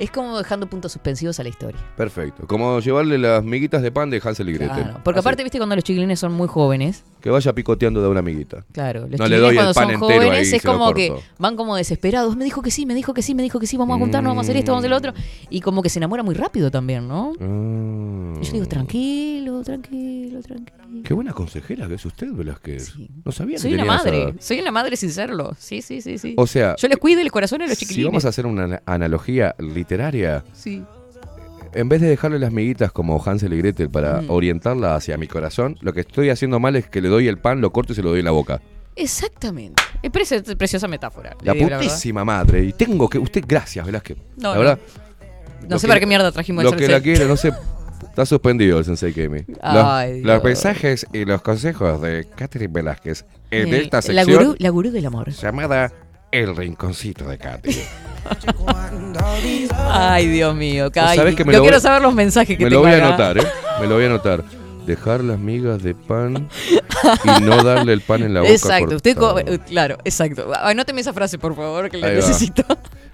Es 0.01 0.11
como 0.11 0.37
dejando 0.39 0.67
puntos 0.67 0.91
suspensivos 0.93 1.39
a 1.39 1.43
la 1.45 1.51
historia. 1.51 1.79
Perfecto. 1.97 2.47
Como 2.47 2.81
llevarle 2.81 3.19
las 3.19 3.45
miguitas 3.45 3.83
de 3.83 3.93
pan 3.93 4.11
de 4.11 4.21
Hansel 4.25 4.49
y 4.49 4.55
Gretel. 4.55 4.75
Claro. 4.77 5.01
Porque 5.05 5.21
Así. 5.21 5.27
aparte, 5.29 5.43
viste, 5.45 5.59
cuando 5.59 5.77
los 5.77 5.85
chiquilines 5.85 6.19
son 6.19 6.33
muy 6.33 6.49
jóvenes, 6.49 7.05
Que 7.21 7.29
vaya 7.31 7.53
picoteando 7.55 8.01
de 8.03 8.09
una 8.09 8.21
amiguita. 8.21 8.65
Claro, 8.73 9.07
los 9.07 9.21
No 9.21 9.27
le 9.29 9.37
chiquilines 9.37 9.41
doy 9.43 9.51
el 9.51 9.55
cuando 9.57 9.75
pan 9.75 9.89
son 9.91 10.01
jóvenes 10.01 10.31
ahí, 10.31 10.57
es 10.57 10.63
como 10.63 10.95
que 10.95 11.13
van 11.39 11.55
como 11.57 11.77
desesperados. 11.77 12.35
Me 12.35 12.45
dijo 12.45 12.63
que 12.63 12.71
sí, 12.71 12.87
me 12.87 12.95
dijo 12.95 13.13
que 13.13 13.21
sí, 13.23 13.35
me 13.35 13.43
dijo 13.43 13.61
que 13.61 13.67
sí, 13.67 13.77
vamos 13.77 13.97
a 13.97 13.99
juntarnos, 14.01 14.31
vamos 14.31 14.41
a 14.41 14.45
hacer 14.47 14.57
esto, 14.57 14.73
vamos 14.73 14.85
a 14.85 14.87
hacer 14.87 14.91
lo 14.91 14.97
otro. 14.97 15.13
Y 15.51 15.61
como 15.61 15.83
que 15.83 15.91
se 15.91 15.99
enamora 15.99 16.23
muy 16.23 16.35
rápido 16.35 16.71
también, 16.71 17.07
¿no? 17.07 17.33
Ah. 17.39 18.39
Y 18.41 18.45
yo 18.47 18.53
digo, 18.55 18.67
tranquilo, 18.67 19.63
tranquilo, 19.63 20.41
tranquilo. 20.41 21.03
Qué 21.05 21.15
buena 21.15 21.33
consejera 21.33 21.87
que 21.89 21.95
es 21.95 22.05
usted, 22.07 22.33
Velázquez. 22.33 22.95
No 23.25 23.31
sabía 23.33 23.57
que 23.57 23.63
Soy 23.63 23.75
una 23.75 23.85
madre, 23.85 24.23
esa- 24.31 24.41
soy 24.43 24.61
una 24.61 24.71
madre 24.73 24.97
sin 24.97 25.11
serlo. 25.11 25.55
Sí, 25.59 25.83
sí, 25.83 26.01
sí, 26.01 26.19
sí. 26.19 26.35
O 26.37 26.47
sea, 26.47 26.75
Yo 26.77 26.89
les 26.89 26.97
cuido 26.99 27.21
el 27.21 27.31
corazón 27.31 27.63
a 27.63 27.67
los 27.67 27.77
si 27.79 27.85
chiquilines. 27.85 28.07
vamos 28.07 28.25
a 28.25 28.29
hacer 28.31 28.47
una 28.47 28.65
ana- 28.65 28.83
analogía 28.87 29.55
literaria, 29.91 30.45
Sí. 30.53 30.85
en 31.75 31.89
vez 31.89 32.01
de 32.01 32.09
dejarle 32.09 32.39
las 32.39 32.53
miguitas 32.53 32.93
como 32.93 33.21
Hansel 33.25 33.53
y 33.53 33.59
Gretel 33.59 33.91
para 33.91 34.23
Mm. 34.23 34.31
orientarla 34.31 34.95
hacia 34.95 35.17
mi 35.19 35.27
corazón, 35.27 35.77
lo 35.81 35.93
que 35.93 36.01
estoy 36.01 36.31
haciendo 36.31 36.61
mal 36.61 36.77
es 36.77 36.87
que 36.87 37.01
le 37.01 37.09
doy 37.09 37.27
el 37.29 37.39
pan, 37.39 37.61
lo 37.61 37.73
corto 37.73 37.93
y 37.93 37.97
se 37.97 38.03
lo 38.03 38.11
doy 38.11 38.21
en 38.21 38.25
la 38.27 38.31
boca. 38.31 38.61
Exactamente. 38.97 39.83
Es 40.03 40.11
preci- 40.13 40.57
preciosa 40.57 40.87
metáfora. 40.89 41.37
La 41.43 41.53
digo 41.55 41.69
putísima 41.69 42.25
madre. 42.25 42.65
Y 42.65 42.73
tengo 42.73 43.09
que. 43.09 43.19
Usted, 43.19 43.43
gracias, 43.47 43.85
Velázquez. 43.87 44.17
No, 44.37 44.49
la 44.51 44.55
no. 44.55 44.61
verdad. 44.61 44.79
No 45.69 45.79
sé 45.79 45.87
que- 45.87 45.89
para 45.89 46.01
qué 46.01 46.07
mierda 46.07 46.31
trajimos 46.33 46.65
Lo 46.65 46.71
el 46.73 46.77
que 46.77 46.89
la 46.89 47.01
quiere, 47.01 47.25
no 47.27 47.37
sé. 47.37 47.53
Está 48.03 48.27
suspendido 48.27 48.79
el 48.79 48.85
Sensei 48.85 49.13
Kemi. 49.13 49.45
Los, 49.63 50.25
los 50.25 50.45
mensajes 50.45 51.07
y 51.13 51.25
los 51.25 51.41
consejos 51.43 52.01
de 52.03 52.27
Catherine 52.35 52.73
Velázquez 52.73 53.25
en 53.51 53.73
Eh, 53.73 53.83
esta 53.83 53.99
la 53.99 54.03
sección 54.03 54.45
gurú, 54.45 54.57
la 54.59 54.69
gurú 54.71 54.91
del 54.91 55.07
amor. 55.07 55.31
llamada 55.31 55.93
El 56.31 56.55
Rinconcito 56.57 57.25
de 57.29 57.39
Katy. 57.39 57.77
Ay, 59.89 60.29
Dios 60.29 60.55
mío. 60.55 60.91
Ay, 60.95 61.17
sabés 61.17 61.35
que 61.35 61.45
me 61.45 61.53
yo 61.53 61.59
lo 61.59 61.65
quiero 61.65 61.77
voy- 61.79 61.83
saber 61.83 62.03
los 62.03 62.15
mensajes 62.15 62.57
que 62.57 62.65
Me 62.65 62.71
tengo 62.71 62.83
lo 62.85 62.89
voy 62.91 63.01
a 63.01 63.07
anotar, 63.07 63.39
¿eh? 63.39 63.43
Me 63.81 63.87
lo 63.87 63.95
voy 63.97 64.05
a 64.05 64.07
anotar. 64.07 64.45
dejar 64.87 65.23
las 65.23 65.39
migas 65.39 65.83
de 65.83 65.95
pan 65.95 66.49
y 67.25 67.43
no 67.43 67.63
darle 67.63 67.93
el 67.93 68.01
pan 68.01 68.23
en 68.23 68.35
la 68.35 68.41
boca. 68.41 68.53
Exacto, 68.53 68.97
usted, 68.97 69.17
eh, 69.47 69.59
claro, 69.69 69.99
exacto. 70.05 70.51
Anóteme 70.55 71.01
esa 71.01 71.13
frase, 71.13 71.39
por 71.39 71.55
favor, 71.55 71.89
que 71.91 71.99
la 71.99 72.11
necesito. 72.11 72.65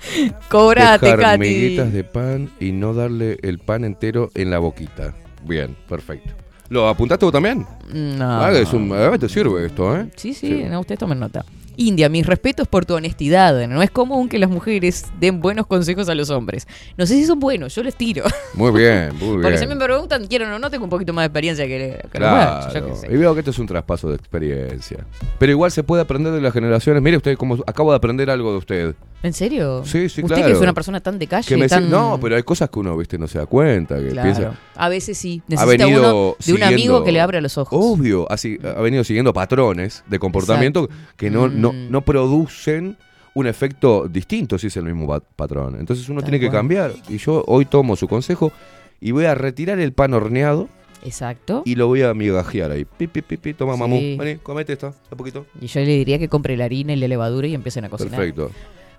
Cobrate, 0.50 1.04
Dejar 1.06 1.20
Katy. 1.20 1.38
miguitas 1.38 1.92
de 1.92 2.04
pan 2.04 2.50
y 2.60 2.72
no 2.72 2.94
darle 2.94 3.38
el 3.42 3.58
pan 3.58 3.84
entero 3.84 4.30
en 4.34 4.50
la 4.50 4.58
boquita. 4.58 5.14
Bien, 5.42 5.76
perfecto. 5.88 6.32
¿Lo 6.68 6.88
apuntaste 6.88 7.24
vos 7.24 7.32
también? 7.32 7.66
No. 7.92 8.44
Ah, 8.44 8.52
es 8.52 8.72
un, 8.72 8.88
ver, 8.88 9.18
te 9.18 9.28
sirve 9.28 9.66
esto, 9.66 9.96
¿eh? 9.96 10.08
Sí, 10.16 10.34
sí, 10.34 10.64
no, 10.68 10.80
usted 10.80 10.98
tomen 10.98 11.18
nota. 11.20 11.44
India, 11.76 12.08
mis 12.08 12.26
respetos 12.26 12.68
por 12.68 12.84
tu 12.84 12.94
honestidad. 12.94 13.66
No 13.68 13.82
es 13.82 13.90
común 13.90 14.28
que 14.28 14.38
las 14.38 14.50
mujeres 14.50 15.06
den 15.20 15.40
buenos 15.40 15.66
consejos 15.66 16.08
a 16.08 16.14
los 16.14 16.30
hombres. 16.30 16.66
No 16.96 17.06
sé 17.06 17.14
si 17.14 17.24
son 17.24 17.38
buenos, 17.38 17.74
yo 17.74 17.82
les 17.82 17.94
tiro. 17.94 18.24
Muy 18.54 18.72
bien, 18.72 19.10
muy 19.18 19.36
Porque 19.42 19.58
si 19.58 19.66
bien. 19.66 19.78
me 19.78 19.84
preguntan, 19.84 20.26
quieren 20.26 20.50
o 20.50 20.58
no, 20.58 20.70
tengo 20.70 20.84
un 20.84 20.90
poquito 20.90 21.12
más 21.12 21.22
de 21.22 21.26
experiencia 21.26 21.66
que, 21.66 22.00
que 22.10 22.18
los 22.18 22.30
machos, 22.30 22.74
yo 22.74 22.80
Claro. 22.86 23.14
Y 23.14 23.16
veo 23.16 23.34
que 23.34 23.40
esto 23.40 23.50
es 23.50 23.58
un 23.58 23.66
traspaso 23.66 24.08
de 24.08 24.16
experiencia. 24.16 25.04
Pero 25.38 25.52
igual 25.52 25.70
se 25.70 25.82
puede 25.82 26.02
aprender 26.02 26.32
de 26.32 26.40
las 26.40 26.52
generaciones. 26.52 27.02
Mire 27.02 27.16
usted 27.18 27.36
cómo 27.36 27.56
acabo 27.66 27.90
de 27.90 27.96
aprender 27.96 28.30
algo 28.30 28.52
de 28.52 28.58
usted. 28.58 28.94
¿En 29.26 29.32
serio? 29.32 29.82
Sí, 29.84 30.08
sí, 30.08 30.22
Usted 30.22 30.36
claro. 30.36 30.46
que 30.46 30.52
es 30.52 30.60
una 30.60 30.72
persona 30.72 31.00
tan 31.00 31.18
de 31.18 31.26
calle, 31.26 31.48
Que 31.48 31.56
me 31.56 31.68
tan... 31.68 31.90
no, 31.90 32.18
pero 32.20 32.36
hay 32.36 32.42
cosas 32.44 32.70
que 32.70 32.78
uno, 32.78 32.96
viste, 32.96 33.18
no 33.18 33.26
se 33.26 33.38
da 33.38 33.46
cuenta, 33.46 33.96
que 34.00 34.08
Claro. 34.10 34.32
piensa. 34.32 34.58
A 34.76 34.88
veces 34.88 35.18
sí. 35.18 35.42
Ha 35.48 35.50
Necesita 35.50 35.84
venido 35.84 36.00
uno 36.30 36.36
de 36.46 36.52
un 36.54 36.62
amigo 36.62 37.02
que 37.04 37.12
le 37.12 37.20
abra 37.20 37.40
los 37.40 37.58
ojos. 37.58 37.78
Obvio, 37.82 38.30
así, 38.30 38.58
ha 38.64 38.80
venido 38.80 39.02
siguiendo 39.04 39.32
patrones 39.32 40.04
de 40.06 40.18
comportamiento 40.18 40.88
que 41.16 41.28
no, 41.30 41.48
no, 41.48 41.72
Mm. 41.72 41.90
no 41.90 42.00
producen 42.02 42.96
un 43.34 43.46
efecto 43.46 44.08
distinto 44.08 44.58
si 44.58 44.68
es 44.68 44.76
el 44.76 44.84
mismo 44.84 45.06
pa- 45.06 45.20
patrón. 45.20 45.76
Entonces 45.78 46.08
uno 46.08 46.20
Tal 46.20 46.30
tiene 46.30 46.40
que 46.40 46.46
cual. 46.46 46.58
cambiar. 46.60 46.92
Y 47.08 47.18
yo 47.18 47.44
hoy 47.46 47.64
tomo 47.66 47.96
su 47.96 48.08
consejo 48.08 48.52
y 49.00 49.10
voy 49.10 49.24
a 49.26 49.34
retirar 49.34 49.78
el 49.78 49.92
pan 49.92 50.14
horneado 50.14 50.68
Exacto. 51.04 51.62
y 51.66 51.74
lo 51.74 51.86
voy 51.86 52.00
a 52.02 52.14
migajear 52.14 52.70
ahí. 52.70 52.84
Pi, 52.86 53.06
pi, 53.08 53.20
pi, 53.22 53.36
pi, 53.36 53.52
toma, 53.54 53.74
Sí. 53.74 53.78
mamú. 53.80 53.96
Vení, 54.16 54.36
comete 54.42 54.72
esto, 54.72 54.94
un 55.10 55.18
poquito. 55.18 55.44
Y 55.60 55.66
yo 55.66 55.80
le 55.80 55.86
diría 55.88 56.18
que 56.18 56.28
compre 56.28 56.56
la 56.56 56.64
harina 56.64 56.94
y 56.94 56.96
la 56.96 57.08
levadura 57.08 57.46
y 57.46 57.54
empiecen 57.54 57.84
a 57.84 57.90
cocinar. 57.90 58.16
Perfecto. 58.16 58.50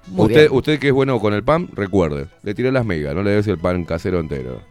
Muy 0.09 0.27
usted, 0.27 0.41
bien. 0.41 0.53
usted 0.53 0.79
que 0.79 0.87
es 0.87 0.93
bueno 0.93 1.19
con 1.19 1.33
el 1.33 1.43
pan, 1.43 1.69
recuerde, 1.73 2.27
le 2.43 2.53
tiré 2.53 2.71
las 2.71 2.85
migas, 2.85 3.13
no 3.13 3.23
le 3.23 3.31
des 3.31 3.47
el 3.47 3.57
pan 3.57 3.83
casero 3.85 4.19
entero. 4.19 4.61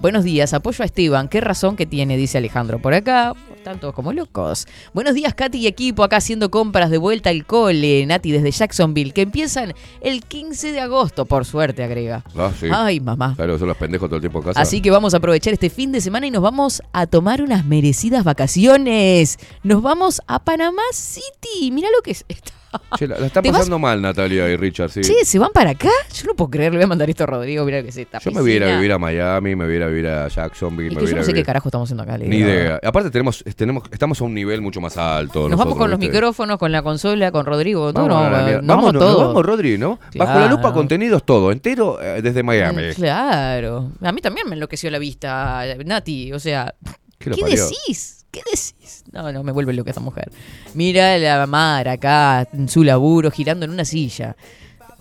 Buenos 0.00 0.22
días, 0.22 0.54
apoyo 0.54 0.84
a 0.84 0.86
Esteban. 0.86 1.26
¿Qué 1.26 1.40
razón 1.40 1.74
que 1.74 1.84
tiene? 1.84 2.16
Dice 2.16 2.38
Alejandro. 2.38 2.78
Por 2.78 2.94
acá 2.94 3.34
están 3.56 3.80
todos 3.80 3.92
como 3.92 4.12
locos. 4.12 4.68
Buenos 4.94 5.14
días, 5.14 5.34
Katy 5.34 5.58
y 5.58 5.66
equipo. 5.66 6.04
Acá 6.04 6.18
haciendo 6.18 6.52
compras 6.52 6.90
de 6.90 6.98
vuelta 6.98 7.30
al 7.30 7.44
cole. 7.44 8.06
Nati 8.06 8.30
desde 8.30 8.52
Jacksonville. 8.52 9.12
Que 9.12 9.22
empiezan 9.22 9.74
el 10.00 10.22
15 10.22 10.70
de 10.70 10.78
agosto. 10.78 11.26
Por 11.26 11.44
suerte, 11.44 11.82
agrega. 11.82 12.22
Ah, 12.36 12.52
sí. 12.56 12.68
Ay, 12.70 13.00
mamá. 13.00 13.34
Claro, 13.34 13.58
son 13.58 13.66
los 13.66 13.76
pendejos 13.76 14.08
todo 14.08 14.18
el 14.18 14.22
tiempo 14.22 14.38
en 14.38 14.44
casa. 14.44 14.60
Así 14.60 14.80
que 14.80 14.92
vamos 14.92 15.14
a 15.14 15.16
aprovechar 15.16 15.52
este 15.52 15.68
fin 15.68 15.90
de 15.90 16.00
semana 16.00 16.28
y 16.28 16.30
nos 16.30 16.42
vamos 16.42 16.80
a 16.92 17.08
tomar 17.08 17.42
unas 17.42 17.64
merecidas 17.64 18.22
vacaciones. 18.22 19.40
Nos 19.64 19.82
vamos 19.82 20.22
a 20.28 20.38
Panamá 20.44 20.82
City. 20.92 21.72
Mira 21.72 21.88
lo 21.90 22.02
que 22.02 22.12
es 22.12 22.24
esto. 22.28 22.52
Che, 22.98 23.06
la, 23.06 23.18
la 23.18 23.26
están 23.26 23.42
pasando 23.52 23.78
mal 23.78 24.00
Natalia 24.02 24.48
y 24.48 24.56
Richard, 24.56 24.90
sí. 24.90 25.00
Che, 25.02 25.24
¿se 25.24 25.38
van 25.38 25.50
para 25.52 25.70
acá? 25.70 25.90
Yo 26.14 26.26
no 26.26 26.34
puedo 26.34 26.50
creer. 26.50 26.72
Le 26.72 26.78
voy 26.78 26.84
a 26.84 26.88
mandar 26.88 27.08
esto 27.08 27.24
a 27.24 27.26
Rodrigo. 27.26 27.64
Mira 27.64 27.82
que 27.82 27.90
se 27.92 28.02
está. 28.02 28.18
Yo 28.18 28.30
me 28.30 28.40
voy 28.40 28.52
a 28.52 28.56
ir 28.56 28.64
a 28.64 28.74
vivir 28.76 28.92
a 28.92 28.98
Miami, 28.98 29.56
me 29.56 29.64
voy 29.64 29.74
a 29.74 29.76
ir 29.76 29.82
a 29.82 29.86
vivir 29.86 30.06
a 30.08 30.28
Jacksonville, 30.28 30.94
me 30.94 31.00
voy 31.02 31.10
yo 31.10 31.16
no 31.16 31.22
sé 31.22 31.32
qué 31.32 31.42
carajo 31.44 31.68
estamos 31.68 31.86
haciendo 31.88 32.02
acá. 32.02 32.18
le 32.18 32.28
Ni 32.28 32.36
idea. 32.38 32.78
Aparte 32.82 33.10
tenemos, 33.10 33.42
tenemos, 33.56 33.84
estamos 33.90 34.20
a 34.20 34.24
un 34.24 34.34
nivel 34.34 34.60
mucho 34.60 34.80
más 34.80 34.96
alto. 34.96 35.48
Nos 35.48 35.58
vamos 35.58 35.76
con 35.76 35.90
los 35.90 35.98
micrófonos, 35.98 36.58
con 36.58 36.72
la 36.72 36.82
consola, 36.82 37.30
con 37.32 37.46
Rodrigo. 37.46 37.92
todo, 37.92 38.06
Vamos, 38.08 38.30
no, 38.30 38.52
nos 38.62 38.66
Vamos, 38.66 38.92
nos- 38.94 39.02
todos. 39.02 39.26
vamos, 39.28 39.46
Rodri, 39.46 39.78
¿no? 39.78 39.98
Bajo 40.16 40.32
la 40.32 40.38
Claro. 40.38 40.56
lupa 40.56 40.72
contenidos 40.72 41.24
todo, 41.24 41.52
entero 41.52 42.00
eh, 42.02 42.20
desde 42.22 42.42
Miami. 42.42 42.82
Mm, 42.90 42.94
Claro. 42.94 43.92
A 44.02 44.12
mí 44.12 44.20
también 44.20 44.48
me 44.48 44.54
enloqueció 44.54 44.90
la 44.90 44.98
vista, 44.98 45.64
Nati. 45.84 46.32
O 46.32 46.38
sea, 46.38 46.74
¿Qué 47.18 47.30
¿qué 47.30 47.44
decís? 47.44 48.26
¿Qué 48.30 48.40
decís? 48.44 49.04
No, 49.22 49.32
no, 49.32 49.42
me 49.42 49.50
vuelve 49.52 49.72
loca 49.72 49.90
esta 49.90 50.00
mujer. 50.00 50.30
Mira 50.74 51.18
la 51.18 51.46
Mara 51.46 51.92
acá 51.92 52.46
en 52.52 52.68
su 52.68 52.84
laburo, 52.84 53.30
girando 53.32 53.64
en 53.64 53.72
una 53.72 53.84
silla. 53.84 54.36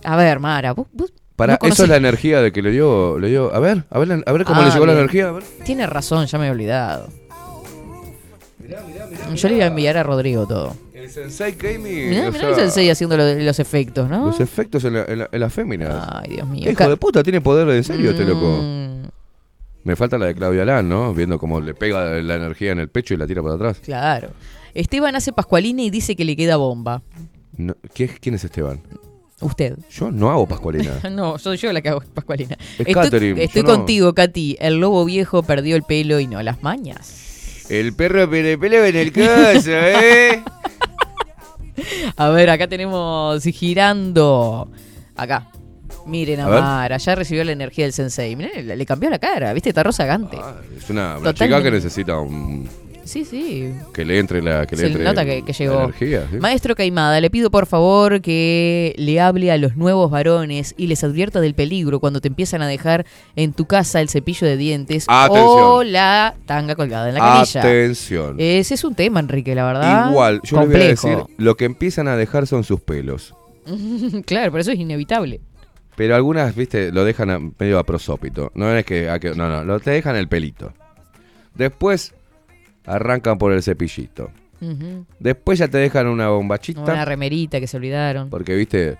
A 0.04 0.16
ver, 0.16 0.40
Mara, 0.40 0.74
vos, 0.74 0.88
vos 0.92 1.14
Para, 1.36 1.60
no 1.62 1.68
eso 1.70 1.84
es 1.84 1.90
la 1.90 1.98
energía 1.98 2.42
de 2.42 2.52
que 2.52 2.62
le 2.64 2.72
dio, 2.72 3.20
le 3.20 3.30
dio. 3.30 3.54
A 3.54 3.60
ver, 3.60 3.84
a 3.92 4.00
ver, 4.00 4.08
la- 4.08 4.24
a 4.26 4.32
ver 4.32 4.44
cómo 4.44 4.62
Ah, 4.62 4.66
le 4.66 4.72
llegó 4.72 4.86
la 4.88 4.94
energía. 4.94 5.28
A 5.30 5.32
ver. 5.34 5.44
Tiene 5.66 5.86
razón, 5.86 6.26
ya 6.26 6.40
me 6.40 6.48
he 6.48 6.52
olvidado. 6.52 7.10
Yo 9.36 9.48
le 9.50 9.56
iba 9.56 9.66
a 9.66 9.68
enviar 9.68 9.98
a 9.98 10.04
Rodrigo 10.04 10.46
todo. 10.48 10.76
El 10.94 11.10
Sensei 11.10 11.54
Kami. 11.54 11.78
Mirá, 11.78 12.32
mirá 12.32 12.40
sea, 12.40 12.50
el 12.50 12.56
sensei 12.56 12.90
haciendo 12.90 13.16
lo 13.18 13.24
de- 13.24 13.44
los 13.44 13.60
efectos, 13.60 14.10
¿no? 14.10 14.26
Los 14.26 14.40
efectos 14.40 14.84
en 14.84 14.94
la, 14.96 15.06
en 15.06 15.20
la- 15.20 15.30
en 15.32 15.40
las 15.40 15.54
féminas. 15.54 16.08
Ay, 16.12 16.32
Dios 16.36 16.48
mío. 16.48 16.64
¿Qué 16.66 16.72
hijo 16.72 16.78
Ca- 16.80 16.90
de 16.90 16.98
puta? 16.98 17.24
Tiene 17.24 17.40
poder 17.40 17.70
en 17.70 17.84
serio 17.84 18.12
este 18.12 18.26
loco. 18.26 18.58
Me 19.88 19.96
falta 19.96 20.18
la 20.18 20.26
de 20.26 20.36
Claudia 20.36 20.66
Lan, 20.66 20.90
¿no? 20.90 21.14
Viendo 21.14 21.40
cómo 21.40 21.62
le 21.62 21.74
pega 21.74 22.22
la 22.22 22.36
energía 22.36 22.74
en 22.74 22.80
el 22.80 22.90
pecho 22.90 23.14
y 23.14 23.18
la 23.18 23.26
tira 23.26 23.42
para 23.42 23.56
atrás. 23.56 23.80
claro. 23.84 24.32
Esteban 24.74 25.16
hace 25.16 25.32
Pascualina 25.32 25.82
y 25.82 25.90
dice 25.90 26.16
que 26.18 26.26
le 26.26 26.36
queda 26.36 26.58
bomba. 26.58 27.02
No, 27.56 27.74
¿qué- 27.94 28.10
¿Quién 28.10 28.36
es 28.36 28.44
Esteban? 28.44 28.82
Usted. 29.40 29.78
Yo 29.90 30.12
no 30.12 30.30
hago 30.30 30.46
Pascualina. 30.46 30.92
No, 31.12 31.40
soy 31.40 31.56
yo 31.56 31.72
la 31.72 31.82
que 31.82 31.88
hago 31.90 32.02
Pascualina. 32.14 32.56
Es 32.60 32.80
estoy 32.80 32.94
Catherine, 32.94 33.42
estoy 33.44 33.64
no. 33.64 33.70
contigo, 33.70 34.14
Katy. 34.14 34.58
El 34.60 34.80
lobo 34.82 35.06
viejo 35.06 35.42
perdió 35.42 35.78
el 35.78 35.84
pelo 35.84 36.20
y 36.20 36.28
no 36.28 36.44
las 36.44 36.62
mañas. 36.64 37.66
El 37.70 37.94
perro 37.94 38.30
pele 38.30 38.58
pelo 38.58 38.84
en 38.86 38.96
el 38.98 39.12
caso, 39.14 39.72
¿eh? 39.72 40.44
A 42.18 42.30
ver, 42.30 42.50
acá 42.50 42.68
tenemos 42.68 43.42
girando. 43.44 44.70
Acá. 45.16 45.48
Miren 46.08 46.40
a, 46.40 46.46
A 46.46 46.50
ver. 46.50 46.62
Mara, 46.62 46.98
ya 46.98 47.16
recibió 47.16 47.44
la 47.44 47.52
energía 47.52 47.86
del 47.86 47.94
sensei. 47.94 48.36
Miren, 48.36 48.68
le, 48.68 48.86
cambió 48.86 49.10
la 49.10 49.20
cara, 49.20 49.54
¿viste? 49.54 49.70
Está 49.70 49.84
rozagante. 49.84 50.38
Ah, 50.40 50.56
es 50.76 50.90
una, 50.90 51.18
una 51.18 51.34
chica 51.34 51.62
que 51.62 51.72
necesita 51.72 52.18
un, 52.20 52.68
Sí, 53.08 53.24
sí. 53.24 53.72
que 53.94 54.04
le 54.04 54.20
entre 54.20 54.42
la 54.42 54.66
que 54.66 54.76
le 54.76 54.82
Se 54.82 54.88
entre 54.88 55.04
nota 55.06 55.24
que, 55.24 55.42
llegó. 55.42 55.84
energía, 55.84 56.28
¿sí? 56.30 56.38
Maestro 56.38 56.76
Caimada, 56.76 57.22
le 57.22 57.30
pido 57.30 57.50
por 57.50 57.66
favor 57.66 58.22
que 58.22 58.94
le 58.98 59.22
hable 59.22 59.50
a 59.50 59.58
los 59.58 59.78
nuevos 59.78 60.12
varones 60.12 60.76
y 60.78 60.88
les 60.88 61.06
advierta 61.06 61.40
del 61.40 61.54
peligro 61.54 62.02
cuando 62.02 62.20
te 62.20 62.28
empiezan 62.28 62.62
a 62.62 62.68
dejar 62.68 63.06
en 63.38 63.54
tu 63.54 63.66
casa 63.66 64.02
el 64.02 64.10
cepillo 64.10 64.46
de 64.46 64.58
dientes 64.58 65.06
o 65.10 65.84
la 65.84 66.36
tanga 66.46 66.76
colgada 66.76 67.08
en 67.08 67.16
la 67.16 67.22
canilla. 67.22 67.62
Atención. 67.62 68.36
Ese 68.40 68.74
es 68.74 68.84
un 68.84 68.94
tema, 68.94 69.22
Enrique, 69.22 69.56
la 69.56 69.66
verdad. 69.66 70.10
Igual, 70.10 70.42
yo 70.44 70.60
les 70.60 70.68
voy 70.68 70.76
a 70.76 70.88
decir, 70.88 71.18
lo 71.38 71.56
que 71.56 71.64
empiezan 71.64 72.10
a 72.10 72.18
dejar 72.18 72.46
son 72.46 72.66
sus 72.66 72.82
pelos. 72.82 73.34
claro, 74.26 74.52
pero 74.52 74.62
eso 74.62 74.72
es 74.72 74.80
inevitable. 74.80 75.40
Pero 75.98 76.16
algunas, 76.16 76.56
viste, 76.56 76.92
lo 76.94 77.04
dejan 77.04 77.30
a- 77.32 77.40
medio 77.60 77.80
a 77.80 77.84
prosópito. 77.84 78.52
No 78.56 78.72
es 78.74 78.86
que, 78.86 79.10
a 79.10 79.20
que- 79.20 79.32
no, 79.36 79.50
no, 79.50 79.66
lo 79.66 79.80
te 79.82 79.92
dejan 79.92 80.16
el 80.16 80.28
pelito. 80.30 80.72
Después 81.56 82.14
arrancan 82.86 83.38
por 83.38 83.52
el 83.52 83.62
cepillito. 83.64 84.32
Después 85.20 85.60
ya 85.60 85.68
te 85.68 85.80
dejan 85.80 86.08
una 86.08 86.30
bombachita. 86.30 86.82
Una 86.82 87.04
remerita 87.04 87.60
que 87.60 87.68
se 87.68 87.78
olvidaron. 87.78 88.30
Porque, 88.30 88.56
viste, 88.56 88.98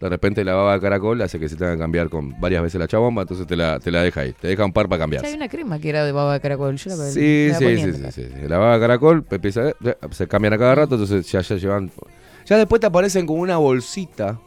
de 0.00 0.08
repente 0.10 0.44
la 0.44 0.52
baba 0.54 0.74
de 0.74 0.80
caracol 0.80 1.20
hace 1.22 1.38
que 1.40 1.48
se 1.48 1.56
tenga 1.56 1.72
que 1.72 1.78
cambiar 1.78 2.10
con 2.10 2.38
varias 2.40 2.62
veces 2.62 2.78
la 2.78 2.86
chabomba, 2.88 3.22
entonces 3.22 3.46
te 3.46 3.56
la, 3.56 3.80
te 3.80 3.90
la 3.90 4.02
deja 4.02 4.20
ahí. 4.20 4.32
Te 4.38 4.48
deja 4.48 4.64
un 4.66 4.72
par 4.74 4.86
para 4.88 5.00
cambiar. 5.00 5.24
hay 5.24 5.32
una 5.34 5.48
crema 5.48 5.78
que 5.78 5.88
era 5.88 6.04
de 6.04 6.12
baba 6.12 6.34
de 6.34 6.40
caracol. 6.40 6.76
Yo 6.76 6.90
la 6.90 6.96
Sí, 6.96 7.48
la 7.48 7.58
sí, 7.58 7.78
sí, 7.78 7.92
sí, 7.92 8.10
sí. 8.12 8.48
La 8.48 8.58
baba 8.58 8.74
de 8.74 8.80
caracol 8.80 9.24
empieza, 9.30 9.72
se 10.10 10.28
cambian 10.28 10.52
a 10.52 10.58
cada 10.58 10.74
rato, 10.74 10.94
entonces 10.96 11.30
ya, 11.32 11.40
ya 11.40 11.56
llevan... 11.56 11.90
Ya 12.46 12.58
después 12.58 12.80
te 12.80 12.86
aparecen 12.86 13.26
con 13.26 13.38
una 13.38 13.56
bolsita. 13.56 14.38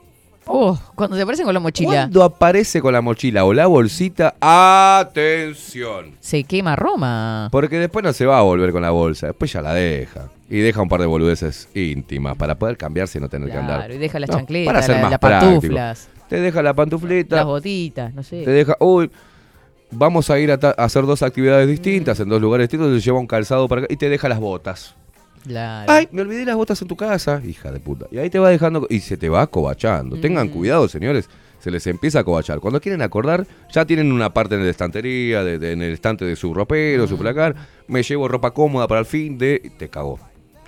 Oh, 0.48 0.80
cuando 0.96 1.16
te 1.18 1.22
aparecen 1.24 1.46
con 1.46 1.54
la 1.54 1.60
mochila. 1.60 1.90
Cuando 1.90 2.24
aparece 2.24 2.82
con 2.82 2.94
la 2.94 3.02
mochila 3.02 3.44
o 3.46 3.54
la 3.54 3.68
bolsita, 3.68 4.36
atención. 4.40 6.16
Se 6.20 6.44
quema 6.44 6.76
Roma. 6.76 7.50
Porque 7.52 7.78
después 7.80 8.04
no 8.04 8.14
se 8.14 8.26
va 8.26 8.40
a 8.40 8.42
volver 8.42 8.72
con 8.72 8.82
la 8.82 8.92
bolsa, 8.92 9.28
después 9.28 9.52
ya 9.52 9.62
la 9.62 9.74
deja. 9.74 10.30
Y 10.50 10.60
deja 10.60 10.82
un 10.82 10.88
par 10.90 11.02
de 11.02 11.06
boludeces 11.06 11.68
íntimas 11.76 12.38
para 12.38 12.56
poder 12.56 12.78
cambiarse 12.78 13.18
y 13.18 13.22
no 13.22 13.28
tener 13.30 13.50
que 13.52 13.58
andar. 13.58 13.80
Claro, 13.80 13.94
y 13.94 13.98
deja 13.98 14.20
las 14.20 14.30
No, 14.30 14.38
chancletas, 14.38 14.74
para 14.74 14.86
ser 14.86 14.96
la- 14.96 15.02
más 15.02 15.12
las 15.12 15.20
práctico. 15.20 15.52
pantuflas, 15.52 16.10
Te 16.30 16.40
deja 16.40 16.62
la 16.64 16.74
pantuflita, 16.74 17.36
las 17.38 17.46
botitas, 17.46 18.14
no 18.14 18.24
sé. 18.24 18.44
te 18.44 18.52
deja, 18.52 18.76
uy, 18.80 19.10
vamos 19.92 20.30
a 20.30 20.40
ir 20.40 20.52
a 20.52 20.56
hacer 20.56 21.06
dos 21.06 21.22
actividades 21.24 21.68
distintas 21.68 22.20
en 22.20 22.30
dos 22.30 22.42
lugares 22.42 22.66
distintos, 22.70 22.94
te 22.94 23.00
lleva 23.02 23.20
un 23.20 23.28
calzado 23.28 23.68
para 23.68 23.82
acá 23.82 23.94
y 23.94 23.98
te 23.98 24.10
deja 24.10 24.28
las 24.30 24.40
botas. 24.40 24.96
Claro. 25.46 25.92
Ay, 25.92 26.08
me 26.12 26.22
olvidé 26.22 26.46
las 26.46 26.56
botas 26.56 26.82
en 26.82 26.88
tu 26.88 26.96
casa, 26.96 27.42
hija 27.46 27.72
de 27.72 27.80
puta. 27.80 28.08
Y 28.12 28.18
ahí 28.18 28.30
te 28.30 28.40
va 28.40 28.50
dejando 28.50 28.86
y 28.90 29.00
se 29.00 29.18
te 29.18 29.30
va 29.30 29.42
acobachando. 29.44 30.20
Tengan 30.20 30.50
cuidado, 30.50 30.88
señores. 30.88 31.30
Se 31.60 31.72
les 31.72 31.88
empieza 31.88 32.20
a 32.20 32.22
acobachar. 32.22 32.60
Cuando 32.60 32.80
quieren 32.80 33.02
acordar, 33.02 33.48
ya 33.72 33.84
tienen 33.86 34.12
una 34.12 34.32
parte 34.34 34.56
en 34.56 34.64
la 34.64 34.70
estantería, 34.70 35.44
de- 35.44 35.58
de- 35.58 35.72
en 35.72 35.82
el 35.82 35.94
estante 35.94 36.24
de 36.24 36.36
su 36.36 36.54
ropero, 36.54 37.08
su 37.08 37.18
placar. 37.18 37.56
Me 37.88 38.04
llevo 38.04 38.28
ropa 38.28 38.52
cómoda 38.52 38.88
para 38.88 39.00
el 39.00 39.06
fin 39.06 39.38
de. 39.38 39.72
Te 39.78 39.90
cagó. 39.90 40.20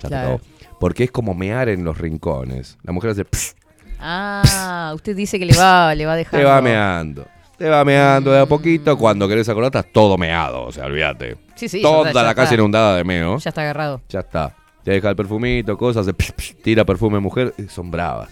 Ya 0.02 0.08
Claro. 0.08 0.38
te 0.38 0.44
cagó. 0.66 0.76
Porque 0.80 1.04
es 1.04 1.10
como 1.12 1.34
mear 1.34 1.68
en 1.68 1.84
los 1.84 1.96
rincones. 1.98 2.76
La 2.82 2.92
mujer 2.92 3.10
hace. 3.10 3.24
"Pss", 3.24 3.54
Ah, 4.00 4.92
usted 4.94 5.14
dice 5.14 5.38
que 5.38 5.44
le 5.44 5.54
va, 5.56 5.94
le 5.94 6.06
va 6.06 6.16
dejando. 6.16 6.38
te 6.38 6.50
va 6.50 6.60
meando. 6.62 7.26
Te 7.58 7.68
va 7.68 7.84
meando 7.84 8.32
de 8.32 8.40
a 8.40 8.46
poquito. 8.46 8.96
Cuando 8.96 9.28
querés 9.28 9.46
acordar, 9.48 9.68
estás 9.68 9.92
todo 9.92 10.16
meado. 10.16 10.62
O 10.64 10.72
sea, 10.72 10.86
olvídate. 10.86 11.36
Sí, 11.54 11.68
sí, 11.68 11.82
ya 11.82 11.88
Toda 11.88 12.08
está, 12.08 12.22
ya 12.22 12.26
la 12.28 12.34
casa 12.34 12.44
está. 12.44 12.54
inundada 12.54 12.96
de 12.96 13.04
meo. 13.04 13.36
Ya 13.38 13.50
está 13.50 13.60
agarrado. 13.60 14.00
Ya 14.08 14.20
está. 14.20 14.56
Te 14.84 14.92
deja 14.92 15.10
el 15.10 15.16
perfumito, 15.16 15.76
cosas, 15.76 16.06
hace 16.06 16.12
psh, 16.16 16.32
psh, 16.36 16.54
tira 16.62 16.84
perfume 16.84 17.20
mujer, 17.20 17.52
eh, 17.58 17.66
son 17.68 17.90
bravas. 17.90 18.30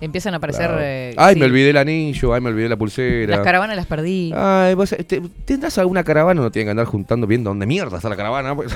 Empiezan 0.00 0.32
a 0.34 0.36
aparecer. 0.36 0.66
Claro. 0.66 0.80
eh, 0.80 1.14
Ay, 1.16 1.34
sí. 1.34 1.40
me 1.40 1.46
olvidé 1.46 1.70
el 1.70 1.76
anillo, 1.76 2.32
ay, 2.32 2.40
me 2.40 2.50
olvidé 2.50 2.68
la 2.68 2.76
pulsera. 2.76 3.36
Las 3.36 3.44
caravanas 3.44 3.76
las 3.76 3.86
perdí. 3.86 4.32
Ay, 4.34 4.74
vos 4.74 4.90
te- 4.90 5.20
tendrás 5.44 5.76
alguna 5.78 6.04
caravana, 6.04 6.40
no 6.40 6.50
tienen 6.50 6.68
que 6.68 6.70
andar 6.70 6.86
juntando 6.86 7.26
viendo 7.26 7.50
dónde 7.50 7.66
mierda 7.66 7.96
está 7.96 8.08
la 8.08 8.16
caravana. 8.16 8.54
Pues. 8.54 8.74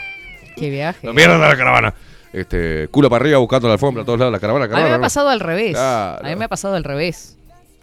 Qué 0.56 0.70
viaje. 0.70 1.06
¿Dónde 1.06 1.20
mierda 1.20 1.34
está 1.36 1.48
la 1.48 1.56
caravana? 1.56 1.94
Este, 2.32 2.86
culo 2.92 3.10
para 3.10 3.22
arriba 3.24 3.38
buscando 3.38 3.66
la 3.66 3.74
alfombra 3.74 4.02
a 4.04 4.06
todos 4.06 4.20
lados, 4.20 4.32
la 4.32 4.38
caravana, 4.38 4.66
A 4.66 4.68
mí 4.68 4.72
caravana. 4.74 4.96
me 4.98 5.02
ha 5.02 5.04
pasado 5.06 5.28
al 5.30 5.40
revés. 5.40 5.72
Claro. 5.72 6.24
A 6.24 6.28
mí 6.30 6.36
me 6.36 6.44
ha 6.44 6.48
pasado 6.48 6.76
al 6.76 6.84
revés. 6.84 7.36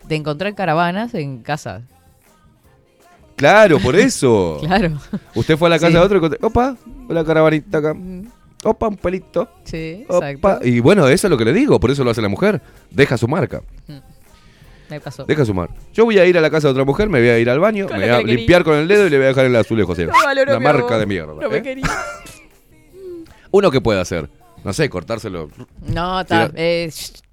De 0.06 0.16
encontrar 0.16 0.56
caravanas 0.56 1.14
en 1.14 1.40
casa. 1.44 1.82
Claro, 3.36 3.80
por 3.80 3.96
eso. 3.96 4.60
Claro. 4.66 4.94
Usted 5.36 5.58
fue 5.58 5.68
a 5.68 5.72
la 5.72 5.76
casa 5.78 5.88
Sí. 5.90 5.94
de 5.94 6.00
otro 6.00 6.16
y 6.16 6.20
encontró, 6.20 6.48
opa, 6.48 6.76
la 7.10 7.24
caravanita 7.26 7.78
acá. 7.80 7.96
Opa, 8.64 8.88
un 8.88 8.98
pelito. 8.98 9.50
Sí, 9.64 10.06
Opa. 10.10 10.32
exacto. 10.32 10.66
Y 10.68 10.80
bueno, 10.80 11.08
eso 11.08 11.28
es 11.28 11.32
lo 11.32 11.38
que 11.38 11.46
le 11.46 11.54
digo, 11.54 11.80
por 11.80 11.92
eso 11.92 12.04
lo 12.04 12.12
hace 12.12 12.22
la 12.22 12.30
mujer. 12.30 12.62
Deja 12.92 13.18
su 13.18 13.28
marca. 13.28 13.62
Me 14.90 15.00
pasó. 15.02 15.26
Deja 15.26 15.44
su 15.46 15.54
marca. 15.54 15.74
Yo 15.94 16.06
voy 16.06 16.18
a 16.18 16.26
ir 16.26 16.38
a 16.38 16.42
la 16.42 16.50
casa 16.50 16.68
de 16.70 16.72
otra 16.72 16.86
mujer, 16.86 17.10
me 17.10 17.20
voy 17.20 17.28
a 17.30 17.40
ir 17.40 17.50
al 17.50 17.60
baño, 17.60 17.88
Con 17.88 18.00
me 18.00 18.06
voy 18.10 18.16
a 18.16 18.22
limpiar 18.22 18.64
con 18.64 18.76
el 18.76 18.88
dedo 18.88 19.06
y 19.06 19.10
le 19.10 19.18
voy 19.18 19.26
a 19.26 19.30
dejar 19.30 19.46
el 19.46 19.56
azulejo 19.56 19.92
así. 19.92 20.06
No 20.06 20.14
valoró 20.24 20.52
Una 20.58 20.60
marca 20.62 20.86
amor. 20.88 21.00
de 21.00 21.06
mierda. 21.06 21.34
No 21.34 21.50
me 21.50 21.58
¿eh? 21.58 21.62
quería. 21.62 21.86
Uno 23.52 23.70
que 23.72 23.82
puede 23.82 24.00
hacer. 24.00 24.30
No 24.64 24.74
sé, 24.74 24.90
cortárselo. 24.90 25.50
No, 25.88 26.22
está. 26.22 26.52
Eh, 26.56 26.90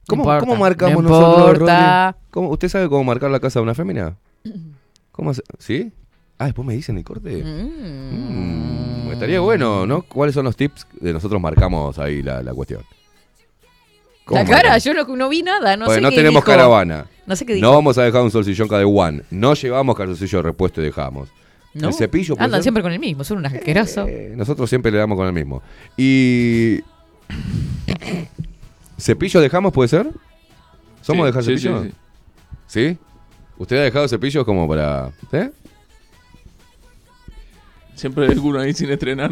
¿Cómo, 0.06 0.22
importa, 0.22 0.40
cómo 0.40 0.56
marcamos 0.56 1.02
no 1.02 1.08
nosotros? 1.08 1.70
¿Cómo- 2.30 2.50
¿Usted 2.50 2.68
sabe 2.68 2.88
cómo 2.88 3.04
marcar 3.04 3.30
la 3.30 3.40
casa 3.40 3.58
de 3.60 3.62
una 3.62 3.74
fémina? 3.74 4.16
¿Cómo 5.12 5.30
hace? 5.30 5.42
¿Sí? 5.58 5.92
Ah, 6.38 6.46
después 6.46 6.66
me 6.66 6.74
dicen 6.74 6.96
el 6.98 7.04
corte. 7.04 7.42
Mm, 7.44 9.12
estaría 9.12 9.40
bueno, 9.40 9.86
¿no? 9.86 10.02
¿Cuáles 10.02 10.34
son 10.34 10.44
los 10.44 10.56
tips 10.56 10.86
de 11.00 11.12
nosotros 11.12 11.40
marcamos 11.40 11.98
ahí 11.98 12.22
la, 12.22 12.42
la 12.42 12.52
cuestión? 12.52 12.82
¿Cómo 14.24 14.40
La 14.42 14.46
cara, 14.48 14.78
yo 14.78 14.94
no, 14.94 15.04
no 15.16 15.28
vi 15.28 15.42
nada. 15.42 15.76
No 15.76 15.88
sé 15.90 16.00
no 16.00 16.10
qué 16.10 16.16
tenemos 16.16 16.42
dijo. 16.42 16.46
caravana. 16.46 17.06
No 17.26 17.36
sé 17.36 17.44
qué 17.46 17.52
No 17.52 17.58
dijo. 17.58 17.72
vamos 17.72 17.98
a 17.98 18.02
dejar 18.04 18.22
un 18.22 18.30
solsillón 18.30 18.68
cada 18.68 18.86
one. 18.86 19.22
No 19.30 19.54
llevamos 19.54 19.96
calzoncillo 19.96 20.38
de 20.38 20.42
repuesto 20.42 20.80
y 20.80 20.84
dejamos. 20.84 21.28
¿No? 21.74 21.88
El 21.88 21.94
cepillo 21.94 22.34
Andan 22.38 22.52
ser? 22.58 22.62
siempre 22.62 22.82
con 22.82 22.92
el 22.92 23.00
mismo, 23.00 23.24
son 23.24 23.38
unas 23.38 23.52
asquerosos. 23.52 24.08
Eh, 24.08 24.32
nosotros 24.36 24.68
siempre 24.70 24.90
le 24.92 24.98
damos 24.98 25.16
con 25.18 25.26
el 25.26 25.32
mismo. 25.32 25.62
Y. 25.96 26.80
¿Cepillo 28.98 29.40
dejamos, 29.40 29.72
puede 29.72 29.88
ser? 29.88 30.08
¿Somos 31.02 31.18
Sí, 31.18 31.22
de 31.22 31.26
dejar 31.26 31.42
sí, 31.44 31.50
cepillo? 31.58 31.82
sí, 31.82 31.88
sí. 32.66 32.88
¿Sí? 32.90 32.98
¿Usted 33.58 33.76
ha 33.78 33.82
dejado 33.82 34.08
cepillos 34.08 34.44
como 34.44 34.66
para.? 34.68 35.10
¿Eh? 35.32 35.50
Siempre 37.94 38.26
hay 38.26 38.32
alguno 38.32 38.58
ahí 38.60 38.72
sin 38.74 38.90
estrenar. 38.90 39.30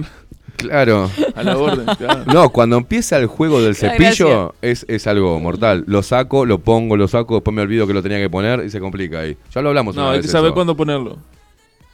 Claro. 0.57 1.11
A 1.35 1.43
la 1.43 1.57
orden, 1.59 1.87
claro. 1.97 2.25
No, 2.33 2.51
cuando 2.51 2.77
empieza 2.77 3.17
el 3.19 3.27
juego 3.27 3.61
del 3.61 3.75
cepillo 3.75 4.55
es, 4.63 4.85
es 4.89 5.07
algo 5.09 5.41
mortal. 5.41 5.83
Lo 5.89 6.03
saco, 6.05 6.47
lo 6.47 6.59
pongo, 6.61 6.97
lo 6.97 7.09
saco, 7.09 7.35
después 7.35 7.55
me 7.55 7.63
olvido 7.63 7.87
que 7.87 7.95
lo 7.95 8.03
tenía 8.03 8.19
que 8.19 8.31
poner 8.31 8.65
y 8.65 8.71
se 8.71 8.79
complica 8.79 9.21
ahí. 9.21 9.37
Ya 9.53 9.61
lo 9.63 9.71
hablamos 9.71 9.97
No, 9.97 10.03
una 10.03 10.11
hay 10.13 10.19
vez 10.19 10.27
que 10.27 10.33
saber 10.33 10.49
eso. 10.49 10.55
cuándo 10.55 10.77
ponerlo. 10.77 11.19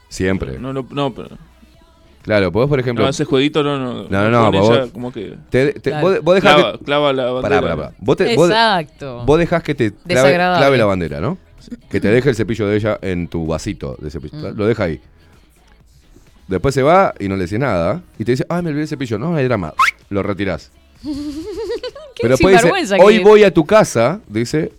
Siempre. 0.08 0.58
No, 0.58 0.72
no, 0.72 0.86
no, 0.90 1.14
pero. 1.14 1.28
Claro, 2.22 2.50
vos 2.50 2.68
por 2.68 2.78
ejemplo. 2.80 3.04
No, 3.04 3.10
ese 3.10 3.24
jueguito 3.24 3.62
no, 3.62 3.78
no. 3.78 3.94
No, 4.08 4.30
no, 4.30 4.50
no, 4.50 4.60
vos- 4.60 4.90
como 4.92 5.12
que. 5.12 5.34
te- 5.48 5.72
te- 5.74 5.90
Claro. 5.90 6.06
vos, 6.06 6.20
vos 6.22 6.34
dejás 6.34 6.54
Clava, 6.56 6.72
que- 6.78 6.84
clava 6.84 7.12
la 7.14 7.24
bandera. 7.30 7.42
Pará, 7.48 7.60
pará, 7.62 7.76
pará. 7.76 7.92
Vos, 8.00 8.16
te- 8.16 8.36
vos- 8.36 8.50
Exacto. 8.50 9.24
vos 9.24 9.38
dejás 9.38 9.62
que 9.62 9.74
te 9.74 9.92
clave 10.06 10.36
la 10.76 10.84
bandera, 10.84 11.20
¿no? 11.20 11.38
Que 11.90 12.00
te 12.00 12.08
deje 12.08 12.28
el 12.30 12.34
cepillo 12.34 12.66
de 12.66 12.76
ella 12.76 12.98
en 13.00 13.28
tu 13.28 13.46
vasito 13.46 13.96
de 13.98 14.10
cepillo. 14.10 14.36
Mm. 14.52 14.56
Lo 14.58 14.66
deja 14.66 14.84
ahí. 14.84 15.00
Después 16.48 16.74
se 16.74 16.82
va 16.82 17.14
y 17.20 17.28
no 17.28 17.36
le 17.36 17.44
decís 17.44 17.58
nada. 17.58 18.02
Y 18.18 18.24
te 18.24 18.32
dice, 18.32 18.46
ay, 18.48 18.62
me 18.62 18.70
olvidé 18.70 18.82
el 18.82 18.88
cepillo. 18.88 19.18
No, 19.18 19.36
hay 19.36 19.44
drama. 19.44 19.74
Lo 20.08 20.22
retirás. 20.22 20.70
Pero 22.20 22.30
después 22.30 22.62
dice, 22.80 22.96
que 22.96 23.02
hoy 23.02 23.16
es. 23.16 23.22
voy 23.22 23.44
a 23.44 23.54
tu 23.54 23.64
casa, 23.64 24.20
dice, 24.26 24.72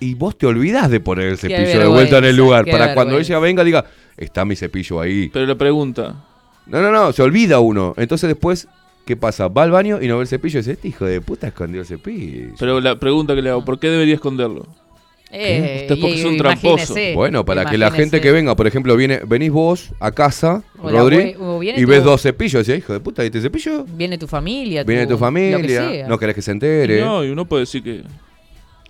y 0.00 0.14
vos 0.14 0.36
te 0.36 0.46
olvidás 0.46 0.90
de 0.90 0.98
poner 0.98 1.28
el 1.28 1.38
cepillo 1.38 1.78
de 1.78 1.86
vuelta 1.86 2.18
en 2.18 2.24
el 2.24 2.36
lugar. 2.36 2.64
qué 2.64 2.72
Para 2.72 2.94
cuando 2.94 3.18
ella 3.18 3.38
venga 3.38 3.62
diga, 3.62 3.84
está 4.16 4.44
mi 4.44 4.56
cepillo 4.56 5.00
ahí. 5.00 5.28
Pero 5.28 5.46
la 5.46 5.54
pregunta. 5.54 6.24
No, 6.66 6.80
no, 6.80 6.90
no, 6.90 7.12
se 7.12 7.22
olvida 7.22 7.60
uno. 7.60 7.94
Entonces 7.96 8.28
después, 8.28 8.66
¿qué 9.04 9.16
pasa? 9.16 9.48
Va 9.48 9.62
al 9.62 9.70
baño 9.70 10.00
y 10.02 10.08
no 10.08 10.16
ve 10.16 10.22
el 10.22 10.28
cepillo 10.28 10.58
y 10.58 10.62
dice, 10.62 10.72
este 10.72 10.88
hijo 10.88 11.04
de 11.04 11.20
puta 11.20 11.46
escondió 11.48 11.82
el 11.82 11.86
cepillo. 11.86 12.54
Pero 12.58 12.80
la 12.80 12.98
pregunta 12.98 13.34
que 13.34 13.42
le 13.42 13.50
hago, 13.50 13.64
¿por 13.64 13.78
qué 13.78 13.88
debería 13.88 14.14
esconderlo? 14.14 14.66
Eh, 15.32 15.82
Usted 15.82 16.00
porque 16.00 16.16
y- 16.16 16.18
es 16.20 16.24
un 16.24 16.36
tramposo. 16.38 16.74
imagínese, 16.74 17.14
Bueno, 17.14 17.44
para 17.44 17.64
que 17.64 17.78
la 17.78 17.90
gente 17.92 18.20
que 18.20 18.32
venga, 18.32 18.56
por 18.56 18.66
ejemplo, 18.66 18.96
viene, 18.96 19.20
venís 19.26 19.52
vos 19.52 19.90
a 20.00 20.10
casa, 20.10 20.64
O 20.82 20.90
la 20.90 20.98
Rodri, 21.00 21.16
abue- 21.18 21.36
o 21.38 21.58
viene 21.60 21.78
y 21.78 21.82
tu- 21.84 21.88
ves 21.88 22.02
dos 22.02 22.20
cepillos, 22.22 22.66
y 22.66 22.72
decís, 22.72 22.84
hijo 22.84 22.92
de 22.94 23.00
puta, 23.00 23.22
¿y 23.22 23.26
este 23.26 23.40
cepillo? 23.40 23.84
Viene 23.88 24.18
tu 24.18 24.26
familia. 24.26 24.82
Viene 24.82 25.06
tu 25.06 25.16
familia, 25.16 26.06
no 26.08 26.18
querés 26.18 26.34
que 26.34 26.42
se 26.42 26.50
entere. 26.50 27.00
No, 27.00 27.24
y 27.24 27.30
uno 27.30 27.44
puede 27.44 27.60
decir 27.62 27.82
que. 27.82 28.02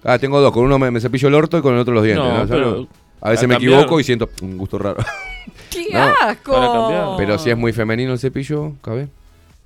Ah, 0.03 0.19
tengo 0.19 0.41
dos, 0.41 0.51
con 0.53 0.65
uno 0.65 0.79
me, 0.79 0.91
me 0.91 0.99
cepillo 1.01 1.29
el 1.29 1.35
orto 1.35 1.59
y 1.59 1.61
con 1.61 1.75
el 1.75 1.81
otro 1.81 1.93
los 1.93 2.05
dientes. 2.05 2.25
No, 2.25 2.39
¿no? 2.39 2.47
pero 2.49 2.89
A 3.21 3.31
veces 3.31 3.47
me 3.47 3.57
cambiar. 3.57 3.75
equivoco 3.75 4.01
y 4.01 4.05
siento 4.05 4.31
un 4.41 4.57
gusto 4.57 4.79
raro. 4.79 4.97
¡Qué 5.71 5.89
No, 5.93 5.99
asco! 6.23 6.53
para 6.53 6.73
cambiar. 6.73 7.07
Pero 7.19 7.39
si 7.39 7.51
es 7.51 7.57
muy 7.59 7.75
femenino 7.75 8.13
el 8.15 8.19
cepillo, 8.19 8.73
¿cabe? 8.81 9.09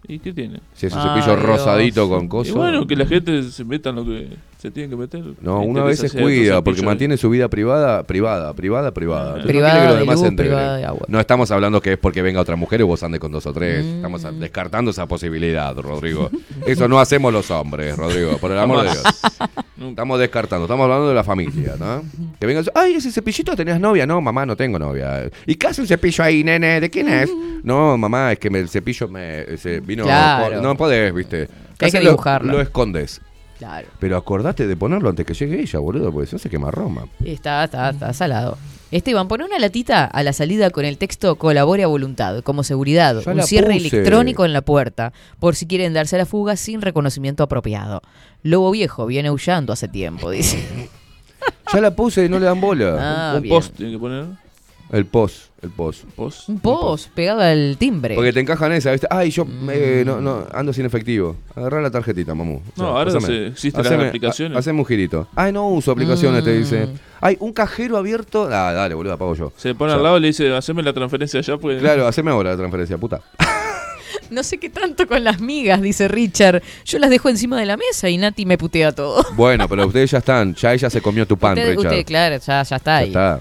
¿Y 0.07 0.19
qué 0.19 0.33
tiene? 0.33 0.61
Si 0.75 0.87
es 0.87 0.93
un 0.93 1.01
cepillo 1.03 1.35
Dios. 1.37 1.43
rosadito 1.43 2.09
con 2.09 2.25
Y 2.25 2.29
cosas. 2.29 2.55
bueno, 2.55 2.87
que 2.87 2.95
la 2.97 3.07
gente 3.07 3.43
se 3.45 3.65
meta 3.65 3.91
en 3.91 3.97
lo 3.97 4.05
que 4.05 4.29
se 4.59 4.71
tiene 4.71 4.89
que 4.91 4.97
meter. 4.97 5.23
No, 5.41 5.61
uno 5.61 5.81
a 5.81 5.85
veces 5.85 6.13
cuida 6.13 6.63
porque 6.63 6.83
mantiene 6.83 7.17
su 7.17 7.29
vida 7.31 7.49
privada, 7.49 8.03
privada, 8.03 8.53
privada, 8.55 8.93
privada. 8.93 9.37
Entonces 9.37 9.45
no 9.47 9.49
Privada 9.61 9.85
los 9.87 9.95
de 9.95 10.01
demás 10.01 10.15
luz, 10.17 10.23
se 10.23 10.29
enteren. 10.29 10.53
privada 10.53 10.77
de 10.77 10.85
agua. 10.85 11.07
No 11.09 11.21
estamos 11.21 11.51
hablando 11.51 11.81
que 11.81 11.93
es 11.93 11.99
porque 11.99 12.23
venga 12.23 12.41
otra 12.41 12.57
mujer 12.57 12.81
y 12.81 12.83
vos 12.85 13.03
andes 13.03 13.21
con 13.21 13.33
dos 13.33 13.47
o 13.47 13.53
tres. 13.53 13.85
Mm. 13.85 13.97
Estamos 13.97 14.41
descartando 14.41 14.91
esa 14.91 15.07
posibilidad, 15.07 15.75
Rodrigo. 15.77 16.31
Eso 16.67 16.87
no 16.89 16.99
hacemos 17.01 17.33
los 17.33 17.51
hombres, 17.51 17.97
Rodrigo, 17.97 18.37
por 18.39 18.51
el 18.53 18.59
amor 18.59 18.85
de 18.85 18.91
Dios. 18.91 19.03
Estamos 19.89 20.19
descartando, 20.19 20.65
estamos 20.65 20.85
hablando 20.85 21.09
de 21.09 21.15
la 21.15 21.25
familia, 21.25 21.75
¿no? 21.79 22.03
Que 22.41 22.47
vengan, 22.47 22.65
ay, 22.75 22.95
ese 22.95 23.11
cepillito 23.11 23.55
tenías 23.57 23.79
novia. 23.81 24.07
No, 24.07 24.21
mamá, 24.21 24.47
no 24.47 24.57
tengo 24.57 24.79
novia. 24.79 25.29
¿Y 25.47 25.57
qué 25.57 25.67
hace 25.67 25.81
un 25.83 25.87
cepillo 25.87 26.25
ahí, 26.25 26.43
nene? 26.43 26.81
¿De 26.81 26.89
quién 26.89 27.09
es? 27.09 27.31
No, 27.63 27.99
mamá, 27.99 28.33
es 28.33 28.39
que 28.39 28.49
me- 28.51 28.61
el 28.61 28.69
cepillo 28.69 29.09
me 29.09 29.57
se 29.59 29.81
vino. 29.95 30.05
Claro. 30.05 30.61
No 30.61 30.77
podés, 30.77 31.13
viste. 31.15 31.49
Que 31.79 31.87
hay 31.87 31.91
que 31.93 32.01
dibujarlo. 32.01 32.53
Lo 32.53 32.61
escondes. 32.61 33.21
Claro. 33.59 33.87
Pero 34.01 34.17
acordate 34.17 34.67
de 34.67 34.77
ponerlo 34.77 35.09
antes 35.09 35.25
que 35.25 35.35
llegue 35.35 35.61
ella, 35.61 35.79
boludo, 35.79 36.13
porque 36.13 36.27
si 36.27 36.35
no 36.35 36.39
se 36.39 36.51
quema 36.51 36.71
Roma. 36.71 37.07
Está, 37.25 37.65
está, 37.65 37.91
está 37.91 38.13
salado. 38.13 38.59
Esteban, 38.91 39.27
pone 39.27 39.45
una 39.45 39.59
latita 39.59 40.05
a 40.05 40.23
la 40.23 40.33
salida 40.33 40.71
con 40.71 40.85
el 40.85 40.99
texto 40.99 41.37
colabore 41.37 41.83
a 41.83 41.87
voluntad, 41.89 42.43
como 42.43 42.63
seguridad, 42.63 43.21
Ya 43.25 43.33
un 43.33 43.43
cierre 43.43 43.75
puse. 43.75 43.89
electrónico 43.89 44.45
en 44.45 44.53
la 44.53 44.61
puerta, 44.61 45.13
por 45.41 45.57
si 45.57 45.67
quieren 45.67 45.95
darse 45.95 46.15
a 46.17 46.21
la 46.21 46.27
fuga 46.27 46.55
sin 46.57 46.81
reconocimiento 46.81 47.43
apropiado. 47.43 48.03
Lobo 48.43 48.71
viejo 48.71 49.07
viene 49.07 49.29
aullando 49.31 49.73
hace 49.73 49.89
tiempo, 49.89 50.31
dice. 50.31 50.59
Ya 51.73 51.81
la 51.81 51.95
puse 51.95 52.25
y 52.25 52.29
no 52.29 52.39
le 52.39 52.47
dan 52.47 52.61
bola. 52.61 52.97
Ah, 53.33 53.33
un 53.37 53.43
bien. 53.43 53.55
post 53.55 53.75
tiene 53.77 53.93
que 53.93 53.99
poner. 53.99 54.27
El 54.91 55.07
post, 55.07 55.47
el 55.65 55.71
post. 55.71 56.05
Post. 56.15 56.49
Un 56.49 56.61
post 56.61 57.09
pegado 57.15 57.41
al 57.41 57.77
timbre. 57.79 58.15
Porque 58.15 58.33
te 58.33 58.41
encajan 58.41 58.71
esa, 58.73 58.93
¿viste? 58.93 59.07
Ay, 59.11 59.31
yo 59.31 59.45
Mm. 59.45 59.71
eh, 59.73 60.03
no, 60.07 60.21
no, 60.21 60.47
ando 60.53 60.73
sin 60.73 60.85
efectivo. 60.87 61.37
Agarrá 61.57 61.81
la 61.83 61.91
tarjetita, 61.91 62.35
mamu. 62.35 62.61
No, 62.77 62.97
ahora 62.97 63.11
se- 63.21 63.49
existen 63.49 63.83
las 63.83 63.93
aplicaciones. 63.93 64.57
ha- 64.57 64.61
Haceme 64.61 64.79
un 64.81 64.87
girito. 64.87 65.27
Ay, 65.35 65.53
no 65.53 65.69
uso 65.69 65.91
aplicaciones, 65.93 66.45
te 66.45 66.53
dice. 66.57 66.87
Mm. 66.87 66.93
Ay, 67.21 67.37
un 67.41 67.53
cajero 67.53 67.97
abierto. 67.97 68.45
Ah, 68.53 68.73
dale, 68.73 68.95
boludo, 68.95 69.15
apago 69.15 69.35
yo. 69.35 69.53
Se 69.57 69.75
pone 69.75 69.93
al 69.93 70.03
lado 70.03 70.19
y 70.19 70.21
le 70.21 70.27
dice, 70.29 70.55
haceme 70.55 70.83
la 70.83 70.93
transferencia 70.93 71.41
allá. 71.41 71.57
Pues... 71.57 71.81
Claro, 71.81 72.07
haceme 72.07 72.31
ahora 72.31 72.51
la 72.51 72.57
transferencia, 72.57 72.99
puta. 72.99 73.21
No 74.31 74.43
sé 74.43 74.59
qué 74.59 74.71
tanto 74.71 75.07
con 75.07 75.23
las 75.23 75.41
migas, 75.41 75.83
dice 75.83 76.09
Richard. 76.09 76.63
Yo 76.85 76.99
las 76.99 77.11
dejo 77.11 77.29
encima 77.29 77.59
de 77.59 77.67
la 77.67 77.77
mesa 77.77 78.09
y 78.09 78.17
Nati 78.17 78.47
me 78.47 78.57
putea 78.57 78.93
todo. 78.93 79.23
Bueno, 79.37 79.69
pero 79.69 79.87
ustedes 79.87 80.11
ya 80.13 80.19
están. 80.19 80.55
Ya 80.55 80.73
ella 80.73 80.89
se 80.89 81.01
comió 81.03 81.27
tu 81.27 81.37
pan, 81.37 81.53
usted, 81.59 81.71
Richard. 81.77 81.93
usted, 81.93 82.07
claro, 82.07 82.37
ya, 82.39 82.63
ya 82.63 82.77
está 82.77 82.91
Ya 82.93 82.97
ahí. 82.97 83.07
está. 83.09 83.41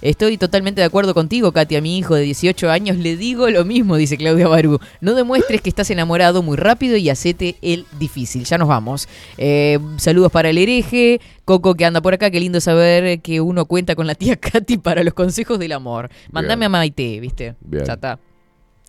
Estoy 0.00 0.38
totalmente 0.38 0.80
de 0.80 0.86
acuerdo 0.86 1.12
contigo, 1.14 1.52
Katy. 1.52 1.76
A 1.76 1.80
mi 1.80 1.98
hijo 1.98 2.14
de 2.14 2.22
18 2.22 2.70
años 2.70 2.96
le 2.96 3.16
digo 3.16 3.48
lo 3.50 3.64
mismo, 3.64 3.96
dice 3.96 4.16
Claudia 4.16 4.46
Barú. 4.46 4.78
No 5.00 5.14
demuestres 5.14 5.60
que 5.60 5.68
estás 5.68 5.90
enamorado 5.90 6.42
muy 6.42 6.56
rápido 6.56 6.96
y 6.96 7.10
hacete 7.10 7.56
el 7.62 7.84
difícil. 7.98 8.44
Ya 8.44 8.58
nos 8.58 8.68
vamos. 8.68 9.08
Eh, 9.38 9.78
saludos 9.96 10.30
para 10.30 10.50
el 10.50 10.58
hereje. 10.58 11.20
Coco 11.44 11.74
que 11.74 11.84
anda 11.84 12.00
por 12.00 12.14
acá. 12.14 12.30
Qué 12.30 12.38
lindo 12.38 12.60
saber 12.60 13.20
que 13.20 13.40
uno 13.40 13.64
cuenta 13.66 13.96
con 13.96 14.06
la 14.06 14.14
tía 14.14 14.36
Katy 14.40 14.78
para 14.78 15.02
los 15.02 15.14
consejos 15.14 15.58
del 15.58 15.72
amor. 15.72 16.10
Mandame 16.30 16.60
Bien. 16.60 16.66
a 16.66 16.68
Maite, 16.68 17.20
¿viste? 17.20 17.56
Bien. 17.60 17.84
Ya 17.84 17.94
está. 17.94 18.18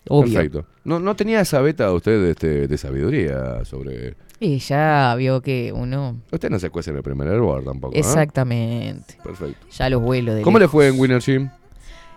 Obvio. 0.08 0.34
Perfecto. 0.34 0.66
No, 0.84 1.00
no 1.00 1.16
tenía 1.16 1.42
esa 1.42 1.62
beta 1.62 1.92
usted 1.92 2.22
de, 2.22 2.32
este, 2.32 2.68
de 2.68 2.78
sabiduría 2.78 3.66
sobre. 3.66 4.16
Y 4.40 4.58
ya 4.60 5.14
vio 5.18 5.42
que 5.42 5.74
uno. 5.74 6.22
Usted 6.32 6.50
no 6.50 6.60
se 6.60 6.70
cuece 6.70 6.92
en 6.92 6.98
el 6.98 7.04
primer 7.04 7.28
hervor 7.28 7.64
tampoco. 7.64 7.94
¿no? 7.94 8.00
Exactamente. 8.00 9.18
Perfecto. 9.24 9.68
Ya 9.72 9.90
los 9.90 10.02
vuelos 10.02 10.36
de 10.36 10.42
¿Cómo 10.44 10.60
le 10.60 10.68
fue 10.68 10.88
en 10.88 11.00
Winner 11.00 11.22
Gym? 11.22 11.50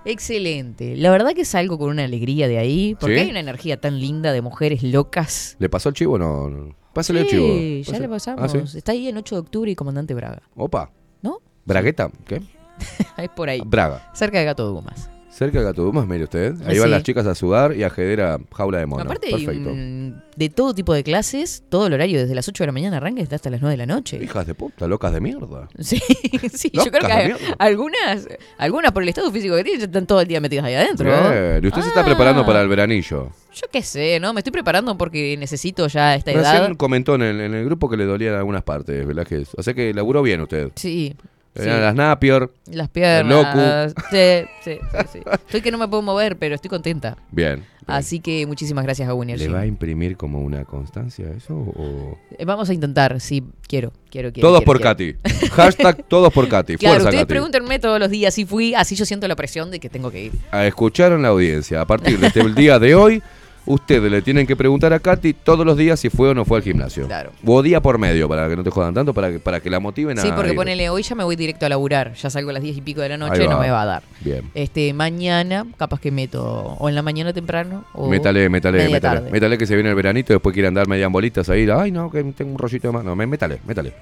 Excelente. 0.05 0.97
La 0.97 1.11
verdad 1.11 1.33
que 1.35 1.45
salgo 1.45 1.79
con 1.79 1.89
una 1.91 2.05
alegría 2.05 2.49
de 2.49 2.59
ahí, 2.59 2.97
porque 2.99 3.17
¿Sí? 3.17 3.21
hay 3.23 3.31
una 3.31 3.41
energía 3.41 3.81
tan 3.81 3.99
linda 4.01 4.33
de 4.33 4.43
mujeres 4.43 4.83
locas. 4.83 5.57
¿Le 5.59 5.69
pasó 5.69 5.89
el 5.91 5.95
chivo? 5.95 6.19
No, 6.19 6.49
no. 6.49 6.75
Pásale 6.93 7.21
el 7.21 7.27
Sí, 7.29 7.31
chivo. 7.37 7.47
ya 7.47 7.93
Pásale- 7.93 8.01
le 8.03 8.09
pasamos. 8.09 8.43
Ah, 8.45 8.49
¿sí? 8.67 8.79
Está 8.79 8.93
ahí 8.93 9.09
en 9.09 9.17
8 9.17 9.35
de 9.37 9.41
octubre 9.41 9.71
y 9.71 9.75
Comandante 9.75 10.13
Braga. 10.15 10.43
Opa. 10.57 10.91
¿No? 11.23 11.39
¿Bragueta? 11.65 12.11
¿Qué? 12.27 12.43
es 13.19 13.29
por 13.31 13.49
ahí. 13.49 13.63
Braga. 13.65 14.11
Cerca 14.13 14.39
de 14.39 14.45
Gato 14.45 14.67
Dumas. 14.67 15.09
Cerca 15.33 15.59
de 15.61 15.65
Gato 15.65 15.83
Dumas, 15.83 16.07
mire 16.07 16.25
usted. 16.25 16.55
Ahí 16.67 16.75
Sí. 16.75 16.81
van 16.81 16.91
las 16.91 17.03
chicas 17.03 17.27
a 17.27 17.35
sudar 17.35 17.75
y 17.75 17.83
a 17.85 17.91
jeder 17.91 18.21
a 18.21 18.39
jaula 18.55 18.79
de 18.79 18.87
mono. 18.87 19.03
Aparte, 19.05 19.31
Perfecto. 19.31 19.71
mm, 19.75 20.13
de 20.37 20.49
todo 20.51 20.75
tipo 20.75 20.93
de 20.93 21.03
clases, 21.03 21.65
todo 21.71 21.87
el 21.87 21.95
horario, 21.95 22.21
desde 22.21 22.35
las 22.35 22.47
8 22.49 22.63
de 22.65 22.67
la 22.67 22.73
mañana 22.73 22.99
arranca 22.99 23.23
hasta 23.35 23.49
las 23.49 23.61
9 23.63 23.73
de 23.73 23.77
la 23.79 23.87
noche. 23.87 24.23
Hijas 24.23 24.47
de 24.47 24.55
puta, 24.55 24.87
locas 24.87 25.11
de 25.13 25.21
mierda. 25.23 25.69
Sí, 25.79 25.99
sí, 26.53 26.71
yo 26.73 26.85
creo 26.85 27.07
que 27.07 27.13
hay- 27.13 27.33
algunas, 27.59 28.29
algunas 28.59 28.93
por 28.93 29.03
el 29.03 29.09
estado 29.09 29.33
físico 29.33 29.57
que 29.57 29.65
tienen, 29.65 29.81
están 29.83 30.07
todo 30.07 30.21
el 30.21 30.29
día 30.29 30.39
metidas 30.41 30.67
ahí 30.67 30.75
adentro. 30.75 31.07
Bien. 31.07 31.65
Y 31.65 31.67
usted 31.67 31.81
se 31.83 31.89
está 31.89 32.03
Ah. 32.03 32.05
preparando 32.05 32.45
para 32.45 32.61
el 32.61 32.69
veranillo. 32.69 33.31
Yo 33.55 33.67
qué 33.73 33.83
sé, 33.83 34.19
¿no? 34.21 34.33
Me 34.35 34.41
estoy 34.41 34.51
preparando 34.53 34.97
porque 34.99 35.37
necesito 35.39 35.87
ya 35.87 36.15
esta 36.15 36.31
edad. 36.33 36.59
Recién 36.59 36.75
comentó 36.77 37.15
en 37.15 37.23
el, 37.23 37.41
en 37.41 37.55
el 37.55 37.65
grupo 37.65 37.89
que 37.89 37.97
le 37.97 38.05
dolían 38.05 38.35
algunas 38.35 38.63
partes, 38.63 39.07
¿verdad? 39.07 39.27
Que 39.27 39.43
es? 39.43 39.49
O 39.57 39.63
sea 39.63 39.73
que 39.75 39.93
laburó 39.95 40.23
bien 40.23 40.41
usted. 40.43 40.71
Sí. 40.77 41.15
Sí. 41.55 41.65
Las 41.65 41.95
Napier. 41.95 42.51
Las 42.67 42.87
el 42.87 42.93
piernas. 42.93 43.95
Sí, 44.11 44.45
sí, 44.63 44.79
sí, 44.91 44.99
sí. 45.13 45.19
Estoy 45.31 45.61
que 45.61 45.71
no 45.71 45.79
me 45.79 45.89
puedo 45.89 46.03
mover, 46.03 46.37
pero 46.39 46.55
estoy 46.55 46.69
contenta. 46.69 47.17
Bien. 47.31 47.65
Así 47.87 48.21
que 48.21 48.47
muchísimas 48.47 48.85
gracias 48.85 49.09
a 49.09 49.15
Winner. 49.15 49.39
¿Le 49.39 49.49
va 49.49 49.61
a 49.61 49.67
imprimir 49.67 50.17
como 50.17 50.41
una 50.41 50.65
constancia 50.65 51.27
eso? 51.37 51.55
O... 51.55 52.19
Vamos 52.45 52.71
a 52.71 52.75
intentar, 52.75 53.21
sí, 53.21 53.43
quiero, 53.67 53.93
quiero, 54.11 54.33
quiero. 54.33 54.49
Todos 54.49 54.61
quiero, 54.61 54.67
por 54.67 54.97
quiero. 54.97 55.19
Katy. 55.23 55.49
Hashtag 55.51 56.05
todos 56.09 56.33
por 56.33 56.49
Katy. 56.49 56.77
Claro, 56.77 56.95
Fuerza, 56.95 57.09
ustedes 57.09 57.25
Katy. 57.25 57.29
pregúntenme 57.29 57.79
todos 57.79 57.99
los 57.99 58.11
días 58.11 58.33
si 58.35 58.45
fui, 58.45 58.75
así 58.75 58.95
yo 58.95 59.05
siento 59.05 59.27
la 59.27 59.37
presión 59.37 59.71
de 59.71 59.81
que 59.81 59.89
tengo 59.89 60.11
que 60.11 60.25
ir. 60.25 60.33
A 60.51 60.65
escuchar 60.67 61.13
en 61.13 61.23
la 61.23 61.29
audiencia. 61.29 61.81
A 61.81 61.87
partir 61.87 62.19
de 62.19 62.29
este 62.29 62.43
día 62.55 62.79
de 62.79 62.95
hoy, 62.95 63.23
ustedes 63.67 64.11
le 64.11 64.23
tienen 64.23 64.47
que 64.47 64.57
preguntar 64.57 64.93
a 64.93 64.99
Katy 64.99 65.33
todos 65.35 65.65
los 65.65 65.77
días 65.77 66.01
si 66.01 66.11
fue 66.11 66.31
o 66.31 66.35
no 66.35 66.45
fue 66.45 66.59
al 66.59 66.63
gimnasio. 66.65 67.07
Claro. 67.07 67.31
O 67.45 67.63
día 67.63 67.81
por 67.81 67.99
medio, 67.99 68.29
para 68.29 68.49
que 68.49 68.57
no 68.57 68.65
te 68.65 68.71
jodan 68.71 68.93
tanto, 68.95 69.15
para 69.15 69.31
que, 69.31 69.39
para 69.39 69.61
que 69.61 69.71
la 69.71 69.81
motiven 69.81 70.19
a 70.19 70.23
Sí, 70.23 70.31
porque 70.35 70.51
ir. 70.51 70.57
ponele, 70.57 70.89
hoy 70.91 71.03
ya 71.03 71.15
me 71.15 71.25
voy 71.25 71.37
directo 71.37 71.67
a 71.67 71.69
laburar, 71.69 72.15
ya 72.15 72.31
salgo 72.31 72.51
a 72.51 72.55
las 72.55 72.63
10 72.63 72.79
y 72.79 72.81
pico 72.81 73.01
de 73.01 73.09
la 73.11 73.17
noche, 73.17 73.47
no 73.49 73.59
me 73.61 73.71
va 73.71 73.83
a 73.83 73.87
dar. 73.87 74.03
Bien. 74.21 74.43
Este, 74.55 74.93
mañana, 74.93 75.67
capaz 75.77 76.01
que 76.01 76.11
meto, 76.11 76.43
o 76.45 76.89
en 76.89 76.95
la 76.95 77.03
mañana 77.03 77.33
temprano, 77.33 77.85
o 77.95 78.09
Métale, 78.09 78.49
métale, 78.49 78.79
media 78.79 78.91
métale. 78.97 79.17
tarde. 79.21 79.31
Métale 79.31 79.59
que 79.59 79.67
se 79.67 79.75
viene 79.75 79.91
el 79.91 79.95
veranito 79.95 80.33
y 80.33 80.37
después 80.37 80.53
quiere 80.53 80.69
andar 80.69 80.89
media 80.89 81.07
en 81.07 81.13
bolitas 81.13 81.49
ahí. 81.49 81.69
Ay, 81.71 81.91
no, 81.93 82.11
que 82.11 82.23
tengo 82.25 82.53
un 82.53 82.59
rollito 82.59 82.89
de 82.89 82.93
mano. 82.93 83.15
No, 83.15 83.27
métale, 83.27 83.59
métale. 83.67 83.93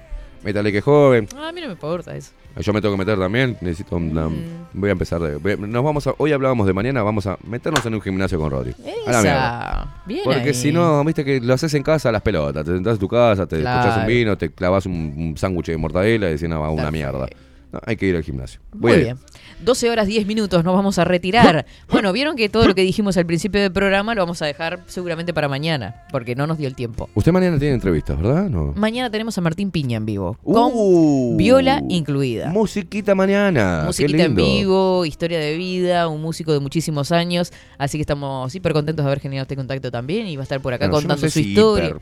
Métale 0.43 0.71
que 0.71 0.81
joven. 0.81 1.27
Ah, 1.37 1.49
a 1.49 1.51
mí 1.51 1.61
no 1.61 1.67
me 1.67 1.73
importa 1.73 2.15
eso. 2.15 2.31
Yo 2.59 2.73
me 2.73 2.81
tengo 2.81 2.95
que 2.95 2.99
meter 2.99 3.17
también. 3.17 3.57
Necesito 3.61 3.95
una- 3.95 4.27
Mm. 4.27 4.67
Voy 4.73 4.89
a 4.89 4.91
empezar 4.93 5.21
de. 5.21 5.35
voy 5.37 5.51
a- 5.53 5.57
Nos 5.57 5.83
vamos 5.83 6.07
a, 6.07 6.13
hoy 6.17 6.31
hablábamos 6.33 6.65
de 6.67 6.73
mañana, 6.73 7.03
vamos 7.03 7.25
a 7.27 7.37
meternos 7.47 7.85
en 7.85 7.93
un 7.93 8.01
gimnasio 8.01 8.39
con 8.39 8.49
Rodri. 8.51 8.71
A 9.07 9.11
la 9.11 9.21
mierda. 9.21 9.69
Esa. 10.01 10.03
Bien 10.05 10.21
Porque 10.23 10.53
si 10.53 10.71
no, 10.71 11.03
viste 11.05 11.23
que 11.23 11.39
lo 11.39 11.53
haces 11.53 11.73
en 11.75 11.83
casa 11.83 12.09
a 12.09 12.11
las 12.11 12.21
pelotas. 12.21 12.65
Te 12.65 12.71
sentás 12.73 12.93
en 12.93 12.99
tu 12.99 13.07
casa, 13.07 13.45
te 13.45 13.59
Claro. 13.61 13.79
escuchas 13.81 14.01
un 14.01 14.07
vino, 14.07 14.37
te 14.37 14.51
clavas 14.51 14.85
un, 14.85 14.93
un 15.17 15.37
sándwich 15.37 15.67
de 15.67 15.77
mortadela 15.77 16.27
y 16.29 16.33
decís, 16.33 16.49
no, 16.49 16.59
va, 16.59 16.69
una 16.71 16.83
Perfecto. 16.89 16.91
mierda. 17.11 17.27
No, 17.71 17.79
hay 17.85 17.95
que 17.95 18.05
ir 18.07 18.15
al 18.17 18.23
gimnasio. 18.23 18.59
Muy 18.73 18.97
bien. 18.97 19.17
12 19.63 19.89
horas 19.89 20.07
10 20.07 20.25
minutos, 20.25 20.63
nos 20.63 20.73
vamos 20.73 20.97
a 20.99 21.03
retirar. 21.03 21.65
Bueno, 21.89 22.11
vieron 22.13 22.35
que 22.35 22.49
todo 22.49 22.67
lo 22.67 22.75
que 22.75 22.81
dijimos 22.81 23.17
al 23.17 23.25
principio 23.25 23.61
del 23.61 23.71
programa 23.71 24.15
lo 24.15 24.21
vamos 24.21 24.41
a 24.41 24.45
dejar 24.45 24.79
seguramente 24.87 25.33
para 25.33 25.47
mañana, 25.47 26.03
porque 26.11 26.35
no 26.35 26.47
nos 26.47 26.57
dio 26.57 26.67
el 26.67 26.75
tiempo. 26.75 27.09
Usted 27.15 27.31
mañana 27.31 27.57
tiene 27.59 27.75
entrevistas, 27.75 28.17
¿verdad? 28.19 28.49
No. 28.49 28.73
Mañana 28.75 29.09
tenemos 29.09 29.37
a 29.37 29.41
Martín 29.41 29.71
Piña 29.71 29.97
en 29.97 30.05
vivo, 30.05 30.37
con 30.43 30.71
Uh, 30.73 31.35
viola 31.37 31.81
incluida. 31.89 32.49
Musiquita 32.49 33.15
mañana. 33.15 33.83
Musiquita 33.85 34.17
qué 34.17 34.23
en 34.23 34.35
vivo, 34.35 35.05
historia 35.05 35.39
de 35.39 35.55
vida, 35.57 36.07
un 36.07 36.21
músico 36.21 36.53
de 36.53 36.59
muchísimos 36.59 37.11
años. 37.11 37.51
Así 37.77 37.97
que 37.97 38.01
estamos 38.01 38.51
súper 38.51 38.73
contentos 38.73 39.03
de 39.05 39.09
haber 39.09 39.19
generado 39.19 39.43
este 39.43 39.55
contacto 39.55 39.91
también 39.91 40.27
y 40.27 40.35
va 40.35 40.41
a 40.41 40.43
estar 40.43 40.61
por 40.61 40.73
acá 40.73 40.87
Bueno, 40.87 41.01
yo 41.01 41.07
no 41.07 41.13
contando 41.15 41.29
sé 41.29 41.39
su 41.39 41.43
si 41.43 41.49
historia. 41.49 41.85
hiper. 41.89 42.01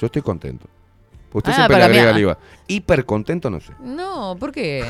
Yo 0.00 0.06
estoy 0.06 0.22
contento. 0.22 0.66
Usted 1.32 1.52
Ah, 1.52 1.54
siempre 1.54 1.76
le 1.76 1.82
para 1.82 1.92
mí, 1.92 1.98
agrega 1.98 2.16
el 2.16 2.22
IVA. 2.22 2.38
Hiper 2.66 3.04
contento, 3.04 3.50
no 3.50 3.60
sé. 3.60 3.72
No, 3.82 4.36
¿por 4.38 4.50
qué? 4.52 4.84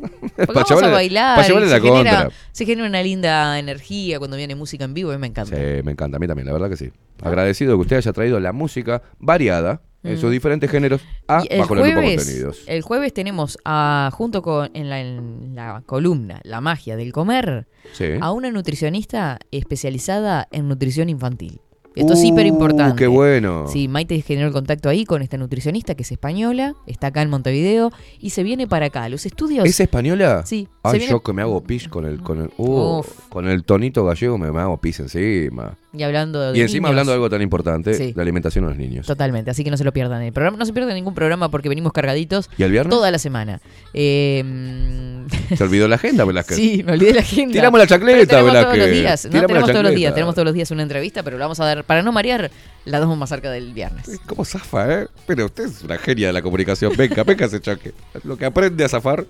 Porque 0.36 0.52
vamos 0.70 0.82
a 0.82 0.88
bailar. 0.88 1.36
pa' 1.38 1.44
y 1.44 1.48
llevarle 1.48 1.68
se, 1.68 1.74
la 1.74 1.80
genera, 1.80 2.28
se 2.52 2.64
genera 2.66 2.88
una 2.88 3.02
linda 3.02 3.58
energía 3.58 4.18
cuando 4.18 4.36
viene 4.36 4.54
música 4.54 4.84
en 4.84 4.94
vivo. 4.94 5.10
A 5.10 5.14
mí 5.14 5.20
me 5.20 5.26
encanta. 5.26 5.56
Sí, 5.56 5.82
me 5.84 5.92
encanta. 5.92 6.16
A 6.16 6.20
mí 6.20 6.26
también, 6.26 6.46
la 6.46 6.52
verdad 6.52 6.68
que 6.70 6.76
sí. 6.76 6.90
Agradecido 7.22 7.76
que 7.76 7.80
usted 7.82 7.96
haya 7.96 8.12
traído 8.12 8.38
la 8.40 8.52
música 8.52 9.02
variada 9.18 9.82
en 10.04 10.14
Mm. 10.14 10.18
sus 10.18 10.32
diferentes 10.32 10.68
géneros 10.68 11.00
a 11.28 11.44
el 11.48 11.60
Bajo 11.60 11.76
la 11.76 11.82
Lupa 11.86 12.00
jueves, 12.00 12.24
Contenidos. 12.24 12.62
el 12.66 12.82
jueves 12.82 13.14
tenemos 13.14 13.56
a, 13.64 14.10
junto 14.12 14.42
con 14.42 14.68
en 14.74 14.90
la, 14.90 15.00
en 15.00 15.54
la 15.54 15.82
columna 15.86 16.40
La 16.42 16.60
magia 16.60 16.96
del 16.96 17.12
comer 17.12 17.68
Sí. 17.92 18.06
a 18.20 18.32
una 18.32 18.50
nutricionista 18.50 19.38
especializada 19.52 20.48
en 20.50 20.66
nutrición 20.68 21.08
infantil. 21.08 21.60
Esto 21.94 22.14
es 22.14 22.20
Uh, 22.20 22.26
hiper 22.26 22.46
importante. 22.46 22.96
qué 22.98 23.06
bueno. 23.06 23.66
Sí, 23.68 23.86
Maite 23.88 24.20
generó 24.22 24.46
el 24.48 24.52
contacto 24.52 24.88
ahí 24.88 25.04
con 25.04 25.20
esta 25.22 25.36
nutricionista 25.36 25.94
que 25.94 26.02
es 26.02 26.12
española, 26.12 26.74
está 26.86 27.08
acá 27.08 27.22
en 27.22 27.30
Montevideo 27.30 27.90
y 28.18 28.30
se 28.30 28.42
viene 28.42 28.66
para 28.66 28.86
acá. 28.86 29.08
Los 29.08 29.26
estudios. 29.26 29.66
¿Es 29.66 29.78
española? 29.78 30.42
Sí. 30.46 30.68
Ay, 30.82 30.98
viene- 30.98 31.10
yo 31.10 31.20
que 31.22 31.32
me 31.32 31.42
hago 31.42 31.62
pis 31.62 31.88
con 31.88 32.04
el, 32.06 32.22
con 32.22 32.40
el, 32.40 32.50
uh, 32.56 33.02
con 33.28 33.46
el 33.46 33.64
tonito 33.64 34.04
gallego 34.04 34.38
me, 34.38 34.50
me 34.52 34.60
hago 34.60 34.78
pis 34.80 35.00
encima. 35.00 35.76
Y 35.94 36.02
hablando 36.04 36.40
de. 36.52 36.58
Y 36.58 36.62
encima 36.62 36.88
niños. 36.88 36.90
hablando 36.90 37.12
de 37.12 37.14
algo 37.16 37.28
tan 37.30 37.42
importante, 37.42 37.92
Sí. 37.94 38.12
la 38.16 38.22
alimentación 38.22 38.64
de 38.64 38.70
los 38.70 38.78
niños. 38.78 39.06
Totalmente, 39.06 39.50
así 39.50 39.62
que 39.62 39.70
no 39.70 39.76
se 39.76 39.84
lo 39.84 39.92
pierdan. 39.92 40.22
El 40.22 40.32
programa, 40.32 40.56
no 40.56 40.64
se 40.64 40.72
pierdan 40.72 40.94
ningún 40.94 41.14
programa 41.14 41.50
porque 41.50 41.68
venimos 41.68 41.92
cargaditos 41.92 42.48
¿Y 42.56 42.62
el 42.62 42.70
viernes? 42.72 42.90
toda 42.90 43.10
la 43.10 43.18
semana. 43.18 43.60
Eh, 43.92 44.42
mm, 44.44 45.54
Se 45.56 45.62
olvidó 45.64 45.88
la 45.88 45.96
agenda, 45.96 46.24
Velázquez. 46.24 46.56
sí, 46.56 46.82
me 46.82 46.92
olvidé 46.92 47.14
la 47.14 47.20
agenda. 47.22 47.52
Tiramos 47.52 47.78
la 47.78 47.86
chacleta, 47.86 48.26
tenemos 48.26 48.52
Velázquez. 48.52 48.72
todos 48.74 48.78
los 48.78 48.96
días. 48.98 49.24
No, 49.26 49.30
tenemos 49.46 49.70
todos 49.70 49.82
los 49.84 49.94
días. 49.94 50.14
Tenemos 50.14 50.34
todos 50.34 50.46
los 50.46 50.54
días 50.54 50.70
una 50.70 50.82
entrevista, 50.82 51.22
pero 51.22 51.36
la 51.38 51.44
vamos 51.44 51.60
a 51.60 51.64
dar, 51.66 51.84
para 51.84 52.02
no 52.02 52.10
marear, 52.12 52.50
la 52.86 52.98
damos 52.98 53.18
más 53.18 53.28
cerca 53.28 53.50
del 53.50 53.72
viernes. 53.74 54.18
¿Cómo 54.26 54.44
zafa, 54.46 55.02
eh? 55.02 55.06
Pero 55.26 55.46
usted 55.46 55.64
es 55.66 55.82
una 55.82 55.98
genia 55.98 56.28
de 56.28 56.32
la 56.32 56.40
comunicación. 56.42 56.92
Venga, 56.96 57.22
venga 57.24 57.46
ese 57.46 57.60
choque. 57.60 57.92
Lo 58.24 58.36
que 58.38 58.46
aprende 58.46 58.82
a 58.84 58.88
zafar, 58.88 59.26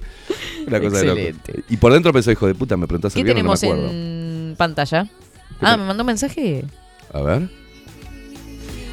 una 0.66 0.80
cosa 0.80 0.98
de 0.98 1.06
Excelente. 1.08 1.52
loco. 1.56 1.64
Y 1.70 1.76
por 1.76 1.92
dentro 1.92 2.12
pensó, 2.12 2.30
hijo 2.30 2.46
de 2.46 2.54
puta, 2.54 2.76
me 2.76 2.86
preguntás 2.86 3.14
el 3.16 3.20
¿Qué 3.20 3.24
viernes, 3.24 3.44
no 3.44 3.54
tenemos 3.56 3.62
me 3.62 3.68
acuerdo. 3.68 3.90
en 4.50 4.54
pantalla? 4.56 5.08
Ah, 5.62 5.76
me 5.76 5.84
mandó 5.84 6.02
un 6.02 6.06
mensaje. 6.08 6.64
A 7.12 7.20
ver. 7.22 7.48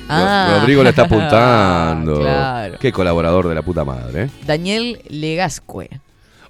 Ah, 0.08 0.58
Rodrigo 0.60 0.84
le 0.84 0.90
está 0.90 1.04
apuntando. 1.06 2.20
claro. 2.22 2.78
Qué 2.80 2.92
colaborador 2.92 3.48
de 3.48 3.56
la 3.56 3.62
puta 3.62 3.84
madre, 3.86 4.24
¿eh? 4.24 4.30
Daniel 4.46 5.02
Legascue. 5.10 5.90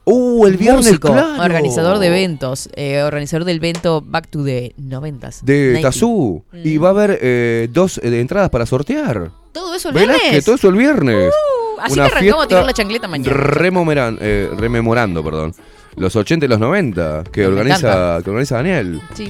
Uh, 0.05 0.47
el 0.47 0.57
viernes, 0.57 0.85
Músico, 0.87 1.11
claro. 1.11 1.43
organizador 1.43 1.99
de 1.99 2.07
eventos, 2.07 2.67
eh, 2.73 3.03
organizador 3.03 3.45
del 3.45 3.57
evento 3.57 4.01
Back 4.03 4.27
to 4.29 4.43
the 4.43 4.73
90s. 4.81 5.41
De 5.43 5.67
90. 5.73 5.81
Tazú. 5.87 6.43
Y 6.63 6.77
va 6.77 6.87
a 6.87 6.91
haber 6.91 7.19
eh, 7.21 7.67
dos 7.71 7.99
eh, 7.99 8.19
entradas 8.19 8.49
para 8.49 8.65
sortear. 8.65 9.29
Todo 9.51 9.75
eso 9.75 9.89
el 9.89 9.95
viernes. 9.95 10.45
todo 10.45 10.55
eso 10.55 10.69
el 10.69 10.75
viernes. 10.75 11.31
Uh, 11.31 11.81
así 11.81 11.95
que 11.95 12.01
arrancamos 12.01 12.45
a 12.45 12.47
tirar 12.47 12.65
la 12.65 12.73
chancleta 12.73 13.07
mañana. 13.07 13.31
rememoran- 13.35 14.17
eh, 14.19 14.49
rememorando, 14.57 15.23
perdón. 15.23 15.53
Los 15.95 16.15
80 16.15 16.45
y 16.45 16.49
los 16.49 16.59
90 16.59 17.23
que 17.31 17.41
Me 17.41 17.47
organiza, 17.47 17.87
encanta. 17.91 18.23
que 18.23 18.29
organiza 18.31 18.55
Daniel. 18.55 19.01
Sí. 19.13 19.29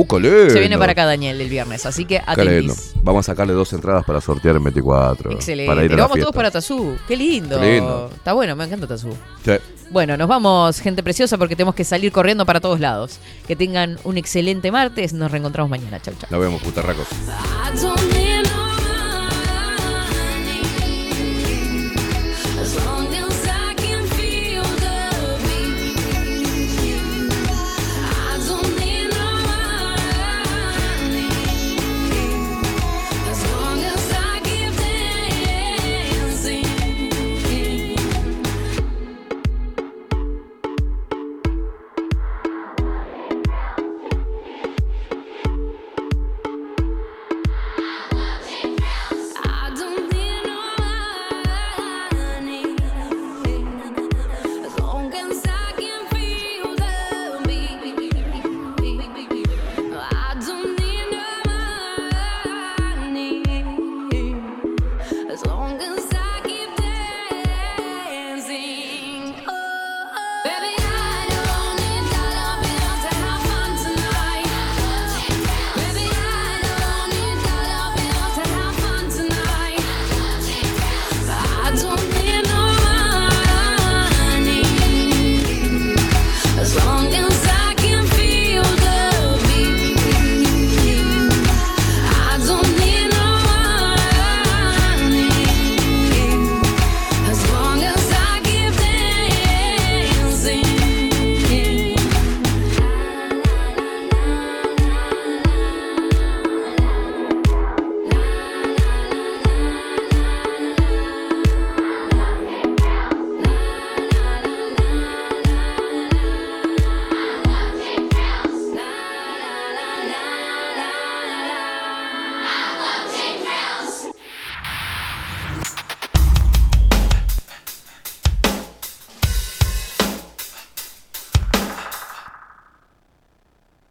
Uh. 0.00 0.50
Se 0.50 0.60
viene 0.60 0.78
para 0.78 0.92
acá 0.92 1.04
Daniel 1.04 1.40
el 1.40 1.48
viernes, 1.48 1.84
así 1.84 2.04
que 2.04 2.22
atentis. 2.24 2.92
Vamos 3.02 3.28
a 3.28 3.32
sacarle 3.32 3.52
dos 3.52 3.72
entradas 3.72 4.04
para 4.04 4.20
sortear 4.20 4.56
en 4.56 4.64
24. 4.64 5.32
Excelente. 5.32 5.68
Para 5.68 5.82
ir 5.82 5.86
a 5.86 5.88
Pero 5.88 5.96
la 5.96 6.02
vamos 6.04 6.14
fiesta. 6.14 6.24
todos 6.24 6.36
para 6.36 6.50
Tazú. 6.50 6.96
Qué 7.08 7.16
lindo. 7.16 7.58
Qué 7.58 7.72
lindo. 7.74 8.10
Está 8.14 8.32
bueno, 8.32 8.54
me 8.54 8.64
encanta 8.64 8.86
Tazú. 8.86 9.10
Sí. 9.44 9.52
Bueno, 9.90 10.16
nos 10.16 10.28
vamos, 10.28 10.80
gente 10.80 11.02
preciosa, 11.02 11.38
porque 11.38 11.56
tenemos 11.56 11.74
que 11.74 11.82
salir 11.84 12.12
corriendo 12.12 12.44
para 12.46 12.60
todos 12.60 12.78
lados. 12.78 13.18
Que 13.46 13.56
tengan 13.56 13.98
un 14.04 14.18
excelente 14.18 14.70
martes. 14.70 15.12
Nos 15.12 15.30
reencontramos 15.30 15.70
mañana. 15.70 16.00
Chau, 16.00 16.14
chau. 16.20 16.28
Nos 16.30 16.40
vemos, 16.40 16.62
putarracos. 16.62 17.06
I 17.10 17.80
don't 17.80 18.12
need 18.12 18.37